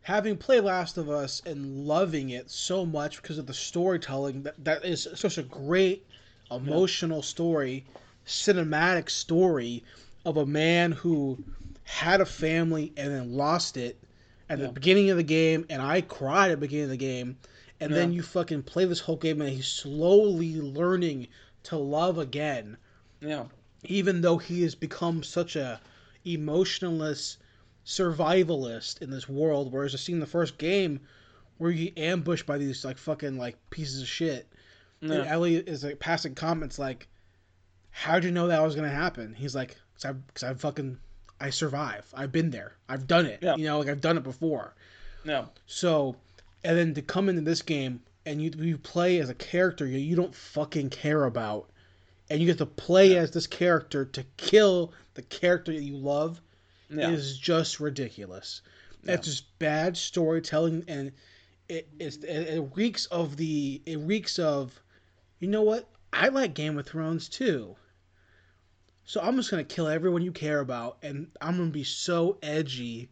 Having 0.02 0.38
played 0.38 0.64
Last 0.64 0.96
of 0.96 1.10
Us 1.10 1.42
and 1.44 1.86
loving 1.86 2.30
it 2.30 2.50
so 2.50 2.86
much 2.86 3.20
because 3.20 3.36
of 3.38 3.46
the 3.46 3.52
storytelling, 3.52 4.42
that, 4.44 4.64
that 4.64 4.84
is 4.84 5.06
such 5.14 5.36
a 5.36 5.42
great 5.42 6.06
emotional 6.50 7.20
story, 7.22 7.84
cinematic 8.26 9.10
story 9.10 9.84
of 10.24 10.38
a 10.38 10.46
man 10.46 10.92
who 10.92 11.38
had 11.84 12.20
a 12.22 12.26
family 12.26 12.92
and 12.96 13.12
then 13.12 13.34
lost 13.34 13.76
it 13.76 13.98
at 14.48 14.58
Yeah. 14.58 14.66
the 14.66 14.72
beginning 14.72 15.10
of 15.10 15.18
the 15.18 15.22
game, 15.22 15.66
and 15.68 15.82
I 15.82 16.00
cried 16.00 16.50
at 16.50 16.54
the 16.60 16.66
beginning 16.66 16.84
of 16.84 16.90
the 16.90 16.96
game, 16.96 17.36
and 17.80 17.92
then 17.92 18.12
you 18.12 18.22
fucking 18.22 18.62
play 18.62 18.86
this 18.86 19.00
whole 19.00 19.16
game, 19.16 19.42
and 19.42 19.50
he's 19.50 19.68
slowly 19.68 20.56
learning 20.60 21.28
to 21.64 21.76
love 21.76 22.16
again, 22.18 22.78
Yeah. 23.20 23.44
Even 23.84 24.20
though 24.20 24.38
he 24.38 24.62
has 24.62 24.74
become 24.74 25.22
such 25.22 25.56
a 25.56 25.80
emotionless 26.24 27.38
survivalist 27.84 29.00
in 29.00 29.10
this 29.10 29.28
world. 29.28 29.72
Whereas 29.72 29.94
I 29.94 29.98
seen 29.98 30.16
in 30.16 30.20
the 30.20 30.26
first 30.26 30.58
game 30.58 31.00
where 31.56 31.70
you 31.70 31.90
get 31.90 31.98
ambushed 32.02 32.46
by 32.46 32.58
these 32.58 32.84
like 32.84 32.98
fucking 32.98 33.38
like 33.38 33.56
pieces 33.70 34.02
of 34.02 34.08
shit. 34.08 34.46
And 35.00 35.10
Yeah. 35.10 35.24
Ellie 35.26 35.56
is 35.56 35.84
like 35.84 35.98
passing 35.98 36.34
comments 36.34 36.78
like, 36.78 37.08
"How'd 37.90 38.24
you 38.24 38.30
know 38.30 38.48
that 38.48 38.62
was 38.62 38.74
gonna 38.74 38.88
happen?" 38.90 39.34
He's 39.34 39.54
like, 39.54 39.76
"Cause 39.94 40.04
I, 40.04 40.14
cause 40.34 40.42
I 40.44 40.54
fucking, 40.54 40.98
I 41.40 41.50
survive. 41.50 42.06
I've 42.14 42.32
been 42.32 42.50
there. 42.50 42.74
I've 42.88 43.06
done 43.06 43.26
it. 43.26 43.40
Yeah. 43.42 43.56
You 43.56 43.64
know, 43.64 43.78
like 43.78 43.88
I've 43.88 44.00
done 44.00 44.16
it 44.16 44.22
before." 44.24 44.74
Yeah. 45.24 45.46
So, 45.66 46.16
and 46.64 46.76
then 46.76 46.94
to 46.94 47.02
come 47.02 47.28
into 47.28 47.42
this 47.42 47.62
game 47.62 48.02
and 48.26 48.42
you 48.42 48.50
you 48.58 48.76
play 48.76 49.18
as 49.18 49.30
a 49.30 49.34
character 49.34 49.86
you, 49.86 49.98
you 49.98 50.16
don't 50.16 50.34
fucking 50.34 50.90
care 50.90 51.24
about, 51.24 51.70
and 52.30 52.40
you 52.40 52.46
get 52.46 52.58
to 52.58 52.66
play 52.66 53.16
as 53.16 53.30
this 53.30 53.46
character 53.46 54.04
to 54.04 54.24
kill 54.36 54.92
the 55.14 55.22
character 55.22 55.72
that 55.72 55.82
you 55.82 55.96
love 55.96 56.40
Yeah. 56.90 57.10
is 57.10 57.38
just 57.38 57.80
ridiculous. 57.80 58.62
Yeah. 59.02 59.14
It's 59.14 59.26
just 59.26 59.58
bad 59.58 59.96
storytelling, 59.96 60.84
and 60.88 61.12
it 61.68 61.88
it's, 61.98 62.16
it, 62.18 62.70
reeks 62.74 63.06
of 63.06 63.36
the 63.36 63.80
it 63.86 63.98
reeks 63.98 64.38
of, 64.38 64.78
you 65.38 65.48
know 65.48 65.62
what? 65.62 65.88
I 66.12 66.28
like 66.28 66.54
Game 66.54 66.78
of 66.78 66.86
Thrones 66.86 67.28
too. 67.28 67.76
So 69.04 69.20
I'm 69.22 69.36
just 69.36 69.50
gonna 69.50 69.64
kill 69.64 69.88
everyone 69.88 70.22
you 70.22 70.32
care 70.32 70.60
about, 70.60 70.98
and 71.02 71.28
I'm 71.40 71.56
gonna 71.56 71.70
be 71.70 71.84
so 71.84 72.38
edgy, 72.42 73.08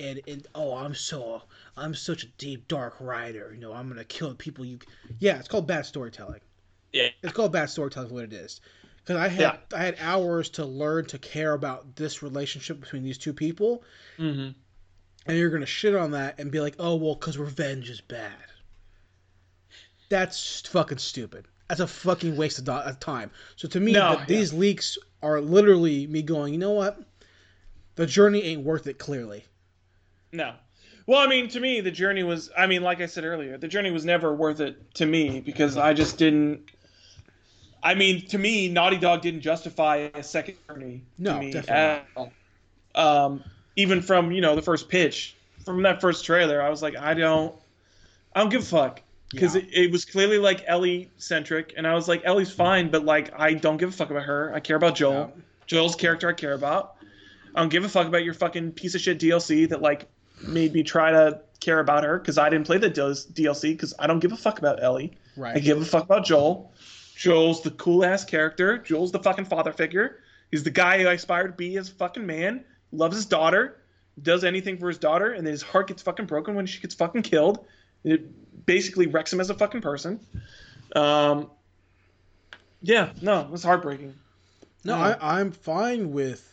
and 0.00 0.20
and 0.26 0.46
oh 0.54 0.74
I'm 0.74 0.94
so 0.94 1.42
I'm 1.76 1.94
such 1.94 2.24
a 2.24 2.28
deep 2.38 2.68
dark 2.68 2.96
writer. 3.00 3.50
You 3.54 3.60
know 3.60 3.72
I'm 3.72 3.88
gonna 3.88 4.04
kill 4.04 4.28
the 4.30 4.34
people 4.34 4.64
you. 4.64 4.78
Yeah, 5.18 5.38
it's 5.38 5.48
called 5.48 5.66
bad 5.66 5.86
storytelling. 5.86 6.40
Yeah. 6.92 7.08
It's 7.22 7.32
called 7.32 7.52
bad 7.52 7.70
storytelling. 7.70 8.12
What 8.12 8.24
it 8.24 8.32
is. 8.32 8.60
Because 9.04 9.16
I 9.16 9.28
had 9.28 9.40
Yeah. 9.40 9.56
I 9.78 9.82
had 9.84 9.96
hours 10.00 10.50
to 10.50 10.64
learn 10.64 11.06
to 11.06 11.18
care 11.18 11.52
about 11.52 11.96
this 11.96 12.22
relationship 12.22 12.80
between 12.80 13.02
these 13.02 13.18
two 13.18 13.32
people, 13.32 13.82
Mm-hmm. 14.18 14.50
and 15.26 15.38
you're 15.38 15.50
gonna 15.50 15.66
shit 15.66 15.94
on 15.94 16.10
that 16.12 16.38
and 16.38 16.50
be 16.50 16.60
like, 16.60 16.76
oh 16.78 16.96
well, 16.96 17.14
because 17.14 17.38
revenge 17.38 17.88
is 17.90 18.00
bad. 18.00 18.32
That's 20.08 20.60
fucking 20.68 20.98
stupid. 20.98 21.46
That's 21.68 21.80
a 21.80 21.86
fucking 21.86 22.36
waste 22.36 22.58
of, 22.58 22.64
do- 22.64 22.72
of 22.72 22.98
time. 22.98 23.30
So 23.56 23.68
to 23.68 23.80
me, 23.80 23.92
No, 23.92 24.16
th- 24.16 24.26
these 24.28 24.52
leaks 24.54 24.96
are 25.22 25.40
literally 25.40 26.06
me 26.06 26.22
going, 26.22 26.54
you 26.54 26.58
know 26.58 26.70
what? 26.72 26.98
The 27.96 28.06
journey 28.06 28.42
ain't 28.42 28.62
worth 28.62 28.86
it. 28.86 28.98
Clearly, 28.98 29.44
No. 30.32 30.54
Well, 31.06 31.18
I 31.20 31.26
mean, 31.26 31.48
to 31.48 31.60
me, 31.60 31.80
the 31.80 31.90
journey 31.90 32.22
was. 32.22 32.50
I 32.56 32.66
mean, 32.66 32.82
like 32.82 33.00
I 33.00 33.06
said 33.06 33.24
earlier, 33.24 33.56
the 33.56 33.66
journey 33.68 33.90
was 33.90 34.04
never 34.04 34.34
worth 34.34 34.60
it 34.60 34.94
to 34.96 35.06
me 35.06 35.40
because 35.40 35.76
I 35.78 35.94
just 35.94 36.18
didn't. 36.18 36.70
I 37.82 37.94
mean, 37.94 38.26
to 38.28 38.38
me, 38.38 38.68
Naughty 38.68 38.96
Dog 38.96 39.22
didn't 39.22 39.40
justify 39.40 40.08
a 40.14 40.22
second 40.22 40.56
journey. 40.68 41.02
No, 41.18 41.34
to 41.34 41.40
me 41.40 41.52
definitely 41.52 41.74
at 41.74 42.06
all. 42.16 42.32
Um, 42.94 43.44
even 43.76 44.02
from 44.02 44.32
you 44.32 44.40
know 44.40 44.56
the 44.56 44.62
first 44.62 44.88
pitch, 44.88 45.36
from 45.64 45.82
that 45.82 46.00
first 46.00 46.24
trailer, 46.24 46.60
I 46.60 46.68
was 46.70 46.82
like, 46.82 46.96
I 46.96 47.14
don't, 47.14 47.54
I 48.34 48.40
don't 48.40 48.48
give 48.48 48.62
a 48.62 48.66
fuck 48.66 49.00
because 49.30 49.54
Yeah. 49.54 49.62
it, 49.62 49.68
it 49.86 49.92
was 49.92 50.04
clearly 50.04 50.38
like 50.38 50.64
Ellie 50.66 51.10
centric, 51.18 51.74
and 51.76 51.86
I 51.86 51.94
was 51.94 52.08
like, 52.08 52.22
Ellie's 52.24 52.50
fine, 52.52 52.90
but 52.90 53.04
like 53.04 53.30
I 53.38 53.54
don't 53.54 53.76
give 53.76 53.90
a 53.90 53.92
fuck 53.92 54.10
about 54.10 54.24
her. 54.24 54.52
I 54.54 54.60
care 54.60 54.76
about 54.76 54.96
Joel. 54.96 55.32
Yeah. 55.36 55.42
Joel's 55.66 55.94
character 55.94 56.28
I 56.28 56.32
care 56.32 56.54
about. 56.54 56.96
I 57.54 57.60
don't 57.60 57.68
give 57.68 57.84
a 57.84 57.88
fuck 57.88 58.06
about 58.06 58.24
your 58.24 58.34
fucking 58.34 58.72
piece 58.72 58.94
of 58.94 59.00
shit 59.00 59.18
DLC 59.20 59.68
that 59.68 59.82
like 59.82 60.06
made 60.46 60.72
me 60.72 60.82
try 60.82 61.10
to 61.10 61.40
care 61.60 61.80
about 61.80 62.04
her 62.04 62.18
because 62.18 62.38
I 62.38 62.48
didn't 62.48 62.66
play 62.66 62.78
the 62.78 62.90
DLC 62.90 63.62
because 63.72 63.92
I 63.98 64.06
don't 64.06 64.20
give 64.20 64.32
a 64.32 64.36
fuck 64.36 64.58
about 64.58 64.82
Ellie. 64.82 65.12
Right. 65.36 65.56
I 65.56 65.60
give 65.60 65.80
a 65.80 65.84
fuck 65.84 66.04
about 66.04 66.24
Joel. 66.24 66.72
Joel's 67.18 67.62
the 67.62 67.72
cool 67.72 68.04
ass 68.04 68.24
character. 68.24 68.78
Joel's 68.78 69.10
the 69.10 69.18
fucking 69.18 69.46
father 69.46 69.72
figure. 69.72 70.20
He's 70.52 70.62
the 70.62 70.70
guy 70.70 71.02
who 71.02 71.08
I 71.08 71.14
aspire 71.14 71.48
to 71.48 71.52
be 71.52 71.76
as 71.76 71.88
a 71.88 71.92
fucking 71.92 72.24
man. 72.24 72.64
Loves 72.92 73.16
his 73.16 73.26
daughter. 73.26 73.78
Does 74.22 74.44
anything 74.44 74.78
for 74.78 74.86
his 74.86 74.98
daughter, 74.98 75.32
and 75.32 75.44
then 75.44 75.50
his 75.50 75.62
heart 75.62 75.88
gets 75.88 76.00
fucking 76.00 76.26
broken 76.26 76.54
when 76.54 76.64
she 76.64 76.80
gets 76.80 76.94
fucking 76.94 77.22
killed. 77.22 77.66
It 78.04 78.66
basically 78.66 79.08
wrecks 79.08 79.32
him 79.32 79.40
as 79.40 79.50
a 79.50 79.54
fucking 79.54 79.80
person. 79.80 80.20
Um. 80.94 81.50
Yeah, 82.82 83.10
no, 83.20 83.50
it's 83.52 83.64
heartbreaking. 83.64 84.14
No, 84.84 84.96
Yeah. 84.96 85.16
I, 85.20 85.40
I'm 85.40 85.50
fine 85.50 86.12
with. 86.12 86.44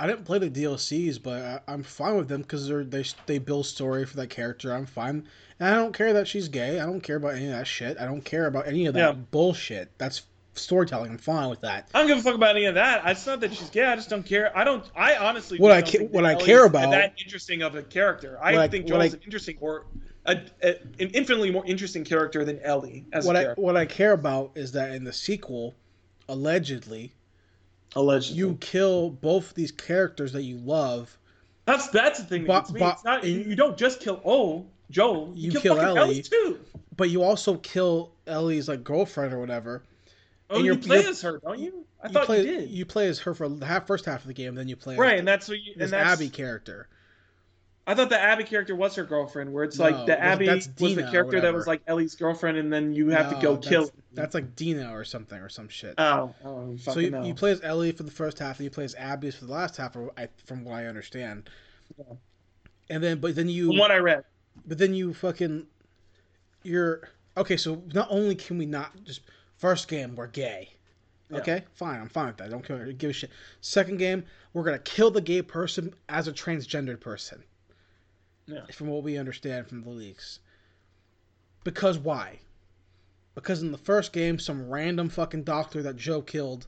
I 0.00 0.08
didn't 0.08 0.24
play 0.24 0.40
the 0.40 0.50
DLCs, 0.50 1.22
but 1.22 1.42
I, 1.42 1.60
I'm 1.72 1.84
fine 1.84 2.16
with 2.16 2.26
them 2.26 2.42
because 2.42 2.66
they're 2.66 2.82
they 2.82 3.04
they 3.26 3.38
build 3.38 3.66
story 3.66 4.04
for 4.04 4.16
that 4.16 4.30
character. 4.30 4.74
I'm 4.74 4.86
fine, 4.86 5.28
and 5.62 5.74
I 5.74 5.78
don't 5.78 5.92
care 5.94 6.12
that 6.14 6.26
she's 6.26 6.48
gay. 6.48 6.80
I 6.80 6.86
don't 6.86 7.00
care 7.00 7.16
about 7.16 7.34
any 7.34 7.46
of 7.46 7.52
that 7.52 7.66
shit. 7.66 7.96
I 8.00 8.04
don't 8.04 8.24
care 8.24 8.46
about 8.46 8.66
any 8.66 8.86
of 8.86 8.94
that 8.94 9.00
Yeah. 9.00 9.12
bullshit. 9.12 9.90
That's 9.96 10.22
storytelling. 10.54 11.10
I'm 11.12 11.18
fine 11.18 11.48
with 11.48 11.60
that. 11.60 11.88
I 11.94 12.00
don't 12.00 12.08
give 12.08 12.18
a 12.18 12.22
fuck 12.22 12.34
about 12.34 12.56
any 12.56 12.64
of 12.66 12.74
that. 12.74 13.02
It's 13.06 13.24
not 13.26 13.40
that 13.40 13.54
she's 13.54 13.70
gay. 13.70 13.84
I 13.84 13.94
just 13.96 14.10
don't 14.10 14.24
care. 14.26 14.56
I 14.56 14.64
don't. 14.64 14.84
I 14.96 15.16
honestly. 15.16 15.58
What 15.58 15.70
I 15.72 15.82
ca- 15.82 16.00
what 16.06 16.22
that 16.22 16.24
I 16.24 16.32
Ellie's 16.32 16.46
care 16.46 16.64
about- 16.66 16.90
that 16.90 17.14
interesting 17.24 17.62
of 17.62 17.74
a 17.76 17.82
character. 17.82 18.38
I 18.42 18.54
What 18.54 18.70
think 18.72 18.84
what 18.86 18.98
Joel's 19.00 19.14
I- 19.14 19.16
an 19.18 19.22
interesting 19.24 19.56
or 19.60 19.84
a, 20.26 20.40
a, 20.62 20.68
an 21.00 21.10
infinitely 21.14 21.50
more 21.52 21.64
interesting 21.64 22.04
character 22.04 22.44
than 22.44 22.58
Ellie 22.60 23.06
as 23.12 23.24
What 23.24 23.36
a 23.36 23.38
I 23.38 23.42
character. 23.44 23.62
what 23.62 23.76
I 23.76 23.86
care 23.86 24.12
about 24.12 24.50
is 24.56 24.72
that 24.72 24.90
in 24.94 25.04
the 25.04 25.12
sequel, 25.12 25.74
allegedly, 26.28 27.12
Allegedly, 27.94 28.38
you 28.38 28.56
kill 28.60 29.10
both 29.10 29.54
these 29.54 29.70
characters 29.72 30.32
that 30.32 30.42
you 30.42 30.56
love. 30.58 31.16
that's 31.66 31.88
that's 31.88 32.18
the 32.18 32.24
thing. 32.24 32.42
That 32.42 32.48
But- 32.48 32.60
gets 32.60 32.72
me. 32.72 32.80
but- 32.80 32.92
it's 32.94 33.04
not 33.04 33.24
you, 33.24 33.38
you 33.40 33.54
don't 33.56 33.76
just 33.78 34.00
kill 34.00 34.20
oh 34.24 34.66
Joel. 34.92 35.32
You, 35.34 35.50
You 35.52 35.60
kill, 35.60 35.74
kill 35.76 35.98
Ellie. 35.98 36.22
Too. 36.22 36.60
But 36.96 37.10
you 37.10 37.22
also 37.24 37.56
kill 37.56 38.12
Ellie's 38.26 38.68
like 38.68 38.84
girlfriend 38.84 39.32
or 39.32 39.38
whatever. 39.40 39.82
Oh, 40.50 40.56
And 40.56 40.64
you 40.66 40.76
play 40.76 41.04
as 41.06 41.22
her, 41.22 41.40
don't 41.42 41.58
you? 41.58 41.84
I 42.02 42.08
you 42.08 42.12
thought 42.12 42.26
play 42.26 42.44
you 42.44 42.60
did. 42.60 42.70
you 42.70 42.84
play 42.84 43.08
as 43.08 43.18
her 43.20 43.34
for 43.34 43.48
the 43.48 43.64
half 43.64 43.86
first 43.86 44.04
half 44.04 44.20
of 44.20 44.26
the 44.28 44.34
game, 44.34 44.54
then 44.54 44.68
you 44.68 44.76
play 44.76 44.96
right, 44.96 45.18
and 45.18 45.26
that's 45.26 45.48
what 45.48 45.58
you. 45.58 45.72
this 45.74 45.84
And 45.84 45.92
that's 45.92 46.20
Abby 46.20 46.28
character. 46.28 46.88
I 47.86 47.94
thought 47.94 48.10
the 48.10 48.20
Abby 48.20 48.44
character 48.44 48.76
was 48.76 48.94
her 48.94 49.04
girlfriend, 49.04 49.52
where 49.52 49.64
it's 49.64 49.78
No, 49.78 49.84
like 49.86 50.06
the 50.06 50.20
Abby 50.20 50.48
was 50.48 50.66
the 50.68 51.08
character 51.10 51.40
that 51.40 51.52
was 51.52 51.66
like 51.66 51.82
Ellie's 51.86 52.14
girlfriend, 52.14 52.58
and 52.58 52.72
then 52.72 52.92
you 52.92 53.08
have 53.08 53.32
No, 53.32 53.36
to 53.36 53.42
go 53.42 53.54
that's, 53.54 53.68
kill. 53.68 53.90
That's 54.12 54.34
like 54.34 54.54
Dina 54.54 54.92
or 54.94 55.04
something 55.04 55.38
or 55.38 55.48
some 55.48 55.68
shit. 55.68 55.94
Oh, 55.98 56.32
oh, 56.44 56.76
so 56.76 56.98
you, 57.00 57.10
no. 57.10 57.24
you 57.24 57.34
play 57.34 57.50
as 57.50 57.60
Ellie 57.62 57.90
for 57.92 58.04
the 58.04 58.10
first 58.10 58.38
half, 58.38 58.58
and 58.58 58.64
you 58.64 58.70
play 58.70 58.84
as 58.84 58.94
Abby 58.94 59.30
for 59.32 59.46
the 59.46 59.52
last 59.52 59.76
half, 59.78 59.96
from 60.44 60.64
what 60.64 60.74
I 60.74 60.86
understand. 60.86 61.50
Yeah. 61.98 62.04
And 62.90 63.02
then, 63.02 63.18
but 63.18 63.34
then 63.34 63.48
you, 63.48 63.68
From 63.68 63.78
what 63.78 63.90
I 63.90 63.96
read. 63.96 64.24
But 64.66 64.78
then 64.78 64.94
you 64.94 65.14
fucking, 65.14 65.66
you're 66.62 67.08
okay. 67.36 67.56
So 67.56 67.82
not 67.92 68.08
only 68.10 68.34
can 68.34 68.58
we 68.58 68.66
not 68.66 68.92
just 69.04 69.20
first 69.56 69.88
game 69.88 70.14
we're 70.14 70.26
gay. 70.26 70.70
Yeah. 71.30 71.38
Okay, 71.38 71.64
fine. 71.72 72.00
I'm 72.00 72.08
fine 72.08 72.26
with 72.26 72.36
that. 72.38 72.44
I 72.44 72.48
don't 72.48 72.64
care. 72.64 72.92
Give 72.92 73.10
a 73.10 73.12
shit. 73.12 73.30
Second 73.60 73.98
game, 73.98 74.24
we're 74.52 74.64
gonna 74.64 74.78
kill 74.78 75.10
the 75.10 75.20
gay 75.20 75.42
person 75.42 75.94
as 76.08 76.28
a 76.28 76.32
transgendered 76.32 77.00
person. 77.00 77.42
Yeah. 78.46 78.66
From 78.72 78.88
what 78.88 79.02
we 79.02 79.18
understand 79.18 79.68
from 79.68 79.82
the 79.82 79.90
leaks. 79.90 80.40
Because 81.64 81.98
why? 81.98 82.40
Because 83.34 83.62
in 83.62 83.72
the 83.72 83.78
first 83.78 84.12
game, 84.12 84.38
some 84.38 84.68
random 84.68 85.08
fucking 85.08 85.44
doctor 85.44 85.82
that 85.82 85.96
Joe 85.96 86.20
killed. 86.20 86.66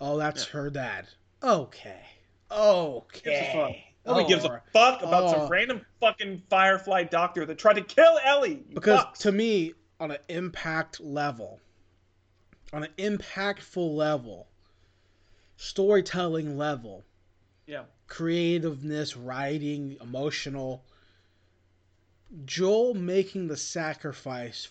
Oh, 0.00 0.18
that's 0.18 0.44
her 0.46 0.68
dad. 0.68 1.06
Okay. 1.42 2.02
Okay. 2.50 3.85
Nobody 4.06 4.28
gives 4.28 4.44
a 4.44 4.62
fuck 4.72 5.02
about 5.02 5.24
Oh. 5.24 5.32
some 5.32 5.48
random 5.48 5.84
fucking 6.00 6.42
Firefly 6.48 7.04
doctor 7.04 7.44
that 7.46 7.58
tried 7.58 7.74
to 7.74 7.82
kill 7.82 8.18
Ellie. 8.24 8.64
Because 8.72 9.00
fucks. 9.00 9.18
to 9.18 9.32
me, 9.32 9.74
on 9.98 10.10
an 10.12 10.18
impact 10.28 11.00
level, 11.00 11.60
on 12.72 12.84
an 12.84 12.92
impactful 12.98 13.94
level, 13.94 14.46
storytelling 15.56 16.56
level, 16.56 17.04
yeah, 17.66 17.84
creativeness, 18.06 19.16
writing, 19.16 19.96
emotional, 20.00 20.84
Joel 22.44 22.94
making 22.94 23.48
the 23.48 23.56
sacrifice 23.56 24.68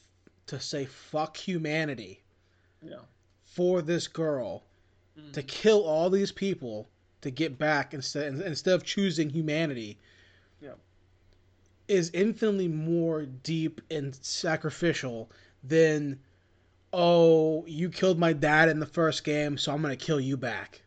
to 0.47 0.59
say 0.59 0.85
fuck 0.85 1.35
humanity 1.37 2.21
yeah, 2.81 2.99
for 3.43 3.81
this 3.81 4.07
girl 4.07 4.63
Mm. 5.17 5.31
to 5.31 5.41
kill 5.43 5.83
all 5.85 6.09
these 6.09 6.33
people 6.33 6.89
to 7.25 7.31
get 7.31 7.57
back 7.57 7.93
instead 7.93 8.33
instead 8.39 8.73
of 8.75 8.83
choosing 8.83 9.29
humanity 9.29 9.97
Yeah. 10.61 10.75
is 11.87 12.09
infinitely 12.13 12.67
more 12.67 13.25
deep 13.25 13.81
and 13.91 14.15
sacrificial 14.23 15.29
than 15.63 16.19
oh 16.93 17.65
you 17.67 17.89
killed 17.89 18.17
my 18.19 18.31
dad 18.33 18.69
in 18.69 18.79
the 18.79 18.85
first 18.85 19.23
game 19.23 19.57
so 19.57 19.73
I'm 19.73 19.81
going 19.81 19.97
to 19.97 20.05
kill 20.05 20.19
you 20.19 20.37
back. 20.37 20.81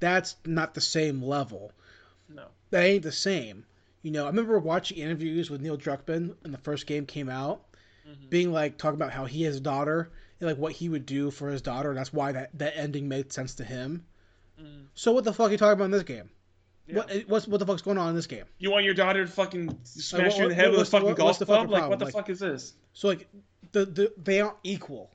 That's 0.00 0.36
not 0.44 0.74
the 0.74 0.80
same 0.80 1.22
level. 1.22 1.72
no, 2.28 2.46
That 2.70 2.84
ain't 2.84 3.02
the 3.02 3.12
same. 3.12 3.64
You 4.02 4.10
know, 4.10 4.24
I 4.24 4.28
remember 4.28 4.58
watching 4.58 4.98
interviews 4.98 5.50
with 5.50 5.60
Neil 5.62 5.78
Druckmann 5.78 6.34
when 6.42 6.52
the 6.52 6.58
first 6.58 6.86
game 6.86 7.06
came 7.06 7.28
out, 7.30 7.64
Mhm. 8.06 8.28
being 8.30 8.52
like 8.52 8.76
talking 8.76 8.96
about 9.00 9.12
how 9.12 9.24
he 9.24 9.42
has 9.44 9.56
a 9.56 9.60
daughter 9.60 10.10
and 10.40 10.48
like 10.48 10.58
what 10.58 10.72
he 10.72 10.88
would 10.90 11.06
do 11.06 11.30
for 11.30 11.48
his 11.48 11.62
daughter, 11.62 11.88
and 11.90 11.98
that's 11.98 12.12
why 12.12 12.32
that, 12.32 12.50
that 12.58 12.76
ending 12.76 13.08
made 13.08 13.32
sense 13.32 13.54
to 13.56 13.64
him. 13.64 14.04
Mm. 14.60 14.86
So 14.94 15.12
what 15.12 15.24
the 15.24 15.32
fuck 15.32 15.48
are 15.48 15.52
you 15.52 15.58
talking 15.58 15.72
about 15.74 15.86
in 15.86 15.90
this 15.90 16.02
game? 16.02 16.30
Yeah. 16.86 16.96
What 16.96 17.10
what's 17.28 17.48
what 17.48 17.58
the 17.60 17.66
fuck's 17.66 17.82
going 17.82 17.98
on 17.98 18.10
in 18.10 18.14
this 18.14 18.26
game? 18.26 18.44
You 18.58 18.70
want 18.70 18.84
your 18.84 18.94
daughter 18.94 19.24
to 19.24 19.30
fucking 19.30 19.78
smash 19.84 20.32
what- 20.32 20.36
you 20.36 20.42
in 20.44 20.48
the 20.50 20.54
head 20.54 20.70
with 20.70 20.80
a 20.80 20.84
fucking 20.84 21.08
what- 21.08 21.16
golf 21.16 21.38
club? 21.38 21.70
Like, 21.70 21.88
what 21.88 21.98
the 21.98 22.04
Like- 22.06 22.14
fuck 22.14 22.30
is 22.30 22.40
this? 22.40 22.74
So 22.92 23.08
like 23.08 23.26
the, 23.72 23.86
the 23.86 24.12
they 24.22 24.40
aren't 24.40 24.58
equal. 24.62 25.10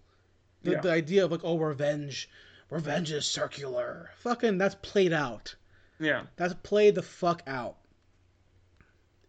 The, 0.63 0.71
Yeah. 0.71 0.81
the 0.81 0.91
idea 0.91 1.23
of 1.25 1.31
like 1.31 1.41
oh 1.43 1.57
revenge, 1.57 2.27
revenge 2.69 3.11
is 3.11 3.25
circular. 3.25 4.09
Fucking 4.19 4.57
that's 4.57 4.75
played 4.81 5.13
out. 5.13 5.55
Yeah. 5.99 6.23
That's 6.37 6.53
played 6.63 6.95
the 6.95 7.01
fuck 7.03 7.43
out. 7.47 7.77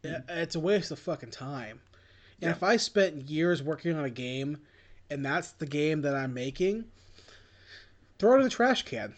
It- 0.02 0.24
It's 0.28 0.54
a 0.54 0.60
waste 0.60 0.90
of 0.90 0.98
fucking 0.98 1.30
time. 1.30 1.80
And 2.40 2.48
Yeah. 2.48 2.50
if 2.52 2.62
I 2.62 2.78
spent 2.78 3.28
years 3.28 3.62
working 3.62 3.94
on 3.94 4.04
a 4.04 4.10
game, 4.10 4.58
and 5.10 5.24
that's 5.24 5.52
the 5.52 5.66
game 5.66 6.00
that 6.02 6.14
I'm 6.14 6.32
making, 6.32 6.86
throw 8.18 8.34
it 8.34 8.38
in 8.38 8.44
the 8.44 8.50
trash 8.50 8.82
can 8.84 9.14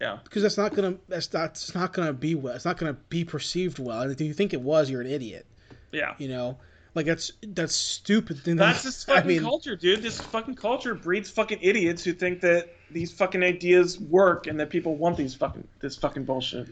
Yeah. 0.00 0.18
because 0.22 0.42
that's 0.42 0.56
not 0.56 0.74
gonna 0.74 0.96
that's 1.08 1.32
not 1.32 1.50
it's 1.50 1.74
not 1.74 1.92
gonna 1.92 2.12
be 2.12 2.34
well. 2.34 2.54
It's 2.54 2.64
not 2.64 2.78
gonna 2.78 2.96
be 3.08 3.24
perceived 3.24 3.78
well. 3.78 4.02
And 4.02 4.12
if 4.12 4.20
you 4.20 4.32
think 4.32 4.52
it 4.52 4.60
was, 4.60 4.90
you're 4.90 5.00
an 5.00 5.06
idiot. 5.10 5.46
Yeah. 5.92 6.14
You 6.18 6.28
know, 6.28 6.58
like 6.94 7.06
that's 7.06 7.32
that's 7.42 7.74
stupid. 7.74 8.38
thing 8.38 8.56
That's 8.56 8.82
this 8.84 9.08
I 9.08 9.16
fucking 9.16 9.28
mean, 9.28 9.42
culture, 9.42 9.74
dude. 9.76 10.02
This 10.02 10.20
fucking 10.20 10.54
culture 10.54 10.94
breeds 10.94 11.30
fucking 11.30 11.58
idiots 11.62 12.04
who 12.04 12.12
think 12.12 12.40
that 12.42 12.68
these 12.90 13.12
fucking 13.12 13.42
ideas 13.42 13.98
work 13.98 14.46
and 14.46 14.58
that 14.60 14.70
people 14.70 14.96
want 14.96 15.16
these 15.16 15.34
fucking 15.34 15.66
this 15.80 15.96
fucking 15.96 16.24
bullshit. 16.24 16.68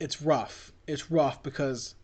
it's 0.00 0.22
rough. 0.22 0.72
It's 0.86 1.10
rough 1.10 1.42
because 1.42 1.94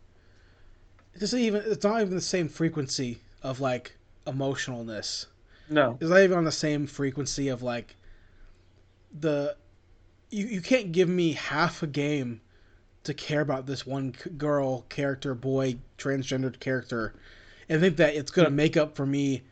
it 1.15 1.19
doesn't 1.19 1.39
even 1.39 1.63
it's 1.65 1.83
not 1.83 2.01
even 2.01 2.13
the 2.15 2.21
same 2.21 2.47
frequency 2.47 3.19
of 3.41 3.59
like 3.59 3.97
emotionalness. 4.27 5.25
No. 5.69 5.97
It's 5.99 6.09
not 6.09 6.21
even 6.21 6.37
on 6.37 6.43
the 6.45 6.51
same 6.51 6.85
frequency 6.87 7.47
of 7.49 7.61
like 7.63 7.95
the 9.19 9.55
you 10.29 10.45
you 10.47 10.61
can't 10.61 10.91
give 10.91 11.09
me 11.09 11.33
half 11.33 11.83
a 11.83 11.87
game 11.87 12.41
to 13.03 13.13
care 13.13 13.41
about 13.41 13.65
this 13.65 13.85
one 13.85 14.13
girl 14.37 14.81
character, 14.89 15.33
boy, 15.33 15.77
transgendered 15.97 16.59
character, 16.59 17.13
and 17.69 17.81
think 17.81 17.97
that 17.97 18.15
it's 18.15 18.31
gonna 18.31 18.49
make 18.49 18.77
up 18.77 18.95
for 18.95 19.05
me 19.05 19.43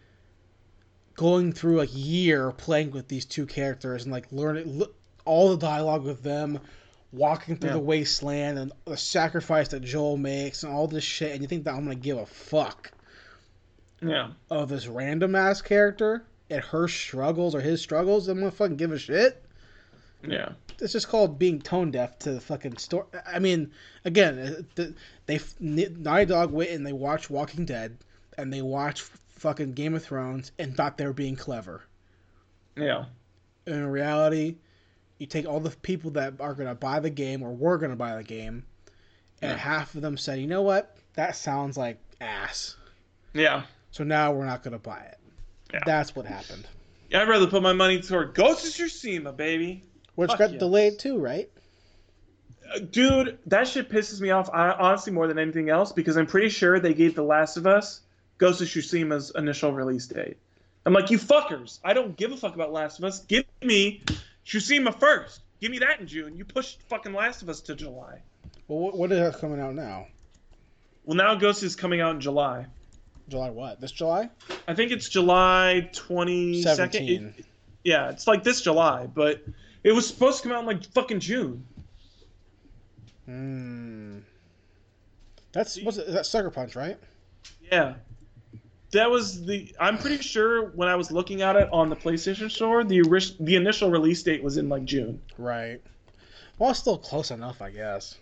going 1.16 1.52
through 1.52 1.80
a 1.82 1.86
year 1.86 2.52
playing 2.52 2.92
with 2.92 3.08
these 3.08 3.26
two 3.26 3.46
characters 3.46 4.04
and 4.04 4.12
like 4.12 4.32
learning 4.32 4.82
l- 4.82 4.92
all 5.26 5.50
the 5.50 5.58
dialogue 5.58 6.04
with 6.04 6.22
them, 6.24 6.60
walking 7.12 7.56
through 7.58 7.70
Yeah. 7.72 7.76
the 7.78 7.80
wasteland 7.82 8.60
and 8.60 8.72
the 8.86 8.98
sacrifice 8.98 9.70
that 9.70 9.80
Joel 9.82 10.18
makes 10.18 10.64
and 10.64 10.72
all 10.72 10.88
this 10.88 11.04
shit, 11.04 11.32
and 11.32 11.42
you 11.42 11.48
think 11.48 11.64
that 11.64 11.74
I'm 11.74 11.84
gonna 11.86 11.96
give 11.96 12.18
a 12.18 12.26
fuck 12.26 12.92
Yeah. 14.02 14.32
of 14.52 14.70
this 14.70 14.88
random 14.88 15.34
ass 15.36 15.62
character 15.62 16.24
and 16.50 16.62
her 16.66 16.88
struggles 16.88 17.56
or 17.56 17.62
his 17.62 17.82
struggles, 17.82 18.28
I'm 18.28 18.40
gonna 18.40 18.52
fucking 18.52 18.78
give 18.78 18.92
a 18.92 19.00
shit. 19.00 19.44
Yeah. 20.26 20.50
It's 20.80 20.94
just 20.94 21.08
called 21.08 21.40
being 21.40 21.60
tone 21.60 21.92
deaf 21.92 22.20
to 22.20 22.32
the 22.34 22.40
fucking 22.42 22.78
story. 22.78 23.06
I 23.26 23.40
mean, 23.40 23.72
again, 24.06 24.66
uh, 24.78 24.84
they 25.26 25.40
Naughty 25.60 26.26
Dog 26.26 26.52
went 26.52 26.72
and 26.72 26.86
they 26.86 26.94
watched 26.94 27.30
Walking 27.30 27.66
Dead 27.66 27.98
and 28.38 28.54
they 28.54 28.62
watched 28.62 29.02
fucking 29.30 29.74
Game 29.74 29.96
of 29.96 30.04
Thrones 30.04 30.52
and 30.60 30.76
thought 30.76 30.98
they 30.98 31.06
were 31.06 31.14
being 31.14 31.36
clever. 31.36 31.84
Yeah. 32.76 33.06
In 33.66 33.86
reality, 33.88 34.58
you 35.18 35.26
take 35.26 35.48
all 35.48 35.60
the 35.60 35.72
people 35.72 36.12
that 36.12 36.34
are 36.40 36.54
gonna 36.54 36.76
buy 36.76 37.00
the 37.00 37.10
game 37.10 37.42
or 37.44 37.52
were 37.54 37.78
gonna 37.78 37.96
buy 37.96 38.16
the 38.16 38.24
game, 38.24 38.64
and 39.42 39.52
Yeah. 39.52 39.58
half 39.58 39.96
of 39.96 40.02
them 40.02 40.16
said, 40.18 40.40
"You 40.40 40.48
know 40.48 40.62
what? 40.62 40.96
That 41.16 41.36
sounds 41.36 41.76
like 41.78 41.98
ass." 42.22 42.76
Yeah. 43.34 43.64
So 43.92 44.04
now 44.04 44.32
we're 44.32 44.46
not 44.46 44.64
gonna 44.64 44.78
buy 44.80 45.00
it. 45.00 45.18
Yeah. 45.74 45.82
That's 45.86 46.16
what 46.16 46.26
happened. 46.28 46.68
Yeah, 47.10 47.22
I'd 47.24 47.28
rather 47.30 47.48
put 47.48 47.62
my 47.64 47.74
money 47.74 48.02
toward 48.02 48.36
Ghost 48.36 48.66
of 48.68 48.72
Tsushima, 48.74 49.36
baby. 49.36 49.84
Which 50.18 50.32
Fuck 50.32 50.40
got 50.40 50.52
yes. 50.54 50.60
delayed 50.60 50.98
too, 50.98 51.20
right? 51.20 51.48
Uh, 52.74 52.80
Dude, 52.80 53.38
that 53.46 53.68
shit 53.68 53.88
pisses 53.88 54.20
me 54.20 54.32
off 54.32 54.50
I, 54.52 54.72
honestly 54.72 55.14
more 55.14 55.28
than 55.28 55.38
anything 55.38 55.70
else 55.70 55.92
because 55.92 56.18
I'm 56.18 56.26
pretty 56.26 56.50
sure 56.50 56.80
they 56.80 56.96
gave 56.96 57.14
The 57.14 57.22
Last 57.22 57.56
of 57.56 57.68
Us 57.68 58.02
Ghost 58.40 58.60
of 58.62 58.68
Tsushima's 58.68 59.32
initial 59.36 59.72
release 59.72 60.08
date. 60.08 60.38
I'm 60.88 60.94
like, 60.94 61.12
you 61.12 61.20
fuckers! 61.20 61.80
I 61.84 61.94
don't 61.94 62.18
give 62.18 62.32
a 62.32 62.38
fuck 62.38 62.56
about 62.56 62.74
Last 62.74 62.98
of 62.98 63.06
Us. 63.06 63.20
Give 63.26 63.46
me 63.62 64.02
Tsushima 64.44 65.00
first. 65.00 65.42
Give 65.62 65.70
me 65.70 65.78
that 65.80 66.00
in 66.00 66.08
June. 66.08 66.36
You 66.36 66.46
pushed 66.46 66.82
fucking 66.90 67.14
Last 67.14 67.44
of 67.44 67.50
Us 67.50 67.62
to 67.62 67.76
July. 67.76 68.24
Well, 68.68 68.80
what, 68.80 68.98
what 68.98 69.12
is 69.12 69.20
that 69.20 69.40
coming 69.40 69.60
out 69.60 69.76
now? 69.76 70.08
Well, 71.06 71.16
now 71.16 71.36
Ghost 71.36 71.62
is 71.62 71.76
coming 71.76 72.02
out 72.02 72.16
in 72.16 72.22
July. 72.22 72.66
July 73.30 73.52
what? 73.52 73.80
This 73.80 73.92
July? 73.92 74.32
I 74.68 74.74
think 74.74 74.92
it's 74.92 75.10
July 75.10 75.92
22nd. 75.94 77.38
It- 77.38 77.46
yeah, 77.84 78.10
it's 78.10 78.26
like 78.26 78.44
this 78.44 78.62
July, 78.62 79.06
but 79.06 79.44
it 79.84 79.92
was 79.92 80.08
supposed 80.08 80.42
to 80.42 80.50
come 80.50 80.58
out 80.58 80.62
in 80.62 80.66
like 80.66 80.84
fucking 80.92 81.20
June. 81.20 81.66
Hmm. 83.26 84.20
That's 85.52 85.82
what's 85.82 85.98
that 85.98 86.26
Sucker 86.26 86.50
Punch, 86.50 86.76
right? 86.76 86.98
Yeah. 87.72 87.96
That 88.92 89.10
was 89.10 89.46
the. 89.46 89.74
I'm 89.80 89.98
pretty 89.98 90.18
sure 90.18 90.68
when 90.70 90.88
I 90.88 90.96
was 90.96 91.12
looking 91.12 91.42
at 91.42 91.56
it 91.56 91.68
on 91.74 91.90
the 91.90 91.96
PlayStation 91.96 92.50
Store, 92.50 92.84
the 92.84 93.02
the 93.40 93.56
initial 93.56 93.90
release 93.90 94.24
date 94.24 94.42
was 94.42 94.58
in 94.58 94.70
like 94.70 94.86
June. 94.86 95.22
Right. 95.38 95.82
Well, 96.58 96.72
it's 96.72 96.80
still 96.80 96.98
close 96.98 97.32
enough, 97.32 97.62
I 97.62 97.70
guess. 97.70 98.18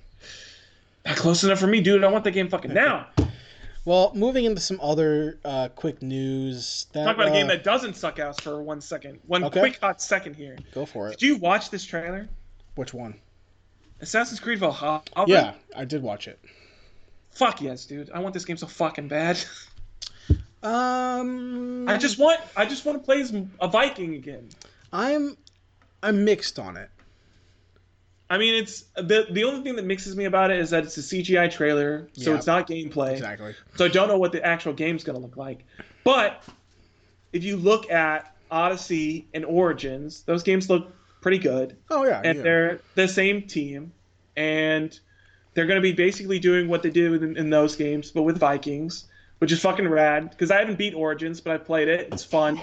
Not 1.05 1.17
close 1.17 1.43
enough 1.43 1.59
for 1.59 1.67
me, 1.67 1.81
dude. 1.81 2.03
I 2.03 2.07
want 2.07 2.23
the 2.23 2.31
game 2.31 2.49
fucking 2.49 2.73
now. 2.73 3.07
Well, 3.85 4.11
moving 4.15 4.45
into 4.45 4.59
some 4.61 4.79
other 4.81 5.39
uh, 5.45 5.69
quick 5.75 6.01
news. 6.01 6.87
That, 6.93 7.05
Talk 7.05 7.15
about 7.15 7.27
a 7.27 7.31
game 7.31 7.45
uh, 7.45 7.49
that 7.49 7.63
doesn't 7.63 7.95
suck 7.95 8.17
ass 8.19 8.39
for 8.41 8.61
one 8.61 8.81
second. 8.81 9.19
One 9.27 9.43
Okay. 9.43 9.59
quick 9.59 9.79
hot 9.79 10.01
second 10.01 10.35
here. 10.35 10.57
Go 10.73 10.85
for 10.87 11.07
it. 11.09 11.19
Did 11.19 11.25
you 11.27 11.35
watch 11.37 11.69
this 11.69 11.85
trailer? 11.85 12.27
Which 12.73 12.93
one? 12.93 13.15
Assassin's 14.01 14.39
Creed 14.39 14.59
Valhalla. 14.59 15.03
Yeah, 15.27 15.53
I 15.75 15.85
did 15.85 16.01
watch 16.01 16.27
it. 16.27 16.39
Fuck 17.29 17.61
yes, 17.61 17.85
dude. 17.85 18.09
I 18.11 18.19
want 18.19 18.33
this 18.33 18.43
game 18.45 18.57
so 18.57 18.67
fucking 18.67 19.07
bad. 19.07 19.39
Um, 20.63 21.87
I 21.87 21.97
just 21.97 22.17
want. 22.17 22.41
I 22.57 22.65
just 22.65 22.85
want 22.85 22.97
to 22.97 23.03
play 23.05 23.21
as 23.21 23.31
a 23.61 23.67
Viking 23.67 24.15
again. 24.15 24.49
I'm, 24.91 25.37
I'm 26.01 26.25
mixed 26.25 26.57
on 26.57 26.75
it. 26.75 26.89
I 28.29 28.37
mean, 28.39 28.55
it's 28.55 28.85
the 28.95 29.27
the 29.29 29.43
only 29.43 29.61
thing 29.63 29.75
that 29.75 29.85
mixes 29.85 30.15
me 30.15 30.25
about 30.25 30.49
it 30.51 30.59
is 30.59 30.71
that 30.71 30.83
it's 30.83 30.97
a 30.97 31.01
CGI 31.01 31.49
trailer, 31.51 32.07
so 32.13 32.31
Yeah. 32.31 32.37
it's 32.37 32.47
not 32.47 32.67
gameplay. 32.67 33.13
Exactly. 33.13 33.53
So 33.75 33.85
I 33.85 33.87
don't 33.89 34.07
know 34.07 34.17
what 34.17 34.31
the 34.31 34.43
actual 34.43 34.73
game's 34.73 35.03
going 35.03 35.15
to 35.15 35.21
look 35.21 35.37
like. 35.37 35.59
But 36.03 36.43
if 37.33 37.43
you 37.43 37.55
look 37.57 37.91
at 37.91 38.35
Odyssey 38.49 39.27
and 39.33 39.45
Origins, 39.45 40.23
those 40.23 40.41
games 40.43 40.69
look 40.69 40.91
pretty 41.21 41.37
good, 41.39 41.75
Oh 41.91 42.03
yeah. 42.05 42.21
and 42.23 42.37
yeah. 42.37 42.43
they're 42.43 42.79
the 42.95 43.07
same 43.07 43.43
team, 43.43 43.91
and 44.35 44.97
they're 45.53 45.65
going 45.67 45.77
to 45.77 45.81
be 45.81 45.93
basically 45.93 46.39
doing 46.39 46.67
what 46.67 46.81
they 46.83 46.89
did 46.89 47.21
in, 47.23 47.37
in 47.37 47.49
those 47.49 47.75
games, 47.75 48.11
but 48.11 48.23
with 48.23 48.37
Vikings, 48.39 49.05
which 49.39 49.51
is 49.51 49.59
fucking 49.61 49.87
rad. 49.87 50.29
Because 50.31 50.49
I 50.51 50.57
haven't 50.59 50.77
beat 50.77 50.93
Origins, 50.93 51.41
but 51.41 51.53
I 51.53 51.57
played 51.57 51.87
it. 51.87 52.09
It's 52.11 52.23
fun. 52.23 52.59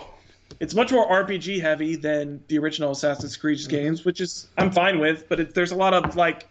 It's 0.61 0.75
much 0.75 0.93
more 0.93 1.09
RPG 1.09 1.61
heavy 1.61 1.97
than 1.97 2.43
the 2.49 2.59
original 2.59 2.93
Assassin's 2.93 3.37
Creed 3.37 3.59
Mm-hmm. 3.59 3.71
games, 3.71 4.05
which 4.05 4.21
is 4.21 4.49
I'm 4.59 4.71
fine 4.71 4.99
with. 4.99 5.29
But 5.29 5.41
it, 5.41 5.55
there's 5.55 5.73
a 5.73 5.77
lot 5.77 5.95
of 5.95 6.17
like 6.17 6.49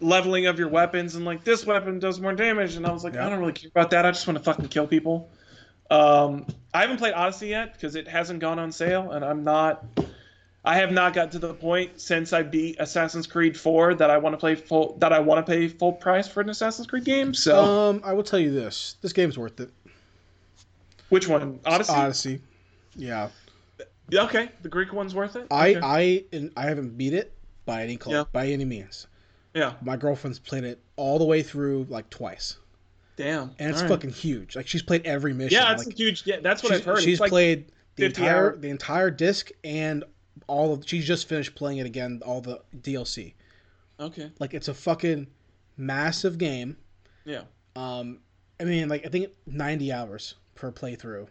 leveling 0.00 0.46
of 0.46 0.58
your 0.58 0.68
weapons 0.68 1.14
and 1.16 1.24
like 1.24 1.42
this 1.44 1.66
weapon 1.66 1.98
does 1.98 2.20
more 2.20 2.32
damage, 2.34 2.76
and 2.76 2.86
I 2.86 2.92
was 2.92 3.04
like, 3.04 3.14
Yeah. 3.14 3.26
I 3.26 3.30
don't 3.30 3.40
really 3.40 3.52
care 3.52 3.70
about 3.70 3.90
that. 3.90 4.04
I 4.06 4.10
just 4.10 4.26
want 4.26 4.38
to 4.38 4.44
fucking 4.44 4.68
kill 4.68 4.86
people. 4.86 5.30
Um, 5.90 6.46
I 6.74 6.82
haven't 6.82 6.98
played 6.98 7.14
Odyssey 7.14 7.48
yet 7.48 7.72
because 7.72 7.94
it 7.96 8.06
hasn't 8.06 8.40
gone 8.40 8.58
on 8.58 8.70
sale, 8.72 9.10
and 9.12 9.24
I'm 9.24 9.42
not. 9.44 9.84
I 10.64 10.74
have 10.76 10.92
not 10.92 11.14
got 11.14 11.32
to 11.32 11.38
the 11.38 11.54
point 11.54 11.98
since 11.98 12.34
I 12.34 12.42
beat 12.42 12.76
Assassin's 12.78 13.26
Creed 13.26 13.56
4 13.56 13.94
that 13.94 14.10
I 14.10 14.18
want 14.18 14.34
to 14.34 14.36
play 14.36 14.54
full 14.54 14.96
that 14.98 15.14
I 15.14 15.18
want 15.18 15.44
to 15.46 15.50
pay 15.50 15.66
full 15.68 15.92
price 15.94 16.28
for 16.28 16.42
an 16.42 16.50
Assassin's 16.50 16.86
Creed 16.86 17.04
game. 17.04 17.32
So 17.32 17.64
Um, 17.64 18.02
I 18.04 18.12
will 18.12 18.22
tell 18.24 18.38
you 18.38 18.50
this: 18.52 18.96
this 19.00 19.12
game's 19.14 19.38
worth 19.38 19.60
it. 19.60 19.70
which 21.08 21.26
one? 21.26 21.58
Odyssey. 21.64 21.92
Odyssey. 21.92 22.40
Yeah, 22.98 23.28
okay, 24.12 24.50
the 24.62 24.68
Greek 24.68 24.92
one's 24.92 25.14
worth 25.14 25.36
it. 25.36 25.46
I 25.50 25.70
Okay. 25.70 25.80
I 25.82 26.24
and 26.36 26.52
I 26.56 26.62
haven't 26.64 26.96
beat 26.98 27.12
it 27.14 27.32
by 27.64 27.82
any 27.84 27.96
cl- 28.02 28.16
Yeah. 28.16 28.24
by 28.32 28.48
any 28.48 28.64
means. 28.64 29.06
yeah. 29.54 29.74
My 29.82 29.96
girlfriend's 29.96 30.38
played 30.38 30.64
it 30.64 30.80
all 30.96 31.18
the 31.18 31.24
way 31.24 31.42
through 31.42 31.86
like 31.88 32.10
twice, 32.10 32.56
Damn. 33.16 33.54
and 33.58 33.70
it's 33.70 33.78
All 33.78 33.84
right. 33.84 33.88
fucking 33.90 34.10
huge. 34.10 34.56
Like 34.56 34.66
she's 34.66 34.82
played 34.82 35.06
every 35.06 35.32
mission. 35.32 35.58
Yeah, 35.60 35.72
it's 35.72 35.86
like, 35.86 35.94
a 35.94 35.96
huge. 35.96 36.22
Yeah, 36.26 36.40
that's 36.40 36.62
what 36.62 36.72
I've 36.72 36.84
heard. 36.84 37.00
she's 37.02 37.20
like, 37.20 37.30
played 37.30 37.70
the 37.96 38.06
entire 38.06 38.34
hour- 38.52 38.56
the 38.56 38.68
entire 38.70 39.10
disc 39.10 39.50
and 39.64 40.04
all 40.46 40.72
of. 40.72 40.84
She's 40.86 41.06
just 41.06 41.28
finished 41.28 41.54
playing 41.54 41.78
it 41.78 41.86
again. 41.86 42.20
All 42.24 42.40
the 42.40 42.60
DLC. 42.80 43.34
Okay. 44.00 44.30
Like 44.38 44.54
it's 44.54 44.68
a 44.68 44.74
fucking 44.74 45.26
massive 45.76 46.38
game. 46.38 46.76
Yeah. 47.24 47.42
Um, 47.76 48.20
I 48.60 48.64
mean, 48.64 48.88
like 48.88 49.04
I 49.06 49.08
think 49.08 49.30
ninety 49.46 49.92
hours 49.92 50.34
per 50.54 50.72
playthrough. 50.72 51.28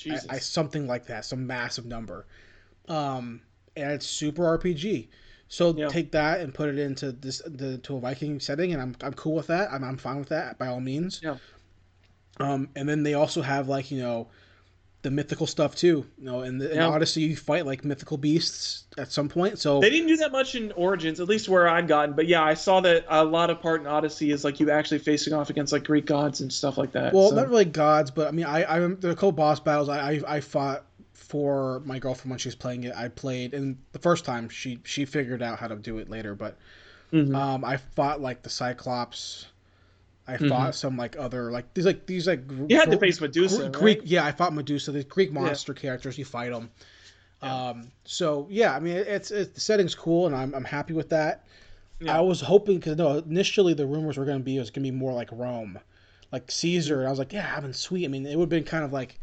Jesus. 0.00 0.26
I, 0.28 0.36
I 0.36 0.38
something 0.38 0.86
like 0.86 1.06
that, 1.06 1.24
some 1.24 1.46
massive 1.46 1.84
number. 1.84 2.26
Um, 2.88 3.42
and 3.76 3.92
it's 3.92 4.06
super 4.06 4.42
RPG. 4.42 5.08
So 5.48 5.74
Yeah. 5.76 5.88
take 5.88 6.12
that 6.12 6.40
and 6.40 6.54
put 6.54 6.68
it 6.68 6.78
into 6.78 7.12
this 7.12 7.42
the 7.44 7.78
to 7.78 7.96
a 7.96 8.00
Viking 8.00 8.40
setting, 8.40 8.72
and 8.72 8.80
I'm 8.80 8.96
I'm 9.02 9.12
cool 9.14 9.34
with 9.34 9.48
that. 9.48 9.72
I'm 9.72 9.84
I'm 9.84 9.96
fine 9.96 10.18
with 10.18 10.28
that 10.28 10.58
by 10.58 10.68
all 10.68 10.80
means. 10.80 11.20
Yeah. 11.22 11.36
Um, 12.38 12.68
and 12.74 12.88
then 12.88 13.02
they 13.02 13.14
also 13.14 13.42
have 13.42 13.68
like 13.68 13.90
you 13.90 14.00
know, 14.00 14.28
the 15.02 15.10
mythical 15.10 15.46
stuff 15.46 15.74
too. 15.74 16.04
You 16.18 16.24
know, 16.24 16.42
in, 16.42 16.58
the, 16.58 16.70
in 16.70 16.76
Yeah. 16.76 16.88
Odyssey, 16.88 17.22
you 17.22 17.36
fight 17.36 17.64
like 17.66 17.84
mythical 17.84 18.16
beasts 18.18 18.84
at 18.98 19.10
some 19.10 19.28
point. 19.28 19.58
So 19.58 19.80
They 19.80 19.88
didn't 19.90 20.08
do 20.08 20.16
that 20.18 20.30
much 20.32 20.54
in 20.54 20.72
Origins, 20.72 21.20
at 21.20 21.28
least 21.28 21.48
where 21.48 21.66
I'd 21.68 21.88
gotten. 21.88 22.14
But 22.14 22.26
yeah, 22.26 22.42
I 22.42 22.54
saw 22.54 22.80
that 22.82 23.06
a 23.08 23.24
lot 23.24 23.48
of 23.50 23.60
part 23.62 23.80
in 23.80 23.86
Odyssey 23.86 24.30
is 24.30 24.44
like 24.44 24.60
you 24.60 24.70
actually 24.70 24.98
facing 24.98 25.32
off 25.32 25.48
against 25.50 25.72
like 25.72 25.84
Greek 25.84 26.04
gods 26.06 26.40
and 26.42 26.52
stuff 26.52 26.76
like 26.76 26.92
that. 26.92 27.12
well, 27.14 27.30
so- 27.30 27.36
not 27.36 27.48
really 27.48 27.64
gods, 27.64 28.10
but 28.10 28.28
I 28.28 28.30
mean, 28.32 28.44
I 28.46 28.64
I 28.76 28.78
there 28.80 29.10
are 29.10 29.12
a 29.12 29.16
couple 29.16 29.32
boss 29.32 29.58
battles 29.60 29.88
I, 29.88 30.12
I 30.12 30.36
I 30.36 30.40
fought 30.40 30.84
for 31.14 31.80
my 31.86 31.98
girlfriend 31.98 32.30
when 32.30 32.38
she 32.38 32.48
was 32.48 32.56
playing 32.56 32.84
it. 32.84 32.92
I 32.94 33.08
played, 33.08 33.54
and 33.54 33.78
the 33.92 33.98
first 34.00 34.24
time 34.24 34.48
she 34.48 34.80
she 34.84 35.04
figured 35.04 35.42
out 35.42 35.58
how 35.58 35.68
to 35.68 35.76
do 35.76 35.98
it 35.98 36.10
later, 36.10 36.34
but 36.34 36.58
Mhm. 37.12 37.34
um, 37.34 37.64
I 37.64 37.76
fought 37.78 38.20
like 38.20 38.42
the 38.42 38.50
Cyclops. 38.50 39.46
I 40.30 40.36
Mhm. 40.36 40.48
fought 40.48 40.74
some 40.74 40.96
like 40.96 41.16
other 41.18 41.50
like 41.50 41.72
these 41.74 41.86
like 41.86 42.06
these 42.06 42.26
like 42.26 42.42
you 42.68 42.76
had 42.78 42.90
to 42.90 42.98
face 42.98 43.20
Medusa. 43.20 43.56
Gr- 43.56 43.62
right? 43.64 43.72
Greek, 43.72 44.00
yeah, 44.04 44.24
I 44.24 44.32
fought 44.32 44.54
Medusa. 44.54 44.92
The 44.92 45.04
Greek 45.04 45.32
monster 45.32 45.74
characters, 45.74 46.16
you 46.18 46.24
fight 46.24 46.50
them. 46.50 46.70
Yeah. 47.42 47.68
Um, 47.70 47.88
so 48.04 48.46
yeah, 48.50 48.74
I 48.74 48.80
mean, 48.80 48.96
it's, 48.96 49.30
it's 49.30 49.52
the 49.54 49.60
setting's 49.60 49.94
cool, 49.94 50.26
and 50.26 50.34
I'm 50.36 50.54
I'm 50.54 50.64
happy 50.64 50.92
with 50.94 51.08
that. 51.10 51.44
Yeah. 52.00 52.16
I 52.16 52.20
was 52.20 52.40
hoping 52.40 52.78
because 52.78 52.96
no, 52.96 53.18
initially 53.18 53.74
the 53.74 53.86
rumors 53.86 54.16
were 54.16 54.24
going 54.24 54.38
to 54.38 54.44
be 54.44 54.56
it 54.56 54.60
was 54.60 54.70
going 54.70 54.84
to 54.84 54.90
be 54.90 54.96
more 54.96 55.12
like 55.12 55.28
Rome, 55.32 55.78
like 56.32 56.50
Caesar. 56.50 56.98
And 57.00 57.06
I 57.06 57.10
was 57.10 57.18
like, 57.18 57.32
yeah, 57.32 57.52
I've 57.54 57.62
been 57.62 57.72
sweet. 57.74 58.04
I 58.04 58.08
mean, 58.08 58.24
it 58.26 58.36
would 58.36 58.44
have 58.44 58.48
been 58.50 58.64
kind 58.64 58.84
of 58.84 58.92
like 58.92 59.18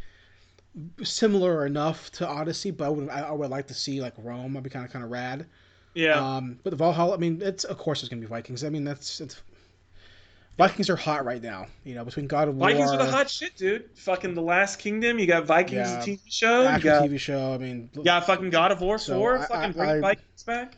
similar 1.03 1.65
enough 1.65 2.11
to 2.13 2.27
Odyssey, 2.27 2.71
but 2.71 2.85
I 2.85 2.89
would 2.89 3.09
I, 3.09 3.19
I 3.21 3.31
would 3.31 3.49
like 3.49 3.67
to 3.67 3.73
see 3.73 4.01
like 4.01 4.13
Rome. 4.17 4.55
I'd 4.57 4.63
be 4.63 4.69
kind 4.69 4.85
of 4.85 4.91
kind 4.91 5.03
of 5.05 5.11
rad. 5.11 5.45
Yeah. 5.93 6.19
Um, 6.37 6.59
but 6.63 6.69
the 6.71 6.75
Valhalla, 6.75 7.15
I 7.15 7.17
mean, 7.17 7.41
it's 7.41 7.63
of 7.63 7.77
course 7.77 8.01
it's 8.01 8.09
going 8.09 8.21
to 8.21 8.27
be 8.27 8.29
Vikings. 8.29 8.63
I 8.63 8.69
mean, 8.69 8.83
that's 8.83 9.19
it's. 9.21 9.41
Vikings 10.57 10.89
are 10.89 10.95
hot 10.95 11.23
right 11.23 11.41
now, 11.41 11.67
you 11.83 11.93
know, 11.93 12.03
between 12.03 12.25
God 12.27 12.47
of 12.47 12.55
War, 12.55 12.69
Vikings 12.69 12.89
are 12.91 12.97
the 12.97 13.05
hot 13.09 13.29
shit, 13.29 13.55
dude. 13.55 13.89
Fucking 13.95 14.33
The 14.33 14.41
Last 14.41 14.79
Kingdom. 14.79 15.19
You 15.19 15.27
got 15.27 15.45
Vikings, 15.45 15.87
Yeah. 15.89 15.99
the 16.03 16.11
TV 16.17 16.19
show. 16.27 16.61
You 16.73 16.79
got, 16.79 17.03
TV 17.03 17.19
show. 17.19 17.53
I 17.53 17.57
mean, 17.59 17.89
yeah, 17.93 18.19
fucking 18.19 18.49
God 18.49 18.71
of 18.71 18.81
War 18.81 18.97
So, 18.97 19.17
4. 19.19 19.37
I- 19.37 19.41
fucking 19.45 19.55
I- 19.55 19.71
bring 19.71 19.89
I- 19.89 19.99
Vikings 20.01 20.43
back. 20.43 20.73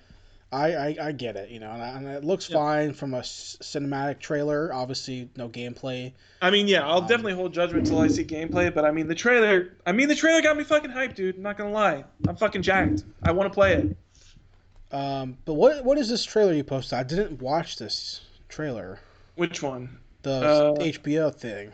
I, 0.52 0.74
I, 0.74 0.98
I 1.00 1.12
get 1.12 1.36
it, 1.36 1.50
you 1.52 1.60
know, 1.60 1.70
and, 1.70 1.82
I, 1.82 1.88
and 1.90 2.08
it 2.08 2.24
looks 2.24 2.50
Yeah. 2.50 2.56
fine 2.58 2.92
from 2.94 3.14
a 3.14 3.20
s- 3.20 3.56
cinematic 3.62 4.20
trailer. 4.20 4.74
Obviously, 4.74 5.30
no 5.38 5.48
gameplay. 5.48 6.12
I 6.42 6.50
mean, 6.50 6.68
yeah, 6.68 6.86
I'll 6.88 6.98
Um, 7.02 7.08
definitely 7.08 7.36
hold 7.36 7.54
judgment 7.54 7.88
until 7.88 8.02
I 8.02 8.08
see 8.08 8.26
gameplay, 8.26 8.74
but 8.74 8.84
I 8.84 8.90
mean, 8.92 9.08
the 9.08 9.14
trailer. 9.14 9.74
I 9.86 9.92
mean, 9.92 10.08
the 10.08 10.16
trailer 10.16 10.42
got 10.42 10.58
me 10.58 10.64
fucking 10.64 10.90
hyped, 10.90 11.14
dude. 11.16 11.36
I'm 11.36 11.44
not 11.44 11.56
gonna 11.56 11.70
lie. 11.72 12.04
I'm 12.28 12.36
fucking 12.36 12.64
jacked. 12.64 13.04
I 13.22 13.32
want 13.32 13.50
to 13.50 13.54
play 13.54 13.74
it. 13.76 13.96
Um, 14.92 15.38
but 15.46 15.54
what 15.54 15.86
what 15.86 16.00
is 16.00 16.10
this 16.10 16.26
trailer 16.26 16.52
you 16.54 16.64
posted? 16.64 16.98
I 16.98 17.04
didn't 17.04 17.40
watch 17.42 17.78
this 17.78 18.22
trailer. 18.50 18.98
Which 19.40 19.64
one? 19.64 19.98
The 20.24 20.32
Uh, 20.32 20.74
HBO 20.82 21.34
thing. 21.34 21.72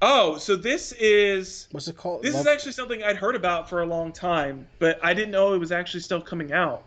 Oh, 0.00 0.38
so 0.38 0.54
this 0.54 0.92
is 1.00 1.66
What's 1.72 1.88
it 1.88 1.96
called? 1.96 2.22
this 2.22 2.32
Love- 2.34 2.42
is 2.42 2.46
actually 2.46 2.72
something 2.72 3.02
I'd 3.02 3.16
heard 3.16 3.34
about 3.34 3.68
for 3.68 3.82
a 3.82 3.86
long 3.86 4.12
time, 4.12 4.68
but 4.78 5.00
I 5.02 5.12
didn't 5.12 5.32
know 5.32 5.52
it 5.52 5.58
was 5.58 5.72
actually 5.72 5.98
still 5.98 6.20
coming 6.20 6.52
out. 6.52 6.84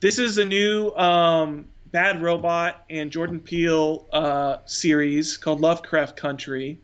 This 0.00 0.18
is 0.18 0.38
a 0.38 0.44
new 0.44 0.90
um, 0.96 1.66
Bad 1.92 2.20
Robot 2.20 2.84
and 2.90 3.12
Jordan 3.12 3.38
Peele 3.38 4.08
uh, 4.12 4.56
series 4.66 5.36
called 5.36 5.60
Lovecraft 5.60 6.16
Country. 6.16 6.80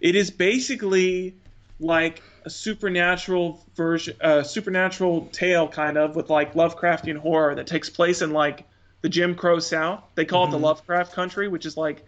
It 0.00 0.16
is 0.16 0.32
basically 0.32 1.36
like 1.78 2.24
a 2.44 2.50
supernatural 2.50 3.64
version, 3.76 4.16
uh, 4.20 4.42
supernatural 4.42 5.26
tale 5.26 5.68
kind 5.68 5.96
of 5.96 6.16
with 6.16 6.28
like 6.28 6.54
Lovecraftian 6.54 7.18
horror 7.18 7.54
that 7.54 7.68
takes 7.68 7.88
place 7.88 8.20
in 8.20 8.32
like 8.32 8.64
the 9.02 9.08
Jim 9.08 9.34
Crow 9.34 9.58
South. 9.58 10.02
They 10.14 10.24
call 10.24 10.44
it 10.44 10.48
Mhm. 10.48 10.52
the 10.52 10.58
Lovecraft 10.58 11.12
Country, 11.12 11.48
which 11.48 11.66
is 11.66 11.76
like 11.76 12.04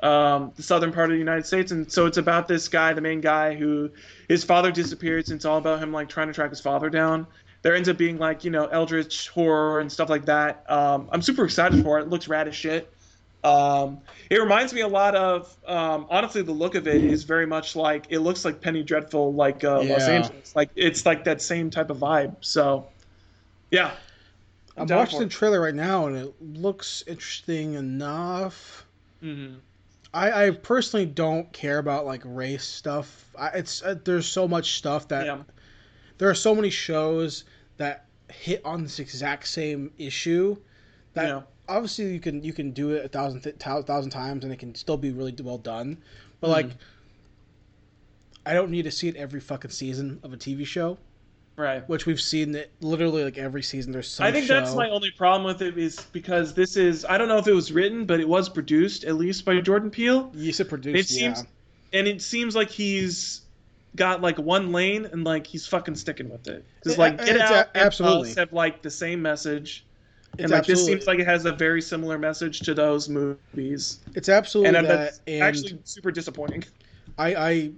um, 0.00 0.52
the 0.56 0.62
southern 0.62 0.92
part 0.92 1.06
of 1.06 1.12
the 1.12 1.18
United 1.18 1.46
States, 1.46 1.70
and 1.72 1.90
so 1.90 2.04
it's 2.04 2.18
about 2.18 2.46
this 2.48 2.68
guy, 2.68 2.92
the 2.92 3.00
main 3.00 3.20
guy, 3.22 3.54
who 3.54 3.88
his 4.28 4.44
father 4.44 4.70
disappears, 4.72 5.30
and 5.30 5.36
it's 5.36 5.44
all 5.44 5.56
about 5.56 5.78
him 5.78 5.92
like 5.92 6.08
trying 6.08 6.26
to 6.26 6.34
track 6.34 6.50
his 6.50 6.60
father 6.60 6.90
down. 6.90 7.26
There 7.62 7.74
ends 7.74 7.88
up 7.88 7.96
being 7.96 8.18
like 8.18 8.44
you 8.44 8.50
know 8.50 8.66
eldritch 8.66 9.28
horror 9.30 9.80
and 9.80 9.90
stuff 9.90 10.10
like 10.10 10.26
that. 10.26 10.68
Um, 10.70 11.08
I'm 11.12 11.22
super 11.22 11.44
excited 11.44 11.82
for 11.82 11.98
it. 11.98 12.02
It 12.02 12.08
looks 12.08 12.28
rad 12.28 12.48
as 12.48 12.54
shit. 12.56 12.92
Um, 13.44 13.98
it 14.30 14.38
reminds 14.38 14.74
me 14.74 14.80
a 14.80 14.88
lot 14.88 15.14
of 15.14 15.54
um, 15.66 16.06
honestly 16.10 16.42
the 16.42 16.52
look 16.52 16.74
of 16.74 16.86
it 16.88 17.02
is 17.02 17.24
very 17.24 17.46
much 17.46 17.76
like 17.76 18.06
it 18.10 18.18
looks 18.18 18.44
like 18.44 18.60
Penny 18.60 18.82
Dreadful 18.82 19.32
like 19.32 19.64
uh, 19.64 19.80
Los 19.82 20.02
Angeles. 20.08 20.56
Like 20.56 20.70
it's 20.74 21.06
like 21.06 21.24
that 21.24 21.40
same 21.40 21.70
type 21.70 21.88
of 21.88 21.98
vibe. 21.98 22.36
So 22.40 22.86
yeah, 23.70 23.92
I'm 24.76 24.86
watching 24.88 25.20
the 25.20 25.28
trailer 25.28 25.60
right 25.60 25.74
now, 25.74 26.06
and 26.06 26.16
it 26.16 26.34
looks 26.40 27.04
interesting 27.06 27.74
enough. 27.74 28.86
hmm 29.20 29.54
I, 30.12 30.46
I 30.46 30.50
personally 30.50 31.06
don't 31.06 31.52
care 31.52 31.78
about 31.78 32.06
like 32.06 32.22
race 32.24 32.64
stuff. 32.64 33.26
I, 33.36 33.48
it's 33.48 33.82
uh, 33.82 33.96
there's 34.04 34.26
so 34.26 34.46
much 34.46 34.78
stuff 34.78 35.08
that 35.08 35.26
yeah, 35.26 35.42
there 36.18 36.30
are 36.30 36.36
so 36.36 36.54
many 36.54 36.70
shows 36.70 37.44
that 37.78 38.04
hit 38.30 38.62
on 38.64 38.84
this 38.84 39.00
exact 39.00 39.48
same 39.48 39.90
issue 39.98 40.56
that 41.14 41.26
yeah, 41.28 41.42
obviously 41.68 42.12
you 42.12 42.20
can 42.20 42.44
you 42.44 42.52
can 42.52 42.70
do 42.70 42.90
it 42.92 43.04
a 43.04 43.08
thousand 43.08 43.40
th- 43.40 43.56
thousand 43.56 44.10
times 44.10 44.44
and 44.44 44.52
it 44.52 44.58
can 44.60 44.72
still 44.76 44.96
be 44.96 45.10
really 45.10 45.34
well 45.42 45.58
done 45.58 45.98
but 46.40 46.46
Mhm. 46.48 46.52
like 46.52 46.70
i 48.46 48.52
don't 48.52 48.70
need 48.70 48.82
to 48.84 48.90
see 48.90 49.08
it 49.08 49.16
every 49.16 49.40
fucking 49.40 49.70
season 49.70 50.20
of 50.22 50.32
a 50.32 50.36
tv 50.36 50.64
show 50.66 50.96
right. 51.56 51.88
which 51.88 52.06
we've 52.06 52.20
seen 52.20 52.54
it 52.54 52.70
literally 52.80 53.24
like 53.24 53.38
every 53.38 53.62
season 53.62 53.92
there's 53.92 54.08
some 54.10 54.26
I 54.26 54.32
think 54.32 54.46
show. 54.46 54.54
that's 54.54 54.74
my 54.74 54.88
only 54.90 55.10
problem 55.10 55.44
with 55.44 55.62
it 55.62 55.78
is 55.78 56.00
because 56.12 56.54
this 56.54 56.76
is 56.76 57.04
I 57.04 57.18
don't 57.18 57.28
know 57.28 57.38
if 57.38 57.46
it 57.46 57.54
was 57.54 57.72
written, 57.72 58.04
but 58.06 58.20
it 58.20 58.28
was 58.28 58.48
produced 58.48 59.04
at 59.04 59.14
least 59.16 59.44
by 59.44 59.60
Jordan 59.60 59.90
Peele, 59.90 60.30
you 60.34 60.52
said 60.52 60.68
produced 60.68 61.12
It 61.12 61.14
yeah. 61.20 61.34
seems- 61.34 61.46
and 61.92 62.08
it 62.08 62.20
seems 62.22 62.56
like 62.56 62.70
he's 62.70 63.42
got 63.94 64.20
like 64.20 64.36
one 64.38 64.72
lane 64.72 65.06
and 65.12 65.22
like 65.22 65.46
he's 65.46 65.66
fucking 65.66 65.94
sticking 65.94 66.28
with 66.28 66.48
it. 66.48 66.64
Because 66.80 66.94
It- 66.94 66.98
like 66.98 67.14
uh, 67.20 67.24
Get 67.24 67.36
it's 67.36 67.44
Out 67.44 67.52
a- 67.52 67.76
and 67.76 67.86
absolutely. 67.86 68.30
Us 68.30 68.36
have 68.36 68.52
like 68.52 68.82
the 68.82 68.90
same 68.90 69.22
message, 69.22 69.84
it's 70.32 70.42
and 70.42 70.50
like 70.50 70.66
this 70.66 70.84
seems 70.84 71.06
like 71.06 71.20
it 71.20 71.26
has 71.26 71.44
a 71.44 71.52
very 71.52 71.80
similar 71.80 72.18
message 72.18 72.58
to 72.60 72.74
those 72.74 73.08
movies, 73.08 74.00
it's 74.16 74.28
absolutely 74.28 74.76
and 74.76 74.86
that 74.88 74.96
that's 74.96 75.20
and 75.28 75.42
actually 75.44 75.78
super 75.84 76.10
disappointing. 76.10 76.64
I, 77.16 77.34
I 77.36 77.70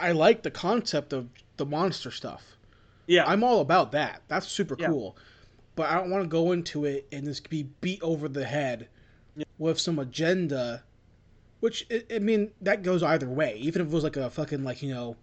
i 0.00 0.12
like 0.12 0.42
the 0.42 0.50
concept 0.50 1.12
of 1.12 1.28
the 1.56 1.66
monster 1.66 2.10
stuff 2.10 2.42
Yeah, 3.06 3.24
I'm 3.26 3.44
all 3.44 3.60
about 3.60 3.92
that. 3.92 4.22
That's 4.28 4.48
super 4.48 4.76
Yeah. 4.78 4.86
cool. 4.88 5.16
But 5.76 5.90
I 5.90 5.94
don't 5.96 6.10
want 6.10 6.24
to 6.24 6.28
go 6.28 6.52
into 6.52 6.86
it 6.86 7.06
and 7.12 7.24
just 7.26 7.50
be 7.50 7.64
beat 7.82 8.02
over 8.02 8.28
the 8.28 8.44
head 8.46 8.88
Yeah. 9.36 9.44
with 9.58 9.78
some 9.78 9.98
agenda, 9.98 10.82
which 11.60 11.86
I, 12.10 12.18
mean 12.18 12.50
that 12.62 12.82
goes 12.82 13.02
either 13.02 13.28
way. 13.28 13.56
Even 13.58 13.82
if 13.82 13.88
it 13.88 13.92
was 13.94 14.04
like 14.04 14.16
a 14.16 14.30
fucking 14.30 14.64
like 14.64 14.82
you 14.82 14.94
know, 14.94 15.16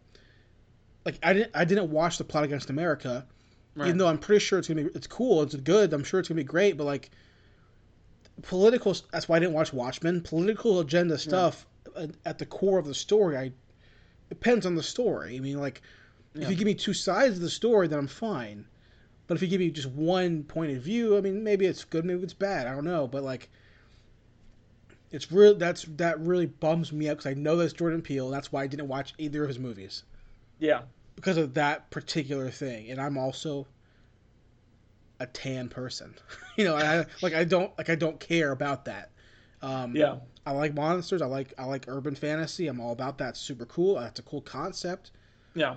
like 1.05 1.17
I 1.23 1.33
didn't 1.33 1.51
I 1.55 1.65
didn't 1.65 1.89
watch 1.89 2.17
the 2.19 2.23
plot 2.23 2.43
against 2.43 2.69
America, 2.69 3.25
right. 3.75 3.87
even 3.87 3.97
though 3.97 4.07
I'm 4.07 4.19
pretty 4.19 4.45
sure 4.45 4.59
it's 4.59 4.67
gonna 4.67 4.83
be 4.83 4.91
it's 4.93 5.07
cool, 5.07 5.41
it's 5.41 5.55
good. 5.55 5.91
I'm 5.91 6.03
sure 6.03 6.19
it's 6.19 6.29
gonna 6.29 6.37
be 6.37 6.43
great. 6.43 6.77
But 6.77 6.83
like 6.85 7.09
political, 8.43 8.95
that's 9.11 9.27
why 9.27 9.37
I 9.37 9.39
didn't 9.39 9.53
watch 9.53 9.73
Watchmen. 9.73 10.21
Political 10.21 10.79
agenda 10.81 11.17
stuff 11.17 11.65
at, 11.95 12.11
at 12.25 12.37
the 12.37 12.45
core 12.45 12.77
of 12.79 12.85
the 12.85 12.93
story, 12.93 13.37
I 13.37 13.51
depends 14.31 14.65
on 14.65 14.75
the 14.75 14.83
story. 14.83 15.35
I 15.35 15.39
mean 15.39 15.59
like 15.59 15.81
Yeah. 16.33 16.43
if 16.45 16.49
you 16.49 16.55
give 16.55 16.65
me 16.65 16.73
two 16.73 16.93
sides 16.93 17.35
of 17.35 17.41
the 17.41 17.49
story, 17.49 17.87
then 17.87 17.99
I'm 17.99 18.07
fine. 18.07 18.65
But 19.27 19.35
if 19.35 19.41
you 19.41 19.47
give 19.49 19.59
me 19.61 19.69
just 19.71 19.89
one 19.89 20.43
point 20.43 20.75
of 20.75 20.81
view, 20.83 21.17
I 21.17 21.21
mean, 21.21 21.43
maybe 21.43 21.65
it's 21.65 21.83
good, 21.85 22.03
maybe 22.05 22.23
it's 22.23 22.33
bad. 22.33 22.67
I 22.67 22.73
don't 22.73 22.83
know. 22.83 23.07
But 23.07 23.23
like, 23.23 23.49
it's 25.11 25.31
real. 25.31 25.55
That's 25.55 25.83
that 25.97 26.19
really 26.19 26.47
bums 26.47 26.91
me 26.91 27.07
out 27.09 27.17
because 27.17 27.27
I 27.31 27.33
know 27.33 27.55
that's 27.55 27.73
Jordan 27.73 28.01
Peele. 28.01 28.29
That's 28.29 28.51
why 28.51 28.63
I 28.63 28.67
didn't 28.67 28.87
watch 28.87 29.13
either 29.17 29.43
of 29.43 29.49
his 29.49 29.59
movies 29.59 30.03
yeah, 30.59 30.81
because 31.15 31.37
of 31.37 31.53
that 31.55 31.89
particular 31.91 32.49
thing. 32.49 32.89
And 32.89 32.99
I'm 32.99 33.17
also 33.17 33.67
a 35.19 35.27
tan 35.27 35.69
person. 35.69 36.15
you 36.57 36.63
know, 36.65 36.75
I 36.75 37.05
like 37.21 37.33
I 37.33 37.43
don't 37.43 37.77
like 37.77 37.89
I 37.89 37.95
don't 37.95 38.19
care 38.19 38.51
about 38.51 38.85
that. 38.85 39.10
Um, 39.61 39.95
yeah, 39.95 40.15
I 40.45 40.51
like 40.51 40.73
monsters. 40.73 41.21
I 41.21 41.27
like 41.27 41.53
I 41.57 41.65
like 41.65 41.85
urban 41.87 42.15
fantasy. 42.15 42.67
I'm 42.67 42.79
all 42.79 42.91
about 42.91 43.17
that. 43.19 43.37
Super 43.37 43.65
cool. 43.65 43.95
That's 43.95 44.19
a 44.19 44.23
cool 44.23 44.41
concept. 44.41 45.11
yeah, 45.53 45.75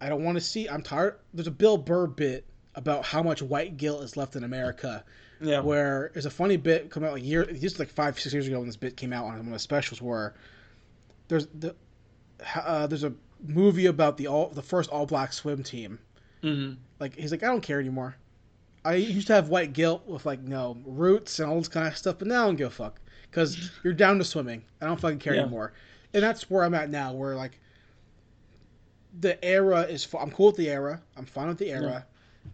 I 0.00 0.08
don't 0.08 0.24
want 0.24 0.36
to 0.36 0.40
see. 0.40 0.68
I'm 0.68 0.82
tired. 0.82 1.18
There's 1.32 1.46
a 1.46 1.52
Bill 1.52 1.76
Burr 1.78 2.06
bit 2.06 2.44
about 2.74 3.04
how 3.04 3.22
much 3.22 3.42
white 3.42 3.76
guilt 3.76 4.02
is 4.02 4.16
left 4.16 4.34
in 4.36 4.44
America, 4.44 5.04
yeah. 5.40 5.60
where 5.60 6.10
there's 6.12 6.26
a 6.26 6.30
funny 6.30 6.56
bit 6.56 6.90
come 6.90 7.04
out 7.04 7.12
like 7.12 7.24
year, 7.24 7.44
just 7.44 7.78
like 7.78 7.88
five, 7.88 8.18
six 8.18 8.32
years 8.32 8.46
ago 8.46 8.58
when 8.58 8.66
this 8.66 8.76
bit 8.76 8.96
came 8.96 9.12
out 9.12 9.24
on 9.26 9.36
one 9.36 9.46
of 9.46 9.52
the 9.52 9.58
specials, 9.58 10.00
where 10.02 10.34
there's 11.28 11.46
the 11.46 11.74
uh, 12.56 12.86
there's 12.86 13.04
a 13.04 13.12
movie 13.44 13.86
about 13.86 14.16
the 14.16 14.26
all 14.26 14.48
the 14.48 14.62
first 14.62 14.90
all 14.90 15.06
black 15.06 15.32
swim 15.32 15.62
team. 15.62 15.98
hmm 16.42 16.72
Like 16.98 17.14
he's 17.16 17.30
like, 17.30 17.42
I 17.42 17.46
don't 17.46 17.62
care 17.62 17.78
anymore. 17.80 18.16
I 18.84 18.94
used 18.94 19.28
to 19.28 19.34
have 19.34 19.48
white 19.48 19.72
guilt 19.72 20.06
with 20.06 20.26
like 20.26 20.40
no 20.42 20.76
roots 20.84 21.38
and 21.38 21.48
all 21.48 21.58
this 21.58 21.68
kind 21.68 21.86
of 21.86 21.96
stuff, 21.96 22.16
but 22.18 22.26
now 22.28 22.42
I 22.42 22.46
don't 22.46 22.56
give 22.56 22.66
a 22.68 22.70
fuck 22.70 23.00
because 23.30 23.70
you're 23.84 23.92
down 23.92 24.18
to 24.18 24.24
swimming. 24.24 24.64
I 24.80 24.86
don't 24.86 25.00
fucking 25.00 25.20
care 25.20 25.34
Yeah. 25.34 25.42
anymore, 25.42 25.72
and 26.12 26.22
that's 26.22 26.50
where 26.50 26.64
I'm 26.64 26.74
at 26.74 26.90
now. 26.90 27.12
Where 27.12 27.36
like 27.36 27.60
the 29.20 29.42
era 29.44 29.82
is, 29.82 30.06
I'm 30.18 30.30
cool 30.30 30.46
with 30.48 30.56
the 30.56 30.68
era. 30.70 31.00
I'm 31.16 31.26
fine 31.26 31.48
with 31.48 31.58
the 31.58 31.70
era, 31.70 32.06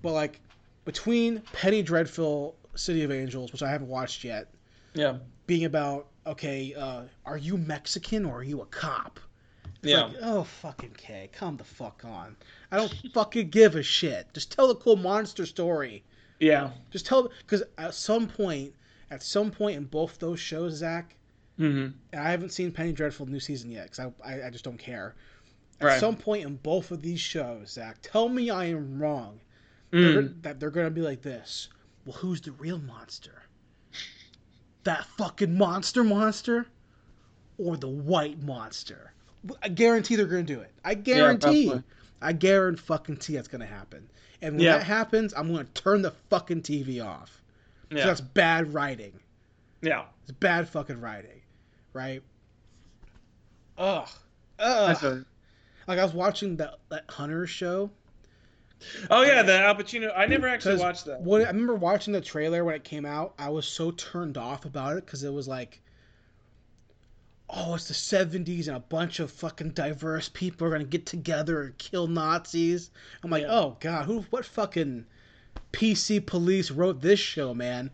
but 0.03 0.13
like 0.13 0.41
between 0.85 1.41
Penny 1.53 1.83
Dreadful, 1.83 2.57
City 2.75 3.05
of 3.05 3.11
Angels, 3.13 3.53
which 3.53 3.63
I 3.63 3.71
haven't 3.71 3.89
watched 3.89 4.25
yet, 4.25 4.49
Yeah, 4.95 5.19
being 5.47 5.65
about 5.65 6.09
okay, 6.27 6.75
uh, 6.75 7.05
are 7.25 7.39
you 7.39 7.57
Mexican 7.57 8.27
or 8.27 8.41
are 8.41 8.43
you 8.43 8.61
a 8.61 8.67
cop? 8.67 9.19
It's 9.83 9.93
Yeah. 9.93 10.05
like, 10.07 10.17
oh 10.21 10.43
fucking 10.45 10.95
K, 10.99 11.31
come 11.33 11.57
the 11.57 11.65
fuck 11.65 12.03
on. 12.05 12.37
I 12.71 12.77
don't 12.77 12.93
fucking 13.15 13.49
give 13.49 13.77
a 13.77 13.83
shit. 13.83 14.27
Just 14.35 14.53
tell 14.53 14.69
the 14.69 14.75
cool 14.75 14.97
monster 14.97 15.47
story. 15.47 16.05
Yeah. 16.41 16.71
Just 16.91 17.07
tell 17.07 17.31
because 17.41 17.63
at 17.79 17.95
some 17.95 18.27
point, 18.29 18.75
at 19.11 19.23
some 19.23 19.51
point 19.51 19.77
in 19.77 19.85
both 19.85 20.19
those 20.19 20.41
shows, 20.41 20.75
Zach, 20.75 21.15
Mm-hmm. 21.59 22.17
I 22.17 22.31
haven't 22.31 22.51
seen 22.51 22.71
Penny 22.71 22.93
Dreadful 22.93 23.27
new 23.27 23.41
season 23.41 23.73
yet 23.73 23.91
because 23.91 24.13
I, 24.25 24.35
I 24.35 24.47
I 24.47 24.51
just 24.51 24.65
don't 24.65 24.79
care. 24.79 25.17
At 25.81 25.87
Right. 25.87 26.01
some 26.01 26.15
point 26.17 26.45
in 26.47 26.55
both 26.57 26.93
of 26.93 27.03
these 27.03 27.19
shows, 27.21 27.71
Zach, 27.73 27.97
tell 28.01 28.29
me 28.29 28.49
I 28.51 28.67
am 28.67 29.01
wrong. 29.01 29.41
They're, 29.91 30.23
Mm. 30.23 30.43
that 30.43 30.61
they're 30.61 30.71
gonna 30.71 30.91
be 30.91 31.01
like 31.01 31.23
this. 31.23 31.69
Well, 32.05 32.17
who's 32.17 32.41
the 32.41 32.53
real 32.53 32.79
monster? 32.79 33.43
That 34.85 35.05
fucking 35.17 35.57
monster 35.59 36.05
monster, 36.05 36.67
or 37.59 37.77
the 37.77 37.89
white 37.89 38.41
monster? 38.43 39.13
I 39.63 39.69
guarantee 39.69 40.15
they're 40.17 40.27
gonna 40.27 40.43
do 40.45 40.61
it. 40.61 40.73
I 40.85 40.95
guarantee. 40.95 41.67
probably. 41.67 41.85
I 42.23 42.33
guarantee 42.33 43.35
that's 43.35 43.49
gonna 43.49 43.67
happen. 43.67 44.09
And 44.43 44.57
when 44.57 44.65
Yeah. 44.65 44.79
that 44.79 44.85
happens, 44.85 45.35
I'm 45.37 45.51
gonna 45.53 45.65
turn 45.75 46.03
the 46.03 46.13
fucking 46.31 46.63
TV 46.63 47.01
off. 47.05 47.43
Yeah. 47.91 48.07
That's 48.07 48.21
bad 48.21 48.73
writing. 48.75 49.19
yeah. 49.83 50.05
It's 50.23 50.33
bad 50.33 50.69
fucking 50.69 51.01
writing, 51.01 51.41
right? 51.93 52.23
Ugh. 53.79 54.09
Ugh. 54.59 54.99
feel- 54.99 55.25
Like 55.87 55.99
I 55.99 56.05
was 56.05 56.13
watching 56.13 56.57
that 56.57 56.75
that 56.91 57.05
Hunter 57.09 57.47
show. 57.47 57.91
Oh 59.11 59.23
yeah, 59.23 59.43
the 59.43 59.59
Al 59.59 59.75
Pacino. 59.75 60.13
I 60.17 60.27
never 60.27 60.47
actually 60.47 60.77
watched 60.77 61.07
that. 61.07 61.23
When 61.23 61.43
I 61.43 61.49
remember 61.49 61.75
watching 61.75 62.13
the 62.13 62.21
trailer 62.21 62.65
when 62.65 62.75
it 62.75 62.85
came 62.85 63.05
out, 63.07 63.35
I 63.39 63.49
was 63.49 63.67
so 63.67 63.91
turned 63.93 64.37
off 64.37 64.65
about 64.67 64.97
it 64.99 65.05
because 65.07 65.25
it 65.25 65.33
was 65.33 65.49
like, 65.49 65.81
oh, 67.51 67.75
it's 67.75 67.89
the 67.89 67.95
'70s 67.95 68.69
and 68.69 68.77
a 68.77 68.81
bunch 68.81 69.21
of 69.21 69.31
fucking 69.31 69.71
diverse 69.71 70.29
people 70.29 70.67
are 70.67 70.71
gonna 70.71 70.85
get 70.85 71.07
together 71.07 71.63
and 71.63 71.79
kill 71.79 72.07
Nazis. 72.07 72.91
I'm 73.23 73.31
like, 73.31 73.43
Yeah. 73.43 73.53
oh 73.53 73.77
god, 73.81 74.07
who, 74.07 74.23
what 74.31 74.45
fucking 74.45 75.07
PC 75.73 76.25
police 76.25 76.71
wrote 76.71 77.01
this 77.01 77.21
show, 77.21 77.55
man? 77.55 77.91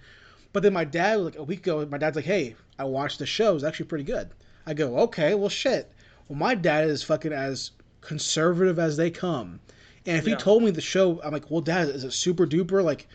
But 0.53 0.63
then 0.63 0.73
my 0.73 0.85
dad, 0.85 1.17
like 1.21 1.37
a 1.37 1.43
week 1.43 1.61
ago, 1.61 1.85
my 1.87 1.99
dad's 1.99 2.17
like, 2.17 2.25
hey, 2.25 2.55
I 2.79 2.85
watched 2.85 3.19
the 3.19 3.27
show. 3.27 3.55
It's 3.55 3.65
actually 3.65 3.87
pretty 3.87 4.05
good. 4.05 4.31
I 4.67 4.75
go, 4.75 4.99
okay, 5.01 5.35
well, 5.35 5.49
shit. 5.49 5.91
Well, 6.29 6.39
my 6.39 6.55
dad 6.55 6.89
is 6.89 7.03
fucking 7.03 7.33
as 7.33 7.73
conservative 8.01 8.79
as 8.79 8.97
they 8.97 9.11
come. 9.11 9.61
And 10.07 10.17
if 10.17 10.27
he 10.27 10.37
told 10.37 10.63
me 10.63 10.71
the 10.71 10.81
show, 10.81 11.21
I'm 11.23 11.33
like, 11.33 11.51
well, 11.51 11.61
dad, 11.61 11.89
is 11.89 12.05
it 12.05 12.13
super 12.13 12.47
duper 12.47 12.85
like 12.85 13.09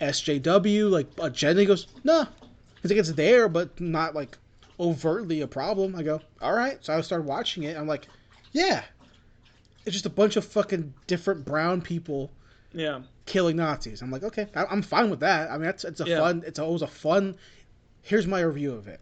SJW, 0.00 0.90
like 0.90 1.06
agenda? 1.20 1.60
He 1.60 1.66
goes, 1.66 1.86
no. 2.02 2.26
He's 2.82 2.90
like, 2.90 2.98
it's 2.98 3.12
there, 3.12 3.48
but 3.48 3.78
not 3.80 4.14
like 4.14 4.36
overtly 4.80 5.42
a 5.42 5.46
problem. 5.46 5.94
I 5.94 6.02
go, 6.02 6.20
all 6.40 6.54
right. 6.54 6.78
So 6.84 6.96
I 6.96 7.00
started 7.02 7.26
watching 7.26 7.62
it. 7.64 7.76
I'm 7.76 7.86
like, 7.86 8.08
yeah. 8.52 8.82
It's 9.84 9.92
just 9.92 10.06
a 10.06 10.10
bunch 10.10 10.36
of 10.36 10.44
fucking 10.44 10.92
different 11.06 11.44
brown 11.44 11.80
people 11.82 12.30
Yeah. 12.72 13.00
killing 13.26 13.56
Nazis. 13.56 14.02
I'm 14.02 14.10
like, 14.10 14.22
okay, 14.24 14.46
I- 14.56 14.64
I'm 14.66 14.82
fine 14.82 15.10
with 15.10 15.20
that. 15.20 15.50
I 15.50 15.54
mean, 15.54 15.62
that's 15.66 15.84
it's 15.84 16.00
a 16.00 16.06
Yeah. 16.06 16.18
fun. 16.20 16.42
It's 16.46 16.58
always 16.58 16.82
a 16.82 16.86
fun. 16.86 17.36
Here's 18.02 18.26
my 18.26 18.40
review 18.40 18.72
of 18.72 18.88
it. 18.88 19.00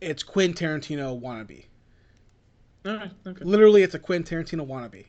It's 0.00 0.22
Quentin 0.22 0.54
Tarantino 0.80 1.20
wannabe. 1.20 1.64
All 2.86 2.96
right. 2.96 3.10
Okay. 3.26 3.44
Literally, 3.44 3.82
it's 3.82 3.94
a 3.94 3.98
Quentin 3.98 4.44
Tarantino 4.44 4.66
wannabe, 4.66 5.06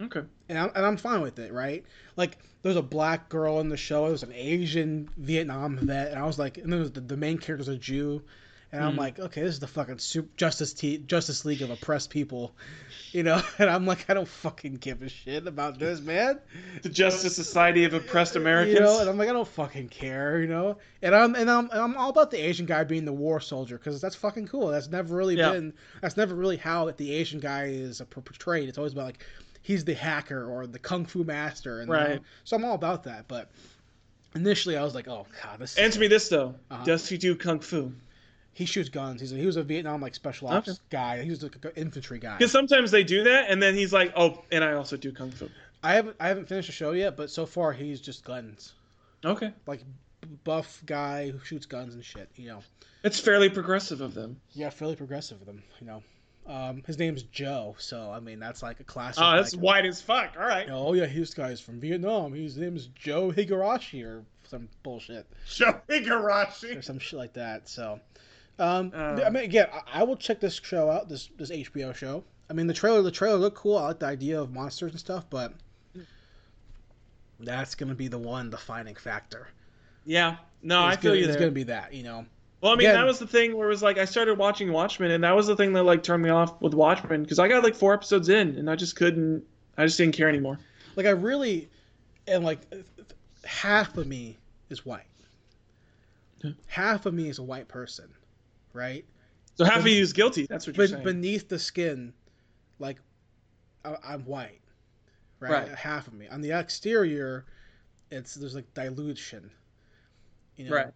Okay. 0.00 0.22
and 0.48 0.58
I'm, 0.58 0.70
and 0.74 0.86
I'm 0.86 0.96
fine 0.96 1.20
with 1.20 1.38
it. 1.38 1.52
Right? 1.52 1.84
Like, 2.16 2.38
there's 2.62 2.76
a 2.76 2.82
black 2.82 3.28
girl 3.28 3.60
in 3.60 3.68
the 3.68 3.76
show. 3.76 4.08
There's 4.08 4.22
an 4.22 4.32
Asian 4.34 5.08
Vietnam 5.16 5.78
vet, 5.78 6.10
and 6.10 6.18
I 6.18 6.26
was 6.26 6.38
like, 6.38 6.58
and 6.58 6.72
then 6.72 6.90
the, 6.92 7.00
the 7.00 7.16
main 7.16 7.38
character's 7.38 7.68
a 7.68 7.76
Jew, 7.76 8.22
and 8.72 8.84
I'm 8.84 8.94
Mhm. 8.94 8.98
like, 8.98 9.18
okay, 9.18 9.40
this 9.42 9.54
is 9.54 9.60
the 9.60 9.66
fucking 9.66 9.98
Sup- 9.98 10.36
Justice 10.36 10.72
T- 10.74 10.98
Justice 10.98 11.44
League 11.44 11.62
of 11.62 11.70
oppressed 11.70 12.10
people, 12.10 12.54
you 13.12 13.22
know. 13.22 13.42
And 13.58 13.68
I'm 13.68 13.84
like, 13.86 14.08
I 14.08 14.14
don't 14.14 14.28
fucking 14.28 14.74
give 14.76 15.02
a 15.02 15.08
shit 15.08 15.46
about 15.46 15.78
this, 15.78 16.00
man. 16.00 16.38
The 16.82 16.88
Justice 16.88 17.34
Society 17.34 17.84
of 17.84 17.94
Oppressed 17.94 18.36
Americans. 18.36 18.74
You 18.78 18.80
know, 18.84 19.00
and 19.00 19.08
I'm 19.10 19.18
like, 19.18 19.28
I 19.28 19.32
don't 19.32 19.48
fucking 19.48 19.88
care, 19.88 20.40
you 20.40 20.46
know. 20.48 20.76
And 21.02 21.14
I'm 21.14 21.34
and 21.34 21.50
I'm 21.50 21.70
and 21.70 21.80
I'm 21.80 21.96
all 21.96 22.10
about 22.10 22.30
the 22.30 22.38
Asian 22.38 22.66
guy 22.66 22.84
being 22.84 23.04
the 23.06 23.12
war 23.12 23.40
soldier 23.40 23.76
because 23.78 24.00
that's 24.00 24.14
fucking 24.16 24.46
cool. 24.48 24.68
That's 24.68 24.88
never 24.88 25.16
really 25.16 25.36
Yeah. 25.36 25.52
been. 25.52 25.72
That's 26.02 26.16
never 26.16 26.34
really 26.34 26.56
how 26.58 26.90
the 26.90 27.12
Asian 27.12 27.40
guy 27.40 27.64
is 27.66 28.00
portrayed. 28.10 28.68
It's 28.68 28.78
always 28.78 28.92
about 28.92 29.06
like 29.06 29.26
he's 29.62 29.84
the 29.84 29.94
hacker 29.94 30.44
or 30.50 30.66
the 30.66 30.78
kung 30.78 31.04
fu 31.06 31.24
master, 31.24 31.80
and 31.80 31.88
know, 31.90 32.18
so 32.44 32.56
I'm 32.56 32.64
all 32.64 32.74
about 32.74 33.04
that. 33.04 33.26
But 33.28 33.50
initially, 34.34 34.76
I 34.76 34.82
was 34.82 34.94
like, 34.94 35.08
oh 35.08 35.26
god, 35.42 35.58
this. 35.58 35.76
Answer 35.76 36.00
me 36.00 36.06
this 36.08 36.28
though: 36.28 36.54
Uh-huh. 36.70 36.84
Does 36.84 37.08
he 37.08 37.18
do 37.18 37.34
kung 37.34 37.60
fu? 37.60 37.92
He 38.52 38.66
shoots 38.66 38.88
guns. 38.88 39.20
He's 39.20 39.32
a, 39.32 39.36
he 39.36 39.46
was 39.46 39.56
a 39.56 39.62
Vietnam 39.62 40.00
like 40.02 40.14
special 40.14 40.48
ops 40.48 40.68
Okay. 40.68 40.78
guy. 40.90 41.22
He 41.22 41.30
was 41.30 41.42
an 41.42 41.52
infantry 41.76 42.18
guy. 42.18 42.36
Because 42.36 42.50
sometimes 42.52 42.90
they 42.90 43.04
do 43.04 43.24
that, 43.24 43.48
and 43.48 43.62
then 43.62 43.74
he's 43.74 43.92
like, 43.92 44.12
"Oh, 44.16 44.42
and 44.50 44.62
I 44.64 44.72
also 44.74 44.96
do 44.96 45.12
kung 45.12 45.30
fu." 45.30 45.48
I 45.82 45.94
haven't 45.94 46.16
I 46.20 46.28
haven't 46.28 46.48
finished 46.48 46.66
the 46.68 46.72
show 46.72 46.92
yet, 46.92 47.16
but 47.16 47.30
so 47.30 47.46
far 47.46 47.72
he's 47.72 48.00
just 48.00 48.24
guns, 48.24 48.72
Okay, 49.24 49.52
like 49.66 49.82
buff 50.44 50.82
guy 50.84 51.30
who 51.30 51.38
shoots 51.44 51.64
guns 51.64 51.94
and 51.94 52.04
shit. 52.04 52.28
You 52.36 52.48
know. 52.48 52.62
it's 53.02 53.18
fairly 53.18 53.48
progressive 53.48 54.00
of 54.02 54.12
them. 54.14 54.40
Yeah, 54.52 54.68
fairly 54.70 54.96
progressive 54.96 55.40
of 55.40 55.46
them. 55.46 55.62
You 55.80 55.86
know, 55.86 56.02
um, 56.46 56.82
his 56.86 56.98
name's 56.98 57.22
Joe, 57.24 57.76
so 57.78 58.10
I 58.10 58.20
mean 58.20 58.38
that's 58.40 58.62
like 58.62 58.80
a 58.80 58.84
classic. 58.84 59.22
Oh, 59.24 59.36
that's 59.36 59.54
like, 59.54 59.62
white 59.62 59.86
as 59.86 60.00
fuck. 60.00 60.34
All 60.38 60.46
right, 60.46 60.68
Oh 60.70 60.92
yeah, 60.94 61.06
his 61.06 61.32
guy's 61.34 61.60
from 61.60 61.80
Vietnam. 61.80 62.32
His 62.32 62.56
name 62.56 62.76
is 62.76 62.86
Joe 62.94 63.30
Higurashi 63.30 64.04
or 64.04 64.24
some 64.44 64.68
bullshit 64.82 65.26
Joe 65.46 65.80
Show 65.88 66.78
or 66.78 66.82
some 66.82 66.98
shit 66.98 67.18
like 67.18 67.34
that. 67.34 67.68
So, 67.68 68.00
um, 68.58 68.90
Uh. 68.94 69.20
I 69.24 69.30
mean, 69.30 69.44
again, 69.44 69.68
I, 69.72 70.00
I 70.00 70.02
will 70.02 70.16
check 70.16 70.40
this 70.40 70.54
show 70.62 70.90
out. 70.90 71.08
This 71.08 71.28
this 71.36 71.50
HBO 71.50 71.94
show. 71.94 72.24
I 72.48 72.52
mean, 72.52 72.66
the 72.66 72.74
trailer 72.74 73.02
the 73.02 73.12
trailer 73.12 73.38
looked 73.38 73.56
cool. 73.56 73.76
I 73.78 73.88
like 73.88 74.00
the 74.00 74.06
idea 74.06 74.40
of 74.40 74.52
monsters 74.52 74.90
and 74.90 74.98
stuff, 75.00 75.26
but 75.30 75.52
that's 77.38 77.74
gonna 77.74 77.94
be 77.94 78.08
the 78.08 78.18
one 78.18 78.50
defining 78.50 78.96
factor. 78.96 79.48
Yeah, 80.04 80.36
no, 80.62 80.80
I 80.80 80.94
It's 80.94 81.02
feel 81.02 81.12
gonna, 81.12 81.20
you 81.20 81.26
It's 81.26 81.34
there. 81.34 81.40
gonna 81.40 81.52
be 81.52 81.62
that, 81.64 81.92
you 81.94 82.02
know. 82.02 82.26
Well, 82.60 82.72
I 82.72 82.76
mean, 82.76 82.88
Again- 82.88 83.00
that 83.00 83.06
was 83.06 83.18
the 83.18 83.26
thing 83.26 83.56
where 83.56 83.68
it 83.68 83.70
was 83.70 83.82
like 83.82 83.96
I 83.98 84.04
started 84.04 84.36
watching 84.36 84.70
Watchmen, 84.72 85.10
and 85.10 85.24
that 85.24 85.34
was 85.34 85.46
the 85.46 85.56
thing 85.56 85.72
that 85.72 85.82
like 85.84 86.02
turned 86.02 86.22
me 86.22 86.28
off 86.30 86.60
with 86.60 86.74
Watchmen 86.74 87.22
because 87.22 87.38
I 87.38 87.48
got 87.48 87.62
like 87.62 87.74
four 87.74 87.94
episodes 87.94 88.28
in, 88.28 88.56
and 88.56 88.68
I 88.68 88.76
just 88.76 88.96
couldn't. 88.96 89.44
I 89.78 89.86
just 89.86 89.96
didn't 89.96 90.14
care 90.14 90.28
anymore. 90.28 90.58
Like 90.96 91.06
I 91.06 91.10
really, 91.10 91.70
and 92.26 92.44
like 92.44 92.60
half 93.44 93.96
of 93.96 94.06
me 94.06 94.36
is 94.68 94.84
white. 94.84 95.04
Yeah. 96.42 96.50
Half 96.66 97.06
of 97.06 97.14
me 97.14 97.28
is 97.28 97.38
a 97.38 97.42
white 97.42 97.68
person, 97.68 98.08
right? 98.72 99.04
So 99.56 99.64
half 99.64 99.78
of 99.80 99.86
you 99.86 100.00
is 100.02 100.12
guilty. 100.12 100.46
That's 100.46 100.66
what 100.66 100.76
you're 100.76 100.86
But 100.86 100.90
saying. 100.92 101.04
beneath 101.04 101.48
the 101.48 101.58
skin, 101.58 102.12
like 102.78 102.98
I, 103.84 103.96
I'm 104.04 104.24
white, 104.24 104.60
right? 105.38 105.50
Right. 105.50 105.68
Half 105.68 106.08
of 106.08 106.14
me. 106.14 106.28
On 106.28 106.40
the 106.40 106.58
exterior, 106.58 107.44
it's 108.10 108.34
there's 108.34 108.54
like 108.54 108.72
dilution, 108.74 109.50
you 110.56 110.68
know. 110.68 110.76
Right. 110.76 110.86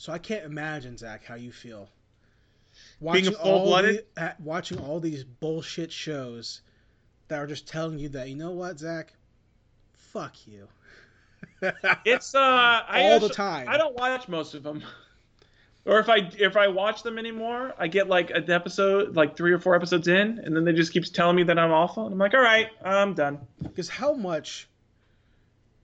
So 0.00 0.14
I 0.14 0.18
can't 0.18 0.46
imagine 0.46 0.96
Zach 0.96 1.26
how 1.26 1.34
you 1.34 1.52
feel. 1.52 1.90
Being 3.02 3.26
a 3.26 3.32
full-blooded? 3.32 4.06
the- 4.14 4.22
uh, 4.22 4.32
watching 4.38 4.78
all 4.78 4.98
these 4.98 5.24
bullshit 5.24 5.92
shows 5.92 6.62
that 7.28 7.38
are 7.38 7.46
just 7.46 7.68
telling 7.68 7.98
you 7.98 8.08
that 8.08 8.30
you 8.30 8.34
know 8.34 8.52
what, 8.52 8.78
Zach, 8.78 9.12
fuck 9.92 10.46
you. 10.46 10.68
it's 12.06 12.34
uh, 12.34 12.38
I 12.40 13.10
all 13.10 13.20
the 13.20 13.28
time. 13.28 13.68
I 13.68 13.76
don't 13.76 13.94
watch 13.94 14.26
most 14.26 14.54
of 14.54 14.62
them. 14.62 14.82
Or 15.84 15.98
if 15.98 16.08
I 16.08 16.30
if 16.38 16.56
I 16.56 16.68
watch 16.68 17.02
them 17.02 17.18
anymore, 17.18 17.74
I 17.78 17.86
get 17.86 18.08
like 18.08 18.30
an 18.30 18.50
episode, 18.50 19.14
like 19.14 19.36
three 19.36 19.52
or 19.52 19.58
four 19.58 19.74
episodes 19.74 20.08
in, 20.08 20.38
and 20.38 20.56
then 20.56 20.64
they 20.64 20.72
just 20.72 20.94
keeps 20.94 21.10
telling 21.10 21.36
me 21.36 21.42
that 21.42 21.58
I'm 21.58 21.72
awful, 21.72 22.06
and 22.06 22.14
I'm 22.14 22.18
like, 22.18 22.32
all 22.32 22.40
right, 22.40 22.68
I'm 22.82 23.12
done. 23.12 23.38
because 23.62 23.90
how 23.90 24.14
much 24.14 24.66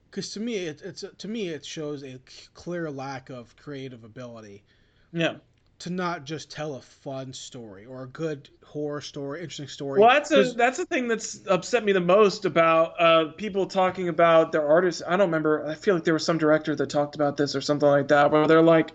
because 0.09 0.31
to 0.33 0.39
me 0.39 0.55
it, 0.55 0.81
it's 0.83 1.03
to 1.17 1.27
me 1.27 1.49
it 1.49 1.65
shows 1.65 2.03
a 2.03 2.19
clear 2.53 2.89
lack 2.89 3.29
of 3.29 3.55
creative 3.57 4.03
ability 4.03 4.63
Yeah. 5.11 5.35
to 5.79 5.89
not 5.89 6.23
just 6.25 6.49
tell 6.51 6.75
a 6.75 6.81
fun 6.81 7.33
story 7.33 7.85
or 7.85 8.03
a 8.03 8.07
good 8.07 8.49
horror 8.65 9.01
story 9.01 9.39
interesting 9.41 9.67
story 9.67 9.99
Well, 9.99 10.09
that's 10.09 10.31
a 10.31 10.43
that's 10.53 10.77
the 10.77 10.85
thing 10.85 11.07
that's 11.07 11.39
upset 11.47 11.83
me 11.85 11.91
the 11.91 11.99
most 12.01 12.45
about 12.45 12.99
uh, 12.99 13.25
people 13.37 13.65
talking 13.65 14.09
about 14.09 14.51
their 14.51 14.67
artists. 14.67 15.01
I 15.07 15.11
don't 15.11 15.27
remember. 15.27 15.65
I 15.65 15.75
feel 15.75 15.95
like 15.95 16.03
there 16.03 16.13
was 16.13 16.25
some 16.25 16.37
director 16.37 16.75
that 16.75 16.89
talked 16.89 17.15
about 17.15 17.37
this 17.37 17.55
or 17.55 17.61
something 17.61 17.87
like 17.87 18.07
that, 18.09 18.31
where 18.31 18.45
they're 18.47 18.61
like, 18.61 18.91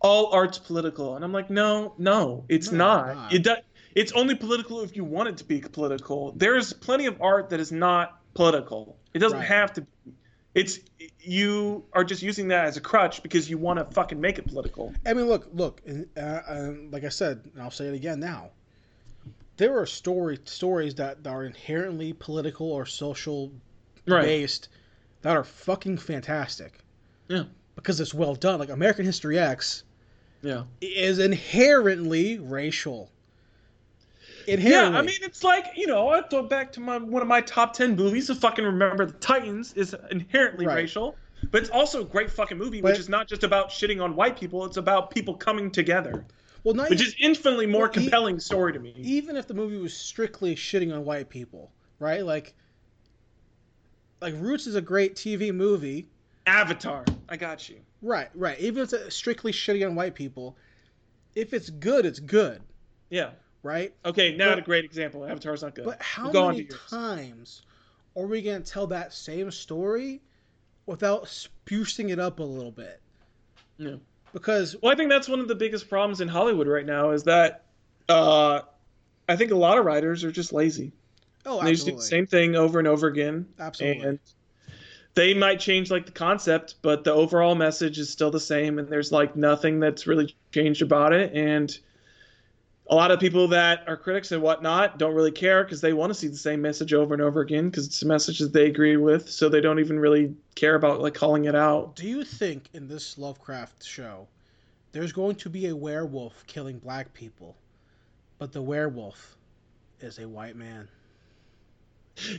"All 0.00 0.32
art's 0.32 0.58
political," 0.58 1.14
and 1.16 1.24
I'm 1.24 1.32
like, 1.32 1.50
"No, 1.50 1.94
no, 1.98 2.44
it's 2.48 2.70
No, 2.72 2.78
not. 2.78 3.14
not. 3.14 3.32
It 3.32 3.42
do, 3.44 3.54
It's 3.94 4.12
only 4.12 4.34
political 4.34 4.80
if 4.80 4.96
you 4.96 5.04
want 5.04 5.28
it 5.28 5.36
to 5.38 5.44
be 5.44 5.60
political. 5.60 6.32
There's 6.32 6.72
plenty 6.72 7.06
of 7.06 7.20
art 7.20 7.50
that 7.50 7.60
is 7.60 7.70
not 7.70 8.18
political. 8.34 8.96
It 9.14 9.18
doesn't 9.20 9.38
Right. 9.38 9.46
have 9.48 9.72
to. 9.74 9.82
be. 9.82 9.86
It's 10.54 10.80
you 11.20 11.84
are 11.94 12.04
just 12.04 12.22
using 12.22 12.48
that 12.48 12.66
as 12.66 12.76
a 12.76 12.80
crutch 12.80 13.22
because 13.22 13.48
you 13.48 13.56
want 13.58 13.78
to 13.78 13.84
fucking 13.94 14.20
make 14.20 14.38
it 14.38 14.46
political. 14.46 14.92
I 15.06 15.14
mean, 15.14 15.26
look, 15.26 15.48
look, 15.54 15.80
and, 15.86 16.06
uh, 16.16 16.40
and 16.46 16.92
like 16.92 17.04
I 17.04 17.08
said, 17.08 17.48
and 17.54 17.62
I'll 17.62 17.70
say 17.70 17.86
it 17.86 17.94
again 17.94 18.20
now. 18.20 18.50
There 19.56 19.78
are 19.78 19.86
story 19.86 20.38
stories 20.44 20.94
that, 20.96 21.22
that 21.24 21.30
are 21.30 21.44
inherently 21.44 22.12
political 22.12 22.70
or 22.72 22.84
social 22.86 23.52
Right. 24.06 24.24
based 24.24 24.68
that 25.22 25.36
are 25.36 25.44
fucking 25.44 25.98
fantastic. 25.98 26.80
Yeah. 27.28 27.44
Because 27.76 28.00
it's 28.00 28.12
well 28.12 28.34
done. 28.34 28.58
Like 28.58 28.70
American 28.70 29.04
History 29.04 29.38
X 29.38 29.84
Yeah. 30.42 30.64
is 30.80 31.18
inherently 31.20 32.38
racial. 32.40 33.11
Yeah, 34.46 34.90
I 34.94 35.02
mean, 35.02 35.16
it's 35.22 35.42
like 35.44 35.66
you 35.76 35.86
know, 35.86 36.08
I 36.08 36.22
go 36.28 36.42
back 36.42 36.72
to 36.72 36.80
my 36.80 36.98
one 36.98 37.22
of 37.22 37.28
my 37.28 37.40
top 37.40 37.72
ten 37.74 37.96
movies. 37.96 38.26
To 38.28 38.34
fucking 38.34 38.64
remember, 38.64 39.06
the 39.06 39.12
Titans 39.14 39.72
is 39.74 39.94
inherently 40.10 40.66
Right. 40.66 40.76
racial, 40.76 41.16
but 41.50 41.60
it's 41.62 41.70
also 41.70 42.02
a 42.02 42.04
great 42.04 42.30
fucking 42.30 42.58
movie, 42.58 42.80
But- 42.80 42.92
which 42.92 43.00
is 43.00 43.08
not 43.08 43.28
just 43.28 43.44
about 43.44 43.70
shitting 43.70 44.02
on 44.02 44.14
white 44.16 44.38
people. 44.38 44.64
It's 44.64 44.76
about 44.76 45.10
people 45.10 45.34
coming 45.34 45.70
together, 45.70 46.24
well, 46.64 46.74
not 46.74 46.90
which 46.90 47.00
e- 47.02 47.04
is 47.06 47.14
infinitely 47.18 47.66
more 47.66 47.82
Well, 47.82 47.90
e- 47.90 47.94
compelling 47.94 48.40
story 48.40 48.72
to 48.72 48.78
me. 48.78 48.94
even 48.98 49.36
if 49.36 49.46
the 49.46 49.54
movie 49.54 49.76
was 49.78 49.96
strictly 49.96 50.54
shitting 50.56 50.92
on 50.94 51.04
white 51.04 51.28
people, 51.28 51.72
right? 51.98 52.24
Like, 52.24 52.54
like 54.20 54.34
Roots 54.38 54.66
is 54.66 54.74
a 54.74 54.80
great 54.80 55.16
TV 55.16 55.52
movie. 55.52 56.08
Avatar, 56.46 57.04
I 57.28 57.36
got 57.36 57.68
you. 57.68 57.76
Right, 58.02 58.28
right. 58.34 58.58
Even 58.58 58.82
if 58.82 58.92
it's 58.92 59.14
strictly 59.14 59.52
shitting 59.52 59.86
on 59.86 59.94
white 59.94 60.14
people, 60.14 60.56
if 61.34 61.54
it's 61.54 61.70
good, 61.70 62.04
it's 62.04 62.18
good, 62.18 62.60
Yeah. 63.10 63.30
Right? 63.62 63.92
Okay, 64.04 64.36
now 64.36 64.50
But- 64.50 64.58
a 64.58 64.62
great 64.62 64.84
example. 64.84 65.24
Avatar's 65.24 65.62
not 65.62 65.74
good. 65.74 65.84
But 65.84 66.00
how 66.02 66.30
on 66.30 66.54
many 66.56 66.68
times 66.90 67.62
are 68.16 68.26
we 68.26 68.42
going 68.42 68.62
to 68.62 68.70
tell 68.70 68.86
that 68.88 69.12
same 69.12 69.50
story 69.50 70.20
without 70.86 71.24
sprucing 71.24 72.10
it 72.10 72.18
up 72.18 72.40
a 72.40 72.42
little 72.42 72.72
bit? 72.72 73.00
Yeah. 73.78 73.96
Because 74.32 74.76
Well, 74.82 74.92
I 74.92 74.96
think 74.96 75.10
that's 75.10 75.28
one 75.28 75.40
of 75.40 75.48
the 75.48 75.54
biggest 75.54 75.88
problems 75.88 76.20
in 76.20 76.28
Hollywood 76.28 76.66
right 76.66 76.86
now 76.86 77.10
is 77.10 77.22
that 77.24 77.64
uh, 78.08 78.60
I 79.28 79.36
think 79.36 79.50
a 79.52 79.56
lot 79.56 79.78
of 79.78 79.84
writers 79.84 80.24
are 80.24 80.32
just 80.32 80.52
lazy. 80.52 80.92
oh, 81.46 81.60
absolutely. 81.60 81.64
They 81.64 81.72
just 81.74 81.86
do 81.86 81.96
the 81.96 82.02
same 82.02 82.26
thing 82.26 82.56
over 82.56 82.78
and 82.78 82.88
over 82.88 83.06
again. 83.06 83.46
absolutely. 83.60 84.06
and 84.06 84.18
they 85.14 85.34
might 85.34 85.60
change 85.60 85.90
like 85.90 86.06
the 86.06 86.12
concept 86.12 86.76
but 86.80 87.04
the 87.04 87.12
overall 87.12 87.54
message 87.54 87.98
is 87.98 88.08
still 88.08 88.30
the 88.30 88.40
same 88.40 88.78
and 88.78 88.88
there's 88.88 89.12
like 89.12 89.36
nothing 89.36 89.78
that's 89.78 90.06
really 90.06 90.34
changed 90.52 90.80
about 90.80 91.12
it 91.12 91.30
and 91.34 91.78
a 92.92 92.94
lot 92.94 93.10
of 93.10 93.18
people 93.18 93.48
that 93.48 93.88
are 93.88 93.96
critics 93.96 94.32
and 94.32 94.42
whatnot 94.42 94.98
don't 94.98 95.14
really 95.14 95.30
care 95.30 95.64
because 95.64 95.80
they 95.80 95.94
want 95.94 96.10
to 96.10 96.14
see 96.14 96.28
the 96.28 96.36
same 96.36 96.60
message 96.60 96.92
over 96.92 97.14
and 97.14 97.22
over 97.22 97.40
again 97.40 97.70
because 97.70 97.86
it's 97.86 98.02
a 98.02 98.06
message 98.06 98.38
that 98.38 98.52
they 98.52 98.66
agree 98.66 98.98
with 98.98 99.30
so 99.30 99.48
they 99.48 99.62
don't 99.62 99.78
even 99.78 99.98
really 99.98 100.34
care 100.56 100.74
about 100.74 101.00
like 101.00 101.14
calling 101.14 101.46
it 101.46 101.54
out 101.54 101.96
Do 101.96 102.06
you 102.06 102.22
think 102.22 102.68
in 102.74 102.86
this 102.86 103.16
Lovecraft 103.16 103.82
show 103.82 104.28
there's 104.92 105.10
going 105.10 105.36
to 105.36 105.48
be 105.48 105.68
a 105.68 105.74
werewolf 105.74 106.46
killing 106.46 106.78
black 106.80 107.14
people, 107.14 107.56
but 108.38 108.52
the 108.52 108.60
werewolf 108.60 109.36
is 110.00 110.18
a 110.18 110.28
white 110.28 110.54
man? 110.56 110.86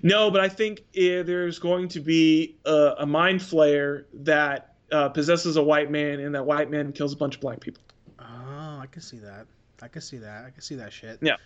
no 0.03 0.29
but 0.29 0.39
i 0.39 0.47
think 0.47 0.83
eh, 0.95 1.23
there's 1.23 1.57
going 1.57 1.87
to 1.87 1.99
be 1.99 2.55
a, 2.65 2.93
a 2.99 3.05
mind 3.07 3.39
flayer 3.39 4.05
that 4.13 4.75
uh, 4.91 5.09
possesses 5.09 5.57
a 5.57 5.63
white 5.63 5.89
man 5.89 6.19
and 6.19 6.35
that 6.35 6.45
white 6.45 6.69
man 6.69 6.91
kills 6.91 7.11
a 7.11 7.17
bunch 7.17 7.33
of 7.33 7.41
black 7.41 7.59
people 7.59 7.81
Oh, 8.19 8.79
I 8.79 8.85
can 8.91 9.01
see 9.01 9.17
that. 9.17 9.47
I 9.81 9.87
can 9.87 10.01
see 10.01 10.17
that. 10.17 10.45
I 10.45 10.49
can 10.49 10.61
see 10.61 10.75
that 10.75 10.93
shit. 10.93 11.19
Yeah. 11.21 11.37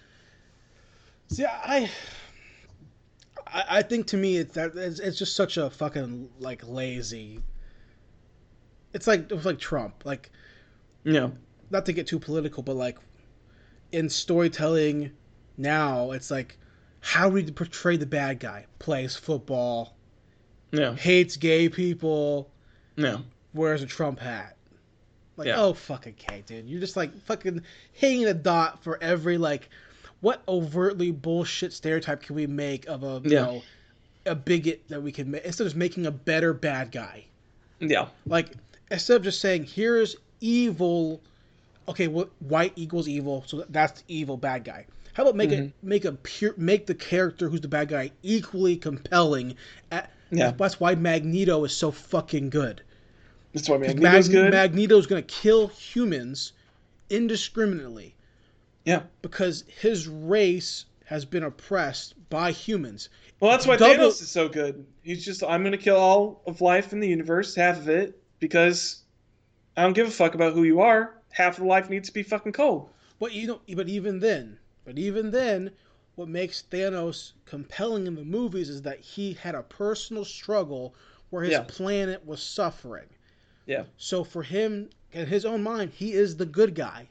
See, 1.29 1.45
I, 1.45 1.89
I, 3.45 3.65
I 3.69 3.81
think 3.81 4.07
to 4.07 4.17
me 4.17 4.37
it's 4.37 4.55
that 4.55 4.75
it's, 4.75 4.99
it's 4.99 5.17
just 5.17 5.35
such 5.35 5.57
a 5.57 5.69
fucking 5.69 6.29
like 6.39 6.67
lazy. 6.67 7.41
It's 8.93 9.07
like 9.07 9.31
it 9.31 9.35
was 9.35 9.45
like 9.45 9.59
Trump. 9.59 10.03
Like 10.05 10.31
yeah 11.03 11.29
not 11.69 11.85
to 11.85 11.93
get 11.93 12.07
too 12.07 12.19
political, 12.19 12.63
but 12.63 12.75
like 12.75 12.97
in 13.91 14.09
storytelling 14.09 15.11
now, 15.57 16.11
it's 16.11 16.31
like 16.31 16.57
how 16.99 17.29
do 17.29 17.35
we 17.35 17.51
portray 17.51 17.97
the 17.97 18.05
bad 18.05 18.39
guy. 18.39 18.65
Plays 18.79 19.15
football, 19.15 19.95
yeah 20.71 20.95
hates 20.95 21.37
gay 21.37 21.69
people, 21.69 22.49
yeah 22.95 23.19
wears 23.53 23.81
a 23.81 23.85
Trump 23.85 24.19
hat. 24.19 24.56
Like, 25.37 25.47
Yeah. 25.47 25.61
oh 25.61 25.73
fucking 25.73 26.15
K, 26.15 26.43
dude. 26.45 26.65
You're 26.67 26.79
just 26.81 26.97
like 26.97 27.15
fucking 27.25 27.61
hitting 27.93 28.25
a 28.25 28.33
dot 28.33 28.83
for 28.83 28.97
every 29.01 29.37
like 29.37 29.69
what 30.19 30.41
overtly 30.47 31.11
bullshit 31.11 31.71
stereotype 31.73 32.23
can 32.23 32.35
we 32.35 32.47
make 32.47 32.87
of 32.87 33.03
a 33.03 33.21
you 33.23 33.35
Yeah. 33.35 33.41
know 33.45 33.63
a 34.25 34.35
bigot 34.35 34.81
that 34.89 35.01
we 35.01 35.11
can 35.11 35.29
make 35.31 35.45
instead 35.45 35.63
of 35.63 35.67
just 35.67 35.77
making 35.77 36.05
a 36.07 36.11
better 36.11 36.53
bad 36.53 36.91
guy. 36.91 37.25
yeah 37.79 38.07
Like 38.25 38.49
instead 38.91 39.17
of 39.17 39.23
just 39.23 39.39
saying 39.39 39.65
here's 39.65 40.15
evil 40.41 41.21
okay, 41.89 42.07
what 42.07 42.29
white 42.39 42.73
equals 42.75 43.07
evil, 43.07 43.43
so 43.47 43.63
that's 43.69 44.01
the 44.01 44.13
evil 44.13 44.35
bad 44.35 44.65
guy. 44.65 44.85
How 45.13 45.23
about 45.23 45.35
make 45.37 45.51
Mm-hmm. 45.51 45.63
it 45.67 45.73
make 45.83 46.03
a 46.05 46.11
pure 46.11 46.53
make 46.57 46.85
the 46.87 46.95
character 46.95 47.47
who's 47.47 47.61
the 47.61 47.67
bad 47.69 47.87
guy 47.89 48.11
equally 48.23 48.75
compelling? 48.75 49.55
At, 49.91 50.11
Yeah. 50.31 50.51
That's 50.57 50.79
why 50.79 50.95
Magneto 50.95 51.63
is 51.63 51.73
so 51.75 51.91
fucking 51.91 52.49
good. 52.49 52.81
That's 53.53 53.69
why 53.69 53.77
Magneto's 53.77 54.29
Mag- 54.29 54.35
good 54.35 54.53
Magneto's 54.53 55.07
going 55.07 55.23
to 55.23 55.27
kill 55.27 55.67
humans 55.67 56.53
indiscriminately 57.09 58.15
yeah 58.85 59.03
because 59.21 59.63
his 59.79 60.07
race 60.07 60.85
has 61.05 61.23
been 61.23 61.43
oppressed 61.43 62.13
by 62.29 62.51
humans. 62.51 63.07
Well, 63.39 63.51
that's 63.51 63.65
why 63.65 63.77
Double- 63.77 63.93
Thanos 64.09 64.21
is 64.21 64.29
so 64.29 64.49
good. 64.49 64.85
He's 65.03 65.23
just, 65.23 65.41
I'm 65.41 65.61
going 65.61 65.71
to 65.71 65.77
kill 65.77 65.95
all 65.95 66.41
of 66.45 66.59
life 66.59 66.91
in 66.91 66.99
the 66.99 67.07
universe, 67.07 67.55
half 67.55 67.77
of 67.77 67.87
it, 67.87 68.21
because 68.39 69.03
I 69.77 69.83
don't 69.83 69.93
give 69.93 70.07
a 70.07 70.11
fuck 70.11 70.35
about 70.35 70.51
who 70.53 70.63
you 70.63 70.81
are. 70.81 71.15
Half 71.31 71.59
of 71.59 71.63
life 71.65 71.89
needs 71.89 72.09
to 72.09 72.13
be 72.13 72.23
fucking 72.23 72.51
cold. 72.51 72.89
But 73.19 73.31
you 73.31 73.47
know, 73.47 73.61
but 73.73 73.87
even 73.87 74.19
then, 74.19 74.59
but 74.83 74.97
even 74.97 75.31
then, 75.31 75.71
what 76.15 76.27
makes 76.27 76.63
Thanos 76.69 77.31
compelling 77.45 78.05
in 78.05 78.15
the 78.15 78.25
movies 78.25 78.67
is 78.67 78.81
that 78.81 78.99
he 78.99 79.31
had 79.33 79.55
a 79.55 79.63
personal 79.63 80.25
struggle 80.25 80.93
where 81.29 81.43
his 81.43 81.53
Yeah. 81.53 81.63
planet 81.69 82.25
was 82.25 82.43
suffering. 82.43 83.07
Yeah. 83.67 83.83
So 83.97 84.23
for 84.23 84.41
him, 84.41 84.89
in 85.11 85.27
his 85.27 85.45
own 85.45 85.61
mind, 85.61 85.91
he 85.93 86.13
is 86.13 86.37
the 86.37 86.45
good 86.45 86.73
guy. 86.73 87.09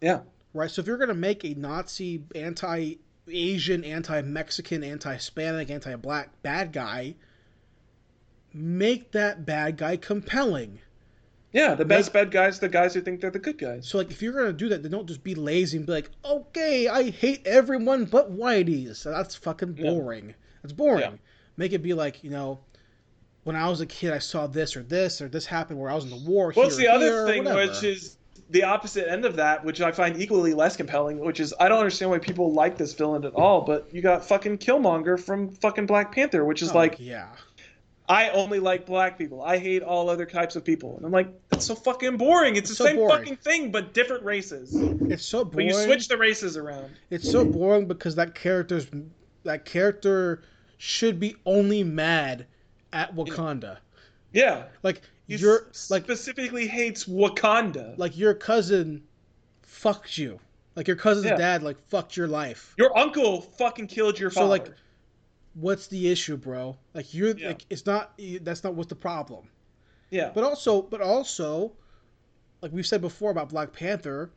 Yeah. 0.00 0.20
right? 0.52 0.70
So 0.70 0.80
if 0.80 0.86
you're 0.86 0.98
gonna 0.98 1.14
make 1.14 1.44
a 1.44 1.54
Nazi, 1.54 2.22
anti-Asian, 2.34 3.84
anti-Mexican, 3.84 4.84
anti-Hispanic, 4.84 5.70
anti-black 5.70 6.42
bad 6.42 6.72
guy, 6.72 7.14
make 8.52 9.12
that 9.12 9.44
bad 9.46 9.76
guy 9.76 9.96
compelling. 9.96 10.80
Yeah, 11.52 11.74
the 11.74 11.84
best 11.84 12.12
bad 12.12 12.30
guys 12.30 12.60
the 12.60 12.68
guys 12.68 12.92
who 12.94 13.00
think 13.00 13.20
they're 13.20 13.30
the 13.30 13.38
good 13.38 13.56
guys. 13.58 13.88
So 13.88 13.98
like, 13.98 14.10
if 14.10 14.20
you're 14.20 14.34
gonna 14.34 14.52
do 14.52 14.68
that, 14.68 14.82
then 14.82 14.92
don't 14.92 15.06
just 15.06 15.24
be 15.24 15.34
lazy 15.34 15.78
and 15.78 15.86
be 15.86 15.92
like, 15.92 16.10
okay, 16.24 16.88
I 16.88 17.10
hate 17.10 17.46
everyone 17.46 18.04
but 18.04 18.30
whiteys. 18.36 19.02
That's 19.04 19.34
fucking 19.34 19.76
Yeah. 19.78 19.90
boring. 19.90 20.34
That's 20.62 20.72
boring. 20.72 21.00
Yeah. 21.00 21.16
Make 21.56 21.72
it 21.72 21.82
be 21.82 21.94
like, 21.94 22.22
you 22.22 22.30
know. 22.30 22.60
When 23.48 23.56
I 23.56 23.66
was 23.66 23.80
a 23.80 23.86
kid, 23.86 24.12
I 24.12 24.18
saw 24.18 24.46
this 24.46 24.76
or 24.76 24.82
this 24.82 25.22
or 25.22 25.28
this 25.30 25.46
happened 25.46 25.80
where 25.80 25.90
I 25.90 25.94
was 25.94 26.04
in 26.04 26.10
the 26.10 26.16
war. 26.16 26.52
Well, 26.54 26.66
here 26.66 26.66
it's 26.66 26.76
the 26.76 26.86
other 26.88 27.26
thing, 27.26 27.44
which 27.44 27.82
is 27.82 28.18
the 28.50 28.64
opposite 28.64 29.10
end 29.10 29.24
of 29.24 29.36
that, 29.36 29.64
which 29.64 29.80
I 29.80 29.90
find 29.90 30.20
equally 30.20 30.52
less 30.52 30.76
compelling, 30.76 31.18
which 31.18 31.40
is 31.40 31.54
I 31.58 31.70
don't 31.70 31.78
understand 31.78 32.10
why 32.10 32.18
people 32.18 32.52
like 32.52 32.76
this 32.76 32.92
villain 32.92 33.24
at 33.24 33.32
all, 33.32 33.62
but 33.62 33.88
you 33.90 34.02
got 34.02 34.22
fucking 34.22 34.58
Killmonger 34.58 35.18
from 35.18 35.48
fucking 35.48 35.86
Black 35.86 36.12
Panther, 36.14 36.44
which 36.44 36.60
is 36.60 36.72
Oh, 36.72 36.74
like, 36.74 36.96
yeah, 36.98 37.28
I 38.06 38.28
only 38.28 38.60
like 38.60 38.84
black 38.84 39.16
people. 39.16 39.40
I 39.40 39.56
hate 39.56 39.82
all 39.82 40.10
other 40.10 40.26
types 40.26 40.54
of 40.54 40.62
people. 40.62 40.98
And 40.98 41.06
I'm 41.06 41.12
like, 41.12 41.28
that's 41.48 41.64
so 41.64 41.74
fucking 41.74 42.18
boring. 42.18 42.56
It's, 42.56 42.68
It's 42.68 42.78
the 42.78 42.84
so 42.84 42.84
same 42.84 42.96
boring. 42.96 43.18
fucking 43.18 43.36
thing, 43.36 43.70
but 43.70 43.94
different 43.94 44.24
races. 44.24 44.74
it's 44.74 45.24
so 45.24 45.42
boring. 45.42 45.68
But 45.68 45.74
you 45.74 45.84
switch 45.84 46.08
the 46.08 46.18
races 46.18 46.58
around. 46.58 46.90
It's 47.08 47.30
so 47.30 47.46
boring 47.46 47.86
because 47.88 48.14
that 48.16 48.34
character's 48.34 48.88
that 49.44 49.64
character 49.64 50.42
should 50.76 51.18
be 51.18 51.34
only 51.46 51.82
mad 51.82 52.46
at 52.92 53.14
Wakanda. 53.14 53.78
Yeah. 54.32 54.64
Like 54.82 55.02
He 55.26 55.36
your 55.36 55.66
like 55.90 56.04
specifically 56.04 56.66
hates 56.66 57.04
Wakanda. 57.06 57.96
like 57.98 58.16
your 58.16 58.34
cousin 58.34 59.02
fucked 59.62 60.18
you. 60.18 60.38
Like 60.76 60.86
your 60.86 60.96
cousin's 60.96 61.26
Yeah. 61.26 61.36
dad 61.36 61.62
like 61.62 61.78
fucked 61.88 62.16
your 62.16 62.28
life. 62.28 62.74
Your 62.78 62.96
uncle 62.96 63.40
fucking 63.42 63.86
killed 63.88 64.18
your 64.18 64.30
So, 64.30 64.40
father. 64.40 64.48
like, 64.50 64.72
What's 65.54 65.88
the 65.88 66.08
issue, 66.08 66.36
bro? 66.36 66.76
Like 66.94 67.12
you're 67.14 67.36
Yeah. 67.36 67.48
like 67.48 67.66
it's 67.68 67.84
not 67.84 68.12
that's 68.42 68.62
not 68.62 68.74
what's 68.74 68.88
the 68.90 68.94
problem. 68.96 69.48
yeah. 70.10 70.30
But 70.34 70.44
also 70.44 70.82
but 70.82 71.00
also 71.00 71.72
like 72.62 72.70
we've 72.72 72.86
said 72.86 73.00
before 73.00 73.30
about 73.30 73.48
Black 73.50 73.72
Panther, 73.72 74.30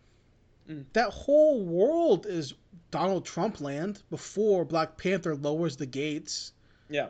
Mm. 0.70 0.86
that 0.94 1.10
whole 1.10 1.66
world 1.66 2.28
is 2.28 2.54
Donald 2.92 3.26
Trump 3.26 3.62
land 3.62 4.04
before 4.12 4.64
Black 4.64 4.96
Panther 4.98 5.36
lowers 5.36 5.76
the 5.78 5.86
gates. 5.88 6.54
yeah. 6.90 7.08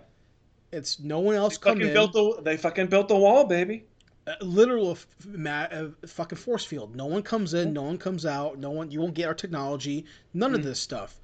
It's 0.72 0.99
no 0.99 1.19
one 1.19 1.35
else 1.35 1.57
They 1.57 1.64
come 1.64 1.73
fucking 1.77 1.88
in. 1.89 1.93
built 1.93 2.14
the 2.14 2.41
they 2.43 2.57
fucking 2.57 2.88
built 2.88 3.07
the 3.07 3.15
wall, 3.18 3.45
baby. 3.45 3.85
a 4.27 4.43
literal 4.45 4.91
f- 4.91 5.07
ma- 5.27 5.68
uh, 5.72 5.89
fucking 6.06 6.38
force 6.38 6.64
field. 6.64 6.95
No 6.95 7.07
one 7.07 7.23
comes 7.23 7.53
in, 7.56 7.73
no 7.73 7.81
one 7.81 7.98
comes 7.98 8.26
out, 8.26 8.60
no 8.60 8.69
one. 8.69 8.91
You 8.91 9.02
won't 9.02 9.15
get 9.15 9.27
our 9.27 9.34
technology. 9.34 10.06
None 10.34 10.53
of 10.53 10.61
Mm. 10.61 10.65
this 10.65 10.80
stuff. 10.80 11.19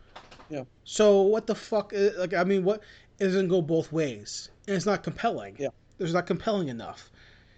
Yeah. 0.49 0.63
So 0.83 1.21
what 1.21 1.45
the 1.47 1.53
fuck? 1.55 1.93
uh, 1.93 2.09
Like 2.17 2.33
I 2.33 2.43
mean, 2.43 2.63
what? 2.63 2.81
It 3.19 3.25
doesn't 3.25 3.47
go 3.49 3.61
both 3.61 3.91
ways, 3.91 4.49
and 4.67 4.75
it's 4.75 4.85
not 4.85 5.03
compelling. 5.03 5.55
Yeah. 5.59 5.69
There's 5.97 6.13
not 6.13 6.25
compelling 6.27 6.67
enough, 6.69 7.09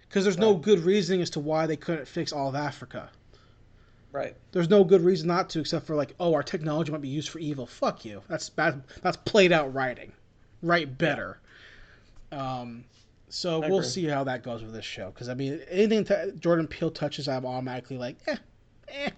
because 0.08 0.24
there's 0.24 0.38
no 0.38 0.54
good 0.54 0.80
reasoning 0.80 1.20
as 1.22 1.30
to 1.30 1.40
why 1.40 1.66
they 1.66 1.76
couldn't 1.76 2.06
fix 2.08 2.32
all 2.32 2.48
of 2.48 2.54
Africa. 2.54 3.10
Right. 4.12 4.36
There's 4.52 4.68
no 4.68 4.82
good 4.84 5.02
reason 5.02 5.28
not 5.28 5.50
to, 5.50 5.60
except 5.60 5.86
for 5.86 5.94
like, 5.94 6.14
oh, 6.18 6.34
our 6.34 6.42
technology 6.42 6.90
might 6.92 7.00
be 7.00 7.08
used 7.08 7.28
for 7.28 7.38
evil. 7.38 7.66
Fuck 7.66 8.04
you. 8.04 8.22
That's 8.28 8.50
bad. 8.50 8.82
That's 9.02 9.16
played 9.18 9.52
out 9.52 9.72
writing. 9.72 10.12
Write 10.62 10.98
better. 10.98 11.38
Um, 12.32 12.84
So 13.28 13.62
I 13.62 13.68
we'll 13.68 13.78
agree. 13.78 13.88
see 13.90 14.04
how 14.06 14.24
that 14.24 14.42
goes 14.42 14.62
with 14.62 14.72
this 14.72 14.84
show. 14.84 15.10
Because 15.10 15.28
I 15.28 15.34
mean, 15.34 15.60
anything 15.70 16.04
t- 16.04 16.14
Jordan 16.38 16.66
Peele 16.66 16.90
touches, 16.90 17.28
I'm 17.28 17.46
automatically 17.46 17.96
like, 17.98 18.16
eh, 18.26 18.36
eh. 18.88 19.10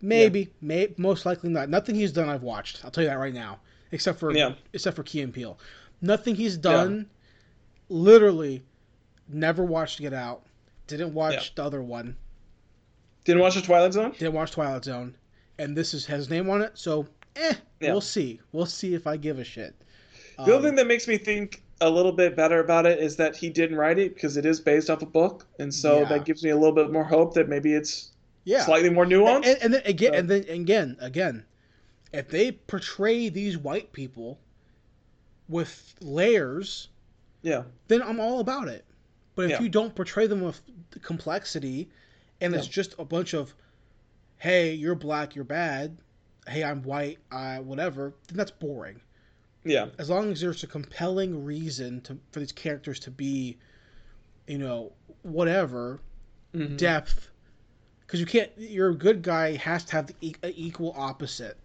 Maybe, 0.00 0.52
may 0.60 0.94
most 0.96 1.26
likely 1.26 1.50
not. 1.50 1.68
Nothing 1.68 1.96
he's 1.96 2.12
done, 2.12 2.28
I've 2.28 2.44
watched. 2.44 2.84
I'll 2.84 2.90
tell 2.92 3.02
you 3.02 3.10
that 3.10 3.18
right 3.18 3.34
now, 3.34 3.58
except 3.90 4.20
for 4.20 4.32
Yeah. 4.32 4.54
except 4.72 4.94
for 4.94 5.02
Key 5.02 5.22
and 5.22 5.34
Peele. 5.34 5.58
Nothing 6.00 6.36
he's 6.36 6.56
done, 6.56 7.10
literally, 7.88 8.62
never 9.28 9.64
watched 9.64 9.98
Get 10.00 10.12
Out. 10.14 10.44
Didn't 10.86 11.12
watch 11.12 11.32
Yeah. 11.34 11.42
the 11.56 11.64
other 11.64 11.82
one. 11.82 12.16
Didn't 13.24 13.42
watch 13.42 13.56
the 13.56 13.62
Twilight 13.62 13.92
Zone. 13.92 14.12
Didn't 14.12 14.34
watch 14.34 14.52
Twilight 14.52 14.84
Zone, 14.84 15.16
and 15.58 15.76
this 15.76 15.92
is 15.92 16.06
has 16.06 16.18
his 16.18 16.30
name 16.30 16.48
on 16.48 16.62
it. 16.62 16.78
So, 16.78 17.08
eh, 17.34 17.54
Yeah. 17.80 17.90
we'll 17.90 18.00
see. 18.00 18.40
We'll 18.52 18.66
see 18.66 18.94
if 18.94 19.06
I 19.08 19.16
give 19.16 19.40
a 19.40 19.44
shit. 19.44 19.74
The 20.36 20.42
other 20.44 20.54
Um, 20.54 20.62
thing 20.62 20.74
that 20.76 20.86
makes 20.86 21.08
me 21.08 21.18
think 21.18 21.62
a 21.80 21.88
little 21.88 22.12
bit 22.12 22.34
better 22.34 22.60
about 22.60 22.86
it 22.86 22.98
is 22.98 23.16
that 23.16 23.36
he 23.36 23.50
didn't 23.50 23.76
write 23.76 23.98
it 23.98 24.14
because 24.14 24.36
it 24.36 24.44
is 24.44 24.60
based 24.60 24.90
off 24.90 25.02
a 25.02 25.06
book, 25.06 25.46
and 25.58 25.72
so 25.72 26.00
Yeah. 26.00 26.08
that 26.08 26.24
gives 26.24 26.42
me 26.42 26.50
a 26.50 26.56
little 26.56 26.74
bit 26.74 26.90
more 26.90 27.04
hope 27.04 27.34
that 27.34 27.48
maybe 27.48 27.74
it's 27.74 28.10
yeah, 28.44 28.64
slightly 28.64 28.90
more 28.90 29.04
nuanced. 29.06 29.46
And, 29.46 29.62
and 29.62 29.74
then 29.74 29.82
again, 29.84 30.12
So- 30.12 30.18
and 30.18 30.28
then 30.30 30.44
again, 30.48 30.96
again, 31.00 31.44
if 32.12 32.28
they 32.28 32.52
portray 32.52 33.28
these 33.28 33.56
white 33.58 33.92
people 33.92 34.38
with 35.48 35.94
layers, 36.00 36.88
yeah, 37.42 37.64
then 37.88 38.02
I'm 38.02 38.18
all 38.20 38.40
about 38.40 38.68
it. 38.68 38.84
But 39.34 39.44
if 39.46 39.50
Yeah. 39.52 39.62
you 39.62 39.68
don't 39.68 39.94
portray 39.94 40.26
them 40.26 40.40
with 40.40 40.60
the 40.90 40.98
complexity, 40.98 41.88
and 42.40 42.54
it's 42.54 42.66
just 42.66 42.94
a 42.98 43.04
bunch 43.04 43.34
of, 43.34 43.54
"Hey, 44.38 44.72
you're 44.74 44.94
black, 44.96 45.34
you're 45.36 45.44
bad," 45.44 45.98
"Hey, 46.48 46.64
I'm 46.64 46.82
white, 46.82 47.18
I 47.30 47.60
whatever," 47.60 48.14
then 48.26 48.36
that's 48.36 48.50
boring. 48.50 49.00
Yeah, 49.68 49.88
As 49.98 50.08
long 50.08 50.32
as 50.32 50.40
there's 50.40 50.62
a 50.62 50.66
compelling 50.66 51.44
reason 51.44 52.00
to 52.02 52.18
for 52.32 52.40
these 52.40 52.52
characters 52.52 52.98
to 53.00 53.10
be, 53.10 53.58
you 54.46 54.58
know, 54.58 54.92
whatever 55.22 56.00
Mhm. 56.54 56.76
depth, 56.78 57.28
because 58.00 58.18
you 58.20 58.26
can't. 58.26 58.50
Your 58.56 58.94
good 58.94 59.20
guy 59.22 59.56
has 59.56 59.84
to 59.84 59.92
have 59.92 60.06
the 60.06 60.14
e- 60.22 60.34
equal 60.42 60.94
opposite 60.96 61.58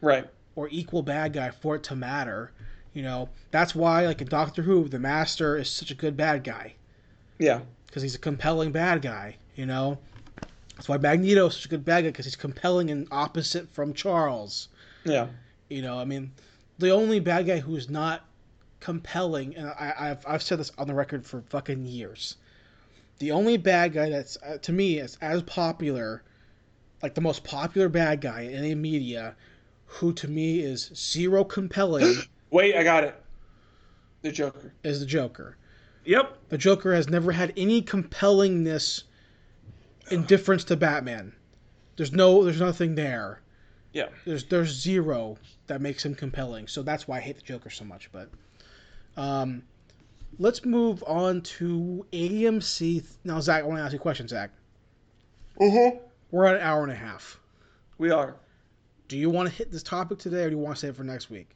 right. 0.00 0.26
or 0.56 0.68
equal 0.72 1.02
bad 1.02 1.32
guy 1.32 1.50
for 1.50 1.76
it 1.76 1.84
to 1.84 1.94
matter. 1.94 2.52
You 2.92 3.02
know, 3.02 3.28
that's 3.52 3.74
why, 3.74 4.06
like 4.06 4.20
in 4.20 4.26
Doctor 4.28 4.62
Who, 4.62 4.88
the 4.88 4.98
Master 4.98 5.56
is 5.56 5.70
such 5.70 5.90
a 5.90 5.94
good 5.94 6.16
bad 6.16 6.42
guy 6.42 6.74
Yeah, 7.38 7.60
because 7.86 8.02
he's 8.02 8.14
a 8.16 8.18
compelling 8.18 8.72
bad 8.72 9.02
guy. 9.02 9.36
You 9.54 9.66
know, 9.66 9.98
that's 10.74 10.88
why 10.88 10.96
Magneto 10.96 11.46
is 11.46 11.54
such 11.54 11.66
a 11.66 11.68
good 11.68 11.84
bad 11.84 12.02
guy 12.02 12.08
because 12.10 12.24
he's 12.24 12.36
compelling 12.36 12.90
and 12.90 13.06
opposite 13.12 13.68
from 13.72 13.92
Charles. 13.94 14.68
yeah, 15.04 15.28
You 15.68 15.82
know, 15.82 15.98
I 16.00 16.04
mean, 16.04 16.32
the 16.78 16.90
only 16.90 17.20
bad 17.20 17.46
guy 17.46 17.58
who's 17.58 17.88
not 17.88 18.24
compelling, 18.80 19.56
and 19.56 19.68
I, 19.68 19.94
I've 19.98 20.26
I've 20.26 20.42
said 20.42 20.58
this 20.58 20.72
on 20.78 20.86
the 20.86 20.94
record 20.94 21.24
for 21.24 21.42
fucking 21.42 21.86
years. 21.86 22.36
The 23.18 23.32
only 23.32 23.56
bad 23.56 23.94
guy 23.94 24.10
that's 24.10 24.36
uh, 24.42 24.58
to 24.58 24.72
me 24.72 24.98
is 24.98 25.16
as 25.20 25.42
popular, 25.42 26.22
like 27.02 27.14
the 27.14 27.20
most 27.20 27.44
popular 27.44 27.88
bad 27.88 28.20
guy 28.20 28.42
in 28.42 28.54
any 28.54 28.74
media, 28.74 29.34
who 29.86 30.12
to 30.14 30.28
me 30.28 30.60
is 30.60 30.90
zero 30.94 31.44
compelling, 31.44 32.16
Wait, 32.50 32.76
I 32.76 32.84
got 32.84 33.04
it. 33.04 33.20
The 34.22 34.32
Joker. 34.32 34.72
is 34.82 35.00
the 35.00 35.06
Joker. 35.06 35.56
Yep. 36.04 36.38
The 36.48 36.58
Joker 36.58 36.94
has 36.94 37.08
never 37.08 37.32
had 37.32 37.52
any 37.56 37.82
compellingness 37.82 39.02
in 40.10 40.24
difference 40.24 40.64
to 40.64 40.76
Batman. 40.76 41.32
There's 41.96 42.12
no, 42.12 42.44
there's 42.44 42.60
nothing 42.60 42.94
there. 42.94 43.40
Yeah. 43.96 44.08
There's 44.26 44.44
there's 44.44 44.68
zero 44.68 45.38
that 45.68 45.80
makes 45.80 46.04
him 46.04 46.14
compelling. 46.14 46.68
So 46.68 46.82
that's 46.82 47.08
why 47.08 47.16
I 47.16 47.20
hate 47.20 47.36
the 47.36 47.42
Joker 47.42 47.70
so 47.70 47.82
much. 47.82 48.10
But 48.12 48.28
um, 49.16 49.62
let's 50.38 50.66
move 50.66 51.02
on 51.06 51.40
to 51.40 52.04
AMC. 52.12 53.06
Now, 53.24 53.40
Zach, 53.40 53.62
I 53.62 53.66
want 53.66 53.78
to 53.78 53.82
ask 53.82 53.94
you 53.94 53.98
a 53.98 54.02
question, 54.02 54.28
Zach. 54.28 54.50
Mm-hmm. 55.58 55.96
We're 56.30 56.44
at 56.44 56.56
an 56.56 56.60
hour 56.60 56.82
and 56.82 56.92
a 56.92 56.96
half. 56.96 57.40
We 57.96 58.10
are. 58.10 58.36
Do 59.08 59.16
you 59.16 59.30
want 59.30 59.48
to 59.48 59.54
hit 59.54 59.72
this 59.72 59.82
topic 59.82 60.18
today, 60.18 60.42
or 60.42 60.50
do 60.50 60.56
you 60.56 60.60
want 60.60 60.76
to 60.76 60.80
save 60.80 60.90
it 60.90 60.96
for 60.96 61.04
next 61.04 61.30
week? 61.30 61.48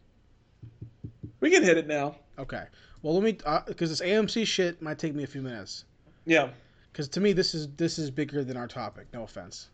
We 1.41 1.51
can 1.51 1.63
hit 1.63 1.77
it 1.77 1.87
now. 1.87 2.17
Okay. 2.39 2.65
Well, 3.03 3.13
let 3.13 3.23
me 3.23 3.33
because 3.67 3.91
this 3.91 4.01
AMC 4.01 4.47
shit 4.47 4.81
might 4.81 4.99
take 4.99 5.15
me 5.15 5.25
a 5.25 5.27
few 5.27 5.43
minutes. 5.43 5.85
Yeah. 6.25 6.49
Because 6.91 7.07
to 7.09 7.21
me, 7.21 7.35
this 7.35 7.55
is 7.55 7.69
this 7.77 7.99
is 7.99 8.11
bigger 8.11 8.43
than 8.43 8.57
our 8.57 8.67
topic. 8.67 9.09
No 9.13 9.25
offense. 9.25 9.69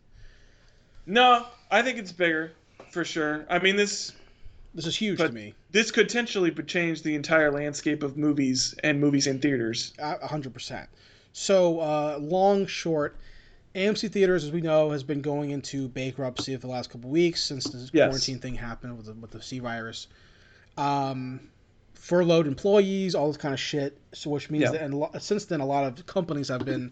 No, 1.07 1.45
I 1.71 1.81
think 1.81 1.97
it's 1.97 2.11
bigger 2.11 2.51
for 2.91 3.03
sure. 3.05 3.45
I 3.49 3.59
mean 3.59 3.75
this 3.75 4.11
This 4.75 4.85
is 4.85 4.95
huge 4.95 5.17
But- 5.17 5.27
to 5.27 5.33
me. 5.33 5.55
this 5.71 5.89
could 5.89 6.07
potentially 6.07 6.51
change 6.51 7.01
the 7.01 7.15
entire 7.15 7.49
landscape 7.51 8.03
of 8.03 8.15
movies 8.17 8.75
and 8.83 8.99
movies 9.01 9.25
in 9.25 9.39
theaters. 9.39 9.93
A 9.97 10.27
hundred 10.27 10.53
percent. 10.53 10.87
So, 11.33 11.79
uh, 11.79 12.17
long 12.21 12.65
short, 12.67 13.15
AMC 13.75 14.07
theaters, 14.11 14.43
as 14.43 14.51
we 14.51 14.61
know, 14.61 14.91
has 14.91 15.03
been 15.03 15.21
going 15.21 15.51
into 15.51 15.87
bankruptcy 15.87 16.53
for 16.55 16.61
the 16.61 16.67
last 16.67 16.89
couple 16.89 17.09
weeks 17.09 17.43
since 17.43 17.63
this 17.65 17.89
Yes. 17.93 18.07
quarantine 18.09 18.39
thing 18.39 18.55
happened 18.55 18.97
with 18.97 19.05
the, 19.07 19.13
with 19.13 19.31
the 19.31 19.41
C 19.41 19.59
virus. 19.59 20.07
Um, 20.77 21.39
furloughed 21.93 22.47
employees, 22.47 23.15
all 23.15 23.27
this 23.27 23.37
kind 23.37 23.53
of 23.53 23.59
shit. 23.59 23.97
So, 24.13 24.29
which 24.29 24.49
means 24.49 24.63
Yeah. 24.63 24.71
that, 24.71 24.81
and 24.81 24.93
lo- 24.93 25.11
since 25.19 25.45
then, 25.45 25.59
a 25.59 25.65
lot 25.65 25.85
of 25.85 26.05
companies 26.05 26.49
have 26.49 26.65
been 26.65 26.91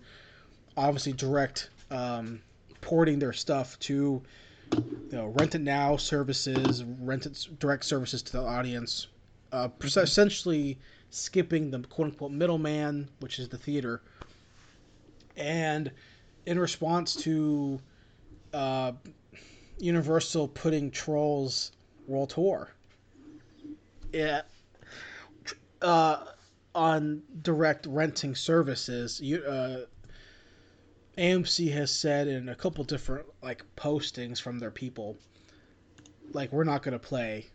obviously 0.77 1.13
direct 1.13 1.69
um, 1.91 2.41
porting 2.85 3.19
their 3.19 3.33
stuff 3.33 3.77
to 3.79 4.21
you 4.71 4.83
know, 5.11 5.27
rent 5.39 5.55
it 5.55 5.61
now 5.61 5.97
services, 5.97 6.83
rent 6.83 7.25
it 7.25 7.47
direct 7.59 7.83
services 7.83 8.21
to 8.21 8.33
the 8.33 8.43
audience, 8.43 9.07
uh, 9.51 9.69
essentially 9.81 10.77
skipping 11.09 11.71
the 11.71 11.79
quote 11.79 12.11
unquote 12.11 12.31
middleman, 12.31 13.09
which 13.19 13.39
is 13.39 13.49
the 13.49 13.57
theater. 13.57 14.01
And 15.35 15.91
in 16.45 16.59
response 16.59 17.15
to 17.23 17.79
uh, 18.53 18.91
Universal 19.79 20.49
putting 20.49 20.91
Trolls 20.91 21.71
World 22.07 22.29
Tour 22.29 22.69
yeah, 24.15 24.41
uh, 25.81 26.23
on 26.73 27.21
direct 27.41 27.85
renting 27.85 28.33
services, 28.33 29.19
you, 29.19 29.43
uh, 29.43 29.81
AMC 31.17 31.71
has 31.71 31.91
said 31.91 32.27
in 32.27 32.49
a 32.49 32.55
couple 32.55 32.83
different 32.83 33.25
like 33.41 33.63
postings 33.75 34.41
from 34.41 34.59
their 34.59 34.71
people, 34.71 35.17
like 36.33 36.51
we're 36.51 36.63
not 36.63 36.83
going 36.83 36.93
to 36.93 36.99
play 36.99 37.47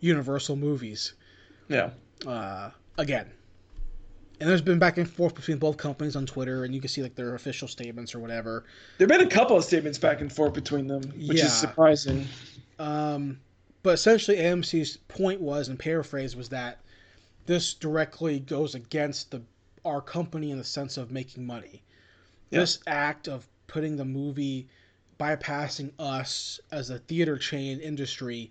Universal 0.00 0.56
movies 0.56 1.12
Yeah. 1.68 1.90
uh, 2.26 2.70
again. 2.98 3.30
And 4.40 4.48
there's 4.50 4.62
been 4.62 4.78
back 4.80 4.98
and 4.98 5.08
forth 5.08 5.34
between 5.36 5.58
both 5.58 5.76
companies 5.76 6.16
on 6.16 6.26
Twitter, 6.26 6.64
and 6.64 6.74
you 6.74 6.80
can 6.80 6.88
see 6.88 7.02
like 7.02 7.14
their 7.14 7.34
official 7.36 7.68
statements 7.68 8.14
or 8.14 8.18
whatever. 8.18 8.64
There've 8.98 9.08
been 9.08 9.20
a 9.20 9.26
couple 9.30 9.56
of 9.56 9.62
statements 9.64 9.98
back 9.98 10.20
and 10.20 10.32
forth 10.32 10.52
between 10.54 10.88
them, 10.88 11.02
which 11.28 11.38
Yeah. 11.38 11.44
is 11.46 11.52
surprising. 11.52 12.26
Um, 12.80 13.38
but 13.84 13.94
essentially, 13.94 14.38
AMC's 14.38 14.96
point 15.08 15.40
was, 15.40 15.68
and 15.68 15.78
paraphrase, 15.78 16.34
was 16.34 16.48
that 16.48 16.80
this 17.46 17.74
directly 17.74 18.40
goes 18.40 18.74
against 18.74 19.30
the 19.30 19.42
our 19.84 20.00
company 20.00 20.50
in 20.52 20.58
the 20.58 20.64
sense 20.64 20.96
of 20.96 21.10
making 21.10 21.44
money. 21.44 21.82
Yeah. 22.52 22.60
This 22.60 22.78
act 22.86 23.28
of 23.28 23.48
putting 23.66 23.96
the 23.96 24.04
movie 24.04 24.68
bypassing 25.18 25.90
us 25.98 26.60
as 26.70 26.90
a 26.90 26.98
theater 26.98 27.38
chain 27.38 27.80
industry 27.80 28.50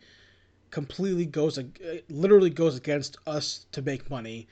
completely 0.72 1.26
goes 1.26 1.60
ag- 1.60 1.80
uh, 1.88 1.98
literally 2.10 2.50
goes 2.50 2.76
against 2.76 3.18
us 3.28 3.68
to 3.74 3.82
make 3.84 4.10
money, 4.10 4.48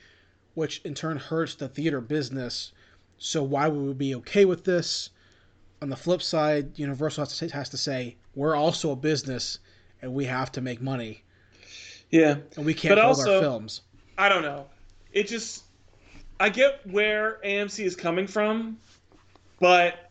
which 0.54 0.80
in 0.84 0.94
turn 0.94 1.16
hurts 1.16 1.56
the 1.56 1.66
theater 1.68 2.00
business. 2.00 2.72
So 3.18 3.42
why 3.42 3.66
would 3.68 3.84
we 3.86 3.92
be 3.94 4.14
okay 4.16 4.44
with 4.44 4.64
this? 4.64 5.10
On 5.82 5.88
the 5.88 5.96
flip 5.96 6.22
side, 6.22 6.78
Universal 6.78 7.22
has 7.22 7.30
to, 7.30 7.34
say- 7.48 7.56
has 7.56 7.68
to 7.70 7.76
say 7.76 8.16
we're 8.36 8.54
also 8.54 8.92
a 8.92 8.96
business 8.96 9.58
and 10.02 10.14
we 10.14 10.26
have 10.26 10.52
to 10.52 10.60
make 10.60 10.80
money 10.80 11.24
Yeah. 12.10 12.36
and 12.56 12.64
we 12.64 12.74
can't 12.74 12.94
But 12.94 13.02
hold 13.04 13.16
also- 13.18 13.34
our 13.36 13.40
films. 13.40 13.82
I 14.16 14.28
don't 14.28 14.42
know. 14.42 14.66
It 15.12 15.26
just 15.26 15.64
I 16.38 16.50
get 16.50 16.86
where 16.86 17.38
AMC 17.44 17.84
is 17.84 17.96
coming 17.96 18.26
from, 18.26 18.78
but 19.60 20.10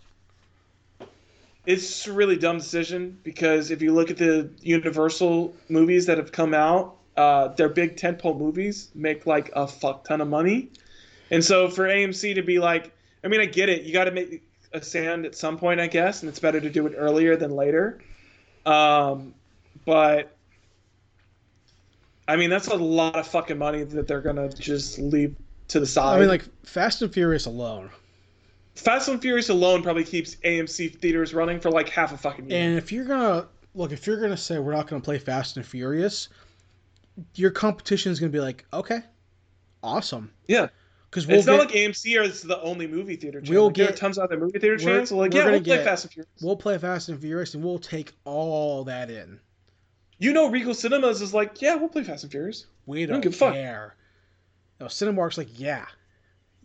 it's 1.66 2.08
a 2.08 2.14
really 2.14 2.38
dumb 2.38 2.58
decision 2.58 3.20
because 3.24 3.70
if 3.70 3.82
you 3.82 3.94
look 3.94 4.10
at 4.10 4.18
the 4.18 4.50
Universal 4.62 5.54
movies 5.68 6.06
that 6.06 6.18
have 6.18 6.32
come 6.32 6.54
out, 6.54 6.96
uh, 7.18 7.50
their 7.50 7.70
big 7.70 7.98
tentpole 7.98 8.38
movies 8.38 8.90
make 8.96 9.26
like 9.26 9.52
a 9.54 9.68
fuck 9.68 10.06
ton 10.06 10.22
of 10.22 10.30
money, 10.30 10.70
and 11.32 11.44
so 11.44 11.70
for 11.70 11.86
AMC 11.88 12.36
to 12.36 12.42
be 12.42 12.60
like, 12.60 12.94
I 13.24 13.28
mean, 13.28 13.42
I 13.42 13.46
get 13.46 13.68
it. 13.68 13.84
You 13.84 13.92
got 13.92 14.06
to 14.06 14.12
make 14.12 14.42
a 14.72 14.82
stand 14.82 15.26
at 15.26 15.36
some 15.36 15.58
point, 15.58 15.80
I 15.80 15.88
guess, 15.88 16.22
and 16.22 16.30
it's 16.30 16.40
better 16.40 16.62
to 16.62 16.70
do 16.70 16.88
it 16.88 16.94
earlier 16.96 17.36
than 17.36 17.52
later. 17.52 18.00
Um, 18.66 19.34
but 19.86 20.36
I 22.28 22.36
mean, 22.36 22.50
that's 22.50 22.68
a 22.68 22.76
lot 22.76 23.16
of 23.16 23.28
fucking 23.28 23.58
money 23.58 23.84
that 23.84 24.08
they're 24.08 24.22
gonna 24.22 24.50
just 24.50 25.00
leave 25.00 25.36
to 25.70 25.80
the 25.80 25.86
side. 25.86 26.18
I 26.18 26.20
mean, 26.20 26.30
like 26.30 26.46
Fast 26.64 27.02
and 27.02 27.12
Furious 27.12 27.46
alone. 27.46 27.90
Fast 28.80 29.10
and 29.10 29.22
Furious 29.22 29.50
alone 29.50 29.84
probably 29.84 30.04
keeps 30.04 30.36
AMC 30.38 30.96
theaters 31.00 31.34
running 31.34 31.60
for 31.60 31.70
like 31.72 31.90
half 31.90 32.14
a 32.14 32.18
fucking 32.18 32.50
year. 32.50 32.60
And 32.62 32.78
if 32.78 32.92
you're 32.92 33.06
gonna 33.06 33.48
look, 33.76 33.92
if 33.92 34.06
you're 34.08 34.20
gonna 34.20 34.38
say 34.38 34.60
we're 34.60 34.74
not 34.74 34.88
gonna 34.88 35.02
play 35.02 35.18
Fast 35.20 35.58
and 35.58 35.66
Furious, 35.66 36.30
your 37.36 37.52
competition 37.52 38.12
is 38.12 38.20
gonna 38.20 38.32
be 38.32 38.40
like, 38.40 38.66
okay, 38.74 39.02
awesome. 39.84 40.32
yeah, 40.48 40.68
because 41.10 41.28
we'll 41.28 41.38
it's 41.38 41.48
not 41.48 41.60
like 41.60 41.70
AMC 41.72 42.22
is 42.24 42.42
the 42.42 42.62
only 42.62 42.88
movie 42.88 43.16
theater 43.16 43.42
channel. 43.42 43.54
We'll 43.62 43.66
Like, 43.68 43.76
there 43.76 43.88
get- 43.88 43.98
tons 43.98 44.18
of 44.18 44.24
other 44.26 44.38
movie 44.38 44.60
theater 44.60 44.78
channels. 44.78 45.10
So 45.10 45.18
like, 45.18 45.34
yeah, 45.34 45.46
we'll 45.46 45.60
play 45.62 45.78
get- 45.78 45.86
Fast 45.86 46.06
and 46.06 46.14
Furious. 46.14 46.30
we'll 46.42 46.56
play 46.56 46.78
Fast 46.78 47.10
and 47.10 47.20
Furious 47.20 47.54
and 47.54 47.64
we'll 47.64 47.80
take 47.80 48.14
all 48.26 48.84
that 48.86 49.10
in. 49.10 49.40
You 50.22 50.34
know, 50.34 50.50
Regal 50.50 50.74
Cinemas 50.74 51.22
is 51.22 51.34
like, 51.34 51.62
yeah, 51.62 51.76
we'll 51.76 51.88
play 51.90 52.04
Fast 52.04 52.24
and 52.24 52.32
Furious. 52.32 52.66
We 52.86 53.06
don't 53.06 53.14
don't 53.16 53.22
give 53.22 53.34
a 53.34 53.38
fuck. 53.38 53.54
care. 53.54 53.96
No, 54.80 54.88
Cinemark's 54.88 55.38
like, 55.38 55.60
yeah, 55.60 55.86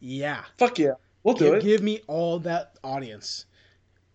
yeah. 0.01 0.43
Fuck 0.59 0.78
yeah, 0.78 0.95
we'll 1.25 1.35
do 1.35 1.47
Give, 1.47 1.55
it. 1.55 1.63
give 1.63 1.83
me 1.83 2.01
all 2.07 2.39
that 2.41 2.77
audience. 2.85 3.47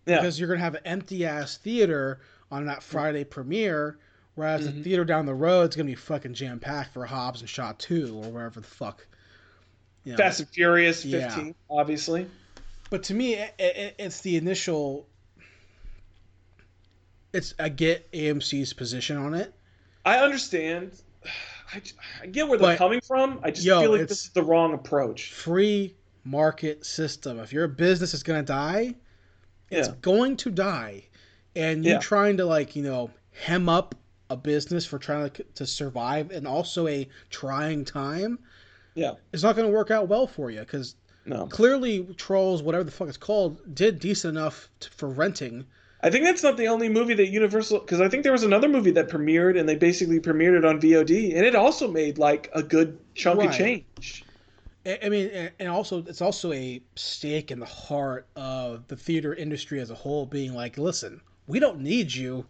Yeah. 0.05 0.17
Because 0.17 0.39
you're 0.39 0.47
gonna 0.47 0.61
have 0.61 0.75
an 0.75 0.81
empty 0.85 1.25
ass 1.25 1.57
theater 1.57 2.21
on 2.51 2.65
that 2.65 2.81
Friday 2.81 3.23
premiere, 3.25 3.99
whereas 4.35 4.65
the 4.65 4.71
Mhm. 4.71 4.83
theater 4.83 5.05
down 5.05 5.25
the 5.25 5.33
road 5.35 5.69
is 5.69 5.75
gonna 5.75 5.85
be 5.87 5.95
fucking 5.95 6.33
jam 6.33 6.59
packed 6.59 6.93
for 6.93 7.05
Hobbs 7.05 7.41
and 7.41 7.49
Shaw 7.49 7.73
Two 7.77 8.15
or 8.23 8.29
wherever 8.31 8.59
the 8.61 8.65
fuck. 8.67 9.05
You 10.05 10.13
know. 10.13 10.17
Fast 10.17 10.39
and 10.39 10.49
Furious 10.49 11.03
Yeah. 11.05 11.27
15, 11.27 11.55
obviously. 11.69 12.25
But 12.89 13.03
to 13.03 13.13
me, 13.13 13.35
it, 13.35 13.53
it, 13.59 13.95
it's 13.99 14.21
the 14.21 14.37
initial. 14.37 15.07
It's 17.33 17.53
I 17.59 17.69
get 17.69 18.11
AMC's 18.11 18.73
position 18.73 19.17
on 19.17 19.33
it. 19.35 19.53
I 20.05 20.17
understand. 20.19 20.91
I, 21.73 21.81
I 22.23 22.25
get 22.25 22.47
where 22.47 22.57
they're 22.57 22.69
But- 22.69 22.77
coming 22.79 23.01
from. 23.01 23.39
I 23.43 23.51
just 23.51 23.63
Yo, 23.65 23.79
feel 23.81 23.91
like 23.91 24.07
this 24.07 24.23
is 24.23 24.29
the 24.31 24.41
wrong 24.41 24.73
approach. 24.73 25.33
Free 25.33 25.93
market 26.23 26.85
system. 26.85 27.39
If 27.39 27.53
your 27.53 27.67
business 27.67 28.13
is 28.13 28.23
gonna 28.23 28.43
die, 28.43 28.95
it's 29.71 29.89
going 30.01 30.35
to 30.37 30.49
die, 30.51 31.03
and 31.55 31.85
you 31.85 31.91
Yeah. 31.93 31.99
trying 31.99 32.37
to 32.37 32.45
like 32.45 32.75
you 32.75 32.83
know 32.83 33.11
hem 33.31 33.69
up 33.69 33.95
a 34.29 34.37
business 34.37 34.85
for 34.85 34.99
trying 34.99 35.29
to 35.31 35.43
to 35.55 35.65
survive 35.65 36.31
and 36.31 36.47
also 36.47 36.87
a 36.87 37.07
trying 37.29 37.85
time. 37.85 38.39
Yeah. 38.95 39.13
It's 39.33 39.43
not 39.43 39.55
going 39.55 39.67
to 39.67 39.73
work 39.73 39.91
out 39.91 40.07
well 40.09 40.27
for 40.27 40.51
you 40.51 40.59
because 40.59 40.95
No. 41.25 41.45
clearly 41.47 42.03
Trolls, 42.17 42.61
whatever 42.61 42.83
the 42.83 42.91
fuck 42.91 43.07
it's 43.07 43.17
called, 43.17 43.73
did 43.73 43.99
decent 43.99 44.35
enough 44.37 44.69
to, 44.81 44.89
for 44.89 45.07
renting. 45.09 45.65
I 46.01 46.09
think 46.09 46.25
that's 46.25 46.43
not 46.43 46.57
the 46.57 46.67
only 46.67 46.89
movie 46.89 47.13
that 47.13 47.27
Universal 47.29 47.79
because 47.79 48.01
I 48.01 48.09
think 48.09 48.23
there 48.23 48.31
was 48.31 48.43
another 48.43 48.67
movie 48.67 48.91
that 48.91 49.07
premiered 49.09 49.57
and 49.59 49.67
they 49.69 49.75
basically 49.75 50.19
premiered 50.19 50.57
it 50.57 50.65
on 50.65 50.79
VOD 50.81 51.35
and 51.35 51.45
it 51.45 51.55
also 51.55 51.89
made 51.89 52.17
like 52.17 52.49
a 52.53 52.61
good 52.63 52.97
chunk 53.15 53.39
Right. 53.39 53.49
of 53.49 53.55
change. 53.55 54.23
I 54.85 54.99
I 55.03 55.09
mean, 55.09 55.29
and- 55.29 55.51
and 55.59 55.69
also 55.69 56.03
it's 56.05 56.21
also 56.21 56.51
a 56.53 56.81
stake 56.95 57.51
in 57.51 57.59
the 57.59 57.65
heart 57.65 58.27
of 58.35 58.87
the 58.87 58.95
theater 58.95 59.33
industry 59.33 59.79
as 59.79 59.89
a 59.89 59.95
whole, 59.95 60.25
being 60.25 60.53
like, 60.53 60.77
listen, 60.77 61.21
we 61.47 61.59
don't 61.59 61.79
need 61.81 62.13
you 62.13 62.45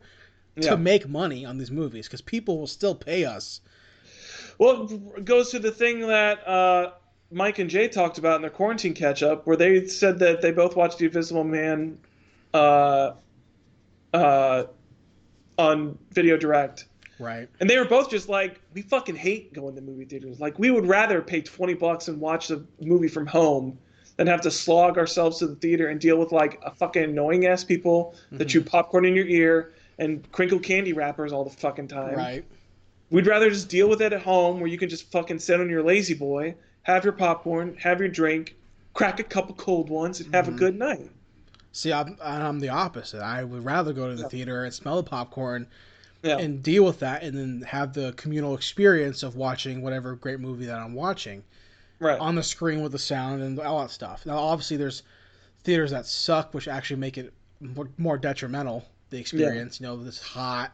Yeah. 0.56 0.72
to 0.72 0.78
make 0.78 1.08
money 1.08 1.46
on 1.46 1.58
these 1.58 1.72
movies 1.72 2.08
because 2.08 2.22
people 2.22 2.58
will 2.60 2.68
still 2.68 2.96
pay 2.96 3.26
us. 3.26 3.62
Well, 4.58 4.90
it 5.16 5.24
goes 5.26 5.52
to 5.52 5.60
the 5.60 5.72
thing 5.72 6.02
that 6.02 6.46
uh, 6.48 6.92
Mike 7.32 7.60
and 7.60 7.70
Jay 7.70 7.88
talked 7.88 8.18
about 8.18 8.36
in 8.36 8.42
their 8.42 8.52
quarantine 8.52 8.94
catch 8.94 9.24
up, 9.24 9.48
where 9.48 9.56
they 9.56 9.86
said 9.88 10.20
that 10.20 10.42
they 10.42 10.52
both 10.52 10.76
watched 10.76 10.98
The 10.98 11.06
Invisible 11.06 11.44
Man 11.46 11.98
uh, 12.54 13.14
uh, 14.14 14.64
on 15.58 15.98
Video 16.12 16.36
Direct. 16.36 16.86
Right. 17.20 17.50
And 17.60 17.70
they 17.70 17.78
were 17.78 17.86
both 17.86 18.10
just 18.10 18.30
like, 18.30 18.62
we 18.74 18.82
fucking 18.82 19.16
hate 19.16 19.54
going 19.54 19.76
to 19.76 19.82
movie 19.82 20.06
theaters. 20.06 20.40
Like, 20.40 20.58
we 20.58 20.72
would 20.72 20.86
rather 20.88 21.22
pay 21.22 21.42
20 21.42 21.74
bucks 21.76 22.08
and 22.08 22.20
watch 22.20 22.48
the 22.48 22.64
movie 22.80 23.10
from 23.10 23.28
home 23.28 23.78
than 24.16 24.28
have 24.28 24.42
to 24.42 24.52
slog 24.52 24.98
ourselves 24.98 25.40
to 25.40 25.48
the 25.48 25.56
theater 25.56 25.90
and 25.90 26.00
deal 26.00 26.18
with 26.18 26.32
like 26.32 26.60
a 26.66 26.72
fucking 26.72 27.04
annoying 27.04 27.46
ass 27.46 27.64
people 27.64 28.16
that 28.32 28.48
Mhm. 28.48 28.52
chew 28.52 28.62
popcorn 28.62 29.06
in 29.06 29.16
your 29.16 29.26
ear 29.28 29.72
and 29.98 30.30
crinkle 30.32 30.60
candy 30.60 30.94
wrappers 30.94 31.32
all 31.34 31.44
the 31.44 31.50
fucking 31.50 31.88
time. 31.90 32.16
Right. 32.16 32.46
We'd 33.12 33.28
rather 33.28 33.50
just 33.50 33.70
deal 33.70 33.90
with 33.90 34.02
it 34.02 34.14
at 34.14 34.22
home 34.22 34.60
where 34.60 34.68
you 34.70 34.78
can 34.78 34.88
just 34.90 35.12
fucking 35.12 35.40
sit 35.40 35.60
on 35.60 35.70
your 35.70 35.84
La-Z-Boy, 35.84 36.56
have 36.84 37.04
your 37.04 37.14
popcorn, 37.14 37.76
have 37.80 38.00
your 38.00 38.10
drink, 38.10 38.56
crack 38.94 39.20
a 39.20 39.24
couple 39.24 39.56
cold 39.56 39.90
ones, 39.90 40.20
and 40.22 40.34
have 40.34 40.46
Mhm. 40.48 40.56
a 40.56 40.58
good 40.58 40.78
night. 40.78 41.10
See, 41.72 41.94
I'm, 41.94 42.18
I'm 42.22 42.60
the 42.60 42.70
opposite. 42.70 43.22
I 43.22 43.44
would 43.44 43.64
rather 43.64 43.94
go 43.94 44.10
to 44.10 44.16
the 44.16 44.28
theater 44.30 44.64
and 44.66 44.74
smell 44.74 44.98
the 44.98 45.04
popcorn 45.10 45.68
Yeah. 46.22 46.38
and 46.38 46.62
deal 46.62 46.84
with 46.84 47.00
that, 47.00 47.24
and 47.24 47.38
then 47.38 47.62
have 47.62 47.94
the 47.94 48.14
communal 48.18 48.54
experience 48.56 49.24
of 49.24 49.36
watching 49.36 49.82
whatever 49.82 50.16
great 50.16 50.40
movie 50.40 50.66
that 50.66 50.78
I'm 50.80 50.94
watching 50.94 51.44
Right. 52.00 52.20
on 52.20 52.36
the 52.36 52.44
screen 52.44 52.82
with 52.82 52.92
the 52.92 53.00
sound 53.00 53.42
and 53.42 53.60
all 53.60 53.82
that 53.82 53.92
stuff. 53.92 54.26
Now, 54.26 54.38
obviously, 54.38 54.76
there's 54.78 55.04
theaters 55.64 55.92
that 55.92 56.06
suck, 56.06 56.54
which 56.54 56.68
actually 56.68 57.00
make 57.00 57.18
it 57.18 57.34
more, 57.98 58.18
detrimental. 58.18 58.86
The 59.10 59.18
experience, 59.20 59.80
you 59.80 59.88
know, 59.88 59.98
this 60.02 60.22
hot, 60.22 60.72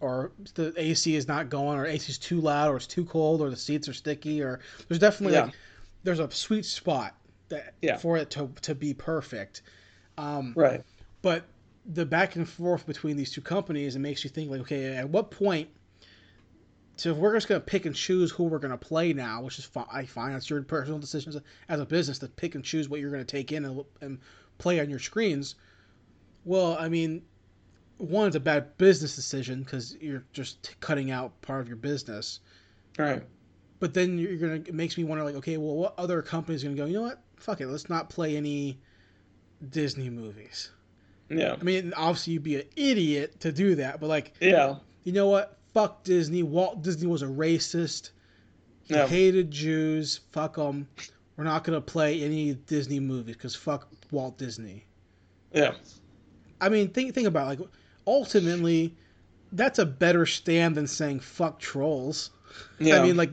or 0.00 0.32
the 0.54 0.72
AC 0.76 1.14
is 1.16 1.26
not 1.28 1.48
going, 1.48 1.78
or 1.78 1.86
AC 1.86 2.10
is 2.10 2.18
too 2.18 2.40
loud, 2.40 2.70
or 2.70 2.76
it's 2.76 2.86
too 2.86 3.04
cold, 3.04 3.40
or 3.40 3.50
the 3.50 3.56
seats 3.56 3.88
are 3.88 3.92
sticky, 3.94 4.42
or 4.42 4.60
there's 4.88 4.98
definitely 4.98 5.34
Yeah. 5.34 5.44
like 5.46 5.54
there's 6.02 6.18
a 6.20 6.30
sweet 6.30 6.64
spot 6.66 7.16
that 7.48 7.74
Yeah. 7.82 7.96
for 7.96 8.16
it 8.18 8.30
to 8.30 8.50
to 8.62 8.74
be 8.74 8.92
perfect. 8.94 9.62
Um, 10.18 10.52
right. 10.56 10.82
but 11.22 11.44
the 11.86 12.06
back 12.06 12.36
and 12.36 12.48
forth 12.48 12.86
between 12.86 13.16
these 13.16 13.32
two 13.32 13.40
companies, 13.40 13.96
it 13.96 14.00
makes 14.00 14.24
you 14.24 14.30
think 14.30 14.50
like, 14.50 14.62
okay, 14.62 14.96
at 14.96 15.08
what 15.08 15.30
point? 15.30 15.68
So 16.96 17.10
if 17.10 17.16
we're 17.16 17.34
just 17.34 17.48
gonna 17.48 17.60
pick 17.60 17.86
and 17.86 17.94
choose 17.94 18.30
who 18.30 18.44
we're 18.44 18.58
gonna 18.58 18.78
play 18.78 19.12
now, 19.12 19.42
which 19.42 19.58
is 19.58 19.64
fine, 19.64 19.86
I 19.92 20.06
fine. 20.06 20.32
It's 20.32 20.48
your 20.48 20.62
personal 20.62 20.98
decisions 20.98 21.36
as 21.68 21.80
a 21.80 21.84
business 21.84 22.18
to 22.20 22.28
pick 22.28 22.54
and 22.54 22.64
choose 22.64 22.88
what 22.88 23.00
you're 23.00 23.10
gonna 23.10 23.24
take 23.24 23.52
in 23.52 23.64
and, 23.64 23.84
and 24.00 24.18
play 24.58 24.80
on 24.80 24.88
your 24.88 25.00
screens. 25.00 25.56
Well, 26.44 26.76
I 26.78 26.88
mean, 26.88 27.22
one, 27.98 28.28
it's 28.28 28.36
a 28.36 28.40
bad 28.40 28.76
business 28.78 29.16
decision 29.16 29.62
because 29.62 29.96
you're 30.00 30.24
just 30.32 30.76
cutting 30.80 31.10
out 31.10 31.40
part 31.42 31.60
of 31.60 31.68
your 31.68 31.76
business. 31.76 32.40
Right. 32.98 33.22
But 33.80 33.92
then 33.92 34.18
you're 34.18 34.36
gonna 34.36 34.54
it 34.54 34.74
makes 34.74 34.96
me 34.96 35.04
wonder 35.04 35.24
like, 35.24 35.34
okay, 35.36 35.56
well, 35.56 35.74
what 35.74 35.94
other 35.98 36.22
company's 36.22 36.62
gonna 36.62 36.76
go? 36.76 36.86
You 36.86 36.94
know 36.94 37.02
what? 37.02 37.22
Fuck 37.36 37.60
it, 37.60 37.66
let's 37.66 37.90
not 37.90 38.08
play 38.08 38.36
any 38.36 38.78
Disney 39.68 40.10
movies. 40.10 40.70
Yeah. 41.38 41.56
I 41.60 41.62
mean, 41.64 41.92
obviously 41.96 42.34
you'd 42.34 42.42
be 42.42 42.56
an 42.56 42.66
idiot 42.76 43.40
to 43.40 43.52
do 43.52 43.74
that, 43.76 44.00
but 44.00 44.08
like, 44.08 44.32
Yeah. 44.40 44.76
you 45.04 45.12
know 45.12 45.28
what? 45.28 45.58
Fuck 45.72 46.04
Disney. 46.04 46.42
Walt 46.42 46.82
Disney 46.82 47.06
was 47.06 47.22
a 47.22 47.26
racist. 47.26 48.10
He 48.84 48.94
Yeah. 48.94 49.06
hated 49.06 49.50
Jews. 49.50 50.20
Fuck 50.32 50.56
them. 50.56 50.86
We're 51.36 51.44
not 51.44 51.64
gonna 51.64 51.80
play 51.80 52.22
any 52.22 52.54
Disney 52.54 53.00
movies 53.00 53.34
because 53.36 53.54
fuck 53.54 53.88
Walt 54.10 54.38
Disney. 54.38 54.84
Yeah. 55.52 55.74
I 56.60 56.68
mean, 56.68 56.88
think 56.88 57.14
think 57.14 57.26
about 57.26 57.44
it, 57.52 57.60
like 57.60 57.68
ultimately, 58.06 58.94
that's 59.52 59.78
a 59.78 59.86
better 59.86 60.26
stand 60.26 60.76
than 60.76 60.86
saying 60.86 61.20
fuck 61.20 61.58
trolls. 61.58 62.30
Yeah. 62.78 63.00
I 63.00 63.02
mean, 63.04 63.16
like 63.16 63.30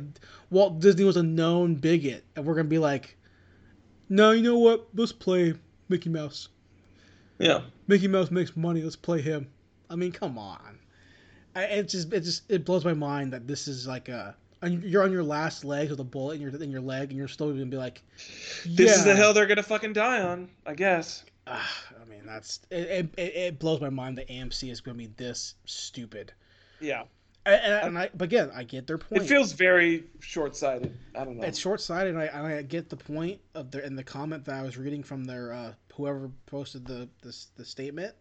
Walt 0.50 0.80
Disney 0.80 1.04
was 1.04 1.18
a 1.18 1.24
known 1.24 1.76
bigot, 1.76 2.24
and 2.36 2.46
we're 2.46 2.56
gonna 2.56 2.68
be 2.68 2.80
like, 2.80 3.18
no, 4.10 4.32
you 4.32 4.42
know 4.42 4.58
what? 4.58 4.88
Let's 4.96 5.12
play 5.12 5.54
Mickey 5.90 6.10
Mouse. 6.10 6.50
Yeah. 7.42 7.62
Mickey 7.88 8.08
Mouse 8.08 8.32
makes 8.32 8.56
money. 8.56 8.82
Let's 8.82 8.96
play 8.96 9.22
him. 9.22 9.50
I 9.90 9.96
mean, 9.96 10.12
come 10.12 10.38
on. 10.38 10.80
I, 11.56 11.64
it 11.64 11.90
just 11.90 12.14
it 12.14 12.22
just 12.22 12.50
it 12.50 12.64
blows 12.64 12.86
my 12.86 12.94
mind 12.94 13.34
that 13.34 13.48
this 13.48 13.68
is 13.68 13.88
like 13.88 14.08
a 14.08 14.36
and 14.62 14.84
you're 14.84 15.04
on 15.04 15.12
your 15.12 15.24
last 15.24 15.66
legs 15.66 15.90
with 15.90 16.00
a 16.00 16.06
bullet 16.06 16.36
in 16.36 16.42
your 16.42 16.52
in 16.62 16.72
your 16.72 16.82
leg, 16.82 17.10
and 17.10 17.18
you're 17.18 17.28
still 17.28 17.52
gonna 17.52 17.66
be 17.66 17.78
like, 17.78 18.02
This 18.66 18.98
is 18.98 19.04
the 19.04 19.12
"Yeah." 19.12 19.16
hill 19.16 19.34
they're 19.34 19.48
gonna 19.48 19.64
fucking 19.64 19.94
die 19.94 20.22
on, 20.22 20.50
I 20.66 20.76
guess. 20.76 21.26
Ah, 21.48 21.84
I 22.00 22.06
mean, 22.06 22.22
that's 22.26 22.60
it, 22.70 23.10
it, 23.18 23.20
it. 23.20 23.60
blows 23.60 23.82
my 23.82 23.90
mind 23.90 24.18
that 24.20 24.30
AMC 24.30 24.72
is 24.72 24.80
gonna 24.80 24.98
be 24.98 25.08
this 25.08 25.56
stupid. 25.66 26.34
Yeah. 26.80 27.04
And, 27.44 27.88
and, 27.88 27.98
I, 27.98 28.10
but 28.16 28.26
again, 28.26 28.52
I 28.54 28.64
get 28.64 28.86
their 28.86 29.00
point. 29.00 29.24
It 29.24 29.28
feels 29.28 29.54
very 29.54 30.04
short-sighted. 30.20 30.96
I 31.16 31.26
don't 31.26 31.38
know. 31.38 31.48
it's 31.48 31.58
short 31.58 31.82
sighted, 31.82 32.14
and 32.14 32.22
I, 32.22 32.26
and 32.26 32.46
I 32.46 32.62
get 32.62 32.88
the 32.88 32.96
point 32.96 33.42
of 33.56 33.72
their 33.72 33.82
in 33.82 33.96
the 33.96 34.04
comment 34.04 34.46
that 34.46 34.54
I 34.54 34.62
was 34.62 34.78
reading 34.78 35.02
from 35.02 35.24
their 35.24 35.52
uh, 35.52 35.74
whoever 35.96 36.30
posted 36.46 36.86
the 36.86 37.10
this 37.22 37.48
the 37.58 37.66
statement. 37.66 38.14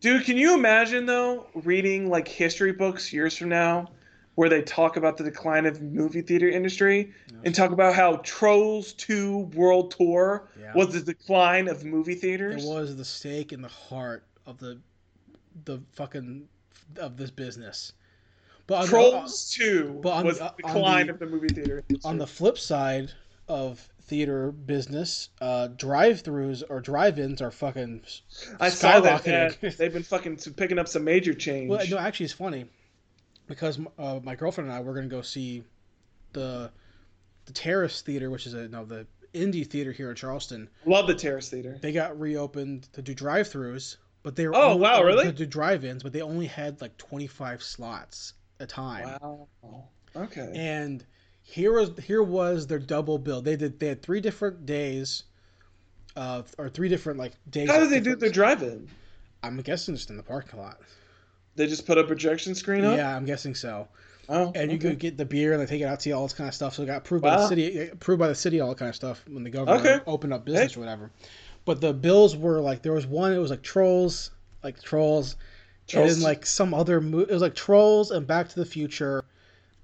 Dude, 0.00 0.24
can 0.24 0.36
you 0.36 0.54
imagine 0.54 1.06
though 1.06 1.46
reading 1.54 2.08
like 2.08 2.28
history 2.28 2.72
books 2.72 3.12
years 3.12 3.36
from 3.36 3.48
now 3.48 3.88
where 4.36 4.48
they 4.48 4.62
talk 4.62 4.96
about 4.96 5.16
the 5.16 5.24
decline 5.24 5.66
of 5.66 5.82
movie 5.82 6.20
theater 6.22 6.48
industry 6.48 7.12
and 7.44 7.52
talk 7.52 7.72
about 7.72 7.92
how 7.92 8.18
Trolls 8.22 8.92
2 8.92 9.50
World 9.54 9.90
Tour 9.90 10.48
Yeah. 10.60 10.72
was 10.76 10.92
the 10.92 11.00
decline 11.00 11.66
of 11.66 11.84
movie 11.84 12.14
theaters. 12.14 12.64
It 12.64 12.68
was 12.68 12.94
the 12.96 13.04
stake 13.04 13.52
in 13.52 13.60
the 13.62 13.68
heart 13.68 14.24
of 14.46 14.58
the 14.58 14.78
the 15.64 15.80
fucking 15.92 16.48
of 16.98 17.16
this 17.16 17.30
business. 17.32 17.92
But 18.68 18.74
on, 18.76 18.82
the, 18.82 18.88
Trolls 18.90 19.50
2 19.50 19.98
but 20.02 20.10
on 20.12 20.26
was 20.26 20.38
the- 20.38 20.44
the 20.44 20.50
on 20.68 20.74
decline 20.74 21.06
the- 21.08 21.12
of 21.14 21.18
the 21.18 21.26
movie 21.26 21.48
theater 21.48 21.82
industry. 21.88 22.08
on 22.08 22.18
the 22.18 22.26
flip 22.26 22.58
side 22.58 23.10
of 23.48 23.88
theater 24.08 24.50
business, 24.50 25.28
uh, 25.40 25.68
drive-throughs 25.68 26.62
or 26.68 26.80
drive-ins 26.80 27.40
are 27.42 27.50
fucking 27.50 28.02
I 28.58 28.70
saw 28.70 29.00
that. 29.00 29.24
they've 29.78 29.92
been 29.92 30.02
fucking 30.02 30.38
picking 30.56 30.78
up 30.78 30.88
some 30.88 31.04
major 31.04 31.34
change. 31.34 31.70
Well, 31.70 31.86
no, 31.88 31.98
actually, 31.98 32.24
it's 32.24 32.32
funny 32.32 32.64
because 33.46 33.78
uh, 33.98 34.20
my 34.22 34.34
girlfriend 34.34 34.70
and 34.70 34.76
I 34.76 34.80
we're 34.80 34.94
gonna 34.94 35.06
go 35.06 35.22
see 35.22 35.62
the 36.32 36.70
the 37.44 37.52
Terrace 37.52 38.00
Theater, 38.02 38.30
which 38.30 38.46
is 38.46 38.54
a 38.54 38.68
no 38.68 38.84
the 38.84 39.06
indie 39.34 39.66
theater 39.66 39.92
here 39.92 40.10
in 40.10 40.16
Charleston. 40.16 40.68
Love 40.86 41.06
the 41.06 41.14
Terrace 41.14 41.50
Theater. 41.50 41.78
They 41.80 41.92
got 41.92 42.18
reopened 42.18 42.88
to 42.94 43.02
do 43.02 43.14
drive-throughs, 43.14 43.96
but 44.22 44.34
they 44.36 44.46
were 44.48 44.54
Oh, 44.56 44.70
only- 44.70 44.80
wow, 44.80 45.02
really? 45.02 45.24
to 45.26 45.32
do 45.32 45.46
drive-ins, 45.46 46.02
but 46.02 46.12
they 46.14 46.22
only 46.22 46.46
had 46.46 46.80
like 46.80 46.96
25 46.96 47.62
slots 47.62 48.32
a 48.58 48.66
time. 48.66 49.18
Wow. 49.22 49.48
Okay. 50.16 50.50
And 50.54 51.04
here 51.50 51.72
was 51.72 51.90
here 52.04 52.22
was 52.22 52.66
their 52.66 52.78
double 52.78 53.18
bill. 53.18 53.40
They 53.40 53.56
did 53.56 53.80
they 53.80 53.88
had 53.88 54.02
three 54.02 54.20
different 54.20 54.66
days, 54.66 55.24
uh, 56.16 56.42
or 56.58 56.68
three 56.68 56.88
different 56.88 57.18
like 57.18 57.32
days. 57.50 57.70
How 57.70 57.80
did 57.80 57.90
they 57.90 58.00
do 58.00 58.14
their 58.16 58.30
drive-in? 58.30 58.88
I'm 59.42 59.56
guessing 59.62 59.94
just 59.94 60.10
in 60.10 60.16
the 60.16 60.22
parking 60.22 60.58
lot. 60.60 60.78
They 61.56 61.66
just 61.66 61.86
put 61.86 61.96
a 61.98 62.04
projection 62.04 62.54
screen 62.54 62.84
up. 62.84 62.96
Yeah, 62.96 63.14
I'm 63.16 63.24
guessing 63.24 63.54
so. 63.54 63.88
Oh, 64.28 64.52
And 64.54 64.70
you 64.70 64.76
okay. 64.76 64.90
could 64.90 64.98
get 64.98 65.16
the 65.16 65.24
beer 65.24 65.52
and 65.54 65.62
they 65.62 65.64
take 65.66 65.80
it 65.80 65.84
out 65.86 66.00
to 66.00 66.08
you, 66.10 66.14
all 66.14 66.24
this 66.24 66.34
kind 66.34 66.48
of 66.48 66.54
stuff. 66.54 66.74
So 66.74 66.82
it 66.82 66.86
got 66.86 66.98
approved 66.98 67.22
by 67.22 67.36
the 67.36 67.48
city, 67.48 67.88
approved 67.88 68.20
by 68.20 68.28
the 68.28 68.34
city, 68.34 68.60
all 68.60 68.68
that 68.68 68.78
kind 68.78 68.90
of 68.90 68.94
stuff 68.94 69.24
when 69.26 69.42
the 69.42 69.48
government 69.50 69.86
Okay. 69.86 70.00
opened 70.06 70.34
up 70.34 70.44
business 70.44 70.76
or 70.76 70.80
whatever. 70.80 71.10
But 71.64 71.80
the 71.80 71.94
bills 71.94 72.36
were 72.36 72.60
like 72.60 72.82
there 72.82 72.92
was 72.92 73.06
one, 73.06 73.32
it 73.32 73.38
was 73.38 73.50
like 73.50 73.62
Trolls, 73.62 74.30
like 74.62 74.82
Trolls, 74.82 75.32
and 75.32 75.88
Trolls. 75.88 76.14
then 76.16 76.22
like 76.22 76.44
some 76.44 76.74
other 76.74 77.00
mo- 77.00 77.20
it 77.20 77.30
was 77.30 77.40
like 77.42 77.54
Trolls 77.54 78.10
and 78.10 78.26
Back 78.26 78.50
to 78.50 78.56
the 78.56 78.66
Future, 78.66 79.24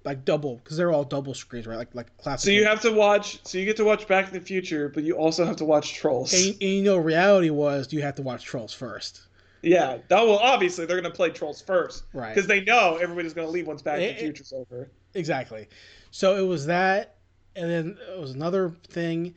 like 0.04 0.24
double 0.24 0.56
because 0.56 0.76
they're 0.76 0.92
all 0.92 1.04
double 1.04 1.34
screens, 1.34 1.66
right? 1.66 1.78
Like 1.78 1.94
like 1.94 2.16
classic. 2.18 2.44
So 2.44 2.50
you 2.50 2.64
have 2.66 2.80
to 2.82 2.92
watch. 2.92 3.40
So 3.46 3.58
you 3.58 3.64
get 3.64 3.76
to 3.78 3.84
watch 3.84 4.06
Back 4.06 4.26
to 4.26 4.32
the 4.32 4.40
Future, 4.40 4.88
but 4.88 5.02
you 5.02 5.16
also 5.16 5.44
have 5.44 5.56
to 5.56 5.64
watch 5.64 5.94
Trolls. 5.94 6.32
and, 6.32 6.52
and 6.52 6.70
you 6.70 6.82
know, 6.82 6.96
reality 6.96 7.50
was 7.50 7.92
you 7.92 8.02
have 8.02 8.14
to 8.16 8.22
watch 8.22 8.44
Trolls 8.44 8.74
first, 8.74 9.22
Yeah, 9.62 9.98
that 10.08 10.20
will 10.20 10.38
obviously 10.38 10.84
they're 10.84 11.00
gonna 11.00 11.14
play 11.14 11.30
Trolls 11.30 11.62
first 11.62 12.04
right? 12.12 12.34
because 12.34 12.46
they 12.46 12.62
know 12.62 12.96
everybody's 12.96 13.32
gonna 13.32 13.48
leave 13.48 13.66
once 13.66 13.82
Back 13.82 13.98
to 13.98 14.06
the 14.06 14.14
Future's 14.14 14.52
over. 14.52 14.90
Exactly. 15.14 15.68
So 16.10 16.36
it 16.36 16.46
was 16.46 16.66
that, 16.66 17.16
and 17.56 17.70
then 17.70 17.98
it 18.14 18.20
was 18.20 18.32
another 18.32 18.74
thing, 18.88 19.34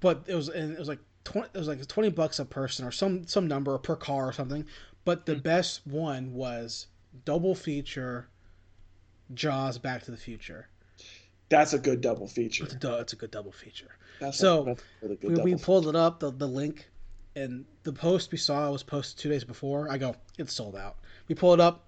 but 0.00 0.22
it 0.26 0.34
was 0.34 0.48
and 0.48 0.72
it 0.72 0.78
was 0.78 0.88
like 0.88 1.00
twenty. 1.24 1.48
It 1.52 1.58
was 1.58 1.68
like 1.68 1.84
twenty 1.88 2.10
bucks 2.10 2.38
a 2.38 2.44
person 2.44 2.86
or 2.86 2.92
some 2.92 3.26
some 3.26 3.48
number 3.48 3.76
per 3.78 3.96
car 3.96 4.28
or 4.28 4.32
something. 4.32 4.64
But 5.04 5.26
the 5.26 5.34
hmm. 5.34 5.40
best 5.40 5.84
one 5.84 6.32
was 6.32 6.86
double 7.24 7.56
feature. 7.56 8.28
Jaws, 9.34 9.78
Back 9.78 10.02
to 10.04 10.10
the 10.10 10.16
Future. 10.16 10.68
That's 11.48 11.72
a 11.74 11.78
good 11.78 12.00
double 12.00 12.26
feature. 12.26 12.64
It's 12.64 12.74
a, 12.74 12.78
du- 12.78 12.98
it's 12.98 13.12
a 13.12 13.16
good 13.16 13.30
double 13.30 13.52
feature. 13.52 13.90
That's 14.20 14.38
So, 14.38 14.62
a, 14.62 14.64
that's 14.66 14.80
a 14.80 14.84
really 15.02 15.16
good 15.16 15.44
We, 15.44 15.54
we 15.54 15.60
pulled 15.60 15.86
it 15.88 15.96
up 15.96 16.20
the 16.20 16.30
the 16.30 16.46
link, 16.48 16.88
and 17.36 17.64
the 17.82 17.92
post 17.92 18.32
we 18.32 18.38
saw 18.38 18.70
was 18.70 18.82
posted 18.82 19.18
two 19.18 19.28
days 19.28 19.44
before. 19.44 19.90
I 19.90 19.98
go, 19.98 20.16
it's 20.38 20.52
sold 20.54 20.76
out. 20.76 20.96
We 21.28 21.34
pull 21.34 21.52
it 21.54 21.60
up, 21.60 21.84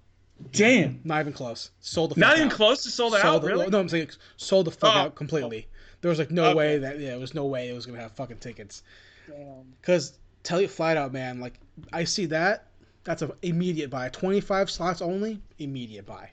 Damn, 0.52 1.00
not 1.04 1.20
even 1.20 1.32
close. 1.32 1.70
Sold 1.80 2.10
the. 2.14 2.20
not 2.20 2.30
fuck 2.30 2.36
even 2.38 2.48
out. 2.50 2.54
close 2.54 2.82
to 2.82 2.90
sold 2.90 3.14
out. 3.14 3.40
the- 3.40 3.46
really? 3.48 3.68
No, 3.68 3.80
I'm 3.80 3.88
saying 3.88 4.10
sold 4.36 4.66
the 4.66 4.70
fuck 4.72 4.94
Oh. 4.94 4.98
out 4.98 5.14
completely. 5.14 5.68
There 6.02 6.08
was 6.10 6.18
like 6.18 6.30
no 6.30 6.46
Okay. 6.46 6.54
way 6.54 6.78
that 6.78 6.98
yeah, 7.00 7.10
there 7.10 7.18
was 7.18 7.34
no 7.34 7.46
way 7.46 7.70
it 7.70 7.74
was 7.74 7.86
gonna 7.86 8.00
have 8.00 8.12
fucking 8.12 8.38
tickets. 8.38 8.82
Damn. 9.28 9.72
Cause 9.80 10.18
tell 10.42 10.60
you 10.60 10.68
flat 10.68 10.96
out, 10.98 11.12
man, 11.12 11.40
like 11.40 11.54
I 11.92 12.04
see 12.04 12.26
that, 12.26 12.66
that's 13.04 13.22
a 13.22 13.30
immediate 13.42 13.88
buy. 13.88 14.08
Twenty 14.10 14.40
five 14.42 14.68
slots 14.70 15.00
only, 15.00 15.40
immediate 15.58 16.04
buy. 16.04 16.30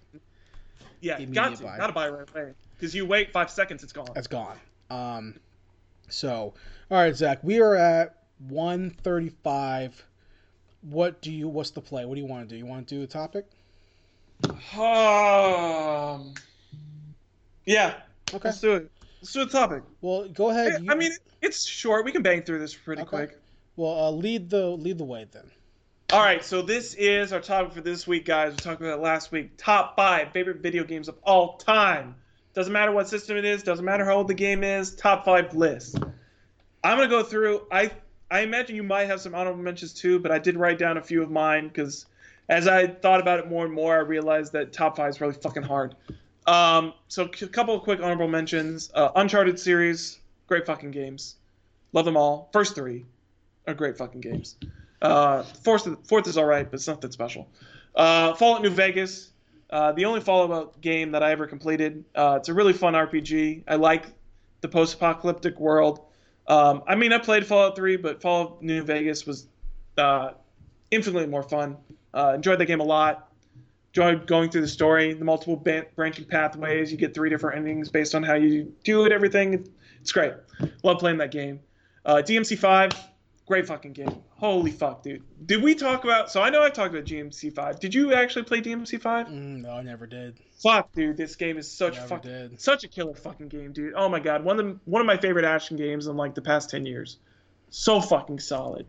Yeah, 1.02 1.16
Immediate 1.18 1.34
got 1.34 1.56
to, 1.58 1.64
buy. 1.64 1.78
gotta 1.78 1.94
buy 1.94 2.10
right 2.10 2.30
away. 2.34 2.54
Because 2.78 2.96
you 2.96 3.06
wait 3.06 3.32
five 3.34 3.50
seconds, 3.50 3.84
it's 3.84 3.92
gone. 3.94 4.08
It's 4.16 4.28
gone. 4.28 4.58
Um, 4.90 5.40
so 6.10 6.54
all 6.90 6.98
right, 6.98 7.16
Zach, 7.16 7.40
we 7.44 7.60
are 7.60 7.76
at 7.76 8.16
one 8.48 8.92
thirty 9.04 9.30
five. 9.44 10.04
What 10.82 11.22
do 11.22 11.32
you? 11.32 11.48
What's 11.48 11.72
the 11.72 11.82
play? 11.82 12.06
What 12.06 12.16
do 12.16 12.22
you 12.22 12.28
want 12.28 12.48
to 12.48 12.56
do? 12.56 12.58
You 12.58 12.66
want 12.66 12.88
to 12.88 12.96
do 12.96 13.04
a 13.04 13.08
topic? 13.08 13.46
Um. 14.76 16.34
Yeah, 17.66 17.94
Okay. 18.34 18.50
let's 18.50 18.60
do 18.60 18.74
it. 18.74 18.92
Let's 19.22 19.34
do 19.34 19.42
a 19.44 19.46
topic. 19.46 19.84
Well, 20.02 20.28
go 20.30 20.50
ahead. 20.50 20.84
I 20.90 20.96
mean, 20.96 21.12
it's 21.42 21.64
short. 21.64 22.06
We 22.06 22.12
can 22.12 22.24
bang 22.24 22.42
through 22.42 22.60
this 22.60 22.74
pretty 22.74 23.04
Okay. 23.04 23.10
quick. 23.10 23.38
well, 23.76 24.06
uh, 24.06 24.12
lead 24.12 24.50
the 24.50 24.66
lead 24.72 24.98
the 24.98 25.04
way 25.04 25.28
then. 25.32 25.50
All 26.12 26.20
right, 26.20 26.44
so 26.44 26.62
this 26.62 26.94
is 26.96 27.32
our 27.32 27.40
topic 27.40 27.72
for 27.72 27.80
this 27.80 28.06
week, 28.06 28.26
guys. 28.26 28.52
We 28.52 28.58
talked 28.58 28.82
about 28.82 29.00
it 29.00 29.02
last 29.02 29.32
week. 29.32 29.52
Top 29.56 29.96
five 29.96 30.34
favorite 30.34 30.58
video 30.58 30.84
games 30.84 31.08
of 31.08 31.16
all 31.24 31.56
time. 31.56 32.16
Doesn't 32.54 32.74
matter 32.74 32.92
what 32.92 33.08
system 33.08 33.38
it 33.38 33.46
is. 33.46 33.64
Doesn't 33.64 33.86
matter 33.86 34.04
how 34.04 34.18
old 34.18 34.28
the 34.28 34.34
game 34.34 34.62
is. 34.62 34.94
Top 34.94 35.24
five 35.24 35.56
list. 35.56 36.00
I'm 36.84 36.98
gonna 36.98 37.08
go 37.08 37.24
through. 37.24 37.66
I 37.72 37.92
I 38.30 38.42
imagine 38.42 38.76
you 38.76 38.84
might 38.84 39.06
have 39.06 39.22
some 39.22 39.34
honorable 39.34 39.64
mentions 39.64 39.94
too, 39.94 40.20
but 40.20 40.34
I 40.34 40.40
did 40.40 40.58
write 40.58 40.78
down 40.78 40.98
a 40.98 41.02
few 41.02 41.24
of 41.24 41.32
mine 41.32 41.70
because 41.70 42.08
as 42.50 42.68
I 42.68 42.88
thought 42.88 43.22
about 43.22 43.40
it 43.40 43.48
more 43.48 43.64
and 43.64 43.74
more, 43.74 43.96
I 43.96 44.00
realized 44.00 44.52
that 44.52 44.74
top 44.74 44.98
five 44.98 45.12
is 45.12 45.22
really 45.22 45.36
fucking 45.36 45.64
hard. 45.64 45.96
Um, 46.46 46.94
so 47.08 47.24
a 47.24 47.48
couple 47.48 47.74
of 47.74 47.84
quick 47.84 48.02
honorable 48.02 48.28
mentions. 48.28 48.92
Uh, 48.94 49.12
Uncharted 49.16 49.58
series, 49.58 50.20
great 50.48 50.66
fucking 50.66 50.92
games. 50.92 51.38
Love 51.94 52.04
them 52.04 52.18
all. 52.18 52.50
First 52.52 52.76
three 52.76 53.06
are 53.66 53.74
great 53.74 53.98
fucking 53.98 54.20
games. 54.20 54.58
Uh, 55.02 55.44
fourth, 55.44 55.88
fourth 56.08 56.28
is 56.28 56.38
all 56.38 56.46
right, 56.46 56.70
but 56.70 56.76
it's 56.76 56.88
nothing 56.88 57.12
special. 57.12 57.48
Uh, 57.96 58.34
Fallout 58.36 58.62
New 58.62 58.70
Vegas, 58.70 59.32
uh, 59.70 59.92
the 59.94 60.06
only 60.06 60.22
Fallout 60.22 60.80
game 60.82 61.12
that 61.12 61.24
I 61.24 61.32
ever 61.32 61.48
completed. 61.48 62.06
Uh, 62.14 62.36
it's 62.40 62.50
a 62.50 62.54
really 62.54 62.74
fun 62.74 62.94
RPG. 62.94 63.64
I 63.68 63.76
like 63.76 64.06
the 64.62 64.68
post-apocalyptic 64.68 65.60
world. 65.60 66.02
Um, 66.48 66.84
I 66.88 66.96
mean, 66.96 67.14
I 67.14 67.18
played 67.18 67.46
Fallout 67.46 67.76
3, 67.76 67.98
but 67.98 68.22
Fallout 68.22 68.62
New 68.62 68.84
Vegas 68.84 69.26
was 69.26 69.48
uh, 69.98 70.32
infinitely 70.92 71.28
more 71.28 71.44
fun. 71.44 71.78
Uh, 72.14 72.34
enjoyed 72.36 72.60
the 72.60 72.66
game 72.66 72.82
a 72.82 72.86
lot. 72.86 73.32
Enjoyed 73.94 74.28
going 74.28 74.50
through 74.50 74.62
the 74.62 74.68
story, 74.68 75.14
the 75.14 75.26
multiple 75.26 75.56
branching 75.96 76.26
pathways. 76.26 76.92
You 76.92 76.98
get 76.98 77.14
three 77.14 77.30
different 77.30 77.58
endings 77.58 77.90
based 77.90 78.16
on 78.16 78.24
how 78.24 78.36
you 78.36 78.74
do 78.84 79.06
it. 79.06 79.12
Everything, 79.12 79.68
it's 80.00 80.12
great. 80.12 80.34
Love 80.84 81.00
playing 81.00 81.18
that 81.18 81.32
game. 81.32 81.60
Uh, 82.06 82.16
DMC5, 82.26 82.96
great 83.52 83.68
fucking 83.68 83.92
game. 83.92 84.16
Holy 84.38 84.72
fuck, 84.72 85.04
dude. 85.04 85.22
Did 85.46 85.62
we 85.62 85.76
talk 85.76 86.06
about? 86.06 86.32
So 86.32 86.42
I 86.42 86.50
know 86.50 86.64
I 86.64 86.70
talked 86.70 86.94
about 86.94 87.04
DMC5. 87.04 87.82
Did 87.82 87.94
you 87.94 88.14
actually 88.14 88.44
play 88.44 88.62
DMC5? 88.62 89.28
Mm, 89.28 89.62
no, 89.64 89.72
I 89.72 89.82
never 89.82 90.08
did. 90.08 90.40
Fuck, 90.64 90.94
dude, 90.94 91.18
this 91.18 91.36
game 91.36 91.58
is 91.58 91.70
such 91.70 91.98
a 91.98 92.00
Never 92.00 92.08
fucking 92.08 92.32
did. 92.32 92.62
such 92.62 92.86
a 92.86 92.88
killer 92.88 93.14
fucking 93.14 93.50
game, 93.50 93.74
dude. 93.74 93.94
Oh 93.94 94.08
my 94.08 94.22
god, 94.22 94.46
one 94.46 94.58
of 94.58 94.66
the, 94.66 94.80
one 94.86 95.02
of 95.02 95.06
my 95.06 95.18
favorite 95.18 95.44
action 95.44 95.76
games 95.76 96.08
in 96.08 96.16
like 96.16 96.34
the 96.34 96.42
past 96.42 96.70
ten 96.70 96.86
years. 96.86 97.18
So 97.72 98.00
fucking 98.00 98.40
solid. 98.40 98.86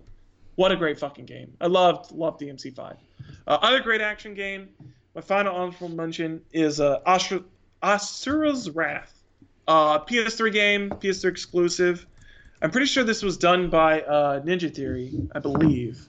What 0.55 0.71
a 0.71 0.77
great 0.77 0.97
fucking 0.97 1.25
game. 1.27 1.53
I 1.61 1.67
loved 1.67 2.13
loved 2.13 2.41
DMC5. 2.41 2.79
Uh, 2.79 3.59
other 3.63 3.81
great 3.81 4.01
action 4.01 4.33
game. 4.33 4.69
My 5.17 5.23
final 5.23 5.57
honorable 5.57 5.89
mention 5.89 6.41
is 6.53 6.79
uh, 6.79 7.01
Asura, 7.05 7.43
Asura's 7.83 8.71
Wrath. 8.71 9.13
Uh, 9.67 9.99
PS3 10.05 10.53
game, 10.53 10.91
PS3 10.91 11.31
exclusive. 11.31 12.07
I'm 12.63 12.71
pretty 12.71 12.87
sure 12.87 13.03
this 13.05 13.23
was 13.23 13.37
done 13.37 13.69
by 13.71 14.03
uh, 14.03 14.41
Ninja 14.41 14.73
Theory, 14.73 15.13
I 15.35 15.41
believe. 15.41 16.09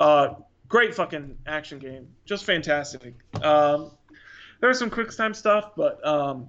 Uh, 0.00 0.34
great 0.68 0.94
fucking 0.94 1.36
action 1.46 1.78
game, 1.78 2.08
just 2.24 2.44
fantastic. 2.44 3.14
Um, 3.42 3.90
there 4.60 4.68
was 4.68 4.78
some 4.78 4.90
quick 4.90 5.14
time 5.14 5.34
stuff, 5.34 5.72
but 5.76 6.04
um, 6.06 6.48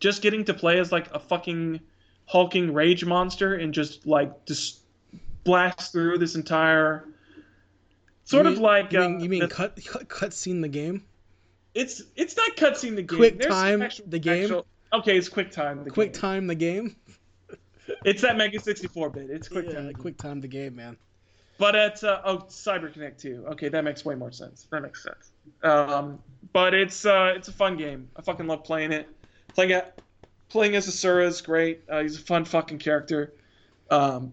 just 0.00 0.20
getting 0.22 0.44
to 0.44 0.54
play 0.54 0.78
as 0.78 0.92
like 0.92 1.12
a 1.14 1.18
fucking 1.18 1.80
hulking 2.26 2.72
rage 2.74 3.04
monster 3.04 3.54
and 3.56 3.72
just 3.72 4.06
like 4.06 4.44
just 4.46 4.80
blast 5.44 5.92
through 5.92 6.18
this 6.18 6.34
entire 6.34 7.08
sort 8.24 8.46
You 8.46 8.52
of 8.52 8.58
like 8.58 8.92
you 8.92 9.00
mean, 9.00 9.16
uh, 9.16 9.18
you 9.18 9.28
mean 9.28 9.40
the- 9.40 9.48
cut 9.48 9.78
cut 9.84 10.08
cutscene 10.08 10.60
the 10.62 10.68
game? 10.68 11.04
it's 11.74 12.02
it's 12.16 12.36
not 12.36 12.54
cutscene 12.56 12.96
the 12.96 13.02
game. 13.02 13.16
Quick 13.18 13.38
There's 13.40 13.52
time 13.52 13.80
actual- 13.82 14.04
the 14.08 14.18
game? 14.18 14.42
actual- 14.44 14.66
okay, 14.92 15.16
it's 15.16 15.28
quick 15.30 15.50
time. 15.50 15.84
The 15.84 15.90
Quick 15.90 16.12
game. 16.12 16.20
time 16.20 16.46
the 16.46 16.54
game. 16.54 16.96
It's 18.04 18.22
that 18.22 18.36
Mega 18.36 18.60
64 18.60 19.10
bit. 19.10 19.30
It's 19.30 19.48
quick 19.48 19.66
yeah, 19.66 19.74
time. 19.74 19.92
quick 19.94 20.16
time 20.16 20.40
the 20.40 20.48
game, 20.48 20.76
man. 20.76 20.96
But 21.58 21.74
it's 21.74 22.02
uh, 22.02 22.20
oh 22.24 22.38
CyberConnect 22.38 23.18
2. 23.20 23.44
Okay, 23.52 23.68
that 23.68 23.84
makes 23.84 24.04
way 24.04 24.14
more 24.14 24.32
sense. 24.32 24.66
That 24.70 24.82
makes 24.82 25.02
sense. 25.02 25.30
Um, 25.62 26.18
but 26.52 26.74
it's 26.74 27.04
uh, 27.04 27.34
it's 27.36 27.48
a 27.48 27.52
fun 27.52 27.76
game. 27.76 28.08
I 28.16 28.22
fucking 28.22 28.46
love 28.46 28.64
playing 28.64 28.92
it. 28.92 29.08
Playing 29.54 29.70
it, 29.72 30.02
playing 30.48 30.76
as 30.76 30.88
Asura 30.88 31.26
is 31.26 31.40
great. 31.40 31.82
Uh, 31.88 32.02
he's 32.02 32.16
a 32.16 32.20
fun 32.20 32.44
fucking 32.44 32.78
character. 32.78 33.34
Um, 33.90 34.32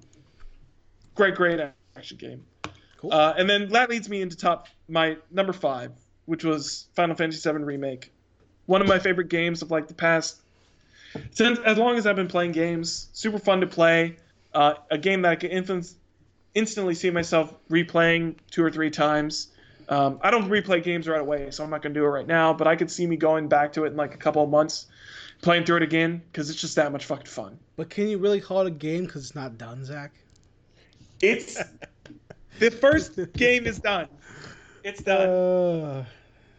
great, 1.14 1.36
great 1.36 1.60
action 1.96 2.18
game. 2.18 2.46
Cool. 2.98 3.14
Uh, 3.14 3.34
and 3.38 3.50
then 3.50 3.70
that 3.70 3.90
leads 3.90 4.10
me 4.10 4.22
into 4.22 4.36
top 4.36 4.68
my 4.88 5.18
number 5.32 5.54
five, 5.54 5.92
which 6.26 6.44
was 6.44 6.88
Final 6.96 7.16
Fantasy 7.16 7.50
VII 7.50 7.60
Remake. 7.60 8.12
One 8.66 8.82
of 8.82 8.88
my 8.88 9.00
favorite 9.00 9.30
games 9.30 9.62
of 9.62 9.72
like 9.72 9.88
the 9.88 9.94
past 9.94 10.42
since 11.32 11.60
as 11.60 11.78
long 11.78 11.98
as 11.98 12.06
I've 12.08 12.16
been 12.16 12.28
playing 12.28 12.52
games. 12.52 13.10
Super 13.14 13.40
fun 13.40 13.62
to 13.62 13.68
play. 13.68 14.18
Uh, 14.54 14.74
a 14.90 14.98
game 14.98 15.22
that 15.22 15.32
I 15.32 15.36
can 15.36 15.52
influence, 15.52 15.96
instantly 16.56 16.96
see 16.96 17.10
myself 17.12 17.54
replaying 17.70 18.36
two 18.52 18.64
or 18.64 18.72
three 18.72 18.90
times. 18.90 19.50
Um, 19.90 20.20
I 20.22 20.32
don't 20.32 20.50
replay 20.50 20.84
games 20.84 21.08
right 21.08 21.22
away, 21.22 21.50
so 21.52 21.64
I'm 21.64 21.70
not 21.70 21.82
going 21.82 21.94
to 21.94 22.00
do 22.00 22.06
it 22.06 22.10
right 22.10 22.28
now. 22.28 22.54
But 22.54 22.68
I 22.68 22.76
could 22.76 22.92
see 22.92 23.06
me 23.08 23.16
going 23.16 23.48
back 23.48 23.74
to 23.74 23.86
it 23.86 23.88
in 23.88 23.96
like 23.96 24.14
a 24.14 24.18
couple 24.18 24.44
of 24.44 24.50
months, 24.50 24.86
playing 25.42 25.66
through 25.66 25.78
it 25.78 25.84
again 25.84 26.22
because 26.32 26.50
it's 26.50 26.60
just 26.62 26.76
that 26.76 26.92
much 26.92 27.06
fucking 27.06 27.26
fun. 27.26 27.58
but 27.76 27.90
can 27.90 28.08
you 28.08 28.18
really 28.18 28.42
call 28.42 28.62
it 28.62 28.68
a 28.68 28.72
game 28.72 29.06
because 29.06 29.24
it's 29.24 29.36
not 29.36 29.58
done, 29.58 29.84
Zach? 29.86 30.12
It's 31.22 31.62
the 32.60 32.72
first 32.72 33.20
game 33.34 33.66
is 33.66 33.80
done. 33.80 34.08
It's 34.84 35.04
done. 35.04 35.30
Uh, 35.30 36.06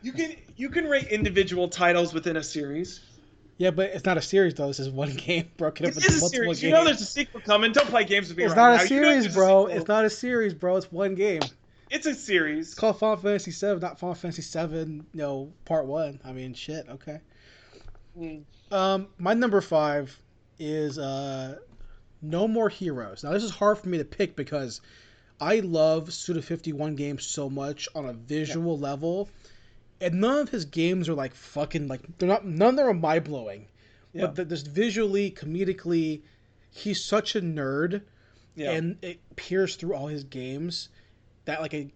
You 0.02 0.12
can 0.12 0.34
you 0.56 0.68
can 0.70 0.86
rate 0.86 1.08
individual 1.08 1.68
titles 1.68 2.12
within 2.12 2.36
a 2.36 2.42
series. 2.42 3.00
Yeah, 3.60 3.70
but 3.70 3.90
it's 3.90 4.06
not 4.06 4.16
a 4.16 4.22
series 4.22 4.54
though. 4.54 4.68
This 4.68 4.80
is 4.80 4.88
one 4.88 5.12
game 5.26 5.50
broken 5.58 5.84
up 5.86 5.92
It 5.92 5.96
into 5.98 6.08
is 6.08 6.16
a 6.16 6.20
multiple 6.20 6.28
series. 6.28 6.60
games. 6.60 6.62
You 6.62 6.70
know 6.70 6.84
there's 6.84 7.00
a 7.02 7.04
sequel 7.04 7.40
coming. 7.42 7.72
Don't 7.72 7.88
play 7.88 8.04
games 8.04 8.28
with 8.28 8.38
me 8.38 8.44
it's 8.44 8.54
right 8.54 8.56
not 8.56 8.76
now. 8.78 8.82
a 8.82 8.86
You 8.86 9.00
know 9.02 9.08
series, 9.20 9.34
bro. 9.34 9.66
sequel. 9.66 9.78
It's 9.78 9.88
not 9.88 10.04
a 10.06 10.10
series, 10.10 10.54
bro. 10.54 10.76
It's 10.76 10.90
one 10.90 11.14
game. 11.14 11.42
It's 11.90 12.06
a 12.06 12.14
series. 12.14 12.68
It's 12.70 12.74
called 12.74 12.98
Final 12.98 13.16
Fantasy 13.18 13.50
VII, 13.50 13.80
not 13.80 13.98
Final 14.00 14.14
Fantasy 14.14 14.42
Seven. 14.42 15.06
You 15.12 15.18
know, 15.20 15.52
Part 15.66 15.84
One. 15.86 16.20
I 16.24 16.32
mean, 16.32 16.54
shit. 16.54 16.86
Okay. 16.88 17.18
Mm. 18.18 18.44
Um, 18.70 19.08
my 19.18 19.34
number 19.34 19.60
five 19.60 20.16
is 20.58 20.98
uh, 20.98 21.56
No 22.22 22.48
More 22.48 22.68
Heroes. 22.70 23.22
Now 23.24 23.32
this 23.32 23.42
is 23.44 23.50
hard 23.50 23.78
for 23.78 23.88
me 23.88 23.98
to 23.98 24.04
pick 24.04 24.36
because 24.36 24.80
I 25.40 25.60
love 25.60 26.12
Suda 26.12 26.40
Fifty 26.42 26.72
One 26.72 26.94
games 26.96 27.26
so 27.26 27.50
much 27.50 27.88
on 27.94 28.06
a 28.06 28.12
visual 28.12 28.78
level, 28.78 29.28
and 30.00 30.20
none 30.20 30.38
of 30.38 30.48
his 30.48 30.64
games 30.64 31.08
are 31.08 31.14
like 31.14 31.34
fucking 31.34 31.88
like 31.88 32.00
they're 32.18 32.28
not 32.28 32.44
none 32.46 32.70
of 32.70 32.76
them 32.76 32.86
are 32.86 32.94
mind 32.94 33.24
blowing, 33.24 33.66
Yeah. 34.12 34.26
but 34.26 34.48
just 34.48 34.66
visually, 34.68 35.30
comedically, 35.30 36.22
he's 36.70 37.04
such 37.04 37.36
a 37.36 37.40
nerd, 37.40 38.02
Yeah. 38.54 38.72
and 38.72 38.96
it 39.02 39.20
peers 39.36 39.76
through 39.76 39.94
all 39.94 40.06
his 40.08 40.24
games 40.24 40.88
that 41.44 41.60
like 41.60 41.74
a, 41.74 41.90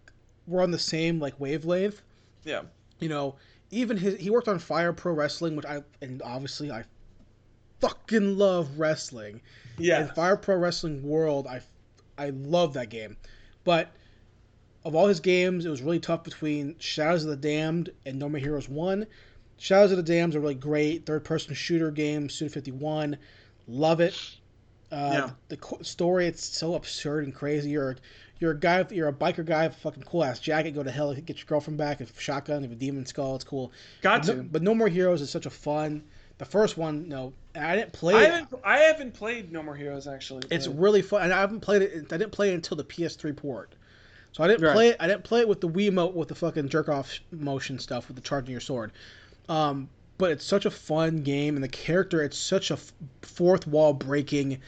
we're 0.46 0.62
on 0.62 0.70
the 0.70 0.78
same 0.78 1.20
like 1.20 1.38
wavelength 1.40 2.02
yeah. 2.44 2.62
you 3.00 3.08
know, 3.08 3.36
even 3.70 3.96
his 3.96 4.16
he 4.20 4.30
worked 4.30 4.48
on 4.48 4.58
Fire 4.58 4.92
Pro 4.92 5.12
Wrestling, 5.12 5.56
which 5.56 5.66
I 5.66 5.82
and 6.00 6.22
obviously 6.22 6.70
I 6.70 6.84
fucking 7.80 8.38
love 8.38 8.78
wrestling. 8.78 9.40
Yeah. 9.78 10.00
And 10.00 10.10
Fire 10.14 10.36
Pro 10.36 10.56
Wrestling 10.56 11.02
World, 11.02 11.46
I 11.46 11.60
I 12.16 12.30
love 12.30 12.74
that 12.74 12.90
game. 12.90 13.16
But 13.64 13.90
of 14.84 14.94
all 14.94 15.06
his 15.06 15.20
games, 15.20 15.64
it 15.66 15.70
was 15.70 15.82
really 15.82 16.00
tough 16.00 16.24
between 16.24 16.76
Shadows 16.78 17.24
of 17.24 17.30
the 17.30 17.36
Damned 17.36 17.90
and 18.04 18.18
No 18.18 18.28
More 18.28 18.38
Heroes 18.38 18.68
1. 18.68 19.06
Shadows 19.56 19.92
of 19.92 19.96
the 19.96 20.02
Damned 20.02 20.34
are 20.34 20.40
really 20.40 20.54
great 20.54 21.06
third 21.06 21.24
person 21.24 21.54
shooter 21.54 21.90
game, 21.90 22.28
Suda 22.28 22.50
51. 22.50 23.16
Love 23.68 24.00
it. 24.00 24.14
Uh, 24.92 25.10
Yeah. 25.12 25.30
The 25.48 25.56
co- 25.56 25.80
story, 25.82 26.26
it's 26.26 26.44
so 26.44 26.74
absurd 26.74 27.24
and 27.24 27.34
crazy. 27.34 27.70
You're 27.70 27.96
you're 28.40 28.50
a 28.50 28.58
guy, 28.58 28.84
you're 28.90 29.08
a 29.08 29.12
biker 29.12 29.44
guy 29.46 29.68
with 29.68 29.76
a 29.76 29.80
fucking 29.80 30.02
cool 30.02 30.24
ass 30.24 30.38
jacket. 30.40 30.72
Go 30.72 30.82
to 30.82 30.90
hell, 30.90 31.14
get 31.14 31.38
your 31.38 31.46
girlfriend 31.46 31.78
back. 31.78 32.00
A 32.00 32.06
shotgun, 32.18 32.62
have 32.62 32.72
a 32.72 32.74
demon 32.74 33.06
skull. 33.06 33.36
It's 33.36 33.44
cool. 33.44 33.72
Got 34.02 34.22
But 34.22 34.26
to. 34.26 34.36
no, 34.38 34.42
but 34.50 34.62
no 34.62 34.74
more 34.74 34.88
heroes 34.88 35.22
is 35.22 35.30
such 35.30 35.46
a 35.46 35.50
fun. 35.50 36.02
The 36.38 36.44
first 36.44 36.76
one, 36.76 37.08
no, 37.08 37.32
I 37.54 37.76
didn't 37.76 37.92
play 37.92 38.14
I 38.14 38.22
it. 38.24 38.30
haven't 38.32 38.60
I 38.64 38.78
haven't 38.78 39.14
played 39.14 39.52
No 39.52 39.62
More 39.62 39.76
Heroes 39.76 40.08
actually. 40.08 40.42
It's 40.50 40.66
really 40.66 41.00
fun, 41.00 41.22
and 41.22 41.32
I 41.32 41.38
haven't 41.40 41.60
played 41.60 41.82
it. 41.82 42.12
I 42.12 42.16
didn't 42.18 42.32
play 42.32 42.50
it 42.50 42.54
until 42.54 42.76
the 42.76 42.84
PS3 42.84 43.34
port, 43.36 43.72
so 44.34 44.44
I 44.44 44.48
didn't 44.48 44.64
Right. 44.64 44.74
play 44.74 44.88
it. 44.90 44.96
I 45.00 45.06
didn't 45.06 45.24
play 45.24 45.40
it 45.40 45.48
with 45.48 45.60
the 45.62 45.68
Wiimote 45.68 46.12
with 46.12 46.28
the 46.28 46.34
fucking 46.34 46.68
jerk 46.68 46.88
off 46.90 47.20
motion 47.32 47.78
stuff 47.78 48.08
with 48.08 48.16
the 48.16 48.22
charging 48.22 48.50
your 48.52 48.60
sword. 48.60 48.92
Um, 49.48 49.88
but 50.18 50.30
it's 50.30 50.44
such 50.44 50.64
a 50.66 50.70
fun 50.70 51.22
game, 51.22 51.54
and 51.56 51.64
the 51.64 51.68
character, 51.68 52.22
it's 52.22 52.36
such 52.38 52.70
a 52.70 52.74
f- 52.74 52.92
fourth 53.22 53.66
wall 53.66 53.92
breaking, 53.94 54.58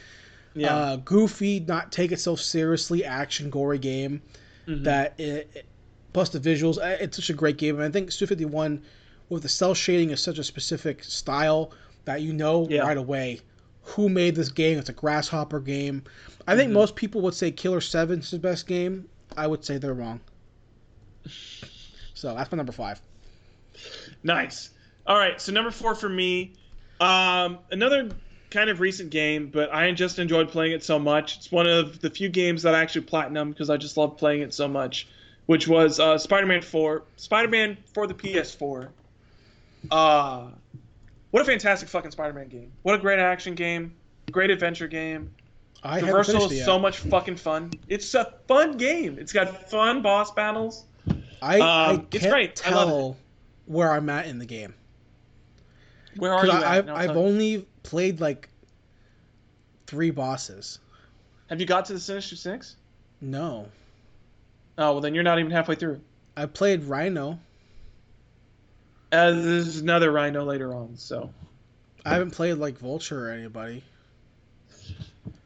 yeah. 0.55 0.75
uh, 0.75 0.95
goofy, 0.97 1.59
not 1.61 1.91
take 1.91 2.11
itself 2.11 2.39
seriously, 2.41 3.05
action 3.05 3.49
gory 3.49 3.77
game 3.77 4.21
Mhm. 4.67 4.83
that 4.83 5.13
it, 5.19 5.49
it- 5.53 5.65
plus 6.13 6.29
the 6.29 6.39
visuals 6.39 6.77
it's 6.99 7.15
such 7.17 7.29
a 7.29 7.33
great 7.33 7.57
game 7.57 7.75
and 7.75 7.83
i 7.83 7.89
think 7.91 8.11
Suda 8.11 8.29
51 8.29 8.81
with 9.29 9.43
the 9.43 9.49
cell 9.49 9.75
shading 9.75 10.09
is 10.09 10.19
such 10.19 10.39
a 10.39 10.43
specific 10.43 11.03
style 11.03 11.71
that 12.05 12.21
you 12.23 12.33
know 12.33 12.65
Yeah. 12.69 12.81
right 12.81 12.97
away 12.97 13.41
who 13.83 14.09
made 14.09 14.33
this 14.35 14.49
game 14.49 14.79
it's 14.79 14.89
a 14.89 14.93
grasshopper 14.93 15.59
game 15.59 16.01
i 16.47 16.55
think 16.55 16.71
Mhm. 16.71 16.73
most 16.75 16.95
people 16.95 17.21
would 17.21 17.35
say 17.35 17.51
killer 17.51 17.81
7 17.81 18.19
is 18.21 18.31
the 18.31 18.39
best 18.39 18.65
game 18.65 19.05
i 19.37 19.47
would 19.47 19.63
say 19.63 19.77
they're 19.77 19.93
wrong 19.93 20.19
so 22.13 22.33
that's 22.35 22.51
my 22.51 22.57
number 22.57 22.71
five 22.73 23.01
Nice. 24.23 24.71
All 25.05 25.17
right, 25.17 25.39
so 25.39 25.51
number 25.51 25.71
four 25.71 25.95
for 25.95 26.09
me, 26.09 26.53
um, 26.99 27.59
another 27.71 28.09
kind 28.49 28.69
of 28.69 28.79
recent 28.79 29.09
game, 29.09 29.49
but 29.49 29.73
I 29.73 29.91
just 29.91 30.19
enjoyed 30.19 30.49
playing 30.49 30.73
it 30.73 30.83
so 30.83 30.99
much. 30.99 31.37
It's 31.37 31.51
one 31.51 31.67
of 31.67 31.99
the 32.01 32.09
few 32.09 32.29
games 32.29 32.63
that 32.63 32.75
I 32.75 32.81
actually 32.81 33.01
platinum 33.01 33.51
because 33.51 33.69
I 33.69 33.77
just 33.77 33.97
love 33.97 34.17
playing 34.17 34.41
it 34.41 34.53
so 34.53 34.67
much, 34.67 35.07
which 35.45 35.67
was 35.67 35.99
uh, 35.99 36.17
Spider-Man 36.17 36.61
4. 36.61 37.03
Spider-Man 37.15 37.77
for 37.93 38.07
the 38.07 38.13
PS4. 38.13 38.89
Uh, 39.91 40.47
what 41.31 41.41
a 41.41 41.45
fantastic 41.45 41.87
fucking 41.87 42.11
Spider-Man 42.11 42.49
game. 42.49 42.71
What 42.81 42.95
a 42.95 42.97
great 42.97 43.19
action 43.19 43.55
game. 43.55 43.93
Great 44.31 44.49
adventure 44.49 44.87
game. 44.87 45.33
I 45.87 46.01
Traversal 46.01 46.51
is 46.51 46.65
so 46.65 46.77
much 46.77 46.99
fucking 46.99 47.37
fun. 47.37 47.71
It's 47.87 48.13
a 48.13 48.33
fun 48.47 48.77
game. 48.77 49.17
It's 49.17 49.31
got 49.31 49.69
fun 49.69 50.01
boss 50.01 50.31
battles. 50.31 50.85
I, 51.41 51.59
I 51.59 51.89
um, 51.93 51.97
can't 51.97 52.15
it's 52.15 52.25
great. 52.25 52.61
I 52.65 52.71
love 52.71 52.87
tell 52.89 53.17
where 53.65 53.91
i'm 53.91 54.09
at 54.09 54.27
in 54.27 54.39
the 54.39 54.45
game 54.45 54.73
Where 56.15 56.33
are 56.33 56.45
you? 56.45 56.51
I, 56.51 56.77
I've? 56.77 56.89
I've 56.89 57.17
only 57.17 57.67
played 57.83 58.19
like 58.19 58.49
three 59.85 60.09
bosses 60.09 60.79
Have 61.49 61.59
you 61.59 61.65
got 61.65 61.85
to 61.85 61.93
the 61.93 61.99
Sinister 61.99 62.35
Six? 62.35 62.75
no 63.21 63.67
Oh 64.79 64.93
well, 64.93 65.01
then 65.01 65.15
you're 65.15 65.23
not 65.23 65.39
even 65.39 65.51
halfway 65.51 65.75
through. 65.75 66.01
i 66.35 66.45
played 66.45 66.83
rhino 66.83 67.39
Uh, 69.11 69.31
there's 69.31 69.77
another 69.77 70.11
Rhino 70.11 70.43
later 70.43 70.73
on, 70.73 70.97
so 70.97 71.29
I 72.05 72.13
haven't 72.13 72.31
played 72.31 72.55
like 72.55 72.77
Vulture 72.77 73.29
or 73.29 73.31
anybody. 73.31 73.83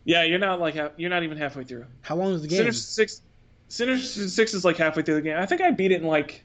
Yeah, 0.06 0.24
you're 0.24 0.40
not 0.40 0.60
like 0.60 0.76
half, 0.76 0.92
you're 0.98 1.10
not 1.10 1.24
even 1.24 1.38
halfway 1.38 1.64
through. 1.64 1.86
How 2.02 2.16
long 2.16 2.34
is 2.34 2.42
the 2.42 2.48
game? 2.48 2.58
Sinister 2.60 2.92
Six, 2.92 3.22
Sinister 3.70 4.28
Six 4.30 4.54
is 4.54 4.66
like 4.66 4.78
halfway 4.78 5.04
through 5.04 5.16
the 5.16 5.22
game. 5.22 5.38
I 5.38 5.46
think 5.46 5.62
I 5.62 5.72
beat 5.72 5.92
it 5.92 6.02
in 6.02 6.08
like. 6.08 6.44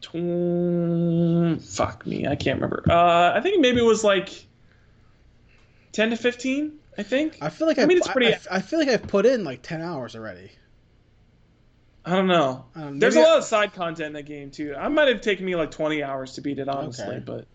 Tw- 0.00 1.60
fuck 1.62 2.06
me, 2.06 2.26
I 2.26 2.36
can't 2.36 2.60
remember. 2.60 2.84
Uh, 2.88 3.32
I 3.34 3.40
think 3.40 3.60
maybe 3.60 3.80
it 3.80 3.84
was 3.84 4.04
like. 4.04 4.46
Ten 5.92 6.10
to 6.10 6.16
fifteen, 6.16 6.72
I 6.98 7.04
think. 7.04 7.38
I 7.40 7.50
feel 7.50 7.68
like 7.68 7.78
I 7.78 7.82
I've, 7.82 7.88
mean, 7.88 7.98
it's 7.98 8.08
pretty- 8.08 8.34
I, 8.34 8.38
I 8.50 8.60
feel 8.60 8.80
like 8.80 8.88
I've 8.88 9.04
put 9.06 9.26
in 9.26 9.44
like 9.44 9.62
ten 9.62 9.80
hours 9.80 10.16
already. 10.16 10.50
I 12.04 12.16
don't 12.16 12.26
know. 12.26 12.64
Um, 12.74 12.98
There's 12.98 13.14
a 13.16 13.20
lot 13.20 13.38
of 13.38 13.44
side 13.44 13.72
content 13.74 14.08
in 14.08 14.12
that 14.14 14.24
game 14.24 14.50
too. 14.50 14.74
I 14.76 14.88
might 14.88 15.08
have 15.08 15.20
taken 15.22 15.46
me 15.46 15.54
like 15.56 15.70
20 15.70 16.02
hours 16.02 16.32
to 16.34 16.42
beat 16.42 16.58
it, 16.58 16.68
honestly, 16.68 17.06
Okay. 17.06 17.18
but 17.24 17.46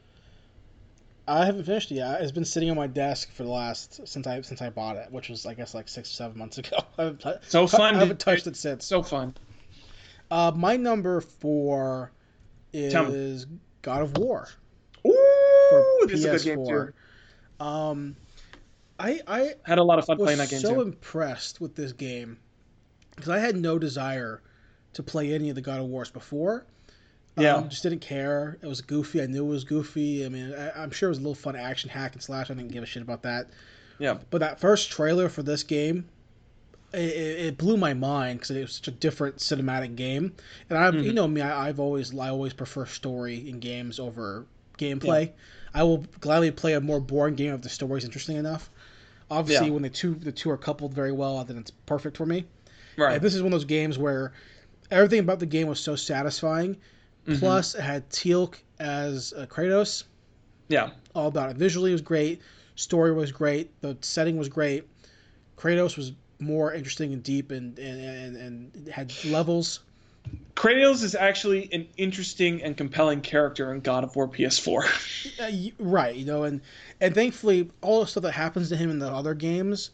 I 1.29 1.45
haven't 1.45 1.63
finished 1.63 1.91
it 1.91 1.95
yet. 1.95 2.21
It's 2.21 2.31
been 2.31 2.43
sitting 2.45 2.69
on 2.69 2.75
my 2.75 2.87
desk 2.87 3.31
for 3.31 3.43
the 3.43 3.49
last 3.49 4.07
since 4.07 4.25
I 4.25 4.41
since 4.41 4.61
I 4.61 4.69
bought 4.69 4.95
it, 4.97 5.11
which 5.11 5.29
was 5.29 5.45
I 5.45 5.53
guess 5.53 5.73
like 5.73 5.87
six 5.87 6.09
or 6.09 6.13
seven 6.13 6.37
months 6.37 6.57
ago. 6.57 6.77
I 6.97 7.03
haven't, 7.03 7.19
tou- 7.21 7.33
so 7.47 7.67
fun. 7.67 7.95
I 7.95 7.99
haven't 7.99 8.19
touched 8.19 8.47
it 8.47 8.55
since. 8.55 8.85
so 8.85 9.03
fun. 9.03 9.35
Uh, 10.31 10.51
my 10.55 10.75
number 10.75 11.21
four 11.21 12.11
is 12.73 13.45
God 13.81 14.01
of 14.01 14.17
War 14.17 14.47
Ooh, 15.07 15.99
this 16.07 16.23
is 16.23 16.25
a 16.25 16.29
good 16.31 16.43
game 16.43 16.57
PS4. 16.59 16.93
too. 17.59 17.63
Um, 17.65 18.15
I 18.99 19.21
I 19.27 19.53
Had 19.65 19.77
a 19.79 19.83
lot 19.83 19.99
of 19.99 20.05
fun 20.05 20.17
playing 20.17 20.37
that 20.39 20.49
game 20.49 20.59
so 20.59 20.75
too. 20.75 20.81
impressed 20.81 21.61
with 21.61 21.75
this 21.75 21.93
game 21.93 22.37
because 23.15 23.29
I 23.29 23.39
had 23.39 23.55
no 23.55 23.79
desire 23.79 24.41
to 24.93 25.03
play 25.03 25.33
any 25.33 25.49
of 25.49 25.55
the 25.55 25.61
God 25.61 25.79
of 25.79 25.85
Wars 25.85 26.09
before. 26.09 26.65
Yeah. 27.37 27.55
Um, 27.55 27.69
just 27.69 27.83
didn't 27.83 27.99
care. 28.01 28.57
It 28.61 28.67
was 28.67 28.81
goofy. 28.81 29.21
I 29.21 29.25
knew 29.27 29.45
it 29.45 29.49
was 29.49 29.63
goofy. 29.63 30.25
I 30.25 30.29
mean, 30.29 30.53
I, 30.53 30.71
I'm 30.83 30.91
sure 30.91 31.07
it 31.07 31.11
was 31.11 31.19
a 31.19 31.21
little 31.21 31.35
fun 31.35 31.55
action 31.55 31.89
hack 31.89 32.13
and 32.13 32.21
slash. 32.21 32.49
I 32.51 32.53
didn't 32.53 32.71
give 32.71 32.83
a 32.83 32.85
shit 32.85 33.01
about 33.01 33.21
that. 33.23 33.47
Yeah. 33.97 34.17
But 34.29 34.39
that 34.39 34.59
first 34.59 34.91
trailer 34.91 35.29
for 35.29 35.41
this 35.43 35.63
game, 35.63 36.05
it, 36.93 36.97
it 36.99 37.57
blew 37.57 37.77
my 37.77 37.93
mind 37.93 38.39
because 38.39 38.51
it 38.51 38.61
was 38.61 38.73
such 38.75 38.87
a 38.87 38.91
different 38.91 39.37
cinematic 39.37 39.95
game. 39.95 40.33
And 40.69 40.77
I, 40.77 40.89
you 40.89 41.11
Mhm. 41.11 41.15
know 41.15 41.27
me, 41.27 41.41
I, 41.41 41.67
I've 41.69 41.79
always 41.79 42.17
I 42.17 42.29
always 42.29 42.53
prefer 42.53 42.85
story 42.85 43.47
in 43.49 43.59
games 43.59 43.99
over 43.99 44.45
gameplay. 44.77 45.31
I 45.73 45.83
will 45.83 46.05
gladly 46.19 46.51
play 46.51 46.73
a 46.73 46.81
more 46.81 46.99
boring 46.99 47.35
game 47.35 47.53
if 47.53 47.61
the 47.61 47.69
story 47.69 47.99
is 47.99 48.05
interesting 48.05 48.37
enough. 48.37 48.69
Obviously, 49.31 49.67
Yeah. 49.67 49.73
when 49.73 49.83
the 49.83 49.89
two 49.89 50.15
the 50.15 50.31
two 50.31 50.49
are 50.49 50.57
coupled 50.57 50.93
very 50.93 51.11
well, 51.11 51.41
then 51.45 51.57
it's 51.57 51.71
perfect 51.85 52.17
for 52.17 52.25
me. 52.25 52.45
Right. 52.97 53.13
And 53.13 53.21
this 53.21 53.35
is 53.35 53.41
one 53.43 53.53
of 53.53 53.59
those 53.59 53.65
games 53.65 53.97
where 53.97 54.33
everything 54.91 55.19
about 55.19 55.39
the 55.39 55.45
game 55.45 55.67
was 55.67 55.79
so 55.79 55.95
satisfying. 55.95 56.75
Mhm. 57.29 57.39
Plus, 57.39 57.75
it 57.75 57.81
had 57.81 58.09
Teal'c 58.09 58.55
as 58.79 59.33
uh, 59.37 59.45
Kratos. 59.45 60.03
yeah. 60.67 60.89
All 61.15 61.27
about 61.27 61.49
it. 61.49 61.57
Visually, 61.57 61.91
it 61.91 61.93
was 61.93 62.01
great. 62.01 62.41
Story 62.75 63.11
was 63.11 63.31
great. 63.31 63.71
The 63.81 63.97
setting 64.01 64.37
was 64.37 64.47
great. 64.49 64.85
Kratos 65.57 65.97
was 65.97 66.13
more 66.39 66.73
interesting 66.73 67.11
and 67.13 67.21
deep, 67.23 67.51
and 67.51 67.77
and, 67.79 68.35
and, 68.35 68.37
and 68.75 68.87
had 68.87 69.11
levels. 69.25 69.81
Kratos 70.55 71.03
is 71.03 71.15
actually 71.15 71.69
an 71.73 71.87
interesting 71.97 72.61
and 72.63 72.77
compelling 72.77 73.21
character 73.21 73.73
in 73.73 73.79
God 73.81 74.03
of 74.03 74.15
War 74.15 74.27
PS4. 74.27 74.85
Uh, 75.39 75.51
right, 75.79 76.15
you 76.15 76.25
know, 76.25 76.43
and 76.43 76.61
and 77.01 77.13
thankfully, 77.15 77.69
all 77.81 78.01
the 78.01 78.07
stuff 78.07 78.23
that 78.23 78.31
happens 78.33 78.69
to 78.69 78.75
him 78.77 78.89
in 78.89 78.99
the 78.99 79.09
other 79.09 79.33
games, 79.33 79.89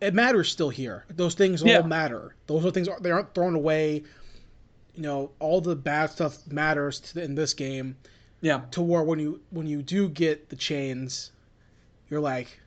it 0.00 0.14
matters 0.14 0.50
still 0.50 0.70
here. 0.70 1.04
Those 1.14 1.34
things 1.34 1.62
Yeah. 1.62 1.78
all 1.78 1.82
matter. 1.84 2.34
Those 2.46 2.64
are 2.64 2.70
things 2.70 2.88
they 3.00 3.10
aren't 3.10 3.34
thrown 3.34 3.54
away. 3.54 4.04
You 4.98 5.04
know, 5.04 5.30
all 5.38 5.60
the 5.60 5.76
bad 5.76 6.10
stuff 6.10 6.44
matters 6.50 6.98
to, 6.98 7.22
in 7.22 7.36
this 7.36 7.54
game. 7.54 7.96
yeah. 8.40 8.62
to 8.72 8.82
where 8.82 9.04
when 9.04 9.20
you 9.20 9.40
when 9.50 9.68
you 9.68 9.80
do 9.80 10.08
get 10.08 10.48
the 10.48 10.56
chains, 10.56 11.30
you're 12.10 12.18
like, 12.18 12.58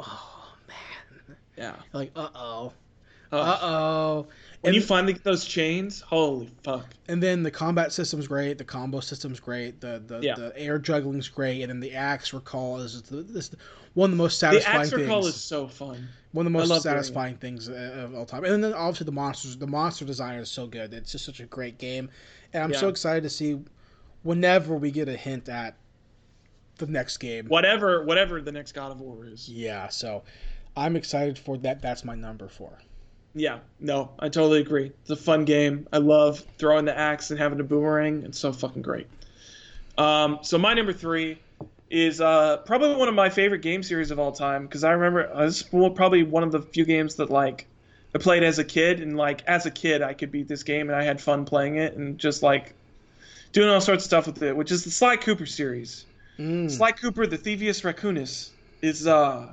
oh 0.00 0.48
man, 0.66 1.36
Yeah. 1.58 1.74
you're 1.76 1.82
like 1.92 2.10
uh 2.16 2.30
oh, 2.34 2.72
Uh, 3.30 3.58
oh, 3.60 4.26
when 4.62 4.72
and, 4.72 4.74
you 4.74 4.80
finally 4.80 5.12
get 5.12 5.24
those 5.24 5.44
chains, 5.44 6.00
holy 6.00 6.50
fuck. 6.62 6.86
and 7.06 7.22
then 7.22 7.42
the 7.42 7.50
combat 7.50 7.92
system's 7.92 8.26
great, 8.26 8.56
the 8.56 8.64
combo 8.64 9.00
system's 9.00 9.38
great, 9.38 9.78
the 9.82 10.02
the, 10.06 10.20
Yeah. 10.20 10.36
the 10.36 10.58
air 10.58 10.78
juggling's 10.78 11.28
great, 11.28 11.60
and 11.60 11.68
then 11.68 11.80
the 11.80 11.92
axe 11.94 12.32
recall 12.32 12.78
is 12.80 13.02
the, 13.02 13.16
this 13.24 13.50
one 13.92 14.06
of 14.10 14.16
the 14.16 14.22
most 14.22 14.38
satisfying. 14.38 14.74
The 14.76 14.80
axe 14.80 14.88
things. 14.90 15.02
recall 15.02 15.26
is 15.26 15.34
so 15.36 15.68
fun. 15.68 16.08
One 16.32 16.46
of 16.46 16.52
the 16.52 16.58
most 16.58 16.82
satisfying 16.82 17.36
things 17.36 17.68
uh, 17.68 18.04
of 18.04 18.14
all 18.14 18.26
time. 18.26 18.44
And 18.44 18.62
then 18.62 18.74
obviously 18.74 19.06
the 19.06 19.12
monsters, 19.12 19.56
the 19.56 19.66
monster 19.66 20.04
design 20.04 20.38
is 20.38 20.50
so 20.50 20.66
good. 20.66 20.92
It's 20.92 21.12
just 21.12 21.24
such 21.24 21.40
a 21.40 21.46
great 21.46 21.78
game, 21.78 22.10
and 22.52 22.62
I'm 22.62 22.74
so 22.74 22.88
excited 22.88 23.22
to 23.22 23.30
see 23.30 23.60
whenever 24.22 24.76
we 24.76 24.90
get 24.90 25.08
a 25.08 25.16
hint 25.16 25.48
at 25.48 25.76
the 26.76 26.86
next 26.86 27.16
game. 27.18 27.46
Whatever, 27.46 28.04
whatever 28.04 28.40
the 28.40 28.52
next 28.52 28.72
God 28.72 28.92
of 28.92 29.00
War 29.00 29.26
is. 29.26 29.48
Yeah, 29.48 29.88
so 29.88 30.22
I'm 30.76 30.96
excited 30.96 31.38
for 31.38 31.56
that. 31.58 31.82
That's 31.82 32.04
my 32.04 32.14
number 32.14 32.48
four. 32.48 32.78
Yeah, 33.34 33.58
no, 33.78 34.10
I 34.18 34.28
totally 34.28 34.60
agree. 34.60 34.92
It's 35.02 35.10
a 35.10 35.16
fun 35.16 35.44
game. 35.44 35.86
I 35.92 35.98
love 35.98 36.44
throwing 36.58 36.84
the 36.84 36.96
axe 36.96 37.30
and 37.30 37.38
having 37.38 37.60
a 37.60 37.64
boomerang. 37.64 38.22
It's 38.24 38.38
so 38.38 38.52
fucking 38.52 38.82
great. 38.82 39.06
Um, 39.96 40.38
so 40.42 40.58
my 40.58 40.74
number 40.74 40.92
three 40.92 41.38
is 41.90 42.20
uh, 42.20 42.58
probably 42.58 42.94
one 42.94 43.08
of 43.08 43.14
my 43.14 43.30
favorite 43.30 43.62
game 43.62 43.82
series 43.82 44.10
of 44.10 44.18
all 44.18 44.32
time 44.32 44.66
because 44.66 44.84
I 44.84 44.92
remember 44.92 45.30
uh, 45.32 45.46
this 45.46 45.62
is 45.62 45.62
probably 45.62 46.22
one 46.22 46.42
of 46.42 46.52
the 46.52 46.60
few 46.60 46.84
games 46.84 47.14
that 47.16 47.30
like 47.30 47.66
I 48.14 48.18
played 48.18 48.42
as 48.42 48.58
a 48.58 48.64
kid 48.64 49.00
and 49.00 49.16
like 49.16 49.42
as 49.46 49.66
a 49.66 49.70
kid 49.70 50.02
I 50.02 50.12
could 50.12 50.30
beat 50.30 50.48
this 50.48 50.62
game 50.62 50.88
and 50.88 50.96
I 50.96 51.02
had 51.02 51.20
fun 51.20 51.44
playing 51.44 51.76
it 51.76 51.96
and 51.96 52.18
just 52.18 52.42
like 52.42 52.74
doing 53.52 53.68
all 53.68 53.80
sorts 53.80 54.04
of 54.04 54.06
stuff 54.06 54.26
with 54.26 54.42
it, 54.42 54.56
which 54.56 54.70
is 54.70 54.84
the 54.84 54.90
Sly 54.90 55.16
Cooper 55.16 55.46
series. 55.46 56.04
Mm. 56.38 56.70
Sly 56.70 56.92
Cooper, 56.92 57.26
the 57.26 57.38
Thievius 57.38 57.82
Raccoonus, 57.82 58.50
is 58.82 59.06
uh 59.06 59.52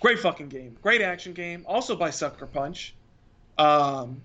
great 0.00 0.18
fucking 0.18 0.48
game, 0.48 0.76
great 0.82 1.00
action 1.00 1.32
game. 1.32 1.64
Also 1.66 1.96
by 1.96 2.10
Sucker 2.10 2.46
Punch, 2.46 2.94
um, 3.58 4.20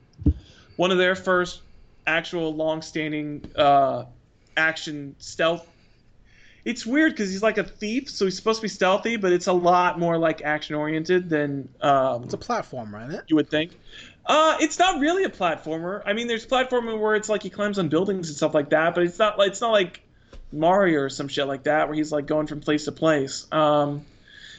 one 0.75 0.91
of 0.91 0.97
their 0.97 1.15
first 1.15 1.61
actual 2.07 2.53
long-standing 2.53 3.51
uh, 3.55 4.05
action 4.57 5.15
stealth. 5.19 5.67
It's 6.63 6.85
weird 6.85 7.13
because 7.13 7.31
he's 7.31 7.41
like 7.41 7.57
a 7.57 7.63
thief, 7.63 8.09
so 8.09 8.25
he's 8.25 8.35
supposed 8.35 8.59
to 8.59 8.61
be 8.61 8.67
stealthy, 8.67 9.15
but 9.15 9.33
it's 9.33 9.47
a 9.47 9.53
lot 9.53 9.99
more 9.99 10.17
like 10.17 10.41
action-oriented 10.43 11.29
than 11.29 11.69
um, 11.81 12.23
It's 12.23 12.33
a 12.33 12.37
platformer, 12.37 13.03
isn't 13.07 13.19
it? 13.19 13.25
you 13.27 13.35
would 13.35 13.49
think. 13.49 13.71
Uh, 14.25 14.57
it's 14.59 14.77
not 14.77 14.99
really 14.99 15.23
a 15.23 15.29
platformer. 15.29 16.03
I 16.05 16.13
mean, 16.13 16.27
there's 16.27 16.45
platforming 16.45 16.99
where 16.99 17.15
it's 17.15 17.29
like 17.29 17.41
he 17.41 17.49
climbs 17.49 17.79
on 17.79 17.89
buildings 17.89 18.29
and 18.29 18.37
stuff 18.37 18.53
like 18.53 18.69
that, 18.69 18.93
but 18.93 19.03
it's 19.03 19.17
not 19.17 19.39
like 19.39 19.49
it's 19.49 19.61
not 19.61 19.71
like 19.71 20.01
Mario 20.51 20.99
or 21.01 21.09
some 21.09 21.27
shit 21.27 21.47
like 21.47 21.63
that 21.63 21.87
where 21.87 21.95
he's 21.95 22.11
like 22.11 22.27
going 22.27 22.45
from 22.45 22.59
place 22.59 22.85
to 22.85 22.91
place. 22.91 23.47
Um, 23.51 24.05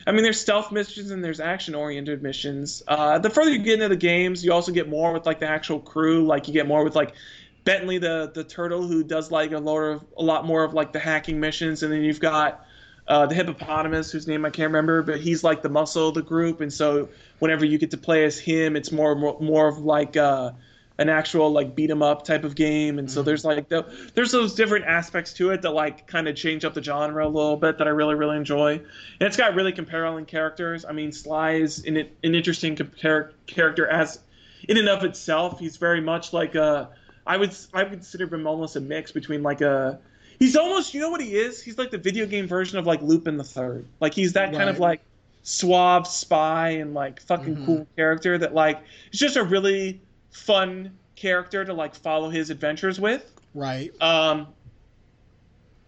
I 0.05 0.11
mean, 0.11 0.25
there's 0.25 0.41
stealth 0.41 0.73
missions 0.73 1.13
and 1.13 1.23
there's 1.23 1.39
action-oriented 1.39 2.25
missions. 2.25 2.83
Uh, 2.89 3.21
the 3.21 3.31
further 3.31 3.53
you 3.53 3.59
get 3.59 3.75
into 3.75 3.89
the 3.89 3.97
games, 3.97 4.45
you 4.45 4.53
also 4.53 4.73
get 4.73 4.89
more 4.89 5.13
with 5.13 5.27
like 5.27 5.39
the 5.39 5.49
actual 5.49 5.79
crew. 5.79 6.27
Like 6.27 6.49
you 6.49 6.55
get 6.55 6.67
more 6.67 6.83
with 6.83 6.97
like 6.97 7.15
Bentley 7.65 7.99
the 7.99 8.31
the 8.35 8.45
turtle 8.45 8.87
who 8.87 9.05
does 9.05 9.31
like 9.31 9.53
a 9.53 9.59
lot 9.59 9.79
of 9.79 10.05
a 10.17 10.23
lot 10.23 10.45
more 10.45 10.65
of 10.65 10.75
like 10.75 10.93
the 10.93 10.99
hacking 10.99 11.39
missions, 11.39 11.83
and 11.83 11.93
then 11.93 12.03
you've 12.03 12.21
got 12.21 12.67
uh, 13.09 13.27
the 13.27 13.35
hippopotamus 13.35 14.11
whose 14.11 14.27
name 14.27 14.45
I 14.45 14.51
can't 14.51 14.69
remember, 14.69 15.03
but 15.03 15.21
he's 15.21 15.45
like 15.45 15.63
the 15.63 15.69
muscle 15.69 16.09
of 16.09 16.15
the 16.15 16.23
group, 16.23 16.61
and 16.61 16.73
so 16.73 17.09
whenever 17.39 17.65
you 17.65 17.79
get 17.79 17.91
to 17.93 17.97
play 17.99 18.25
as 18.25 18.39
him, 18.39 18.77
it's 18.77 18.91
more 18.93 19.15
more, 19.15 19.39
more 19.41 19.69
of 19.69 19.79
like 19.79 20.17
uh, 20.17 20.53
an 20.99 21.09
actual 21.09 21.51
like 21.51 21.75
beat 21.75 21.91
'em 21.91 22.03
up 22.03 22.25
type 22.25 22.45
of 22.45 22.55
game, 22.55 22.99
and 22.99 23.11
so 23.11 23.23
there's 23.23 23.45
like 23.45 23.69
the, 23.69 23.85
there's 24.15 24.31
those 24.33 24.55
different 24.55 24.85
aspects 24.85 25.33
to 25.35 25.51
it 25.51 25.63
that 25.63 25.71
like 25.71 26.07
kind 26.07 26.29
of 26.29 26.37
change 26.37 26.65
up 26.65 26.75
the 26.75 26.83
genre 26.83 27.27
a 27.27 27.29
little 27.29 27.57
bit 27.57 27.79
that 27.79 27.87
I 27.87 27.91
really 27.91 28.15
really 28.15 28.37
enjoy, 28.37 28.75
and 28.75 28.83
it's 29.21 29.37
got 29.37 29.55
really 29.55 29.73
compelling 29.73 30.25
characters. 30.25 30.85
I 30.85 30.93
mean, 30.93 31.13
Sly 31.13 31.53
is 31.53 31.85
an, 31.85 31.97
an 31.97 32.35
interesting 32.35 32.77
compar- 32.77 33.33
character 33.47 33.87
as 33.87 34.21
in 34.69 34.77
and 34.79 34.89
of 34.89 35.05
itself. 35.05 35.59
He's 35.59 35.77
very 35.77 36.01
much 36.01 36.33
like 36.33 36.55
a 36.55 36.91
I 37.27 37.37
would 37.37 37.55
I 37.73 37.83
would 37.85 37.93
consider 37.93 38.33
him 38.35 38.47
almost 38.47 38.77
a 38.77 38.81
mix 38.81 39.13
between 39.13 39.43
like 39.43 39.61
a 39.61 39.99
he's 40.39 40.57
almost 40.57 40.93
you 40.95 41.01
know 41.01 41.11
what 41.11 41.21
he 41.21 41.37
is? 41.37 41.63
He's 41.63 41.79
like 41.79 41.91
the 41.91 41.99
video 41.99 42.27
game 42.27 42.47
version 42.49 42.79
of 42.79 42.87
like 42.87 43.01
Lupin 43.03 43.37
the 43.37 43.45
Third. 43.45 43.87
Like 44.01 44.15
he's 44.15 44.33
that 44.35 44.53
kind 44.53 44.69
of 44.69 44.79
like 44.81 45.01
suave 45.45 46.07
spy 46.07 46.71
and 46.71 46.95
like 46.95 47.21
fucking 47.23 47.57
Mhm. 47.57 47.67
cool 47.67 47.87
character 47.97 48.39
that 48.39 48.55
like 48.55 48.81
it's 49.09 49.19
just 49.19 49.37
a 49.37 49.43
really 49.45 50.01
fun 50.31 50.97
character 51.17 51.65
to 51.65 51.73
like 51.75 51.95
follow 51.95 52.31
his 52.31 52.51
adventures 52.51 52.99
with. 53.01 53.31
Right. 53.55 53.93
um 54.01 54.49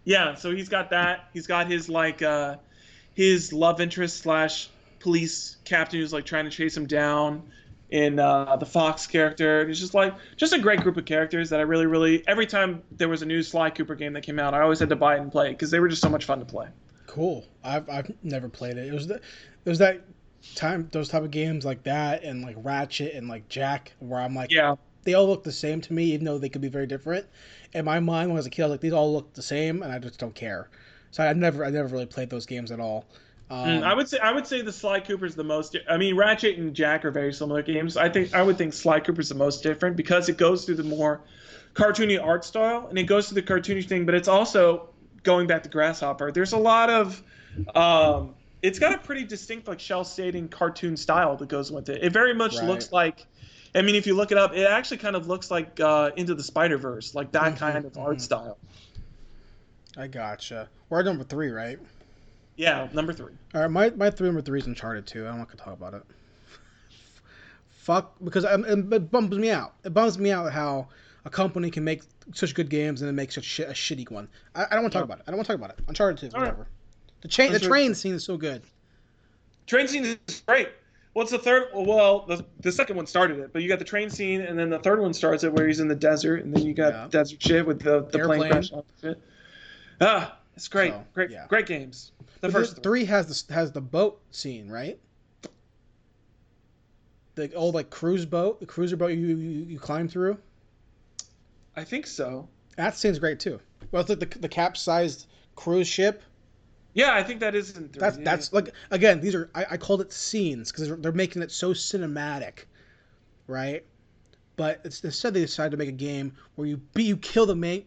yeah 0.03 0.35
so 0.35 0.51
he's 0.55 0.69
got 0.69 0.89
that. 0.91 1.29
He's 1.33 1.47
got 1.47 1.69
his 1.69 1.89
like 1.89 2.21
uh 2.21 2.57
his 3.13 3.51
love 3.53 3.81
interest 3.81 4.17
slash 4.23 4.69
police 4.99 5.57
captain 5.65 5.99
who's 5.99 6.13
like 6.13 6.25
trying 6.25 6.45
to 6.45 6.51
chase 6.51 6.75
him 6.75 6.85
down 6.85 7.43
in 7.91 8.19
uh 8.19 8.55
the 8.55 8.65
fox 8.65 9.05
character 9.05 9.61
it's 9.61 9.79
just 9.79 9.93
like 9.93 10.13
just 10.37 10.53
a 10.53 10.59
great 10.59 10.81
group 10.81 10.97
of 10.97 11.05
characters 11.05 11.51
that 11.51 11.59
i 11.59 11.63
really 11.63 11.85
really 11.85 12.27
every 12.27 12.47
time 12.47 12.81
there 12.97 13.07
was 13.07 13.21
a 13.21 13.25
new 13.25 13.43
sly 13.43 13.69
cooper 13.69 13.93
game 13.93 14.11
that 14.11 14.21
came 14.21 14.39
out 14.39 14.55
i 14.55 14.61
always 14.61 14.79
had 14.79 14.89
to 14.89 14.95
buy 14.95 15.15
it 15.15 15.21
and 15.21 15.31
play 15.31 15.49
it 15.49 15.53
because 15.53 15.69
they 15.69 15.79
were 15.79 15.87
just 15.87 16.01
so 16.01 16.09
much 16.09 16.25
fun 16.25 16.39
to 16.39 16.45
play 16.45 16.67
Cool. 17.15 17.45
I've 17.63 17.89
I've 17.89 18.11
never 18.23 18.49
played 18.49 18.77
it. 18.77 18.87
It 18.87 18.93
was 18.93 19.07
the, 19.07 19.15
it 19.15 19.69
was 19.69 19.79
that 19.79 20.01
time 20.53 20.89
those 20.91 21.07
type 21.07 21.23
of 21.23 21.31
games 21.31 21.65
like 21.65 21.81
that 21.83 22.23
and 22.23 22.43
like 22.43 22.55
Ratchet 22.59 23.15
and 23.15 23.27
like 23.27 23.47
Jak 23.47 23.93
where 23.99 24.19
I'm 24.19 24.35
like 24.35 24.51
yeah 24.51 24.75
they 25.03 25.13
all 25.13 25.25
look 25.25 25.43
the 25.43 25.51
same 25.51 25.81
to 25.81 25.93
me 25.93 26.05
even 26.05 26.25
though 26.25 26.37
they 26.37 26.49
could 26.49 26.61
be 26.61 26.67
very 26.67 26.87
different. 26.87 27.25
In 27.73 27.85
my 27.85 28.01
mind 28.01 28.29
when 28.29 28.35
I 28.35 28.39
was 28.39 28.45
a 28.45 28.49
kid 28.49 28.63
I 28.63 28.65
was 28.65 28.71
like 28.71 28.81
these 28.81 28.91
all 28.91 29.13
look 29.13 29.33
the 29.33 29.41
same 29.41 29.81
and 29.81 29.93
I 29.93 29.99
just 29.99 30.19
don't 30.19 30.35
care. 30.35 30.69
So 31.11 31.23
I 31.23 31.31
never 31.33 31.63
I 31.63 31.69
never 31.69 31.87
really 31.87 32.05
played 32.05 32.29
those 32.29 32.45
games 32.45 32.71
at 32.71 32.81
all. 32.81 33.05
Um, 33.49 33.67
Mm, 33.67 33.83
I 33.83 33.93
would 33.93 34.09
say 34.09 34.17
I 34.19 34.31
would 34.31 34.47
say 34.47 34.61
the 34.61 34.71
Sly 34.71 34.99
Cooper's 35.01 35.35
the 35.35 35.43
most. 35.43 35.75
I 35.89 35.97
mean, 35.97 36.15
Ratchet 36.15 36.57
and 36.57 36.73
Jak 36.73 37.05
are 37.05 37.11
very 37.11 37.31
similar 37.31 37.61
games. 37.61 37.95
I 37.95 38.09
think 38.09 38.33
I 38.33 38.41
would 38.41 38.57
think 38.57 38.73
Sly 38.73 38.99
Cooper's 38.99 39.29
the 39.29 39.35
most 39.35 39.61
different 39.61 39.95
because 39.95 40.29
it 40.29 40.37
goes 40.37 40.65
through 40.65 40.75
the 40.75 40.83
more 40.83 41.21
cartoony 41.75 42.21
art 42.21 42.43
style 42.43 42.87
and 42.87 42.97
it 42.97 43.03
goes 43.03 43.29
through 43.29 43.41
the 43.41 43.47
cartoony 43.47 43.85
thing, 43.85 44.05
but 44.05 44.15
it's 44.15 44.27
also 44.27 44.89
going 45.23 45.45
back 45.45 45.61
to 45.63 45.69
Grasshopper. 45.69 46.31
There's 46.31 46.53
a 46.53 46.57
lot 46.57 46.89
of. 46.89 47.21
Um, 47.75 48.33
it's 48.63 48.79
got 48.79 48.95
a 48.95 48.97
pretty 48.97 49.23
distinct 49.25 49.67
like 49.67 49.79
shell 49.79 50.03
shading 50.03 50.47
cartoon 50.49 50.97
style 50.97 51.35
that 51.37 51.47
goes 51.47 51.71
with 51.71 51.87
it. 51.89 52.03
It 52.03 52.11
very 52.11 52.33
much 52.33 52.55
Right. 52.55 52.65
looks 52.67 52.91
like. 52.91 53.27
I 53.75 53.81
mean, 53.83 53.93
if 53.95 54.07
you 54.07 54.15
look 54.15 54.31
it 54.31 54.37
up, 54.39 54.55
it 54.55 54.63
actually 54.65 54.97
kind 54.97 55.15
of 55.15 55.27
looks 55.27 55.51
like 55.51 55.79
uh, 55.79 56.09
Into 56.15 56.33
the 56.33 56.41
Spider 56.43 56.77
Verse, 56.77 57.13
like 57.13 57.31
that 57.33 57.53
Mhm, 57.53 57.57
kind 57.57 57.85
of 57.85 57.95
art 57.97 58.17
mhm. 58.17 58.21
style. 58.21 58.57
I 59.97 60.07
gotcha. 60.07 60.69
We're 60.89 60.99
at 60.99 61.05
number 61.05 61.23
three, 61.25 61.49
right? 61.49 61.77
Yeah, 62.55 62.87
number 62.93 63.13
three. 63.13 63.33
All 63.53 63.61
right, 63.61 63.71
my 63.71 63.89
my 63.91 64.09
three 64.09 64.27
number 64.27 64.41
three 64.41 64.59
is 64.59 64.67
Uncharted 64.67 65.05
two. 65.05 65.27
I'm 65.27 65.37
not 65.37 65.47
gonna 65.47 65.57
talk 65.63 65.73
about 65.73 65.93
it. 65.93 66.03
Fuck, 67.69 68.15
because 68.23 68.45
um, 68.45 68.65
it, 68.65 69.11
bums 69.11 69.37
me 69.37 69.49
out. 69.51 69.73
It 69.83 69.93
bums 69.93 70.17
me 70.17 70.31
out 70.31 70.51
how 70.51 70.87
a 71.25 71.29
company 71.29 71.69
can 71.69 71.83
make 71.83 72.01
such 72.33 72.55
good 72.55 72.69
games 72.69 73.01
and 73.01 73.07
then 73.07 73.15
make 73.15 73.31
such 73.31 73.59
a 73.59 73.67
shitty 73.73 74.09
one. 74.09 74.27
I, 74.55 74.63
I 74.63 74.69
don't 74.71 74.83
want 74.83 74.93
to 74.93 74.99
talk 74.99 75.05
about 75.05 75.19
it. 75.19 75.23
I 75.27 75.31
don't 75.31 75.37
want 75.37 75.47
to 75.47 75.53
talk 75.53 75.63
about 75.63 75.77
it. 75.77 75.83
Uncharted 75.87 76.17
two, 76.17 76.35
All 76.35 76.41
right. 76.41 76.51
whatever. 76.51 76.67
The 77.21 77.27
chain, 77.27 77.51
the 77.51 77.59
train 77.59 77.93
scene 77.93 78.13
is 78.13 78.23
so 78.23 78.37
good. 78.37 78.63
Train 79.67 79.87
scene 79.87 80.05
is 80.05 80.41
great. 80.47 80.69
What's 81.13 81.31
the 81.31 81.39
third? 81.39 81.69
Well, 81.73 82.25
the, 82.27 82.45
the 82.59 82.71
second 82.71 82.97
one 82.97 83.07
started 83.07 83.39
it, 83.39 83.53
but 83.53 83.61
you 83.61 83.69
got 83.69 83.79
the 83.79 83.85
train 83.85 84.09
scene, 84.09 84.41
and 84.41 84.59
then 84.59 84.69
the 84.69 84.79
third 84.79 84.99
one 84.99 85.13
starts 85.13 85.43
it 85.43 85.53
where 85.53 85.65
he's 85.65 85.79
in 85.79 85.87
the 85.87 85.95
desert, 85.95 86.43
and 86.43 86.53
then 86.53 86.65
you 86.65 86.73
got 86.73 86.93
Yeah. 86.93 87.07
desert 87.09 87.41
shit 87.41 87.65
with 87.65 87.81
the, 87.81 88.01
the 88.11 88.19
plane 88.19 88.49
crash. 88.51 88.71
Ah, 90.01 90.37
it's 90.55 90.67
great, 90.67 90.91
So, 90.93 91.05
great, 91.13 91.31
yeah. 91.31 91.47
great 91.47 91.65
games. 91.65 92.11
The 92.41 92.49
But 92.49 92.51
first 92.51 92.75
three. 92.75 92.83
three 92.83 93.05
has 93.05 93.45
the 93.47 93.53
has 93.53 93.71
the 93.71 93.81
boat 93.81 94.21
scene, 94.31 94.69
right? 94.69 94.99
The 97.35 97.53
old 97.53 97.75
like 97.75 97.89
cruise 97.89 98.25
boat, 98.25 98.59
the 98.61 98.65
cruiser 98.65 98.95
boat 98.95 99.07
you 99.07 99.17
you, 99.27 99.35
you 99.65 99.79
climb 99.79 100.07
through. 100.07 100.37
I 101.75 101.83
think 101.83 102.07
so. 102.07 102.47
That 102.77 102.95
scene's 102.97 103.19
great 103.19 103.39
too. 103.39 103.59
Well, 103.91 104.01
it's 104.01 104.09
like 104.09 104.19
the 104.19 104.39
the 104.39 104.49
capsized 104.49 105.27
cruise 105.55 105.87
ship. 105.87 106.23
Yeah, 106.93 107.13
I 107.13 107.23
think 107.23 107.41
that 107.41 107.55
is 107.55 107.75
in 107.75 107.89
three. 107.89 107.99
That's 107.99 108.17
yeah. 108.17 108.23
that's 108.23 108.53
like 108.53 108.73
again 108.91 109.19
these 109.19 109.35
are 109.35 109.49
I, 109.53 109.65
I 109.71 109.77
called 109.77 110.01
it 110.01 110.13
scenes 110.13 110.71
because 110.71 110.87
they're, 110.87 110.97
they're 110.97 111.11
making 111.11 111.41
it 111.41 111.51
so 111.51 111.73
cinematic, 111.73 112.65
right? 113.47 113.83
But 114.55 114.81
it's, 114.85 115.03
instead 115.03 115.33
they 115.33 115.41
decided 115.41 115.71
to 115.71 115.77
make 115.77 115.89
a 115.89 115.93
game 115.93 116.33
where 116.55 116.67
you 116.67 116.77
be 116.77 117.03
you 117.03 117.17
kill 117.17 117.45
the 117.45 117.55
main. 117.55 117.85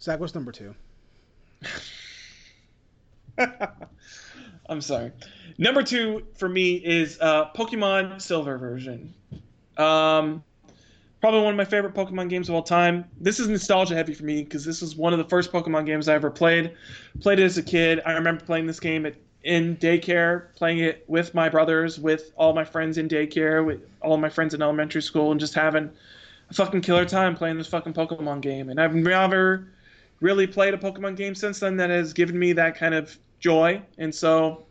Zach, 0.00 0.20
what's 0.20 0.34
number 0.34 0.52
two? 0.52 0.74
I'm 4.68 4.80
sorry. 4.80 5.12
Number 5.58 5.82
two 5.82 6.24
for 6.36 6.48
me 6.48 6.74
is 6.76 7.18
uh, 7.20 7.50
Pokemon 7.52 8.20
Silver 8.22 8.58
version. 8.58 9.12
Um, 9.76 10.44
probably 11.20 11.40
one 11.40 11.54
of 11.54 11.56
my 11.56 11.64
favorite 11.64 11.94
Pokemon 11.94 12.28
games 12.28 12.48
of 12.48 12.54
all 12.54 12.62
time. 12.62 13.04
This 13.20 13.40
is 13.40 13.48
nostalgia 13.48 13.94
heavy 13.94 14.14
for 14.14 14.24
me 14.24 14.44
because 14.44 14.64
this 14.64 14.80
was 14.80 14.94
one 14.94 15.12
of 15.12 15.18
the 15.18 15.24
first 15.24 15.50
Pokemon 15.50 15.86
games 15.86 16.08
I 16.08 16.14
ever 16.14 16.30
played. 16.30 16.72
Played 17.20 17.40
it 17.40 17.44
as 17.44 17.58
a 17.58 17.62
kid. 17.62 18.00
I 18.06 18.12
remember 18.12 18.44
playing 18.44 18.66
this 18.66 18.78
game 18.78 19.04
at, 19.04 19.14
in 19.42 19.76
daycare, 19.78 20.54
playing 20.54 20.78
it 20.78 21.04
with 21.08 21.34
my 21.34 21.48
brothers, 21.48 21.98
with 21.98 22.32
all 22.36 22.52
my 22.52 22.64
friends 22.64 22.98
in 22.98 23.08
daycare, 23.08 23.64
with 23.64 23.80
all 24.00 24.16
my 24.16 24.28
friends 24.28 24.54
in 24.54 24.62
elementary 24.62 25.02
school, 25.02 25.32
and 25.32 25.40
just 25.40 25.54
having 25.54 25.90
a 26.50 26.54
fucking 26.54 26.82
killer 26.82 27.04
time 27.04 27.34
playing 27.34 27.58
this 27.58 27.66
fucking 27.66 27.94
Pokemon 27.94 28.42
game. 28.42 28.68
And 28.68 28.80
I've 28.80 28.94
never 28.94 29.68
really 30.20 30.46
played 30.46 30.74
a 30.74 30.78
Pokemon 30.78 31.16
game 31.16 31.34
since 31.34 31.60
then 31.60 31.76
that 31.76 31.90
has 31.90 32.12
given 32.12 32.38
me 32.38 32.52
that 32.54 32.76
kind 32.76 32.94
of 32.94 33.16
joy. 33.40 33.80
And 33.98 34.14
so 34.14 34.66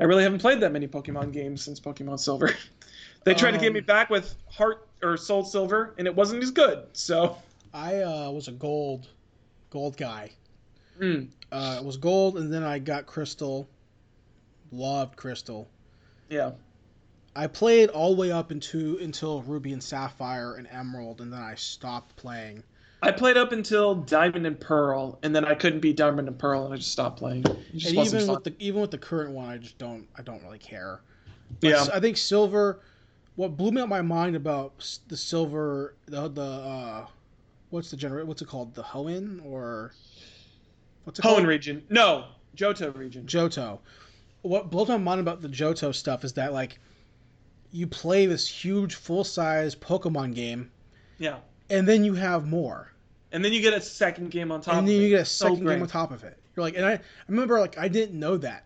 I 0.00 0.04
really 0.04 0.22
haven't 0.22 0.40
played 0.40 0.60
that 0.60 0.72
many 0.72 0.86
Pokemon 0.88 1.32
games 1.32 1.62
since 1.62 1.80
Pokemon 1.80 2.18
Silver. 2.20 2.50
they 3.24 3.34
tried 3.34 3.52
to 3.52 3.58
get 3.58 3.72
me 3.72 3.80
Um, 3.80 3.86
back 3.86 4.10
with 4.10 4.34
Heart 4.50 4.86
or 5.02 5.16
Soul 5.16 5.44
Silver, 5.44 5.94
and 5.98 6.06
it 6.06 6.14
wasn't 6.14 6.42
as 6.42 6.50
good. 6.50 6.84
So, 6.92 7.36
I 7.72 8.00
uh, 8.02 8.30
was 8.30 8.48
a 8.48 8.52
gold, 8.52 9.08
gold 9.70 9.96
guy. 9.96 10.30
mm, 11.00 11.28
Uh, 11.52 11.76
it 11.80 11.84
was 11.84 11.96
gold, 11.96 12.38
and 12.38 12.52
then 12.52 12.62
I 12.64 12.78
got 12.80 13.06
crystal. 13.06 13.68
Loved 14.72 15.16
crystal. 15.16 15.68
yeah. 16.28 16.52
I 17.36 17.46
played 17.46 17.90
all 17.90 18.16
the 18.16 18.20
way 18.20 18.32
up 18.32 18.50
into 18.50 18.98
until 19.00 19.42
Ruby 19.42 19.72
and 19.72 19.80
Sapphire 19.82 20.54
and 20.56 20.66
Emerald, 20.72 21.20
and 21.20 21.32
then 21.32 21.40
I 21.40 21.54
stopped 21.54 22.16
playing. 22.16 22.64
I 23.02 23.12
played 23.12 23.36
up 23.36 23.52
until 23.52 23.94
Diamond 23.94 24.46
and 24.46 24.58
Pearl, 24.58 25.18
and 25.22 25.34
then 25.34 25.44
I 25.44 25.54
couldn't 25.54 25.80
beat 25.80 25.96
Diamond 25.96 26.26
and 26.26 26.38
Pearl, 26.38 26.64
and 26.64 26.74
I 26.74 26.78
just 26.78 26.90
stopped 26.90 27.18
playing. 27.18 27.44
Just 27.74 27.94
and 27.94 28.06
even 28.06 28.26
fun. 28.26 28.34
with 28.34 28.44
the 28.44 28.54
even 28.58 28.80
with 28.80 28.90
the 28.90 28.98
current 28.98 29.30
one, 29.32 29.48
I 29.48 29.58
just 29.58 29.78
don't 29.78 30.08
I 30.16 30.22
don't 30.22 30.42
really 30.42 30.58
care. 30.58 31.00
But 31.60 31.68
yeah, 31.68 31.86
I 31.92 32.00
think 32.00 32.16
silver. 32.16 32.80
What 33.36 33.56
blew 33.56 33.70
me 33.70 33.80
out 33.80 33.88
my 33.88 34.02
mind 34.02 34.34
about 34.34 34.98
the 35.06 35.16
silver 35.16 35.94
the 36.06 36.28
the 36.28 36.42
uh, 36.42 37.06
what's 37.70 37.90
the 37.90 37.96
gener 37.96 38.24
what's 38.24 38.42
it 38.42 38.48
called 38.48 38.74
the 38.74 38.82
Hoenn 38.82 39.40
or 39.44 39.92
what's 41.04 41.20
it 41.20 41.24
Hoenn 41.24 41.46
region. 41.46 41.84
No, 41.88 42.26
Johto 42.56 42.96
region. 42.96 43.26
Johto. 43.26 43.78
What 44.42 44.70
blows 44.70 44.88
my 44.88 44.96
mind 44.96 45.20
about 45.20 45.40
the 45.40 45.48
Johto 45.48 45.94
stuff 45.94 46.24
is 46.24 46.32
that 46.32 46.52
like 46.52 46.80
you 47.70 47.86
play 47.86 48.26
this 48.26 48.48
huge 48.48 48.96
full 48.96 49.22
size 49.22 49.76
Pokemon 49.76 50.34
game 50.34 50.70
yeah, 51.18 51.38
and 51.70 51.86
then 51.86 52.04
you 52.04 52.14
have 52.14 52.46
more. 52.46 52.92
and 53.32 53.44
then 53.44 53.52
you 53.52 53.60
get 53.60 53.74
a 53.74 53.80
second 53.80 54.30
game 54.30 54.50
on 54.52 54.60
top. 54.60 54.74
and 54.74 54.80
of 54.84 54.86
then 54.86 55.00
it. 55.00 55.04
you 55.04 55.08
get 55.10 55.20
a 55.20 55.24
So 55.24 55.46
second 55.48 55.64
great. 55.64 55.74
game 55.74 55.82
on 55.82 55.88
top 55.88 56.10
of 56.12 56.24
it. 56.24 56.38
You're 56.56 56.64
like, 56.64 56.76
and 56.76 56.84
I, 56.86 56.92
I 56.94 57.00
remember 57.28 57.60
like 57.60 57.76
I 57.78 57.88
didn't 57.88 58.18
know 58.18 58.36
that. 58.38 58.64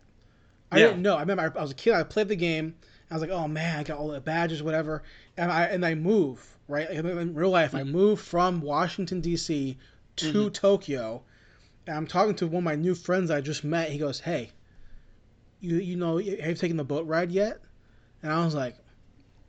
I 0.70 0.78
Yeah. 0.78 0.86
didn't 0.88 1.02
know. 1.02 1.16
I 1.16 1.20
remember 1.20 1.42
I, 1.54 1.58
I 1.58 1.62
was 1.62 1.72
a 1.72 1.74
kid. 1.74 1.94
I 1.94 2.02
played 2.04 2.28
the 2.28 2.36
game. 2.36 2.74
I 3.10 3.14
was 3.14 3.20
like, 3.20 3.30
oh 3.30 3.46
man, 3.48 3.78
I 3.80 3.82
got 3.82 3.98
all 3.98 4.08
the 4.08 4.20
badges, 4.20 4.62
whatever. 4.62 5.02
And 5.36 5.50
I 5.52 5.64
and 5.64 5.84
I 5.84 5.94
move 5.94 6.56
right 6.68 6.88
in 6.90 7.34
real 7.34 7.50
life. 7.50 7.74
I 7.74 7.82
move 7.82 8.20
from 8.20 8.60
Washington 8.62 9.20
D.C. 9.20 9.76
to 10.16 10.32
Mhm. 10.32 10.52
Tokyo. 10.54 11.22
And 11.86 11.96
I'm 11.96 12.06
talking 12.06 12.34
to 12.36 12.46
one 12.46 12.58
of 12.60 12.64
my 12.64 12.76
new 12.76 12.94
friends 12.94 13.30
I 13.30 13.40
just 13.40 13.64
met. 13.64 13.90
He 13.90 13.98
goes, 13.98 14.20
hey, 14.20 14.52
you 15.60 15.76
you 15.76 15.96
know 15.96 16.16
have 16.18 16.26
you 16.26 16.54
taken 16.54 16.76
the 16.76 16.84
boat 16.84 17.06
ride 17.06 17.30
yet? 17.32 17.58
And 18.22 18.32
I 18.32 18.44
was 18.44 18.54
like, 18.54 18.76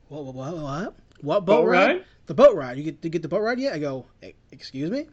what 0.08 0.24
what 0.24 0.34
what 0.34 0.56
what, 0.58 0.94
what 1.24 1.44
boat, 1.44 1.62
Boat 1.62 1.68
ride? 1.68 1.86
ride? 1.86 2.04
The 2.26 2.34
boat 2.34 2.54
ride. 2.56 2.76
You 2.78 2.84
get 2.84 3.02
to 3.02 3.08
get 3.08 3.22
the 3.22 3.28
boat 3.28 3.40
ride 3.40 3.58
yet? 3.58 3.74
I 3.74 3.78
go, 3.78 4.06
"E- 4.22 4.32
excuse 4.52 4.90
me. 4.90 5.06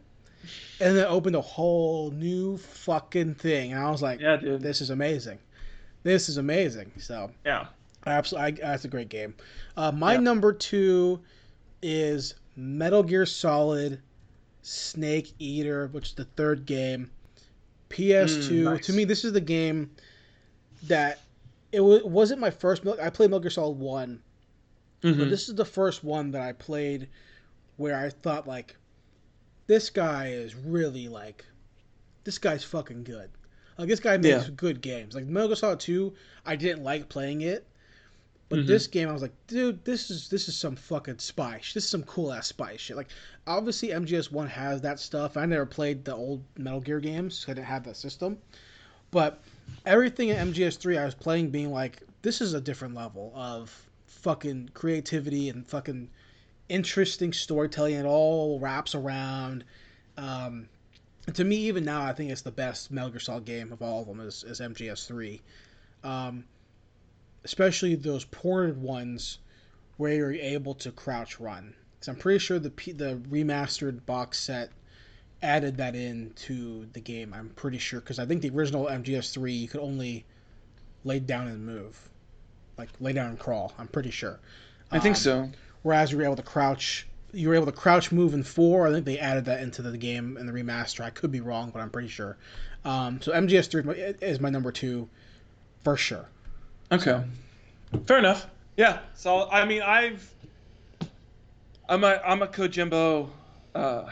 And 0.80 0.96
then 0.96 1.04
opened 1.06 1.36
a 1.36 1.40
whole 1.40 2.10
new 2.10 2.56
fucking 2.56 3.34
thing, 3.34 3.72
and 3.72 3.80
I 3.80 3.90
was 3.90 4.02
like, 4.02 4.20
Yeah, 4.20 4.36
dude. 4.36 4.60
this 4.60 4.80
is 4.80 4.90
amazing. 4.90 5.38
This 6.02 6.28
is 6.28 6.36
amazing. 6.36 6.90
So 6.98 7.30
Yeah. 7.46 7.66
absolutely, 8.06 8.60
that's 8.62 8.84
a 8.84 8.88
great 8.88 9.08
game. 9.08 9.34
Uh, 9.76 9.92
my 9.92 10.14
Yeah. 10.14 10.20
number 10.20 10.52
two 10.52 11.20
is 11.82 12.34
Metal 12.56 13.02
Gear 13.04 13.24
Solid 13.26 14.00
Snake 14.62 15.32
Eater, 15.38 15.88
which 15.88 16.08
is 16.08 16.14
the 16.14 16.24
third 16.24 16.66
game. 16.66 17.10
PS2. 17.90 18.62
Mm, 18.62 18.64
nice. 18.64 18.86
To 18.86 18.92
me, 18.94 19.04
this 19.04 19.24
is 19.24 19.32
the 19.32 19.40
game 19.40 19.90
that 20.84 21.20
it 21.70 21.80
wa- 21.80 22.00
wasn't 22.04 22.40
my 22.40 22.50
first. 22.50 22.84
I 23.00 23.10
played 23.10 23.30
Metal 23.30 23.40
Gear 23.40 23.50
Solid 23.50 23.78
One, 23.78 24.22
Mhm. 25.02 25.18
but 25.18 25.30
this 25.30 25.48
is 25.48 25.54
the 25.54 25.64
first 25.64 26.04
one 26.04 26.30
that 26.32 26.42
I 26.42 26.52
played 26.52 27.08
where 27.76 27.96
I 27.98 28.10
thought 28.10 28.46
like, 28.46 28.76
this 29.66 29.90
guy 29.90 30.28
is 30.28 30.54
really 30.54 31.08
like, 31.08 31.44
this 32.24 32.38
guy's 32.38 32.64
fucking 32.64 33.04
good. 33.04 33.30
Like 33.78 33.88
this 33.88 34.00
guy 34.00 34.16
makes 34.16 34.44
Yeah. 34.48 34.54
good 34.54 34.80
games. 34.80 35.14
Like 35.14 35.26
Metal 35.26 35.48
Gear 35.48 35.56
Solid 35.56 35.80
Two, 35.80 36.14
I 36.46 36.56
didn't 36.56 36.84
like 36.84 37.08
playing 37.08 37.40
it, 37.40 37.66
but 38.48 38.60
Mhm. 38.60 38.66
this 38.66 38.86
game 38.86 39.08
I 39.08 39.12
was 39.12 39.22
like, 39.22 39.32
dude, 39.46 39.84
this 39.84 40.10
is 40.10 40.28
this 40.28 40.46
is 40.48 40.56
some 40.56 40.76
fucking 40.76 41.18
spy. 41.18 41.58
sh- 41.62 41.72
This 41.74 41.84
is 41.84 41.90
some 41.90 42.02
cool 42.04 42.32
ass 42.32 42.48
spy 42.48 42.76
shit. 42.76 42.96
Like 42.96 43.08
obviously 43.46 43.88
MGS 43.92 44.30
One 44.30 44.46
has 44.48 44.82
that 44.82 45.00
stuff. 45.00 45.36
I 45.36 45.46
never 45.46 45.66
played 45.66 46.04
the 46.04 46.14
old 46.14 46.44
Metal 46.58 46.80
Gear 46.80 47.00
games. 47.00 47.40
'cause 47.44 47.52
I 47.52 47.54
didn't 47.54 47.66
have 47.68 47.84
that 47.84 47.96
system, 47.96 48.38
but 49.10 49.42
everything 49.86 50.28
in 50.28 50.36
MGS 50.36 50.76
Three 50.76 50.98
I 50.98 51.04
was 51.04 51.14
playing 51.14 51.50
being 51.50 51.72
like, 51.72 52.02
this 52.20 52.40
is 52.40 52.52
a 52.54 52.60
different 52.60 52.94
level 52.94 53.32
of 53.34 53.88
fucking 54.22 54.70
creativity 54.72 55.48
and 55.48 55.66
fucking 55.66 56.08
interesting 56.68 57.32
storytelling. 57.32 57.94
It 57.94 58.06
all 58.06 58.58
wraps 58.58 58.94
around. 58.94 59.64
Um, 60.16 60.68
to 61.34 61.44
me, 61.44 61.56
even 61.56 61.84
now, 61.84 62.02
I 62.02 62.12
think 62.12 62.30
it's 62.30 62.42
the 62.42 62.50
best 62.50 62.90
Metal 62.90 63.10
Gear 63.10 63.20
Solid 63.20 63.44
game 63.44 63.72
of 63.72 63.82
all 63.82 64.02
of 64.02 64.08
them 64.08 64.20
is, 64.20 64.44
is 64.44 64.60
MGS 64.60 65.06
Three, 65.06 65.40
um, 66.02 66.44
especially 67.44 67.94
those 67.94 68.24
ported 68.24 68.80
ones 68.80 69.38
where 69.98 70.14
you're 70.14 70.32
able 70.32 70.74
to 70.74 70.90
crouch 70.90 71.38
run. 71.38 71.74
Because 71.94 72.08
I'm 72.08 72.16
pretty 72.16 72.38
sure 72.38 72.58
the 72.58 72.70
P- 72.70 72.92
the 72.92 73.20
remastered 73.30 74.04
box 74.06 74.40
set 74.40 74.70
added 75.42 75.76
that 75.76 75.94
in 75.94 76.32
to 76.34 76.86
the 76.92 77.00
game. 77.00 77.32
I'm 77.34 77.50
pretty 77.50 77.78
sure 77.78 78.00
because 78.00 78.18
I 78.18 78.26
think 78.26 78.42
the 78.42 78.50
original 78.50 78.86
MGS 78.86 79.32
Three 79.32 79.52
you 79.52 79.68
could 79.68 79.80
only 79.80 80.24
lay 81.04 81.20
down 81.20 81.48
and 81.48 81.64
move, 81.64 82.08
like 82.78 82.88
lay 83.00 83.12
down 83.12 83.30
and 83.30 83.38
crawl. 83.38 83.72
I'm 83.78 83.88
pretty 83.88 84.10
sure. 84.10 84.38
I 84.90 84.98
think 84.98 85.16
Um, 85.16 85.20
so. 85.22 85.50
Whereas 85.82 86.12
you 86.12 86.18
were 86.18 86.24
able 86.24 86.36
to 86.36 86.42
crouch, 86.42 87.06
you 87.32 87.48
were 87.48 87.54
able 87.54 87.66
to 87.66 87.72
crouch 87.72 88.12
move 88.12 88.34
in 88.34 88.42
four. 88.44 88.86
I 88.86 88.92
think 88.92 89.04
they 89.04 89.18
added 89.18 89.46
that 89.46 89.60
into 89.60 89.82
the 89.82 89.96
game 89.98 90.36
in 90.36 90.46
the 90.46 90.52
remaster. 90.52 91.00
I 91.02 91.10
could 91.10 91.32
be 91.32 91.40
wrong, 91.40 91.70
but 91.70 91.80
I'm 91.80 91.90
pretty 91.90 92.08
sure. 92.08 92.36
Um, 92.84 93.20
so 93.20 93.32
MGS 93.32 93.68
three 93.70 93.82
is 94.20 94.38
my 94.40 94.50
number 94.50 94.70
two, 94.72 95.08
for 95.82 95.96
sure. 95.96 96.26
Okay. 96.90 97.22
Fair 98.06 98.18
enough. 98.18 98.46
Yeah. 98.76 99.00
So 99.14 99.48
I 99.50 99.64
mean, 99.64 99.82
I've 99.82 100.28
I'm 101.88 102.04
a 102.04 102.20
I'm 102.24 102.42
a 102.42 102.46
Kojimbo. 102.46 103.28
Uh, 103.74 104.04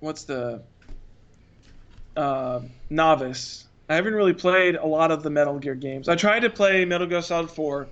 what's 0.00 0.24
the 0.24 0.62
uh, 2.16 2.60
novice? 2.88 3.66
I 3.90 3.96
haven't 3.96 4.14
really 4.14 4.32
played 4.32 4.76
a 4.76 4.86
lot 4.86 5.10
of 5.10 5.24
the 5.24 5.30
Metal 5.30 5.58
Gear 5.58 5.74
games. 5.74 6.08
I 6.08 6.14
tried 6.14 6.40
to 6.40 6.50
play 6.50 6.84
Metal 6.84 7.08
Gear 7.08 7.20
Solid 7.22 7.50
4, 7.50 7.88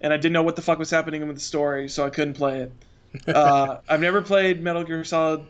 and 0.00 0.12
I 0.12 0.16
didn't 0.16 0.32
know 0.32 0.42
what 0.42 0.56
the 0.56 0.62
fuck 0.62 0.80
was 0.80 0.90
happening 0.90 1.24
with 1.28 1.36
the 1.36 1.42
story, 1.42 1.88
so 1.88 2.04
I 2.04 2.10
couldn't 2.10 2.34
play 2.34 2.60
it. 2.62 2.72
Uh, 3.26 3.80
I've 3.88 4.02
never 4.02 4.20
played 4.20 4.62
Metal 4.62 4.84
Gear 4.84 5.02
Solid 5.02 5.42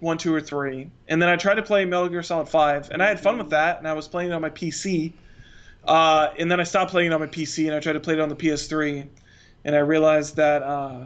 one, 0.00 0.18
two, 0.18 0.34
or 0.34 0.40
three, 0.40 0.90
and 1.06 1.22
then 1.22 1.28
I 1.28 1.36
tried 1.36 1.54
to 1.54 1.62
play 1.62 1.84
Metal 1.84 2.08
Gear 2.08 2.22
Solid 2.22 2.48
Five, 2.48 2.90
and 2.90 3.00
I 3.00 3.06
had 3.06 3.20
fun 3.20 3.38
with 3.38 3.50
that, 3.50 3.78
and 3.78 3.86
I 3.86 3.92
was 3.92 4.08
playing 4.08 4.30
it 4.30 4.32
on 4.32 4.42
my 4.42 4.50
PC. 4.50 5.12
Uh, 5.84 6.30
and 6.36 6.50
then 6.50 6.58
I 6.58 6.64
stopped 6.64 6.90
playing 6.90 7.12
it 7.12 7.14
on 7.14 7.20
my 7.20 7.28
PC, 7.28 7.66
and 7.66 7.76
I 7.76 7.80
tried 7.80 7.92
to 7.92 8.00
play 8.00 8.14
it 8.14 8.20
on 8.20 8.28
the 8.28 8.34
PS3, 8.34 9.06
and 9.64 9.76
I 9.76 9.78
realized 9.78 10.34
that 10.36 10.64
uh, 10.64 11.04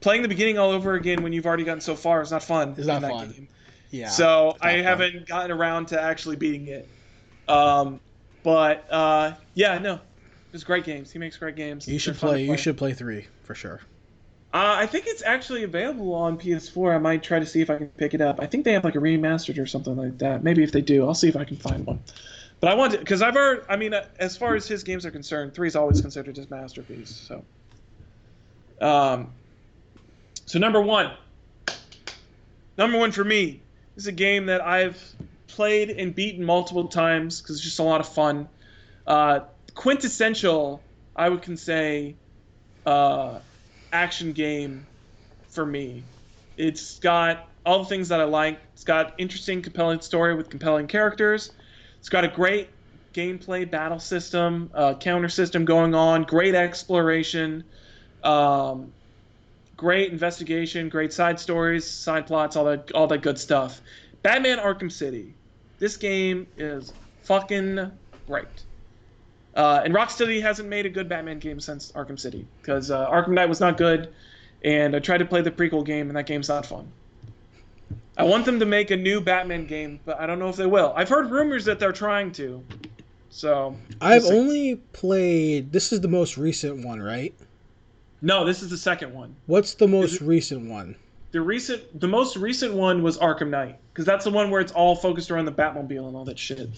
playing 0.00 0.20
the 0.20 0.28
beginning 0.28 0.58
all 0.58 0.70
over 0.70 0.94
again 0.94 1.22
when 1.22 1.32
you've 1.32 1.46
already 1.46 1.64
gotten 1.64 1.80
so 1.80 1.96
far 1.96 2.20
is 2.20 2.30
not 2.30 2.42
fun. 2.42 2.74
It's 2.76 2.86
not 2.86 2.96
in 2.96 3.02
that 3.02 3.10
fun. 3.10 3.30
Game. 3.30 3.48
Yeah. 3.90 4.08
so 4.08 4.56
I 4.60 4.72
haven't 4.72 5.26
gotten 5.26 5.50
around 5.50 5.86
to 5.88 6.00
actually 6.00 6.36
beating 6.36 6.66
it. 6.66 6.88
Um, 7.48 8.00
but 8.42 8.86
uh, 8.90 9.32
yeah, 9.54 9.78
no, 9.78 10.00
it's 10.52 10.64
great 10.64 10.84
games. 10.84 11.10
He 11.10 11.18
makes 11.18 11.36
great 11.36 11.56
games. 11.56 11.88
you 11.88 11.98
should 11.98 12.14
to 12.14 12.20
play. 12.20 12.44
You 12.44 12.56
should 12.56 12.76
play 12.76 12.92
three 12.92 13.26
for 13.42 13.54
sure. 13.54 13.80
uh, 14.52 14.76
I 14.78 14.86
think 14.86 15.06
it's 15.06 15.22
actually 15.22 15.62
available 15.62 16.14
on 16.14 16.38
PS4. 16.38 16.94
I 16.94 16.98
might 16.98 17.22
try 17.22 17.38
to 17.38 17.46
see 17.46 17.60
if 17.60 17.70
I 17.70 17.78
can 17.78 17.88
pick 17.88 18.14
it 18.14 18.20
up. 18.20 18.40
I 18.40 18.46
think 18.46 18.64
they 18.64 18.72
have 18.72 18.84
like 18.84 18.94
a 18.94 18.98
remastered 18.98 19.58
or 19.58 19.66
something 19.66 19.96
like 19.96 20.18
that. 20.18 20.44
Maybe 20.44 20.62
if 20.62 20.72
they 20.72 20.82
do, 20.82 21.06
I'll 21.06 21.14
see 21.14 21.28
if 21.28 21.36
I 21.36 21.44
can 21.44 21.56
find 21.56 21.86
one. 21.86 22.00
But 22.60 22.70
I 22.70 22.74
want 22.74 22.92
to, 22.92 22.98
because 22.98 23.22
I've 23.22 23.34
heard. 23.34 23.64
I 23.68 23.76
mean, 23.76 23.94
uh, 23.94 24.06
as 24.18 24.36
far 24.36 24.54
as 24.54 24.66
his 24.66 24.82
games 24.82 25.06
are 25.06 25.10
concerned, 25.10 25.54
three 25.54 25.68
is 25.68 25.76
always 25.76 26.00
considered 26.00 26.36
his 26.36 26.50
masterpiece. 26.50 27.10
So, 27.10 27.44
um, 28.80 29.32
so 30.44 30.58
number 30.58 30.80
one, 30.80 31.12
number 32.76 32.98
one 32.98 33.12
for 33.12 33.24
me 33.24 33.60
is 33.98 34.06
a 34.06 34.12
game 34.12 34.46
that 34.46 34.64
I've 34.64 34.96
played 35.48 35.90
and 35.90 36.14
beaten 36.14 36.44
multiple 36.44 36.86
times 36.86 37.42
because 37.42 37.56
it's 37.56 37.64
just 37.64 37.80
a 37.80 37.82
lot 37.82 38.00
of 38.00 38.08
fun. 38.08 38.48
Uh, 39.06 39.40
quintessential, 39.74 40.80
I 41.16 41.28
would 41.28 41.42
can 41.42 41.56
say, 41.56 42.14
uh, 42.86 43.40
action 43.92 44.32
game 44.32 44.86
for 45.50 45.66
me. 45.66 46.04
It's 46.56 47.00
got 47.00 47.48
all 47.66 47.80
the 47.80 47.88
things 47.88 48.08
that 48.08 48.20
I 48.20 48.24
like. 48.24 48.60
It's 48.72 48.84
got 48.84 49.14
interesting, 49.18 49.62
compelling 49.62 50.00
story 50.00 50.36
with 50.36 50.48
compelling 50.48 50.86
characters. 50.86 51.50
It's 51.98 52.08
got 52.08 52.24
a 52.24 52.28
great 52.28 52.70
gameplay 53.12 53.68
battle 53.68 53.98
system, 53.98 54.70
uh, 54.74 54.94
counter 54.94 55.28
system 55.28 55.64
going 55.64 55.96
on, 55.96 56.22
great 56.22 56.54
exploration, 56.54 57.64
um, 58.22 58.92
great 59.78 60.12
investigation, 60.12 60.90
great 60.90 61.12
side 61.12 61.40
stories, 61.40 61.86
side 61.86 62.26
plots, 62.26 62.56
all 62.56 62.66
that, 62.66 62.92
all 62.92 63.06
that 63.06 63.22
good 63.22 63.38
stuff. 63.38 63.80
Batman 64.22 64.58
Arkham 64.58 64.92
City. 64.92 65.32
This 65.78 65.96
game 65.96 66.46
is 66.58 66.92
fucking 67.22 67.90
great. 68.26 68.46
Uh, 69.54 69.80
and 69.84 69.94
Rocksteady 69.94 70.42
hasn't 70.42 70.68
made 70.68 70.84
a 70.84 70.90
good 70.90 71.08
Batman 71.08 71.38
game 71.38 71.60
since 71.60 71.92
Arkham 71.92 72.18
City 72.18 72.46
because 72.60 72.90
uh, 72.90 73.08
Arkham 73.08 73.30
Knight 73.30 73.48
was 73.48 73.60
not 73.60 73.78
good, 73.78 74.12
and 74.62 74.94
I 74.94 74.98
tried 74.98 75.18
to 75.18 75.24
play 75.24 75.40
the 75.40 75.50
prequel 75.50 75.86
game, 75.86 76.08
and 76.08 76.16
that 76.16 76.26
game's 76.26 76.48
not 76.48 76.66
fun. 76.66 76.90
I 78.16 78.24
want 78.24 78.44
them 78.44 78.58
to 78.58 78.66
make 78.66 78.90
a 78.90 78.96
new 78.96 79.20
Batman 79.20 79.64
game, 79.66 80.00
but 80.04 80.20
I 80.20 80.26
don't 80.26 80.40
know 80.40 80.48
if 80.48 80.56
they 80.56 80.66
will. 80.66 80.92
I've 80.96 81.08
heard 81.08 81.30
rumors 81.30 81.64
that 81.66 81.78
they're 81.78 81.92
trying 81.92 82.32
to. 82.32 82.64
So 83.30 83.76
I've 84.00 84.24
only 84.24 84.76
played. 84.92 85.70
This 85.70 85.92
is 85.92 86.00
the 86.00 86.08
most 86.08 86.36
recent 86.36 86.84
one, 86.84 87.00
right? 87.00 87.32
No, 88.20 88.44
this 88.44 88.62
is 88.62 88.70
the 88.70 88.76
second 88.76 89.12
one. 89.12 89.34
What's 89.46 89.74
the 89.74 89.88
most 89.88 90.20
it- 90.20 90.22
recent 90.22 90.68
one? 90.68 90.96
The 91.30 91.42
recent, 91.42 92.00
the 92.00 92.08
most 92.08 92.38
recent 92.38 92.72
one 92.72 93.02
was 93.02 93.18
Arkham 93.18 93.50
Knight 93.50 93.78
because 93.92 94.06
that's 94.06 94.24
the 94.24 94.30
one 94.30 94.50
where 94.50 94.62
it's 94.62 94.72
all 94.72 94.96
focused 94.96 95.30
around 95.30 95.44
the 95.44 95.52
Batmobile 95.52 96.08
and 96.08 96.16
all 96.16 96.24
that 96.24 96.38
shit. 96.38 96.70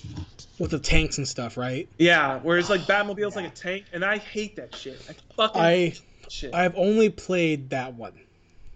With 0.58 0.72
the 0.72 0.78
tanks 0.80 1.18
and 1.18 1.28
stuff, 1.28 1.56
right? 1.56 1.88
Yeah, 1.98 2.40
where 2.40 2.58
it's 2.58 2.68
like 2.68 2.80
oh, 2.80 2.92
Batmobile's 2.92 3.36
like 3.36 3.46
a 3.46 3.50
tank, 3.50 3.84
and 3.92 4.04
I 4.04 4.18
hate 4.18 4.56
that 4.56 4.74
shit. 4.74 5.00
I 5.08 5.14
fucking 5.36 5.60
I 5.60 5.72
hate 5.76 6.02
that 6.22 6.32
shit. 6.32 6.54
I've 6.54 6.74
only 6.76 7.10
played 7.10 7.70
that 7.70 7.94
one. 7.94 8.14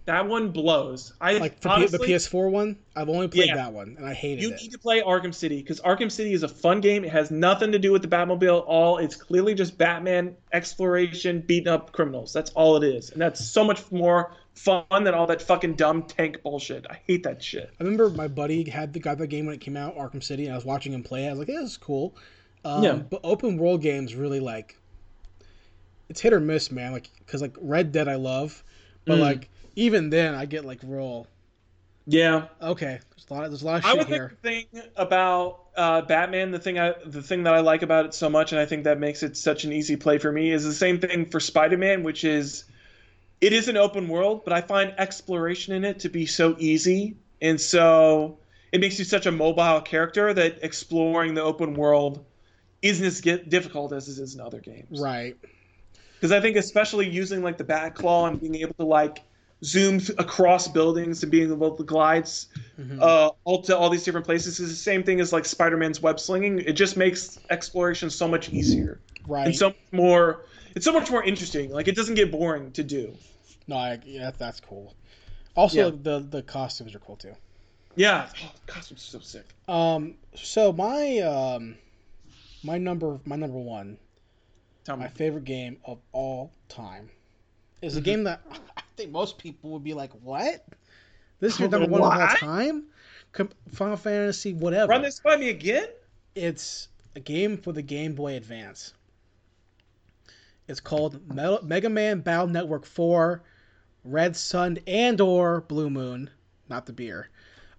That 0.07 0.29
one 0.29 0.51
blows. 0.51 1.15
I 1.19 1.39
Like 1.39 1.59
for 1.61 1.71
honestly, 1.71 1.99
P- 1.99 2.05
the 2.13 2.13
PS4 2.13 2.51
one, 2.51 2.77
I've 2.95 3.09
only 3.09 3.27
played 3.27 3.47
Yeah. 3.49 3.57
that 3.57 3.73
one 3.73 3.95
and 3.97 4.07
I 4.07 4.13
hated 4.13 4.43
you 4.43 4.49
it. 4.51 4.61
You 4.61 4.67
need 4.67 4.73
to 4.73 4.79
play 4.79 5.01
Arkham 5.01 5.33
City 5.35 5.63
because 5.63 5.81
Arkham 5.81 6.13
City 6.13 6.35
is 6.35 6.43
a 6.43 6.49
fun 6.49 6.83
game. 6.83 7.05
It 7.05 7.11
has 7.11 7.31
nothing 7.31 7.73
to 7.73 7.79
do 7.79 7.91
with 7.91 8.03
the 8.03 8.09
Batmobile 8.09 8.59
at 8.59 8.65
all. 8.67 8.99
It's 8.99 9.17
clearly 9.17 9.55
just 9.55 9.79
Batman 9.79 10.37
exploration, 10.53 11.41
beating 11.41 11.69
up 11.69 11.93
criminals. 11.93 12.35
That's 12.35 12.51
all 12.51 12.77
it 12.77 12.85
is, 12.85 13.11
and 13.13 13.23
that's 13.23 13.43
so 13.49 13.65
much 13.65 13.91
more 13.91 14.33
fun 14.53 14.85
than 15.05 15.15
all 15.15 15.27
that 15.27 15.41
fucking 15.41 15.75
dumb 15.75 16.03
tank 16.03 16.43
bullshit. 16.43 16.85
I 16.91 17.01
hate 17.07 17.23
that 17.23 17.43
shit. 17.43 17.71
I 17.81 17.83
remember 17.83 18.11
my 18.11 18.29
buddy 18.29 18.69
had 18.69 18.93
the 18.93 19.01
got 19.01 19.17
the 19.17 19.27
game 19.27 19.47
when 19.47 19.55
it 19.55 19.61
came 19.63 19.77
out, 19.77 19.97
Arkham 19.97 20.23
City, 20.23 20.45
and 20.45 20.53
I 20.53 20.57
was 20.57 20.67
watching 20.67 20.93
him 20.93 21.03
play. 21.03 21.27
I 21.27 21.31
was 21.31 21.39
like, 21.39 21.49
"Yeah, 21.49 21.61
this 21.63 21.71
is 21.71 21.77
cool." 21.79 22.15
Um, 22.63 22.83
Yeah. 22.85 22.93
But 22.97 23.21
open 23.25 23.57
world 23.57 23.81
games 23.81 24.15
really 24.15 24.41
like 24.41 24.77
it's 26.11 26.21
hit 26.21 26.33
or 26.35 26.41
miss, 26.41 26.71
man. 26.71 26.93
Like 26.93 27.11
because 27.21 27.41
like 27.41 27.57
Red 27.59 27.91
Dead 27.93 28.07
I 28.07 28.17
love, 28.17 28.63
but 29.07 29.17
Mm. 29.17 29.23
like 29.23 29.49
even 29.77 30.11
then 30.11 30.35
I 30.35 30.47
get 30.47 30.65
like 30.65 30.81
roll. 30.83 31.27
Yeah, 32.07 32.49
okay. 32.61 33.01
There's 33.11 33.27
a 33.31 33.35
lot. 33.35 33.49
There's 33.49 33.63
a 33.63 33.67
lot 33.67 33.79
of 33.79 33.85
I 33.87 33.89
shit 33.91 33.99
would 33.99 34.07
here. 34.09 34.37
think 34.43 34.71
the 34.71 34.81
thing 34.81 34.91
about 34.97 35.61
uh, 35.77 36.03
Batman, 36.03 36.51
the 36.51 36.59
thing 36.59 36.79
I, 36.79 36.95
the 37.07 37.23
thing 37.23 37.45
that 37.45 37.55
I 37.55 37.61
like 37.61 37.83
about 37.83 38.05
it 38.05 38.15
so 38.15 38.29
much, 38.29 38.53
and 38.53 38.61
I 38.61 38.67
think 38.67 38.85
that 38.85 38.99
makes 38.99 39.23
it 39.23 39.37
such 39.37 39.65
an 39.65 39.73
easy 39.73 39.97
play 39.97 40.19
for 40.19 40.31
me, 40.31 40.51
is 40.51 40.65
the 40.65 40.73
same 40.73 41.01
thing 41.01 41.27
for 41.27 41.41
Spider-Man, 41.41 42.03
which 42.03 42.25
is 42.25 42.65
it 43.41 43.53
is 43.53 43.69
an 43.69 43.77
open 43.77 44.09
world, 44.09 44.45
but 44.45 44.53
I 44.53 44.61
find 44.61 44.95
exploration 44.99 45.75
in 45.75 45.85
it 45.85 45.99
to 46.01 46.09
be 46.09 46.27
so 46.27 46.57
easy, 46.59 47.17
and 47.41 47.61
so 47.61 48.39
it 48.73 48.81
makes 48.81 48.99
you 48.99 49.05
such 49.05 49.27
a 49.27 49.33
mobile 49.33 49.81
character 49.81 50.35
that 50.35 50.59
exploring 50.63 51.35
the 51.35 51.43
open 51.43 51.75
world 51.75 52.25
isn't 52.83 53.07
as 53.07 53.21
get 53.23 53.49
difficult 53.49 53.93
as 53.95 54.09
it 54.09 54.23
is 54.23 54.35
in 54.35 54.41
other 54.41 54.61
games. 54.61 55.01
Right. 55.01 55.37
Because 56.15 56.33
I 56.33 56.41
think 56.41 56.57
especially 56.57 57.09
using 57.09 57.43
like 57.43 57.57
the 57.57 57.65
bat 57.65 57.95
claw 57.95 58.27
and 58.27 58.39
being 58.39 58.57
able 58.57 58.75
to 58.75 58.85
like 58.85 59.23
zoom 59.65 59.99
th- 59.99 60.11
across 60.19 60.69
buildings 60.69 61.23
and 61.23 61.33
being 61.33 61.51
able 61.51 61.75
to 61.75 61.83
glide 61.85 62.25
Mhm. 62.25 63.01
uh, 63.01 63.31
all 63.45 63.63
to 63.63 63.77
all 63.77 63.89
these 63.89 64.05
different 64.05 64.27
places 64.27 64.61
is 64.61 64.69
the 64.69 64.77
same 64.77 65.03
thing 65.03 65.21
as 65.21 65.33
like 65.33 65.45
Spider-Man's 65.47 66.03
web 66.03 66.21
slinging. 66.21 66.59
It 66.59 66.75
just 66.75 66.97
makes 66.97 67.39
exploration 67.51 68.11
so 68.11 68.29
much 68.29 68.51
easier 68.51 69.01
right. 69.27 69.47
and 69.47 69.57
so 69.57 69.69
much 69.69 69.77
more. 69.93 70.45
It's 70.75 70.85
so 70.85 70.93
much 70.93 71.11
more 71.11 71.23
interesting. 71.25 71.71
Like 71.71 71.89
it 71.89 71.97
doesn't 71.97 72.15
get 72.17 72.31
boring 72.31 72.73
to 72.73 72.83
do. 72.85 73.17
no, 73.67 73.77
I, 73.77 73.99
yeah, 74.05 74.31
that's 74.37 74.61
cool. 74.61 74.95
Also, 75.57 75.91
Yeah. 75.91 75.97
the 76.03 76.19
the 76.21 76.43
costumes 76.43 76.95
are 76.95 76.99
cool 76.99 77.17
too. 77.17 77.35
Yeah, 77.97 78.29
oh, 78.45 78.53
costumes 78.67 79.01
are 79.03 79.19
so 79.19 79.21
sick. 79.21 79.47
Um. 79.69 80.17
So 80.35 80.73
my 80.73 81.19
um, 81.21 81.77
my 82.65 82.77
number 82.77 83.19
my 83.25 83.37
number 83.37 83.59
one 83.59 83.97
Tell 84.85 84.97
me. 84.97 85.05
my 85.05 85.09
favorite 85.11 85.45
game 85.45 85.79
of 85.85 85.99
all 86.13 86.51
time 86.69 87.09
is 87.85 87.97
a 87.97 88.01
game 88.01 88.25
that 88.25 88.41
I 88.77 88.83
think 88.97 89.11
most 89.11 89.39
people 89.39 89.71
would 89.71 89.85
be 89.85 89.95
like, 89.95 90.13
"What? 90.23 90.65
This 91.41 91.55
is 91.55 91.61
your 91.61 91.69
number 91.69 91.89
one 91.89 92.03
of 92.03 92.21
all 92.21 92.37
time?" 92.37 92.85
Final 93.73 93.97
Fantasy, 93.97 94.55
whatever. 94.55 94.91
Run 94.91 95.03
this 95.03 95.21
by 95.21 95.37
me 95.37 95.51
again. 95.51 95.89
It's 96.35 96.89
a 97.17 97.21
game 97.21 97.57
for 97.57 97.73
the 97.73 97.83
Game 97.83 98.15
Boy 98.15 98.37
Advance. 98.37 98.95
It's 100.69 100.81
called 100.81 101.21
Me- 101.35 101.59
Mega 101.63 101.91
Man 101.91 102.21
Battle 102.21 102.47
Network 102.47 102.87
4, 102.87 103.43
Red 104.05 104.37
Sun 104.37 104.79
and 104.87 105.21
or 105.21 105.63
Blue 105.63 105.91
Moon, 105.91 106.31
not 106.69 106.87
the 106.87 106.93
beer. 106.93 107.29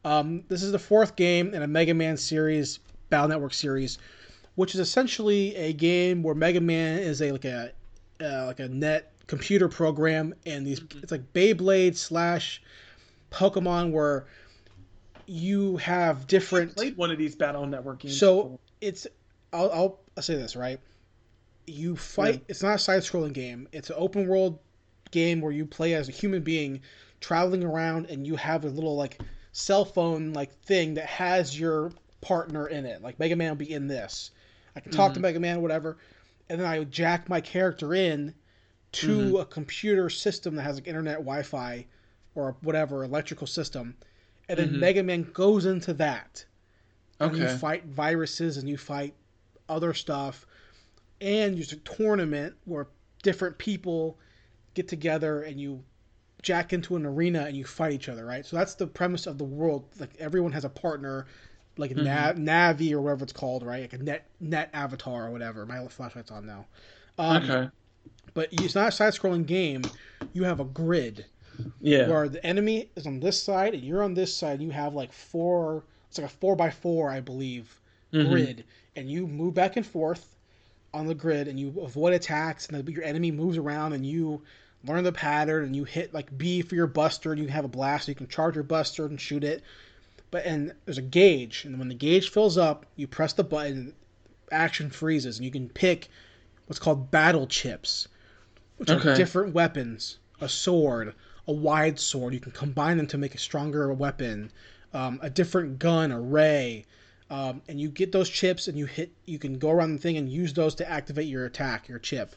Um, 0.03 0.43
this 0.49 0.61
is 0.61 0.71
the 0.71 0.79
fourth 0.79 1.15
game 1.15 1.53
in 1.53 1.63
a 1.63 1.67
Mega 1.67 1.93
Man 1.93 2.15
series, 2.15 2.79
Battle 3.09 3.29
Network 3.29 3.53
series, 3.53 3.97
which 4.55 4.75
is 4.75 4.79
essentially 4.79 5.55
a 5.55 5.73
game 5.73 6.21
where 6.21 6.35
Mega 6.35 6.61
Man 6.61 6.99
is 6.99 7.21
a 7.21 7.31
like 7.31 7.45
a 7.45 7.71
uh, 8.21 8.45
like 8.45 8.59
a 8.59 8.67
net 8.69 9.13
computer 9.27 9.67
program, 9.67 10.33
and 10.45 10.65
these 10.65 10.81
it's 11.01 11.11
like 11.11 11.33
Beyblade 11.33 11.95
slash 11.95 12.61
Pokemon 13.31 13.91
where 13.91 14.25
you 15.27 15.77
have 15.77 16.21
I 16.21 16.25
different 16.25 16.75
played 16.75 16.97
one 16.97 17.11
of 17.11 17.17
these 17.17 17.35
Battle 17.35 17.65
Network 17.65 17.99
games. 17.99 18.19
so 18.19 18.35
before. 18.43 18.59
it's 18.81 19.07
I'll, 19.51 19.71
I'll 19.71 19.99
I'll 20.17 20.23
say 20.23 20.35
this 20.35 20.55
right. 20.55 20.79
You 21.67 21.95
fight. 21.95 22.35
Yeah. 22.35 22.39
It's 22.49 22.61
not 22.61 22.75
a 22.75 22.79
side-scrolling 22.79 23.33
game. 23.33 23.67
It's 23.71 23.89
an 23.89 23.95
open 23.97 24.27
world 24.27 24.59
game 25.11 25.41
where 25.41 25.51
you 25.51 25.65
play 25.65 25.95
as 25.95 26.07
a 26.09 26.11
human 26.11 26.43
being 26.43 26.81
traveling 27.21 27.63
around, 27.63 28.05
and 28.11 28.25
you 28.27 28.35
have 28.35 28.65
a 28.65 28.69
little 28.69 28.95
like 28.95 29.19
cell 29.51 29.83
phone 29.85 30.33
like 30.33 30.53
thing 30.61 30.93
that 30.95 31.07
has 31.07 31.59
your 31.59 31.91
partner 32.21 32.67
in 32.67 32.85
it. 32.85 33.01
Like 33.01 33.17
Mega 33.19 33.35
Man 33.35 33.49
will 33.49 33.55
be 33.55 33.71
in 33.71 33.87
this. 33.87 34.31
I 34.75 34.79
can 34.81 34.91
talk 34.91 35.13
to 35.13 35.19
Mhm. 35.19 35.23
Mega 35.23 35.39
Man, 35.39 35.61
whatever, 35.61 35.97
and 36.49 36.59
then 36.59 36.67
I 36.67 36.77
would 36.79 36.91
jack 36.91 37.27
my 37.29 37.41
character 37.41 37.95
in 37.95 38.35
to 38.95 39.37
Mhm. 39.37 39.39
a 39.39 39.45
computer 39.45 40.09
system 40.09 40.55
that 40.55 40.63
has 40.63 40.75
like 40.77 40.87
internet, 40.87 41.17
Wi-Fi, 41.17 41.87
or 42.35 42.57
whatever 42.61 43.03
electrical 43.03 43.47
system, 43.47 43.95
and 44.49 44.59
then 44.59 44.79
Mhm. 44.79 44.79
Mega 44.79 45.03
Man 45.03 45.23
goes 45.33 45.65
into 45.65 45.93
that 45.95 46.45
and 47.23 47.35
you 47.35 47.47
fight 47.47 47.85
viruses 47.85 48.57
and 48.57 48.69
you 48.69 48.77
fight 48.77 49.15
other 49.69 49.93
stuff 49.93 50.45
and 51.21 51.55
there's 51.57 51.71
a 51.71 51.77
tournament 51.77 52.55
where 52.65 52.87
different 53.23 53.57
people 53.57 54.17
get 54.73 54.87
together 54.87 55.43
and 55.43 55.59
you 55.59 55.83
jack 56.41 56.73
into 56.73 56.95
an 56.95 57.05
arena 57.05 57.43
and 57.47 57.57
you 57.57 57.65
fight 57.65 57.93
each 57.93 58.09
other 58.09 58.25
right? 58.25 58.45
So 58.45 58.55
that's 58.57 58.75
the 58.75 58.87
premise 58.87 59.27
of 59.27 59.37
the 59.37 59.45
world. 59.45 59.85
Like 59.99 60.11
everyone 60.19 60.51
has 60.53 60.65
a 60.65 60.69
partner 60.69 61.27
like 61.77 61.91
a 61.91 61.95
nav, 61.95 62.37
navi 62.37 62.91
or 62.93 63.01
whatever 63.01 63.23
it's 63.23 63.33
called 63.33 63.63
right? 63.63 63.81
Like 63.81 63.93
a 63.93 64.03
net 64.03 64.27
net 64.39 64.69
avatar 64.73 65.27
or 65.27 65.31
whatever. 65.31 65.65
My 65.65 65.87
flashlight's 65.87 66.31
on 66.31 66.45
now. 66.45 66.67
Um, 67.17 67.53
okay. 67.53 67.69
But 68.33 68.49
it's 68.51 68.75
not 68.75 68.89
a 68.89 68.91
side-scrolling 68.91 69.45
game 69.45 69.83
you 70.33 70.43
have 70.43 70.59
a 70.59 70.65
grid 70.65 71.25
Yeah. 71.79 72.07
where 72.09 72.27
the 72.27 72.45
enemy 72.45 72.89
is 72.95 73.07
on 73.07 73.19
this 73.19 73.41
side 73.41 73.73
and 73.73 73.83
you're 73.83 74.03
on 74.03 74.13
this 74.13 74.35
side. 74.35 74.61
You 74.61 74.71
have 74.71 74.93
like 74.93 75.13
four. 75.13 75.83
It's 76.09 76.17
like 76.17 76.27
a 76.27 76.29
four 76.29 76.55
by 76.55 76.69
four, 76.69 77.09
I 77.09 77.21
believe, 77.21 77.79
Mhm. 78.11 78.29
grid, 78.29 78.63
and 78.95 79.09
you 79.09 79.25
move 79.27 79.53
back 79.53 79.77
and 79.77 79.85
forth 79.85 80.35
on 80.93 81.07
the 81.07 81.15
grid, 81.15 81.47
and 81.47 81.59
you 81.59 81.73
avoid 81.81 82.13
attacks, 82.13 82.67
and 82.67 82.85
the, 82.85 82.91
your 82.91 83.03
enemy 83.03 83.31
moves 83.31 83.57
around, 83.57 83.93
and 83.93 84.05
you 84.05 84.41
learn 84.85 85.03
the 85.03 85.11
pattern, 85.11 85.63
and 85.65 85.75
you 85.75 85.83
hit 85.85 86.13
like 86.13 86.37
B 86.37 86.61
for 86.61 86.75
your 86.75 86.87
Buster, 86.87 87.31
and 87.31 87.41
you 87.41 87.47
have 87.47 87.65
a 87.65 87.69
blast, 87.69 88.05
so 88.05 88.11
you 88.11 88.15
can 88.15 88.27
charge 88.27 88.55
your 88.55 88.63
Buster 88.63 89.05
and 89.05 89.19
shoot 89.19 89.43
it. 89.43 89.63
But 90.31 90.45
and 90.45 90.73
there's 90.85 90.97
a 90.97 91.01
gauge, 91.01 91.63
and 91.65 91.79
when 91.79 91.87
the 91.87 91.95
gauge 91.95 92.29
fills 92.29 92.57
up, 92.57 92.85
you 92.95 93.07
press 93.07 93.31
the 93.33 93.43
button, 93.43 93.93
action 94.51 94.89
freezes, 94.89 95.37
and 95.37 95.45
you 95.45 95.51
can 95.51 95.69
pick 95.69 96.09
what's 96.67 96.79
called 96.79 97.11
battle 97.11 97.47
chips, 97.47 98.07
which 98.77 98.89
are 98.89 99.15
different 99.15 99.53
weapons, 99.53 100.19
a 100.41 100.49
sword, 100.49 101.13
a 101.47 101.53
wide 101.53 101.99
sword. 101.99 102.33
You 102.33 102.39
can 102.39 102.51
combine 102.51 102.97
them 102.97 103.07
to 103.07 103.17
make 103.17 103.35
a 103.35 103.39
stronger 103.39 103.91
weapon, 103.93 104.51
um, 104.93 105.19
a 105.21 105.29
different 105.29 105.79
gun, 105.79 106.11
a 106.11 106.19
ray, 106.19 106.85
um, 107.29 107.61
and 107.67 107.79
you 107.79 107.89
get 107.89 108.11
those 108.11 108.29
chips 108.29 108.67
and 108.67 108.77
you 108.77 108.85
hit. 108.85 109.11
You 109.25 109.39
can 109.39 109.57
go 109.57 109.71
around 109.71 109.93
the 109.93 110.01
thing 110.01 110.17
and 110.17 110.29
use 110.29 110.53
those 110.53 110.75
to 110.75 110.89
activate 110.89 111.27
your 111.27 111.45
attack, 111.45 111.87
your 111.87 111.99
chip. 111.99 112.35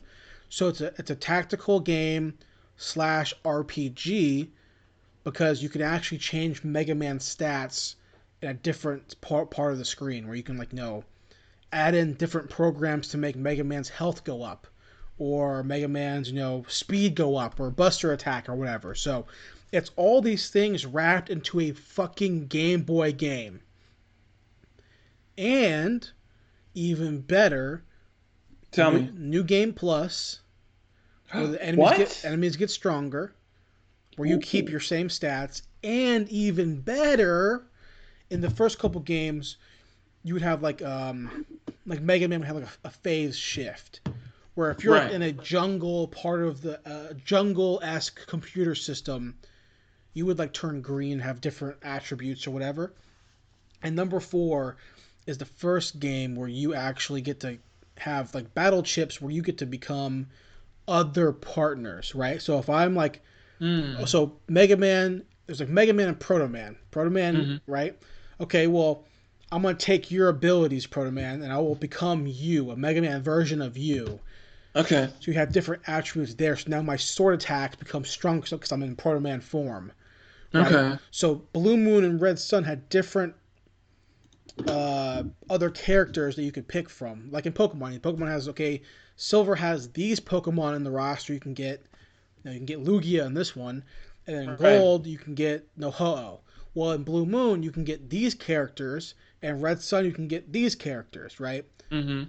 So 0.48 0.68
it's 0.68 0.80
a 0.80 0.94
it's 0.98 1.10
a 1.10 1.14
tactical 1.14 1.80
game 1.80 2.38
slash 2.76 3.34
RPG 3.44 4.48
because 5.24 5.62
you 5.62 5.68
can 5.68 5.82
actually 5.82 6.18
change 6.18 6.64
Mega 6.64 6.94
Man 6.94 7.18
stats 7.18 7.96
in 8.40 8.48
a 8.48 8.54
different 8.54 9.20
part 9.20 9.50
part 9.50 9.72
of 9.72 9.78
the 9.78 9.84
screen 9.84 10.26
where 10.26 10.36
you 10.36 10.42
can 10.42 10.56
like 10.56 10.72
know 10.72 11.04
add 11.72 11.94
in 11.94 12.14
different 12.14 12.50
programs 12.50 13.08
to 13.08 13.18
make 13.18 13.36
Mega 13.36 13.64
Man's 13.64 13.88
health 13.88 14.24
go 14.24 14.42
up 14.42 14.66
or 15.18 15.62
Mega 15.62 15.88
Man's, 15.88 16.30
you 16.30 16.36
know, 16.38 16.64
speed 16.68 17.14
go 17.14 17.36
up 17.36 17.58
or 17.60 17.70
Buster 17.70 18.12
attack 18.12 18.48
or 18.48 18.54
whatever. 18.54 18.94
So 18.94 19.26
it's 19.72 19.90
all 19.96 20.20
these 20.22 20.50
things 20.50 20.86
wrapped 20.86 21.30
into 21.30 21.60
a 21.60 21.72
fucking 21.72 22.46
Game 22.48 22.82
Boy 22.82 23.12
game. 23.12 23.60
And 25.36 26.08
even 26.74 27.20
better, 27.20 27.84
Tell 28.70 28.92
new, 28.92 29.00
me. 29.00 29.10
new 29.14 29.44
game 29.44 29.72
plus 29.72 30.40
where 31.32 31.46
the 31.46 31.62
enemies 31.62 31.78
What? 31.78 31.96
get 31.96 32.24
enemies 32.24 32.56
get 32.56 32.70
stronger, 32.70 33.34
where 34.16 34.28
you 34.28 34.38
keep 34.38 34.68
your 34.68 34.80
same 34.80 35.08
stats, 35.08 35.62
and 35.82 36.28
even 36.28 36.80
better, 36.80 37.66
in 38.30 38.40
the 38.40 38.50
first 38.50 38.78
couple 38.78 39.00
games, 39.00 39.56
you 40.24 40.34
would 40.34 40.42
have 40.42 40.62
like 40.62 40.82
um 40.82 41.46
like 41.88 42.00
Mega 42.02 42.28
Man 42.28 42.40
would 42.40 42.46
have 42.46 42.56
like 42.56 42.66
a, 42.84 42.88
a 42.88 42.90
phase 42.90 43.36
shift, 43.36 44.00
where 44.54 44.70
if 44.70 44.84
you're 44.84 44.94
Right. 44.94 45.10
in 45.10 45.22
a 45.22 45.32
jungle 45.32 46.08
part 46.08 46.42
of 46.42 46.60
the 46.60 46.78
uh, 46.88 47.14
jungle 47.24 47.80
esque 47.82 48.26
computer 48.26 48.74
system, 48.74 49.36
you 50.14 50.26
would 50.26 50.38
like 50.38 50.52
turn 50.52 50.80
green, 50.82 51.18
have 51.20 51.40
different 51.40 51.78
attributes 51.82 52.46
or 52.46 52.50
whatever. 52.50 52.92
And 53.82 53.94
number 53.94 54.20
four 54.20 54.76
is 55.26 55.38
the 55.38 55.44
first 55.44 56.00
game 56.00 56.34
where 56.34 56.48
you 56.48 56.74
actually 56.74 57.20
get 57.20 57.40
to 57.40 57.58
have 57.98 58.34
like 58.34 58.52
battle 58.54 58.82
chips 58.82 59.20
where 59.20 59.30
you 59.30 59.42
get 59.42 59.58
to 59.58 59.66
become 59.66 60.26
other 60.86 61.32
partners, 61.32 62.14
right? 62.14 62.40
So 62.42 62.58
if 62.58 62.68
I'm 62.70 62.94
like 62.94 63.22
Mm. 63.60 64.08
so 64.08 64.38
Mega 64.48 64.76
Man, 64.76 65.24
there's 65.46 65.58
like 65.58 65.68
Mega 65.68 65.92
Man 65.92 66.06
and 66.08 66.20
Proto 66.20 66.46
Man. 66.46 66.76
Proto 66.92 67.10
Man, 67.10 67.34
Mhm. 67.44 67.60
right? 67.66 67.98
Okay, 68.40 68.68
well, 68.68 69.04
I'm 69.50 69.62
gonna 69.62 69.74
take 69.74 70.10
your 70.10 70.28
abilities, 70.28 70.86
Proto 70.86 71.10
Man, 71.10 71.42
and 71.42 71.52
I 71.52 71.58
will 71.58 71.74
become 71.74 72.26
you, 72.26 72.70
a 72.70 72.76
Mega 72.76 73.00
Man 73.00 73.22
version 73.22 73.62
of 73.62 73.76
you. 73.76 74.20
Okay. 74.76 75.08
So 75.20 75.30
you 75.30 75.34
have 75.34 75.52
different 75.52 75.82
attributes 75.86 76.34
there. 76.34 76.56
So 76.56 76.68
now 76.68 76.82
my 76.82 76.96
sword 76.96 77.34
attacks 77.34 77.76
become 77.76 78.04
strong 78.04 78.40
because 78.40 78.70
I'm 78.72 78.82
in 78.82 78.94
Proto 78.94 79.20
Man 79.20 79.40
form. 79.40 79.92
Right? 80.52 80.66
Okay. 80.66 80.98
So 81.10 81.36
Blue 81.52 81.76
Moon 81.76 82.04
and 82.04 82.20
Red 82.20 82.38
Sun 82.38 82.64
had 82.64 82.88
different 82.88 83.34
uh, 84.66 85.24
other 85.50 85.70
characters 85.70 86.36
that 86.36 86.42
you 86.42 86.52
could 86.52 86.68
pick 86.68 86.88
from. 86.88 87.28
Like 87.30 87.46
in 87.46 87.52
Pokemon, 87.52 87.98
Pokemon 88.00 88.28
has 88.28 88.48
okay, 88.48 88.82
Silver 89.16 89.54
has 89.54 89.90
these 89.90 90.20
Pokemon 90.20 90.76
in 90.76 90.84
the 90.84 90.90
roster. 90.90 91.32
You 91.32 91.40
can 91.40 91.54
get, 91.54 91.84
you, 92.44 92.44
know, 92.44 92.52
you 92.52 92.58
can 92.58 92.66
get 92.66 92.84
Lugia 92.84 93.26
in 93.26 93.34
this 93.34 93.56
one, 93.56 93.84
and 94.26 94.36
then 94.36 94.42
in 94.44 94.50
Right. 94.50 94.78
Gold 94.78 95.06
you 95.06 95.18
can 95.18 95.34
get 95.34 95.66
Ho-Oh. 95.80 96.40
Well, 96.74 96.92
in 96.92 97.02
Blue 97.02 97.26
Moon 97.26 97.62
you 97.62 97.72
can 97.72 97.84
get 97.84 98.10
these 98.10 98.34
characters, 98.34 99.14
and 99.42 99.62
Red 99.62 99.80
Sun 99.82 100.04
you 100.04 100.12
can 100.12 100.28
get 100.28 100.52
these 100.52 100.74
characters, 100.74 101.38
right? 101.40 101.64
Mm-hmm. 101.90 102.24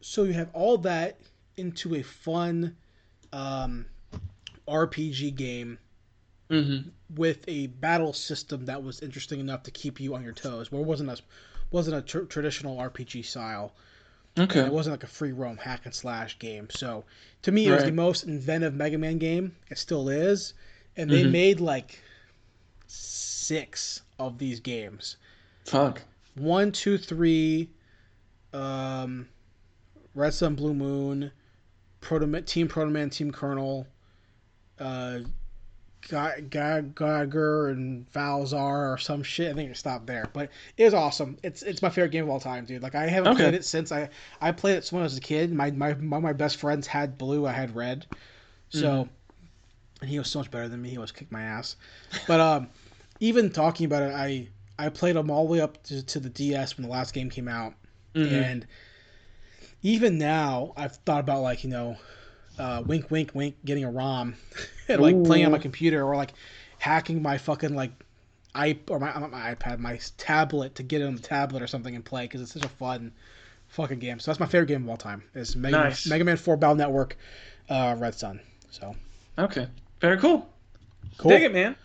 so 0.00 0.24
you 0.24 0.32
have 0.32 0.50
all 0.52 0.76
that 0.78 1.18
into 1.56 1.94
a 1.94 2.02
fun 2.02 2.76
um, 3.32 3.86
RPG 4.68 5.34
game 5.36 5.78
Mm-hmm. 6.48 6.90
with 7.16 7.38
a 7.48 7.66
battle 7.66 8.12
system 8.12 8.66
that 8.66 8.80
was 8.80 9.00
interesting 9.02 9.40
enough 9.40 9.64
to 9.64 9.72
keep 9.72 9.98
you 9.98 10.14
on 10.14 10.22
your 10.22 10.32
toes. 10.32 10.70
Where 10.70 10.80
it 10.80 10.84
wasn't 10.86 11.10
a 11.10 11.18
wasn't 11.72 11.96
a 11.96 12.02
tr- 12.02 12.20
traditional 12.26 12.76
RPG 12.76 13.24
style. 13.24 13.72
Okay. 14.38 14.60
It 14.60 14.72
wasn't 14.72 14.92
like 14.92 15.02
a 15.02 15.08
free 15.08 15.32
roam 15.32 15.56
hack 15.56 15.80
and 15.86 15.92
slash 15.92 16.38
game. 16.38 16.68
So 16.70 17.02
to 17.42 17.50
me, 17.50 17.66
it 17.66 17.72
was 17.72 17.82
the 17.82 17.90
most 17.90 18.22
inventive 18.22 18.74
Mega 18.74 18.96
Man 18.96 19.18
game. 19.18 19.56
It 19.70 19.78
still 19.78 20.08
is, 20.08 20.54
and 20.96 21.10
they 21.10 21.24
Mhm. 21.24 21.32
made 21.32 21.58
like 21.60 21.98
six 22.86 24.02
of 24.20 24.38
these 24.38 24.60
games. 24.60 25.16
Fuck. 25.66 26.02
one, 26.34 26.72
two, 26.72 26.96
three, 26.98 27.70
um, 28.52 29.28
Red 30.14 30.32
Sun, 30.34 30.54
Blue 30.54 30.74
Moon, 30.74 31.30
Proto 32.00 32.40
Team 32.42 32.68
Proto 32.68 32.90
Man, 32.90 33.10
Team 33.10 33.30
Colonel, 33.32 33.86
uh, 34.78 35.18
Ga- 36.08 36.40
Ga- 36.48 36.82
Geiger 36.94 37.68
and 37.70 38.10
Valzar 38.12 38.92
or 38.92 38.98
some 38.98 39.22
shit. 39.24 39.50
I 39.50 39.54
think 39.54 39.70
it 39.70 39.76
stopped 39.76 40.06
there, 40.06 40.30
but 40.32 40.50
it 40.76 40.84
was 40.84 40.94
awesome. 40.94 41.36
It's 41.42 41.62
it's 41.62 41.82
my 41.82 41.88
favorite 41.90 42.12
game 42.12 42.24
of 42.24 42.30
all 42.30 42.38
time, 42.38 42.64
dude. 42.64 42.82
Like 42.82 42.94
I 42.94 43.08
haven't 43.08 43.32
Okay. 43.32 43.42
played 43.44 43.54
it 43.54 43.64
since 43.64 43.90
I 43.90 44.08
I 44.40 44.52
played 44.52 44.76
it 44.76 44.88
when 44.92 45.00
I 45.02 45.04
was 45.04 45.16
a 45.16 45.20
kid. 45.20 45.52
My 45.52 45.72
my 45.72 45.88
of 45.90 46.00
my 46.02 46.32
best 46.32 46.56
friends 46.58 46.86
had 46.86 47.18
blue. 47.18 47.44
I 47.46 47.52
had 47.52 47.74
red, 47.74 48.06
so 48.68 49.08
and 50.00 50.08
he 50.10 50.18
was 50.18 50.28
so 50.28 50.38
much 50.38 50.50
better 50.50 50.68
than 50.68 50.80
me. 50.80 50.90
He 50.90 50.98
was 50.98 51.10
kicked 51.10 51.32
my 51.32 51.42
ass, 51.42 51.74
but 52.28 52.38
um, 52.40 52.68
even 53.18 53.50
talking 53.50 53.86
about 53.86 54.02
it, 54.04 54.14
I 54.14 54.48
I 54.78 54.88
played 54.90 55.16
them 55.16 55.30
all 55.30 55.46
the 55.46 55.52
way 55.52 55.60
up 55.60 55.82
to, 55.84 56.02
to 56.04 56.20
the 56.20 56.28
DS 56.28 56.76
when 56.76 56.84
the 56.86 56.92
last 56.92 57.14
game 57.14 57.30
came 57.30 57.48
out, 57.48 57.74
Mhm. 58.14 58.32
and 58.32 58.66
even 59.82 60.18
now 60.18 60.72
I've 60.76 60.96
thought 60.96 61.20
about 61.20 61.42
like 61.42 61.64
you 61.64 61.70
know, 61.70 61.96
uh, 62.58 62.82
wink 62.86 63.10
wink 63.10 63.34
wink, 63.34 63.56
getting 63.64 63.84
a 63.84 63.90
ROM, 63.90 64.34
and 64.88 65.00
like 65.00 65.22
playing 65.24 65.44
on 65.46 65.52
my 65.52 65.58
computer 65.58 66.04
or 66.04 66.16
like 66.16 66.32
hacking 66.78 67.22
my 67.22 67.38
fucking 67.38 67.74
like 67.74 67.90
i 68.54 68.78
or 68.88 68.98
my 68.98 69.12
not 69.18 69.30
my 69.30 69.54
iPad, 69.54 69.78
my 69.78 69.98
tablet 70.16 70.74
to 70.76 70.82
get 70.82 71.00
it 71.00 71.04
on 71.04 71.14
the 71.14 71.22
tablet 71.22 71.62
or 71.62 71.66
something 71.66 71.94
and 71.94 72.04
play 72.04 72.24
because 72.24 72.40
it's 72.40 72.52
such 72.52 72.64
a 72.64 72.68
fun 72.68 73.12
fucking 73.68 73.98
game. 73.98 74.18
So 74.18 74.30
that's 74.30 74.40
my 74.40 74.46
favorite 74.46 74.66
game 74.68 74.84
of 74.84 74.88
all 74.90 74.96
time. 74.96 75.22
Is 75.34 75.56
Mega 75.56 75.76
Nice. 75.76 76.06
Man, 76.06 76.14
Mega 76.14 76.24
Man 76.24 76.36
Four 76.36 76.56
Battle 76.56 76.76
Network, 76.76 77.16
uh, 77.68 77.96
Red 77.98 78.14
Sun. 78.14 78.40
So 78.70 78.96
Okay. 79.38 79.68
Very 80.00 80.16
cool. 80.18 80.48
cool. 81.18 81.30
Dig 81.30 81.42
it, 81.42 81.52
man. 81.52 81.76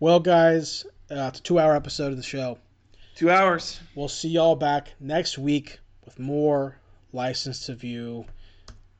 Well, 0.00 0.20
guys, 0.20 0.84
uh, 1.10 1.28
it's 1.28 1.40
a 1.40 1.42
two-hour 1.42 1.74
episode 1.74 2.10
of 2.10 2.16
the 2.16 2.22
show. 2.22 2.58
Two 3.14 3.30
hours. 3.30 3.80
We'll 3.94 4.08
see 4.08 4.28
y'all 4.28 4.56
back 4.56 4.92
next 5.00 5.38
week 5.38 5.80
with 6.04 6.18
more 6.18 6.76
License 7.12 7.66
to 7.66 7.74
View. 7.74 8.24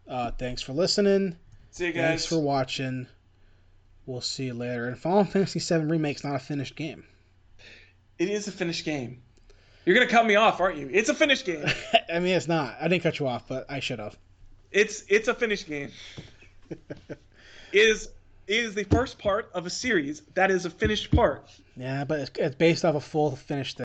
Uh, 0.09 0.31
thanks 0.33 0.63
for 0.63 0.73
listening. 0.73 1.37
See 1.71 1.87
you 1.87 1.93
guys. 1.93 2.03
Thanks 2.03 2.27
for 2.27 2.39
watching. 2.39 3.07
We'll 4.07 4.23
see 4.23 4.47
you 4.47 4.55
later. 4.55 4.89
And 4.89 4.99
Final 4.99 5.25
Fantasy 5.25 5.61
VII 5.61 5.85
Remake's 5.85 6.25
not 6.25 6.35
a 6.35 6.39
finished 6.39 6.77
game. 6.77 7.05
It 8.19 8.31
is 8.31 8.49
a 8.49 8.53
finished 8.53 8.85
game. 8.85 9.23
You're 9.85 9.95
gonna 9.95 10.09
cut 10.09 10.27
me 10.27 10.35
off, 10.35 10.61
aren't 10.61 10.79
you? 10.79 10.91
It's 10.93 11.09
a 11.09 11.15
finished 11.15 11.47
game. 11.47 11.65
I 12.13 12.19
mean, 12.19 12.35
it's 12.35 12.49
not. 12.49 12.77
I 12.81 12.89
didn't 12.89 13.03
cut 13.03 13.19
you 13.21 13.27
off, 13.27 13.47
but 13.49 13.71
I 13.71 13.81
should 13.81 13.99
have. 13.99 14.17
It's 14.71 15.05
it's 15.09 15.29
a 15.29 15.35
finished 15.35 15.67
game. 15.67 15.91
it 16.71 17.19
is 17.73 18.09
is 18.49 18.75
the 18.75 18.85
first 18.85 19.19
part 19.19 19.51
of 19.55 19.67
a 19.67 19.71
series 19.71 20.23
that 20.35 20.51
is 20.51 20.65
a 20.65 20.71
finished 20.71 21.11
part. 21.15 21.49
Yeah, 21.77 22.05
but 22.05 22.21
it's, 22.21 22.31
it's 22.37 22.57
based 22.57 22.85
off 22.85 22.95
a 22.95 23.01
full 23.01 23.37
finished. 23.37 23.77